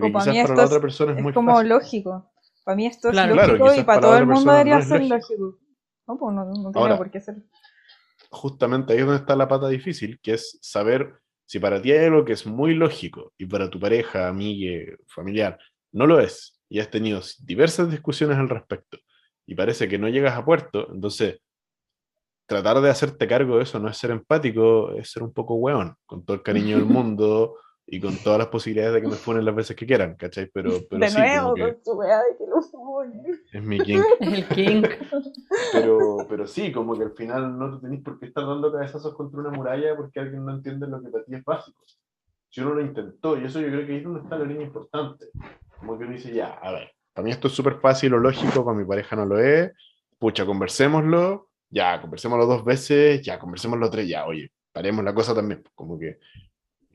Porque 0.00 0.12
para 0.12 0.24
quizás 0.24 0.34
mí 0.34 0.42
para 0.42 0.42
esto 0.42 0.54
la 0.56 0.62
es- 0.64 0.70
otra 0.70 0.80
persona 0.80 1.12
es, 1.12 1.18
Es 1.18 1.22
muy 1.22 1.32
como 1.32 1.52
fácil. 1.54 1.68
lógico. 1.68 2.32
Para 2.64 2.76
mí 2.76 2.86
esto 2.86 3.08
es 3.08 3.12
Claro. 3.12 3.32
Claro, 3.34 3.52
lógico 3.56 3.74
y 3.74 3.76
para 3.76 3.86
para 3.86 4.00
todo 4.00 4.18
el 4.18 4.26
mundo 4.26 4.52
debería 4.52 4.78
no 4.78 4.84
ser 4.84 5.00
lógico. 5.02 5.14
lógico. 5.16 5.58
No, 6.06 6.18
pues 6.18 6.34
no, 6.34 6.44
no 6.44 6.52
tiene 6.54 6.70
Ahora, 6.74 6.96
por 6.96 7.10
qué 7.10 7.20
ser. 7.20 7.36
justamente 8.30 8.92
ahí 8.92 8.98
es 9.00 9.04
donde 9.06 9.20
está 9.20 9.36
la 9.36 9.48
pata 9.48 9.68
difícil, 9.68 10.18
que 10.22 10.34
es 10.34 10.58
saber 10.60 11.14
si 11.46 11.58
para 11.58 11.80
ti 11.80 11.92
hay 11.92 12.06
algo 12.06 12.24
que 12.24 12.32
es 12.32 12.46
muy 12.46 12.74
lógico 12.74 13.32
y 13.38 13.46
para 13.46 13.70
tu 13.70 13.78
pareja, 13.78 14.28
amiga, 14.28 14.96
familiar 15.06 15.58
no 15.92 16.06
lo 16.06 16.18
es. 16.20 16.60
Y 16.68 16.80
has 16.80 16.90
tenido 16.90 17.20
diversas 17.40 17.90
discusiones 17.90 18.36
al 18.38 18.48
respecto. 18.48 18.98
Y 19.46 19.54
parece 19.54 19.86
que 19.88 19.98
no 19.98 20.08
llegas 20.08 20.36
a 20.36 20.44
puerto. 20.44 20.88
Entonces, 20.92 21.40
tratar 22.46 22.80
de 22.80 22.90
hacerte 22.90 23.26
cargo 23.28 23.56
de 23.58 23.62
eso 23.62 23.78
no 23.78 23.88
es 23.88 23.96
ser 23.96 24.10
empático, 24.10 24.90
es 24.92 25.10
ser 25.10 25.22
un 25.22 25.32
poco 25.32 25.54
weón, 25.54 25.94
con 26.06 26.24
todo 26.24 26.34
el 26.36 26.42
cariño 26.42 26.76
del 26.76 26.86
mundo 26.86 27.56
y 27.86 28.00
con 28.00 28.16
todas 28.16 28.38
las 28.38 28.48
posibilidades 28.48 28.94
de 28.94 29.02
que 29.02 29.08
me 29.08 29.16
funen 29.16 29.44
las 29.44 29.54
veces 29.54 29.76
que 29.76 29.86
quieran, 29.86 30.14
¿cachai? 30.16 30.50
Pero, 30.52 30.70
pero 30.90 31.00
de 31.00 31.10
sí, 31.10 31.18
nuevo, 31.18 31.54
con 31.56 31.82
tu 31.82 31.92
weá 31.92 32.18
de 32.18 32.36
que 32.38 32.44
lo 32.46 32.62
funen. 32.62 33.40
es 33.52 33.62
mi 33.62 33.78
king. 33.80 34.02
Es 34.20 34.28
el 34.32 34.48
king. 34.48 34.82
Pero, 35.72 36.18
pero 36.28 36.46
sí, 36.46 36.72
como 36.72 36.96
que 36.96 37.04
al 37.04 37.12
final 37.12 37.58
no 37.58 37.76
te 37.76 37.86
tenés 37.86 38.02
por 38.02 38.18
qué 38.18 38.26
estar 38.26 38.46
dando 38.46 38.72
cabezazos 38.72 39.14
contra 39.14 39.40
una 39.40 39.50
muralla 39.50 39.94
porque 39.96 40.20
alguien 40.20 40.44
no 40.44 40.54
entiende 40.54 40.86
lo 40.86 41.02
que 41.02 41.10
para 41.10 41.24
ti 41.24 41.34
es 41.34 41.44
básico. 41.44 41.84
Si 42.48 42.60
uno 42.60 42.74
lo 42.74 42.80
intentó, 42.80 43.36
y 43.36 43.44
eso 43.44 43.60
yo 43.60 43.66
creo 43.66 43.84
que 43.84 43.92
ahí 43.92 43.98
es 43.98 44.04
donde 44.04 44.20
está 44.20 44.38
la 44.38 44.44
línea 44.44 44.66
importante. 44.66 45.26
Como 45.78 45.98
que 45.98 46.04
uno 46.04 46.14
dice, 46.14 46.32
ya, 46.32 46.52
a 46.54 46.70
ver, 46.70 46.92
para 47.12 47.24
mí 47.24 47.32
esto 47.32 47.48
es 47.48 47.54
súper 47.54 47.80
fácil 47.80 48.14
o 48.14 48.18
lógico, 48.18 48.64
para 48.64 48.76
mi 48.76 48.84
pareja 48.84 49.16
no 49.16 49.26
lo 49.26 49.38
es. 49.38 49.72
Pucha, 50.18 50.46
conversémoslo, 50.46 51.50
ya, 51.68 52.00
conversémoslo 52.00 52.46
dos 52.46 52.64
veces, 52.64 53.20
ya, 53.22 53.38
conversémoslo 53.38 53.90
tres, 53.90 54.08
ya, 54.08 54.24
oye, 54.24 54.52
paremos 54.72 55.04
la 55.04 55.12
cosa 55.12 55.34
también. 55.34 55.62
Como 55.74 55.98
que 55.98 56.18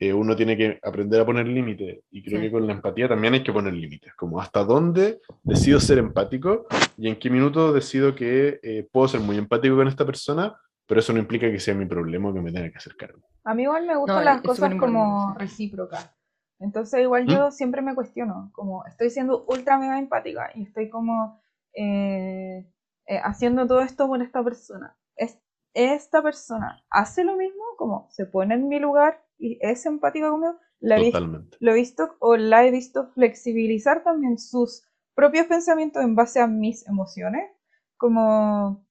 eh, 0.00 0.12
uno 0.14 0.34
tiene 0.34 0.56
que 0.56 0.80
aprender 0.82 1.20
a 1.20 1.26
poner 1.26 1.46
límites, 1.46 2.00
y 2.10 2.22
creo 2.24 2.38
Sí. 2.40 2.46
que 2.46 2.52
con 2.52 2.66
la 2.66 2.72
empatía 2.72 3.06
también 3.08 3.34
hay 3.34 3.42
que 3.44 3.52
poner 3.52 3.74
límites, 3.74 4.14
como 4.14 4.40
hasta 4.40 4.64
dónde 4.64 5.20
decido 5.42 5.78
ser 5.78 5.98
empático 5.98 6.66
y 6.96 7.08
en 7.08 7.16
qué 7.18 7.28
minuto 7.30 7.72
decido 7.72 8.14
que 8.14 8.58
eh, 8.62 8.88
puedo 8.90 9.06
ser 9.08 9.20
muy 9.20 9.36
empático 9.36 9.76
con 9.76 9.86
esta 9.88 10.04
persona, 10.06 10.56
pero 10.86 11.00
eso 11.00 11.12
no 11.12 11.18
implica 11.20 11.50
que 11.50 11.60
sea 11.60 11.74
mi 11.74 11.86
problema 11.86 12.30
o 12.30 12.34
que 12.34 12.40
me 12.40 12.50
tenga 12.50 12.70
que 12.70 12.78
hacer 12.78 12.96
cargo. 12.96 13.20
A 13.44 13.54
mí 13.54 13.62
igual 13.62 13.86
me 13.86 13.96
gustan 13.96 14.16
No, 14.16 14.22
las 14.24 14.40
cosas 14.42 14.74
como 14.74 15.34
recíprocas. 15.38 16.10
Entonces 16.58 17.00
igual 17.00 17.26
yo 17.26 17.50
siempre 17.50 17.80
me 17.80 17.94
cuestiono, 17.94 18.50
como 18.52 18.84
estoy 18.86 19.08
siendo 19.10 19.44
ultra 19.48 19.78
mega 19.78 19.98
empática 19.98 20.50
y 20.54 20.64
estoy 20.64 20.90
como 20.90 21.40
eh, 21.74 22.66
eh, 23.06 23.20
haciendo 23.22 23.66
todo 23.66 23.80
esto 23.80 24.06
por 24.08 24.20
esta 24.22 24.42
persona. 24.42 24.96
¿Es, 25.16 25.38
¿Esta 25.74 26.22
persona 26.22 26.82
hace 26.90 27.24
lo 27.24 27.36
mismo? 27.36 27.62
Como 27.78 28.08
se 28.10 28.26
pone 28.26 28.54
en 28.54 28.68
mi 28.68 28.78
lugar 28.78 29.22
y 29.40 29.58
es 29.60 29.84
empática 29.86 30.28
conmigo? 30.30 30.56
La 30.80 30.96
Totalmente. 31.02 31.56
lo 31.60 31.72
he 31.72 31.74
visto 31.74 32.16
o 32.20 32.36
la 32.36 32.64
he 32.64 32.70
visto 32.70 33.08
flexibilizar 33.14 34.02
también 34.02 34.38
sus 34.38 34.84
propios 35.14 35.46
pensamientos 35.46 36.02
en 36.02 36.14
base 36.14 36.40
a 36.40 36.46
mis 36.46 36.86
emociones, 36.86 37.50
como 37.96 38.84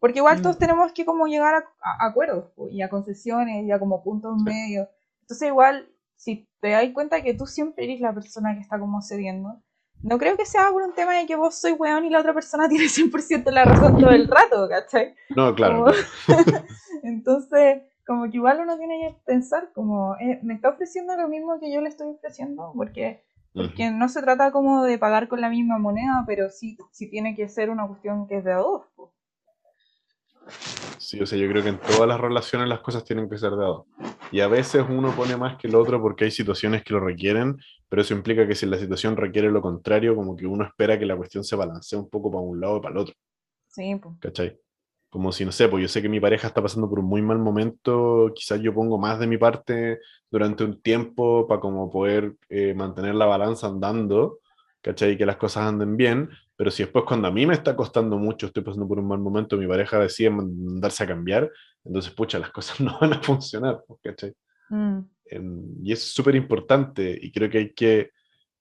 porque 0.00 0.18
igual 0.20 0.38
Mm. 0.38 0.42
todos 0.42 0.58
tenemos 0.58 0.92
que 0.92 1.04
como 1.04 1.26
llegar 1.26 1.54
a, 1.56 1.64
a 1.82 2.06
acuerdos 2.06 2.52
y 2.70 2.82
a 2.82 2.88
concesiones 2.88 3.64
y 3.66 3.70
a 3.72 3.78
como 3.78 4.02
puntos 4.02 4.38
Sí. 4.38 4.44
medios. 4.44 4.88
Entonces 5.22 5.48
igual 5.48 5.88
si 6.16 6.48
te 6.60 6.70
das 6.70 6.84
cuenta 6.92 7.22
que 7.22 7.34
tú 7.34 7.46
siempre 7.46 7.84
eres 7.84 8.00
la 8.00 8.12
persona 8.14 8.54
que 8.54 8.60
está 8.60 8.78
como 8.78 9.00
cediendo, 9.02 9.62
no 10.02 10.18
creo 10.18 10.36
que 10.36 10.46
sea 10.46 10.70
por 10.70 10.82
un 10.82 10.94
tema 10.94 11.14
de 11.16 11.26
que 11.26 11.34
vos 11.36 11.54
soy 11.56 11.72
weón 11.72 12.04
y 12.04 12.10
la 12.10 12.20
otra 12.20 12.34
persona 12.34 12.68
tiene 12.68 12.86
100% 12.86 13.50
la 13.52 13.64
razón 13.64 13.98
todo 13.98 14.10
el 14.10 14.26
rato, 14.28 14.68
¿cachai? 14.68 15.14
No, 15.36 15.54
claro. 15.54 15.84
Como- 15.84 15.92
Entonces, 17.02 17.82
como 18.08 18.24
que 18.30 18.38
igual 18.38 18.58
uno 18.60 18.78
tiene 18.78 18.98
que 19.00 19.16
pensar 19.26 19.70
como, 19.74 20.16
eh, 20.16 20.40
¿me 20.42 20.54
está 20.54 20.70
ofreciendo 20.70 21.14
lo 21.14 21.28
mismo 21.28 21.60
que 21.60 21.70
yo 21.70 21.82
le 21.82 21.90
estoy 21.90 22.08
ofreciendo? 22.08 22.72
Porque, 22.74 23.22
Ujú. 23.52 23.66
porque 23.66 23.90
no 23.90 24.08
se 24.08 24.22
trata 24.22 24.50
como 24.50 24.82
de 24.82 24.96
pagar 24.96 25.28
con 25.28 25.42
la 25.42 25.50
misma 25.50 25.78
moneda, 25.78 26.24
pero 26.26 26.48
sí, 26.48 26.78
sí 26.90 27.10
tiene 27.10 27.36
que 27.36 27.50
ser 27.50 27.68
una 27.68 27.86
cuestión 27.86 28.26
que 28.26 28.38
es 28.38 28.44
de 28.44 28.52
a 28.52 28.56
dos. 28.56 28.86
po. 28.96 29.12
Sí, 30.96 31.20
o 31.20 31.26
sea, 31.26 31.38
yo 31.38 31.46
creo 31.50 31.62
que 31.62 31.68
en 31.68 31.78
todas 31.78 32.08
las 32.08 32.18
relaciones 32.18 32.66
las 32.66 32.80
cosas 32.80 33.04
tienen 33.04 33.28
que 33.28 33.36
ser 33.36 33.50
de 33.50 33.62
a 33.62 33.68
dos. 33.68 33.86
Y 34.32 34.40
a 34.40 34.48
veces 34.48 34.82
uno 34.88 35.14
pone 35.14 35.36
más 35.36 35.58
que 35.58 35.68
el 35.68 35.74
otro 35.74 36.00
porque 36.00 36.24
hay 36.24 36.30
situaciones 36.30 36.82
que 36.84 36.94
lo 36.94 37.00
requieren, 37.00 37.58
pero 37.90 38.00
eso 38.00 38.14
implica 38.14 38.48
que 38.48 38.54
si 38.54 38.64
la 38.64 38.78
situación 38.78 39.18
requiere 39.18 39.50
lo 39.50 39.60
contrario, 39.60 40.16
como 40.16 40.34
que 40.34 40.46
uno 40.46 40.64
espera 40.64 40.98
que 40.98 41.04
la 41.04 41.16
cuestión 41.16 41.44
se 41.44 41.56
balancee 41.56 41.98
un 41.98 42.08
poco 42.08 42.30
para 42.30 42.40
un 42.40 42.58
lado 42.58 42.78
y 42.78 42.80
para 42.80 42.92
el 42.92 42.98
otro. 43.00 43.14
Sí, 43.66 43.94
pues. 44.02 44.14
¿Cachai? 44.18 44.58
Como 45.10 45.32
si, 45.32 45.44
no 45.44 45.52
sé, 45.52 45.68
pues 45.68 45.82
yo 45.82 45.88
sé 45.88 46.02
que 46.02 46.08
mi 46.08 46.20
pareja 46.20 46.48
está 46.48 46.62
pasando 46.62 46.88
por 46.88 46.98
un 46.98 47.06
muy 47.06 47.22
mal 47.22 47.38
momento, 47.38 48.32
quizás 48.34 48.60
yo 48.60 48.74
pongo 48.74 48.98
más 48.98 49.18
de 49.18 49.26
mi 49.26 49.38
parte 49.38 50.00
durante 50.30 50.64
un 50.64 50.82
tiempo 50.82 51.46
para 51.46 51.60
como 51.60 51.90
poder 51.90 52.34
eh, 52.48 52.74
mantener 52.74 53.14
la 53.14 53.26
balanza 53.26 53.68
andando, 53.68 54.40
¿cachai? 54.82 55.16
Que 55.16 55.24
las 55.26 55.36
cosas 55.36 55.64
anden 55.64 55.96
bien, 55.96 56.28
pero 56.56 56.70
si 56.70 56.82
después 56.82 57.04
cuando 57.06 57.28
a 57.28 57.30
mí 57.30 57.46
me 57.46 57.54
está 57.54 57.74
costando 57.74 58.18
mucho, 58.18 58.46
estoy 58.46 58.62
pasando 58.62 58.86
por 58.86 58.98
un 58.98 59.08
mal 59.08 59.18
momento, 59.18 59.56
mi 59.56 59.66
pareja 59.66 59.98
decide 59.98 60.30
mandarse 60.30 61.04
a 61.04 61.06
cambiar, 61.06 61.50
entonces, 61.84 62.12
pucha, 62.12 62.38
las 62.38 62.50
cosas 62.50 62.80
no 62.80 62.98
van 63.00 63.14
a 63.14 63.22
funcionar, 63.22 63.82
pues, 63.86 64.00
¿cachai? 64.02 64.34
Mm, 64.68 65.00
Em, 65.30 65.62
y 65.82 65.92
es 65.92 66.02
súper 66.12 66.34
importante 66.34 67.18
y 67.20 67.30
creo 67.30 67.50
que 67.50 67.58
hay 67.58 67.72
que, 67.72 68.10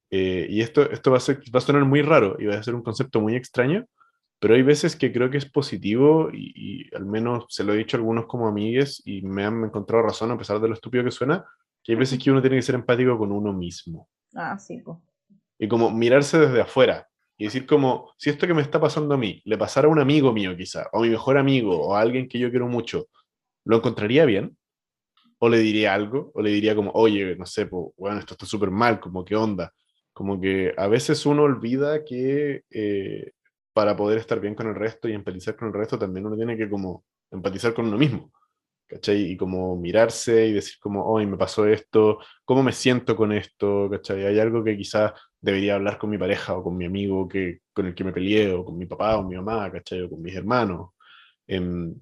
eh, 0.09 0.47
y 0.49 0.61
esto, 0.61 0.89
esto 0.89 1.11
va, 1.11 1.17
a 1.17 1.21
ser, 1.21 1.39
va 1.53 1.59
a 1.59 1.61
sonar 1.61 1.85
muy 1.85 2.01
raro 2.01 2.37
y 2.39 2.45
va 2.45 2.55
a 2.55 2.63
ser 2.63 2.75
un 2.75 2.83
concepto 2.83 3.21
muy 3.21 3.35
extraño, 3.35 3.85
pero 4.39 4.53
hay 4.55 4.61
veces 4.61 4.95
que 4.95 5.11
creo 5.11 5.29
que 5.29 5.37
es 5.37 5.45
positivo 5.49 6.29
y, 6.31 6.51
y 6.89 6.95
al 6.95 7.05
menos 7.05 7.45
se 7.49 7.63
lo 7.63 7.73
he 7.73 7.77
dicho 7.77 7.97
a 7.97 7.99
algunos 7.99 8.25
como 8.27 8.47
amigues 8.47 9.01
y 9.05 9.21
me 9.23 9.43
han 9.45 9.63
encontrado 9.63 10.03
razón 10.03 10.31
a 10.31 10.37
pesar 10.37 10.59
de 10.59 10.67
lo 10.67 10.73
estúpido 10.73 11.03
que 11.03 11.11
suena, 11.11 11.45
que 11.83 11.93
hay 11.93 11.97
veces 11.97 12.19
que 12.21 12.29
uno 12.31 12.41
tiene 12.41 12.57
que 12.57 12.61
ser 12.61 12.75
empático 12.75 13.17
con 13.17 13.31
uno 13.31 13.53
mismo 13.53 14.09
Ah, 14.35 14.57
sí, 14.59 14.81
pues. 14.83 14.97
y 15.57 15.67
como 15.67 15.89
mirarse 15.89 16.37
desde 16.39 16.61
afuera 16.61 17.07
y 17.37 17.45
decir 17.45 17.65
como, 17.65 18.13
si 18.17 18.29
esto 18.31 18.47
que 18.47 18.53
me 18.53 18.61
está 18.63 18.79
pasando 18.79 19.13
a 19.13 19.17
mí 19.17 19.41
le 19.45 19.57
pasara 19.57 19.87
a 19.87 19.91
un 19.91 19.99
amigo 19.99 20.33
mío 20.33 20.55
quizá, 20.57 20.87
o 20.91 20.99
a 20.99 21.01
mi 21.03 21.09
mejor 21.09 21.37
amigo, 21.37 21.79
o 21.79 21.95
a 21.95 22.01
alguien 22.01 22.27
que 22.27 22.39
yo 22.39 22.49
quiero 22.49 22.67
mucho, 22.67 23.07
¿lo 23.63 23.77
encontraría 23.77 24.25
bien? 24.25 24.57
¿O 25.39 25.47
le 25.49 25.59
diría 25.59 25.93
algo? 25.93 26.31
¿O 26.33 26.41
le 26.41 26.49
diría 26.49 26.75
como, 26.75 26.89
oye, 26.95 27.35
no 27.35 27.45
sé, 27.45 27.67
pues, 27.67 27.91
bueno, 27.95 28.17
esto 28.19 28.33
está 28.33 28.47
súper 28.47 28.71
mal, 28.71 28.99
como, 28.99 29.23
¿qué 29.23 29.35
onda? 29.35 29.71
Como 30.13 30.41
que 30.41 30.73
a 30.75 30.87
veces 30.87 31.27
uno 31.27 31.43
olvida 31.43 32.03
que 32.03 32.63
eh, 32.71 33.31
para 33.77 33.95
poder 33.95 34.17
estar 34.17 34.39
bien 34.39 34.55
con 34.55 34.65
el 34.65 34.73
resto 34.73 35.07
y 35.07 35.13
empatizar 35.13 35.55
con 35.55 35.67
el 35.67 35.73
resto, 35.75 35.99
también 35.99 36.25
uno 36.25 36.35
tiene 36.35 36.57
que 36.57 36.67
como 36.67 37.05
empatizar 37.29 37.75
con 37.75 37.85
uno 37.85 37.95
mismo. 37.95 38.31
¿Cachai? 38.87 39.33
Y 39.33 39.37
como 39.37 39.75
mirarse 39.75 40.47
y 40.47 40.53
decir 40.53 40.79
como, 40.79 41.05
hoy 41.05 41.27
me 41.27 41.37
pasó 41.37 41.67
esto, 41.67 42.17
¿cómo 42.43 42.63
me 42.63 42.71
siento 42.71 43.15
con 43.15 43.31
esto? 43.31 43.87
¿Cachai? 43.91 44.25
Hay 44.25 44.39
algo 44.39 44.63
que 44.63 44.75
quizás 44.75 45.11
debería 45.39 45.75
hablar 45.75 45.99
con 45.99 46.09
mi 46.09 46.17
pareja 46.17 46.55
o 46.55 46.63
con 46.63 46.75
mi 46.75 46.85
amigo 46.85 47.27
que, 47.27 47.59
con 47.71 47.85
el 47.85 47.93
que 47.93 48.03
me 48.03 48.11
peleé, 48.11 48.51
o 48.51 48.65
con 48.65 48.79
mi 48.79 48.87
papá 48.87 49.15
o 49.17 49.23
mi 49.23 49.35
mamá, 49.35 49.71
¿cachai? 49.71 50.01
O 50.01 50.09
con 50.09 50.23
mis 50.23 50.35
hermanos. 50.35 50.93
Em, 51.45 51.93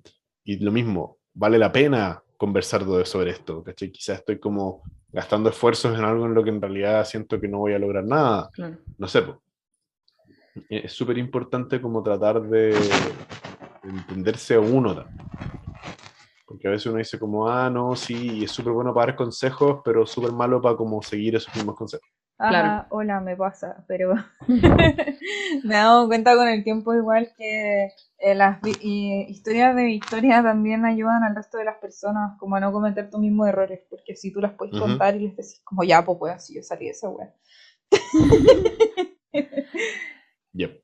y 0.46 0.58
lo 0.60 0.72
mismo, 0.72 1.18
vale 1.34 1.60
la 1.60 1.74
pena 1.74 2.24
conversar 2.38 2.86
sobre 3.06 3.32
esto, 3.32 3.62
¿cachai? 3.66 3.92
Quizás 3.92 4.20
estoy 4.20 4.40
como 4.40 4.82
gastando 5.12 5.50
esfuerzos 5.50 5.98
en 6.00 6.06
algo 6.06 6.26
en 6.26 6.36
lo 6.36 6.42
que 6.42 6.52
en 6.52 6.62
realidad 6.62 7.04
siento 7.04 7.42
que 7.42 7.50
no 7.50 7.58
voy 7.58 7.74
a 7.74 7.80
lograr 7.80 8.06
nada. 8.06 8.50
Claro. 8.54 8.78
No 8.98 9.10
sé, 9.10 9.24
po. 9.24 9.42
Es 10.70 10.94
súper 10.94 11.18
importante 11.18 11.82
como 11.82 12.04
tratar 12.04 12.42
de 12.42 12.74
de 13.86 13.92
entenderse 13.92 14.56
a 14.56 14.60
uno 14.60 14.96
también. 14.96 15.16
Porque 16.48 16.68
a 16.68 16.72
veces 16.72 16.88
uno 16.88 16.98
dice 16.98 17.20
como, 17.20 17.48
ah, 17.50 17.70
no, 17.70 17.96
sí, 17.96 18.44
es 18.44 18.52
súper 18.52 18.74
bueno 18.74 18.94
para 18.94 19.08
dar 19.08 19.16
consejos, 19.16 19.82
pero 19.84 20.06
súper 20.06 20.32
malo 20.32 20.62
para 20.62 20.76
como 20.76 21.02
seguir 21.02 21.36
esos 21.36 21.56
mismos 21.56 21.76
consejos. 21.76 22.08
Ajá, 22.38 22.50
Claro. 22.50 22.86
hola, 22.90 23.20
me 23.22 23.36
pasa, 23.36 23.84
pero 23.88 24.14
me 24.48 25.74
he 25.74 25.78
dado 25.78 26.08
cuenta 26.08 26.36
con 26.36 26.48
el 26.48 26.64
tiempo 26.64 26.94
igual 26.94 27.32
que 27.38 27.90
eh, 28.20 28.36
las 28.36 28.60
y 28.82 29.26
historias 29.30 29.76
de 29.76 29.86
victoria 29.86 30.44
también 30.44 30.86
ayudan 30.86 31.24
al 31.24 31.36
resto 31.36 31.58
de 31.58 31.66
las 31.66 31.78
personas 31.78 32.38
como 32.40 32.58
a 32.58 32.60
no 32.60 32.72
cometer 32.72 33.10
tus 33.10 33.20
mismos 33.20 33.48
errores, 33.48 33.82
porque 33.90 34.16
si 34.16 34.32
tú 34.34 34.42
las 34.42 34.54
puedes 34.54 34.76
Ujú. 34.76 34.84
contar 34.84 35.16
y 35.16 35.28
les 35.28 35.36
decís 35.36 35.62
como 35.64 35.84
ya, 35.84 36.06
pues 36.06 36.18
pues 36.20 36.34
así 36.34 36.56
yo 36.56 36.64
salí 36.64 36.86
de 36.86 36.92
esa 36.92 37.10
wea. 37.10 37.34
Yep. 40.56 40.82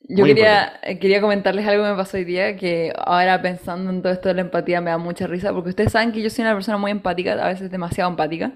Yo 0.00 0.24
Muy 0.24 0.26
quería, 0.26 0.80
eh, 0.82 0.98
quería 0.98 1.20
comentarles 1.20 1.66
algo 1.66 1.84
que 1.84 1.90
me 1.90 1.96
pasó 1.96 2.16
hoy 2.16 2.24
día, 2.24 2.56
que 2.56 2.92
ahora 2.96 3.42
pensando 3.42 3.90
en 3.90 4.00
todo 4.02 4.12
esto 4.12 4.28
de 4.28 4.34
la 4.34 4.40
empatía 4.42 4.80
me 4.80 4.90
da 4.90 4.98
mucha 4.98 5.26
risa, 5.26 5.52
porque 5.52 5.70
ustedes 5.70 5.92
saben 5.92 6.12
que 6.12 6.22
yo 6.22 6.30
soy 6.30 6.42
una 6.44 6.54
persona 6.54 6.78
muy 6.78 6.90
empática, 6.92 7.32
a 7.44 7.48
veces 7.48 7.70
demasiado 7.70 8.10
empática, 8.10 8.52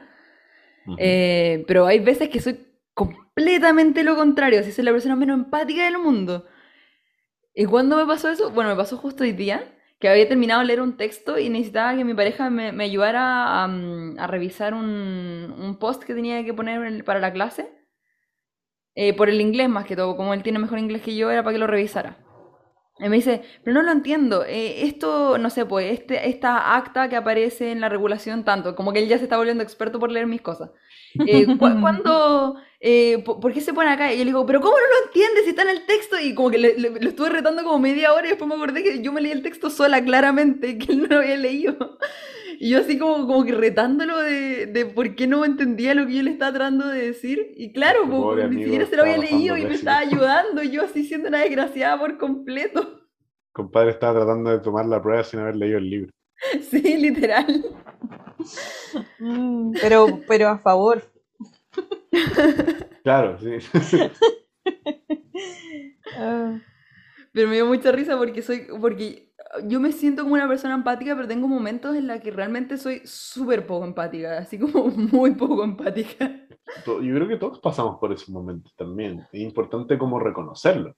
Ujú. 0.86 0.98
eh, 0.98 1.64
pero 1.66 1.86
hay 1.86 1.98
veces 2.00 2.28
que 2.28 2.40
soy 2.40 2.60
completamente 2.94 4.02
lo 4.04 4.16
contrario, 4.16 4.60
así 4.60 4.72
soy 4.72 4.84
la 4.84 4.92
persona 4.92 5.16
menos 5.16 5.38
empática 5.38 5.84
del 5.84 5.98
mundo. 5.98 6.46
¿Y 7.54 7.64
cuándo 7.66 7.96
me 7.96 8.06
pasó 8.06 8.30
eso? 8.30 8.50
Bueno, 8.50 8.70
me 8.70 8.76
pasó 8.76 8.96
justo 8.96 9.24
hoy 9.24 9.32
día, 9.32 9.62
que 9.98 10.08
había 10.08 10.28
terminado 10.28 10.60
de 10.60 10.66
leer 10.66 10.80
un 10.80 10.96
texto 10.96 11.38
y 11.38 11.48
necesitaba 11.50 11.96
que 11.96 12.04
mi 12.04 12.14
pareja 12.14 12.50
me, 12.50 12.72
me 12.72 12.84
ayudara 12.84 13.62
a, 13.64 13.68
mm, 13.68 14.18
a 14.18 14.26
revisar 14.26 14.74
un, 14.74 15.54
un 15.58 15.76
post 15.78 16.02
que 16.04 16.14
tenía 16.14 16.44
que 16.44 16.54
poner 16.54 17.04
para 17.04 17.20
la 17.20 17.32
clase. 17.32 17.68
Eh, 18.94 19.14
por 19.14 19.28
el 19.28 19.40
inglés 19.40 19.68
más 19.68 19.86
que 19.86 19.96
todo, 19.96 20.16
como 20.16 20.34
él 20.34 20.42
tiene 20.42 20.58
mejor 20.58 20.78
inglés 20.78 21.02
que 21.02 21.16
yo, 21.16 21.30
era 21.30 21.42
para 21.42 21.54
que 21.54 21.58
lo 21.58 21.66
revisara. 21.66 22.18
Y 22.98 23.08
me 23.08 23.16
dice, 23.16 23.42
pero 23.64 23.74
no 23.74 23.82
lo 23.82 23.90
entiendo, 23.90 24.44
eh, 24.44 24.84
esto, 24.84 25.38
no 25.38 25.50
sé, 25.50 25.66
pues, 25.66 25.92
este, 25.92 26.28
esta 26.28 26.76
acta 26.76 27.08
que 27.08 27.16
aparece 27.16 27.72
en 27.72 27.80
la 27.80 27.88
regulación 27.88 28.44
tanto, 28.44 28.76
como 28.76 28.92
que 28.92 29.00
él 29.00 29.08
ya 29.08 29.18
se 29.18 29.24
está 29.24 29.36
volviendo 29.38 29.62
experto 29.64 29.98
por 29.98 30.12
leer 30.12 30.26
mis 30.28 30.42
cosas. 30.42 30.70
Eh, 31.24 31.46
cu- 31.58 31.78
¿Cuándo, 31.80 32.56
eh, 32.80 33.18
po- 33.24 33.40
por, 33.40 33.52
qué 33.52 33.60
se 33.60 33.72
pone 33.74 33.90
acá? 33.90 34.12
Y 34.12 34.18
yo 34.18 34.24
le 34.24 34.30
digo, 34.30 34.46
pero 34.46 34.60
¿cómo 34.60 34.72
no 34.76 35.00
lo 35.00 35.06
entiendes 35.06 35.44
si 35.44 35.50
está 35.50 35.62
en 35.62 35.70
el 35.70 35.86
texto? 35.86 36.18
Y 36.20 36.34
como 36.34 36.50
que 36.50 36.58
le, 36.58 36.78
le- 36.78 36.90
lo 37.00 37.08
estuve 37.08 37.30
retando 37.30 37.64
como 37.64 37.78
media 37.78 38.12
hora 38.12 38.26
y 38.26 38.30
después 38.30 38.48
me 38.48 38.54
acordé 38.56 38.82
que 38.82 39.02
yo 39.02 39.12
me 39.12 39.20
leí 39.20 39.32
el 39.32 39.42
texto 39.42 39.70
sola 39.70 40.04
claramente, 40.04 40.78
que 40.78 40.92
él 40.92 41.02
no 41.02 41.08
lo 41.08 41.18
había 41.18 41.36
leído. 41.36 41.98
Y 42.58 42.70
yo 42.70 42.80
así 42.80 42.98
como, 42.98 43.26
como 43.26 43.44
que 43.44 43.52
retándolo 43.52 44.18
de, 44.18 44.66
de 44.66 44.86
por 44.86 45.14
qué 45.14 45.26
no 45.26 45.44
entendía 45.44 45.94
lo 45.94 46.06
que 46.06 46.14
yo 46.14 46.22
le 46.22 46.30
estaba 46.30 46.52
tratando 46.52 46.88
de 46.88 47.06
decir. 47.06 47.52
Y 47.56 47.72
claro, 47.72 48.00
pues, 48.08 48.50
ni 48.50 48.64
siquiera 48.64 48.86
se 48.86 48.96
lo 48.96 49.02
había 49.02 49.18
leído 49.18 49.56
y 49.56 49.64
me 49.64 49.74
estaba 49.74 49.98
ayudando. 49.98 50.62
y 50.62 50.70
Yo 50.70 50.82
así 50.84 51.04
siendo 51.04 51.28
una 51.28 51.40
desgraciada 51.40 51.98
por 51.98 52.18
completo. 52.18 53.00
Compadre 53.52 53.90
estaba 53.90 54.20
tratando 54.20 54.50
de 54.50 54.60
tomar 54.60 54.86
la 54.86 55.02
prueba 55.02 55.22
sin 55.24 55.40
haber 55.40 55.56
leído 55.56 55.78
el 55.78 55.90
libro. 55.90 56.12
Sí, 56.70 56.96
literal. 56.96 57.64
Mm, 59.18 59.72
pero, 59.80 60.20
pero 60.26 60.48
a 60.48 60.58
favor. 60.58 61.02
Claro, 63.02 63.36
sí. 63.40 63.58
Ah, 66.16 66.58
Pero 67.32 67.48
me 67.48 67.54
dio 67.54 67.66
mucha 67.66 67.90
risa 67.90 68.16
porque 68.16 68.42
soy, 68.42 68.66
porque 68.80 69.31
yo 69.64 69.80
me 69.80 69.92
siento 69.92 70.22
como 70.22 70.34
una 70.34 70.48
persona 70.48 70.74
empática, 70.74 71.14
pero 71.14 71.28
tengo 71.28 71.46
momentos 71.46 71.94
en 71.94 72.06
los 72.06 72.20
que 72.20 72.30
realmente 72.30 72.78
soy 72.78 73.02
súper 73.04 73.66
poco 73.66 73.84
empática, 73.84 74.38
así 74.38 74.58
como 74.58 74.86
muy 75.12 75.34
poco 75.34 75.64
empática. 75.64 76.46
Yo 76.86 76.98
creo 76.98 77.28
que 77.28 77.36
todos 77.36 77.60
pasamos 77.60 77.98
por 77.98 78.12
esos 78.12 78.30
momentos 78.30 78.74
también. 78.76 79.26
Es 79.32 79.40
importante 79.40 79.98
como 79.98 80.18
reconocerlo. 80.18 80.96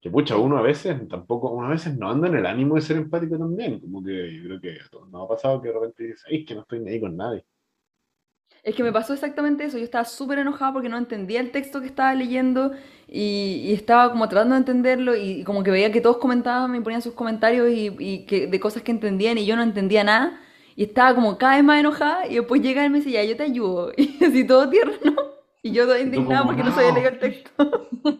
Que 0.00 0.10
pucha, 0.10 0.36
uno 0.36 0.58
a 0.58 0.62
veces 0.62 1.06
tampoco, 1.08 1.50
uno 1.50 1.68
a 1.68 1.70
veces 1.70 1.96
no 1.96 2.10
anda 2.10 2.28
en 2.28 2.36
el 2.36 2.46
ánimo 2.46 2.74
de 2.74 2.80
ser 2.80 2.96
empático 2.96 3.38
también. 3.38 3.80
Como 3.80 4.02
que 4.02 4.34
yo 4.34 4.44
creo 4.44 4.60
que 4.60 4.80
a 4.80 4.88
todos 4.90 5.08
nos 5.10 5.24
ha 5.24 5.28
pasado 5.28 5.62
que 5.62 5.68
de 5.68 5.74
repente 5.74 6.04
dices, 6.04 6.24
ay, 6.28 6.44
que 6.44 6.54
no 6.54 6.62
estoy 6.62 6.80
ni 6.80 6.90
ahí 6.90 7.00
con 7.00 7.16
nadie. 7.16 7.44
Es 8.66 8.74
que 8.74 8.82
me 8.82 8.90
pasó 8.90 9.14
exactamente 9.14 9.62
eso, 9.64 9.78
yo 9.78 9.84
estaba 9.84 10.04
súper 10.04 10.40
enojada 10.40 10.72
porque 10.72 10.88
no 10.88 10.98
entendía 10.98 11.38
el 11.38 11.52
texto 11.52 11.80
que 11.80 11.86
estaba 11.86 12.12
leyendo 12.16 12.72
y, 13.06 13.62
y 13.64 13.72
estaba 13.72 14.10
como 14.10 14.28
tratando 14.28 14.56
de 14.56 14.58
entenderlo 14.58 15.14
y, 15.14 15.44
como 15.44 15.62
que 15.62 15.70
veía 15.70 15.92
que 15.92 16.00
todos 16.00 16.16
comentaban, 16.16 16.72
me 16.72 16.80
ponían 16.80 17.00
sus 17.00 17.14
comentarios 17.14 17.70
y, 17.70 17.94
y 18.00 18.26
que, 18.26 18.48
de 18.48 18.58
cosas 18.58 18.82
que 18.82 18.90
entendían 18.90 19.38
y 19.38 19.46
yo 19.46 19.54
no 19.54 19.62
entendía 19.62 20.02
nada 20.02 20.40
y 20.74 20.82
estaba 20.82 21.14
como 21.14 21.38
cada 21.38 21.54
vez 21.54 21.64
más 21.64 21.78
enojada 21.78 22.26
y 22.26 22.34
después 22.34 22.60
llega 22.60 22.82
él 22.84 22.88
y 22.88 22.90
me 22.90 22.98
dice, 22.98 23.12
ya, 23.12 23.22
yo 23.22 23.36
te 23.36 23.44
ayudo 23.44 23.92
y 23.96 24.24
así 24.24 24.44
todo 24.44 24.68
tierno 24.68 25.12
y 25.62 25.70
yo 25.70 25.84
toda 25.84 26.00
indignada 26.00 26.44
porque 26.44 26.64
no 26.64 26.72
sabía 26.72 26.88
"No". 26.90 26.96
leer 26.96 27.12
el 27.14 27.18
texto. 27.20 27.88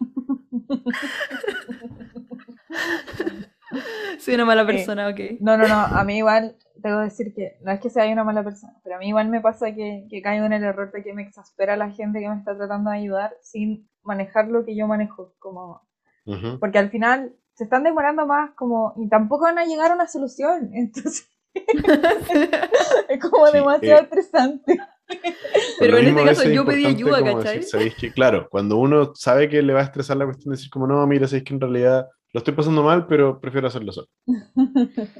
Soy 4.20 4.34
una 4.34 4.44
mala 4.44 4.66
persona, 4.66 5.08
ok. 5.08 5.20
No, 5.40 5.56
no, 5.56 5.68
no, 5.68 5.80
a 5.80 6.04
mí 6.04 6.18
igual, 6.18 6.56
tengo 6.86 6.98
que 7.00 7.04
decir 7.04 7.34
que 7.34 7.58
no 7.62 7.72
es 7.72 7.80
que 7.80 7.90
sea 7.90 8.10
una 8.12 8.22
mala 8.22 8.44
persona, 8.44 8.74
pero 8.84 8.96
a 8.96 8.98
mí 8.98 9.08
igual 9.08 9.28
me 9.28 9.40
pasa 9.40 9.74
que, 9.74 10.06
que 10.08 10.22
caigo 10.22 10.46
en 10.46 10.52
el 10.52 10.62
error 10.62 10.92
de 10.92 11.02
que 11.02 11.12
me 11.12 11.22
exaspera 11.22 11.76
la 11.76 11.90
gente 11.90 12.20
que 12.20 12.28
me 12.28 12.36
está 12.36 12.56
tratando 12.56 12.90
de 12.90 12.98
ayudar 12.98 13.34
sin 13.42 13.88
manejar 14.02 14.46
lo 14.48 14.64
que 14.64 14.76
yo 14.76 14.86
manejo, 14.86 15.34
como 15.38 15.82
porque 16.58 16.78
al 16.78 16.90
final 16.90 17.36
se 17.54 17.64
están 17.64 17.84
demorando 17.84 18.26
más 18.26 18.50
como 18.56 18.94
y 18.96 19.08
tampoco 19.08 19.44
van 19.44 19.58
a 19.58 19.64
llegar 19.64 19.90
a 19.90 19.94
una 19.94 20.06
solución, 20.06 20.70
entonces 20.74 21.28
es 23.08 23.20
como 23.20 23.46
Sí, 23.46 23.52
demasiado 23.52 24.00
eh, 24.00 24.04
estresante. 24.04 24.78
Pero 25.78 25.98
en 25.98 26.08
este 26.08 26.24
caso 26.24 26.42
es 26.42 26.52
yo 26.52 26.64
pedí 26.64 26.86
ayuda, 26.86 27.22
¿cachai? 27.22 27.58
decir, 27.58 27.62
¿sabéis 27.64 27.94
que, 27.94 28.12
claro, 28.12 28.48
cuando 28.50 28.76
uno 28.76 29.12
sabe 29.14 29.48
que 29.48 29.62
le 29.62 29.72
va 29.72 29.80
a 29.80 29.84
estresar 29.84 30.16
la 30.16 30.24
cuestión 30.24 30.52
de 30.52 30.56
decir 30.56 30.70
como, 30.70 30.86
no, 30.86 31.06
mira, 31.06 31.26
sabéis 31.26 31.44
que 31.44 31.54
en 31.54 31.60
realidad 31.60 32.08
lo 32.36 32.40
estoy 32.40 32.52
pasando 32.52 32.82
mal, 32.82 33.06
pero 33.06 33.40
prefiero 33.40 33.66
hacerlo 33.66 33.92
solo. 33.92 34.08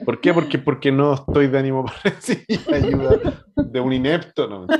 ¿Por 0.05 0.21
qué? 0.21 0.35
Porque, 0.35 0.59
porque 0.59 0.93
no 0.93 1.15
estoy 1.15 1.47
de 1.47 1.59
ánimo 1.59 1.83
para 1.87 1.99
recibir 2.05 2.61
ayuda 2.71 3.47
de 3.57 3.81
un 3.81 3.95
inepto. 3.95 4.47
No. 4.47 4.67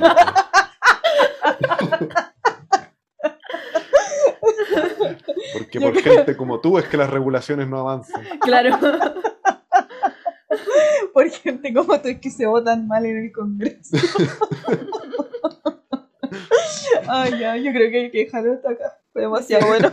Porque 5.53 5.79
por 5.79 5.99
gente 5.99 6.37
como 6.37 6.59
tú 6.59 6.77
es 6.77 6.87
que 6.87 6.97
las 6.97 7.09
regulaciones 7.09 7.67
no 7.67 7.79
avanzan. 7.79 8.23
Claro. 8.41 8.77
Por 11.13 11.29
gente 11.31 11.73
como 11.73 11.99
tú 11.99 12.09
es 12.09 12.19
que 12.19 12.29
se 12.29 12.45
votan 12.45 12.87
mal 12.87 13.03
en 13.03 13.17
el 13.17 13.31
Congreso. 13.31 13.97
Ay, 17.07 17.39
ya, 17.39 17.57
yo 17.57 17.71
creo 17.71 17.89
que 17.89 17.97
hay 17.97 18.11
que 18.11 18.25
dejarlo 18.25 18.53
hasta 18.53 18.69
acá. 18.69 18.99
Fue 19.11 19.23
demasiado 19.23 19.65
bueno. 19.65 19.91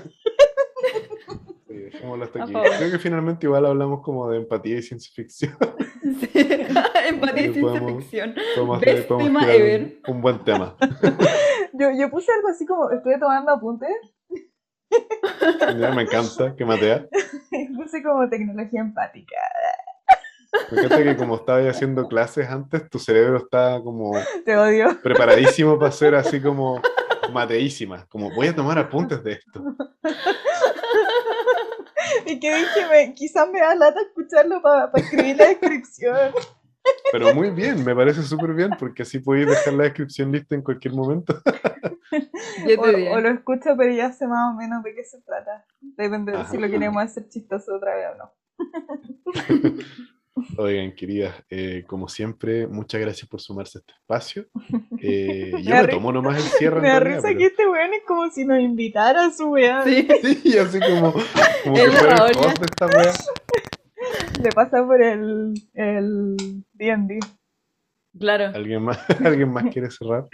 Dejémoslo 2.04 2.24
hasta 2.24 2.42
aquí. 2.44 2.52
Creo 2.78 2.90
que 2.90 2.98
finalmente 2.98 3.46
igual 3.46 3.66
hablamos 3.66 4.02
como 4.02 4.28
de 4.28 4.38
empatía 4.38 4.78
y 4.78 4.82
ciencia 4.82 5.10
ficción. 5.14 5.56
Sí. 6.04 6.28
Empatía 7.08 7.46
y 7.46 7.52
ciencia 7.54 7.62
podemos- 7.62 8.02
ficción. 8.02 8.34
Podemos, 8.54 8.80
Best 8.80 8.92
hacer- 8.92 9.06
podemos 9.08 9.26
tema 9.28 9.40
tirar 9.40 9.56
ever. 9.56 9.80
un, 10.06 10.14
un 10.16 10.20
buen 10.22 10.44
tema. 10.44 10.76
Yo, 11.72 11.88
yo 11.98 12.08
puse 12.10 12.30
algo 12.30 12.48
así 12.48 12.66
como, 12.66 12.90
estuve 12.90 13.18
tomando 13.18 13.50
apuntes, 13.52 13.88
Ya, 15.76 15.90
me 15.92 16.02
encanta 16.02 16.54
que 16.54 16.64
matea. 16.64 17.06
puse 17.74 18.00
como 18.02 18.28
tecnología 18.28 18.80
empática. 18.82 19.34
Me 20.70 20.78
encanta 20.82 21.02
que 21.02 21.16
como 21.16 21.34
estabas 21.36 21.66
haciendo 21.66 22.06
clases 22.06 22.48
antes, 22.48 22.88
tu 22.88 22.98
cerebro 23.00 23.38
está 23.38 23.80
como 23.82 24.12
Te 24.44 24.56
odio. 24.56 24.96
preparadísimo 25.02 25.78
para 25.78 25.90
ser 25.90 26.14
así 26.14 26.40
como 26.40 26.80
mateísima. 27.32 28.06
Como 28.08 28.30
voy 28.32 28.46
a 28.48 28.54
tomar 28.54 28.78
apuntes 28.78 29.24
de 29.24 29.32
esto. 29.32 29.64
Y 32.26 32.40
que 32.40 32.54
dije, 32.54 32.86
me, 32.90 33.14
quizás 33.14 33.48
me 33.50 33.60
da 33.60 33.74
lata 33.74 34.00
escucharlo 34.00 34.60
para 34.62 34.90
escribir 34.94 35.36
la 35.36 35.48
descripción. 35.48 36.32
Pero 37.12 37.34
muy 37.34 37.50
bien, 37.50 37.84
me 37.84 37.94
parece 37.94 38.22
súper 38.22 38.52
bien 38.52 38.70
porque 38.78 39.02
así 39.02 39.18
podéis 39.18 39.48
dejar 39.48 39.74
la 39.74 39.84
descripción 39.84 40.32
lista 40.32 40.54
en 40.54 40.62
cualquier 40.62 40.94
momento. 40.94 41.40
O, 42.78 42.82
o 42.82 43.20
lo 43.20 43.28
escucho, 43.30 43.76
pero 43.76 43.92
ya 43.92 44.12
sé 44.12 44.28
más 44.28 44.54
o 44.54 44.56
menos 44.56 44.84
de 44.84 44.94
qué 44.94 45.02
se 45.02 45.20
trata. 45.22 45.66
Depende 45.80 46.30
de 46.30 46.44
si 46.44 46.58
lo 46.58 46.68
queremos 46.68 47.02
hacer 47.02 47.28
chistoso 47.28 47.74
otra 47.74 47.96
vez 47.96 48.06
o 48.12 48.16
no. 48.16 48.32
Oigan, 50.58 50.94
queridas, 50.96 51.34
eh, 51.48 51.84
como 51.86 52.08
siempre, 52.08 52.66
muchas 52.66 53.00
gracias 53.00 53.28
por 53.28 53.40
sumarse 53.40 53.78
a 53.78 53.80
este 53.80 53.92
espacio. 53.94 54.46
Eh, 55.06 55.50
Me 55.52 55.62
yo 55.62 55.74
me 55.74 55.88
tomo 55.88 56.12
nomás 56.12 56.36
el 56.38 56.42
cierre. 56.58 56.80
Me 56.80 56.88
da 56.88 56.98
risa 57.00 57.20
pero- 57.24 57.38
que 57.38 57.44
este 57.46 57.66
weón 57.68 57.92
es 57.94 58.02
como 58.06 58.30
si 58.30 58.44
nos 58.46 58.58
invitara 58.60 59.26
a 59.26 59.30
su 59.30 59.48
weá. 59.50 59.84
Sí. 59.84 60.08
Sí, 60.42 60.58
así 60.58 60.80
como, 60.80 61.12
como 61.62 61.74
que 61.76 61.82
El 61.82 61.90
fuera 61.92 62.24
host 62.24 62.58
de 62.58 62.64
esta. 62.64 62.86
Le 64.42 64.48
pasa 64.50 64.84
por 64.84 65.02
el 65.02 65.54
el 65.74 66.36
D&D. 66.72 67.20
Claro. 68.18 68.46
¿Alguien 68.54 68.82
más, 68.82 68.98
¿Alguien 69.24 69.50
más 69.52 69.64
quiere 69.72 69.90
cerrar? 69.90 70.24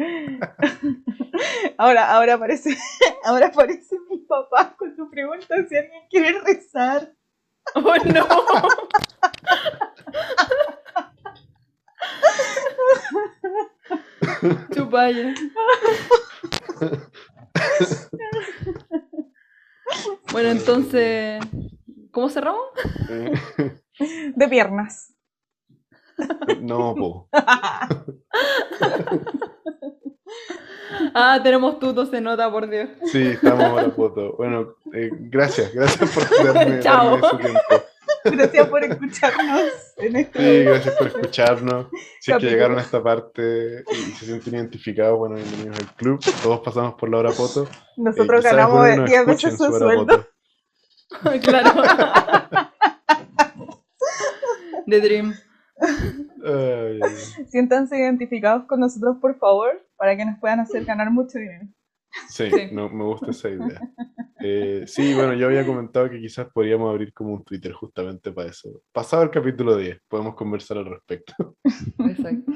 Ahora, 1.79 2.11
ahora 2.13 2.35
aparece, 2.35 2.77
ahora 3.25 3.47
aparece 3.49 3.97
mi 4.11 4.19
papá 4.19 4.75
cuando 4.79 5.09
pregunta 5.11 5.57
si 5.69 5.77
alguien 5.77 6.03
quiere 6.11 6.41
rezar. 6.41 7.13
Oh 7.75 7.81
no. 7.83 8.27
Chupalla. 14.75 15.35
Bueno, 20.33 20.51
entonces, 20.51 21.43
¿cómo 22.11 22.29
cerramos? 22.29 22.63
De 24.35 24.49
piernas. 24.49 25.15
no, 26.61 26.95
po. 26.95 27.29
Ah, 31.15 31.41
tenemos 31.43 31.79
tuto, 31.79 32.07
se 32.07 32.21
nota, 32.21 32.51
por 32.51 32.69
Dios. 32.69 32.89
Sí, 33.11 33.29
estamos 33.29 33.65
ahora 33.65 33.91
foto. 33.91 34.35
Bueno, 34.37 34.75
eh, 34.93 35.11
gracias, 35.13 35.73
gracias 35.73 36.11
por 36.11 36.55
darme, 36.55 36.81
Chao. 36.83 37.19
darme 37.19 37.29
su 37.29 37.39
tiempo. 37.39 37.61
Gracias 38.25 38.69
por 38.69 38.85
escucharnos 38.85 39.63
en 39.97 40.13
Sí, 40.13 40.19
este. 40.21 40.65
gracias 40.65 40.95
por 40.97 41.07
escucharnos. 41.09 41.87
Si 42.21 42.33
es 42.33 42.39
que 42.39 42.47
llegaron 42.51 42.79
a 42.79 42.83
esta 42.83 43.03
parte 43.03 43.83
y 43.91 43.95
se 44.13 44.27
sienten 44.27 44.55
identificados, 44.55 45.19
bueno, 45.19 45.37
bienvenidos 45.37 45.79
al 45.79 45.95
club. 45.95 46.21
Todos 46.43 46.61
pasamos 46.61 46.95
por 46.95 47.09
la 47.09 47.19
hora 47.19 47.31
poto. 47.31 47.65
Eh, 47.65 47.69
Nosotros 47.97 48.41
quizás 48.41 48.53
ganamos 48.57 48.85
algunos 48.87 49.11
10 49.11 49.21
escuchen 49.21 49.51
veces 49.51 49.59
su 49.67 49.73
hora 49.73 49.79
sueldo. 49.79 50.27
Claro. 51.43 51.71
The 54.87 55.01
Dream. 55.01 55.35
Siéntanse 57.49 57.99
identificados 57.99 58.65
con 58.67 58.81
nosotros, 58.81 59.17
por 59.21 59.39
favor, 59.39 59.87
para 59.97 60.17
que 60.17 60.25
nos 60.25 60.39
puedan 60.41 60.61
hacer 60.61 60.85
ganar 60.85 61.11
mucho 61.11 61.39
dinero. 61.39 61.67
Sí, 62.29 62.51
Sí. 62.51 62.57
no, 62.73 62.89
me 62.89 63.05
gusta 63.05 63.31
esa 63.31 63.49
idea. 63.51 63.81
Eh, 64.43 64.85
sí, 64.87 65.15
bueno, 65.15 65.35
yo 65.35 65.47
había 65.47 65.65
comentado 65.67 66.09
que 66.11 66.19
quizás 66.21 66.49
podríamos 66.53 66.91
abrir 66.91 67.13
como 67.13 67.35
un 67.35 67.45
Twitter 67.45 67.73
justamente 67.73 68.33
para 68.33 68.49
eso. 68.49 68.83
Pasado 68.93 69.23
el 69.23 69.31
capítulo 69.31 69.77
10, 69.77 70.01
podemos 70.09 70.35
conversar 70.35 70.79
al 70.79 70.87
respecto. 70.87 71.57
Exacto. 71.99 72.53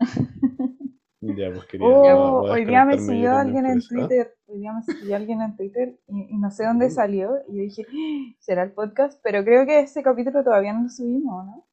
Ya, 1.26 1.50
pues 1.50 1.64
quería. 1.64 1.86
Oh, 1.86 2.42
hoy 2.42 2.66
día 2.66 2.84
me 2.84 2.98
siguió 2.98 3.34
alguien 3.34 3.64
en 3.64 3.78
¿ah? 3.78 3.82
Twitter. 3.88 4.34
Hoy 4.44 4.58
día 4.58 4.74
me 4.74 4.82
siguió 4.82 5.16
alguien 5.16 5.40
en 5.40 5.56
Twitter 5.56 5.98
y, 6.06 6.34
y 6.34 6.36
no 6.36 6.50
sé 6.50 6.66
dónde 6.66 6.90
salió. 6.90 7.30
Y 7.48 7.56
yo 7.56 7.62
dije, 7.62 7.86
"Ah, 7.90 8.34
¿será 8.40 8.62
el 8.64 8.72
podcast? 8.72 9.18
Pero 9.24 9.42
creo 9.42 9.64
que 9.64 9.80
ese 9.80 10.02
capítulo 10.02 10.44
todavía 10.44 10.74
no 10.74 10.82
lo 10.82 10.88
subimos, 10.90 11.46
¿no? 11.46 11.66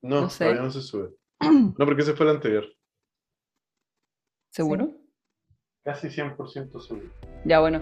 No, 0.00 0.20
No 0.22 0.30
sé. 0.30 0.44
todavía 0.44 0.62
no 0.62 0.70
se 0.70 0.80
sube. 0.80 1.10
No, 1.42 1.84
porque 1.84 2.00
ese 2.00 2.14
fue 2.14 2.24
el 2.30 2.32
anterior. 2.36 2.64
¿Seguro? 4.52 4.90
Casi 5.88 6.08
100% 6.08 6.86
seguro. 6.86 7.06
Ya, 7.46 7.60
bueno. 7.60 7.80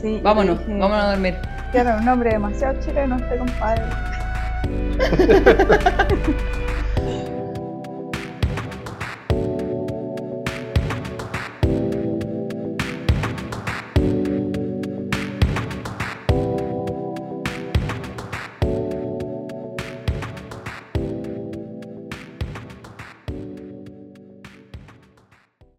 Sí, 0.00 0.20
Vámonos, 0.22 0.60
dije, 0.60 0.78
vámonos 0.78 1.04
a 1.04 1.10
dormir. 1.10 1.34
Claro, 1.72 1.98
un 1.98 2.04
nombre 2.04 2.30
demasiado 2.30 2.80
chileno 2.80 3.16
este 3.16 3.36
compadre. 3.36 3.82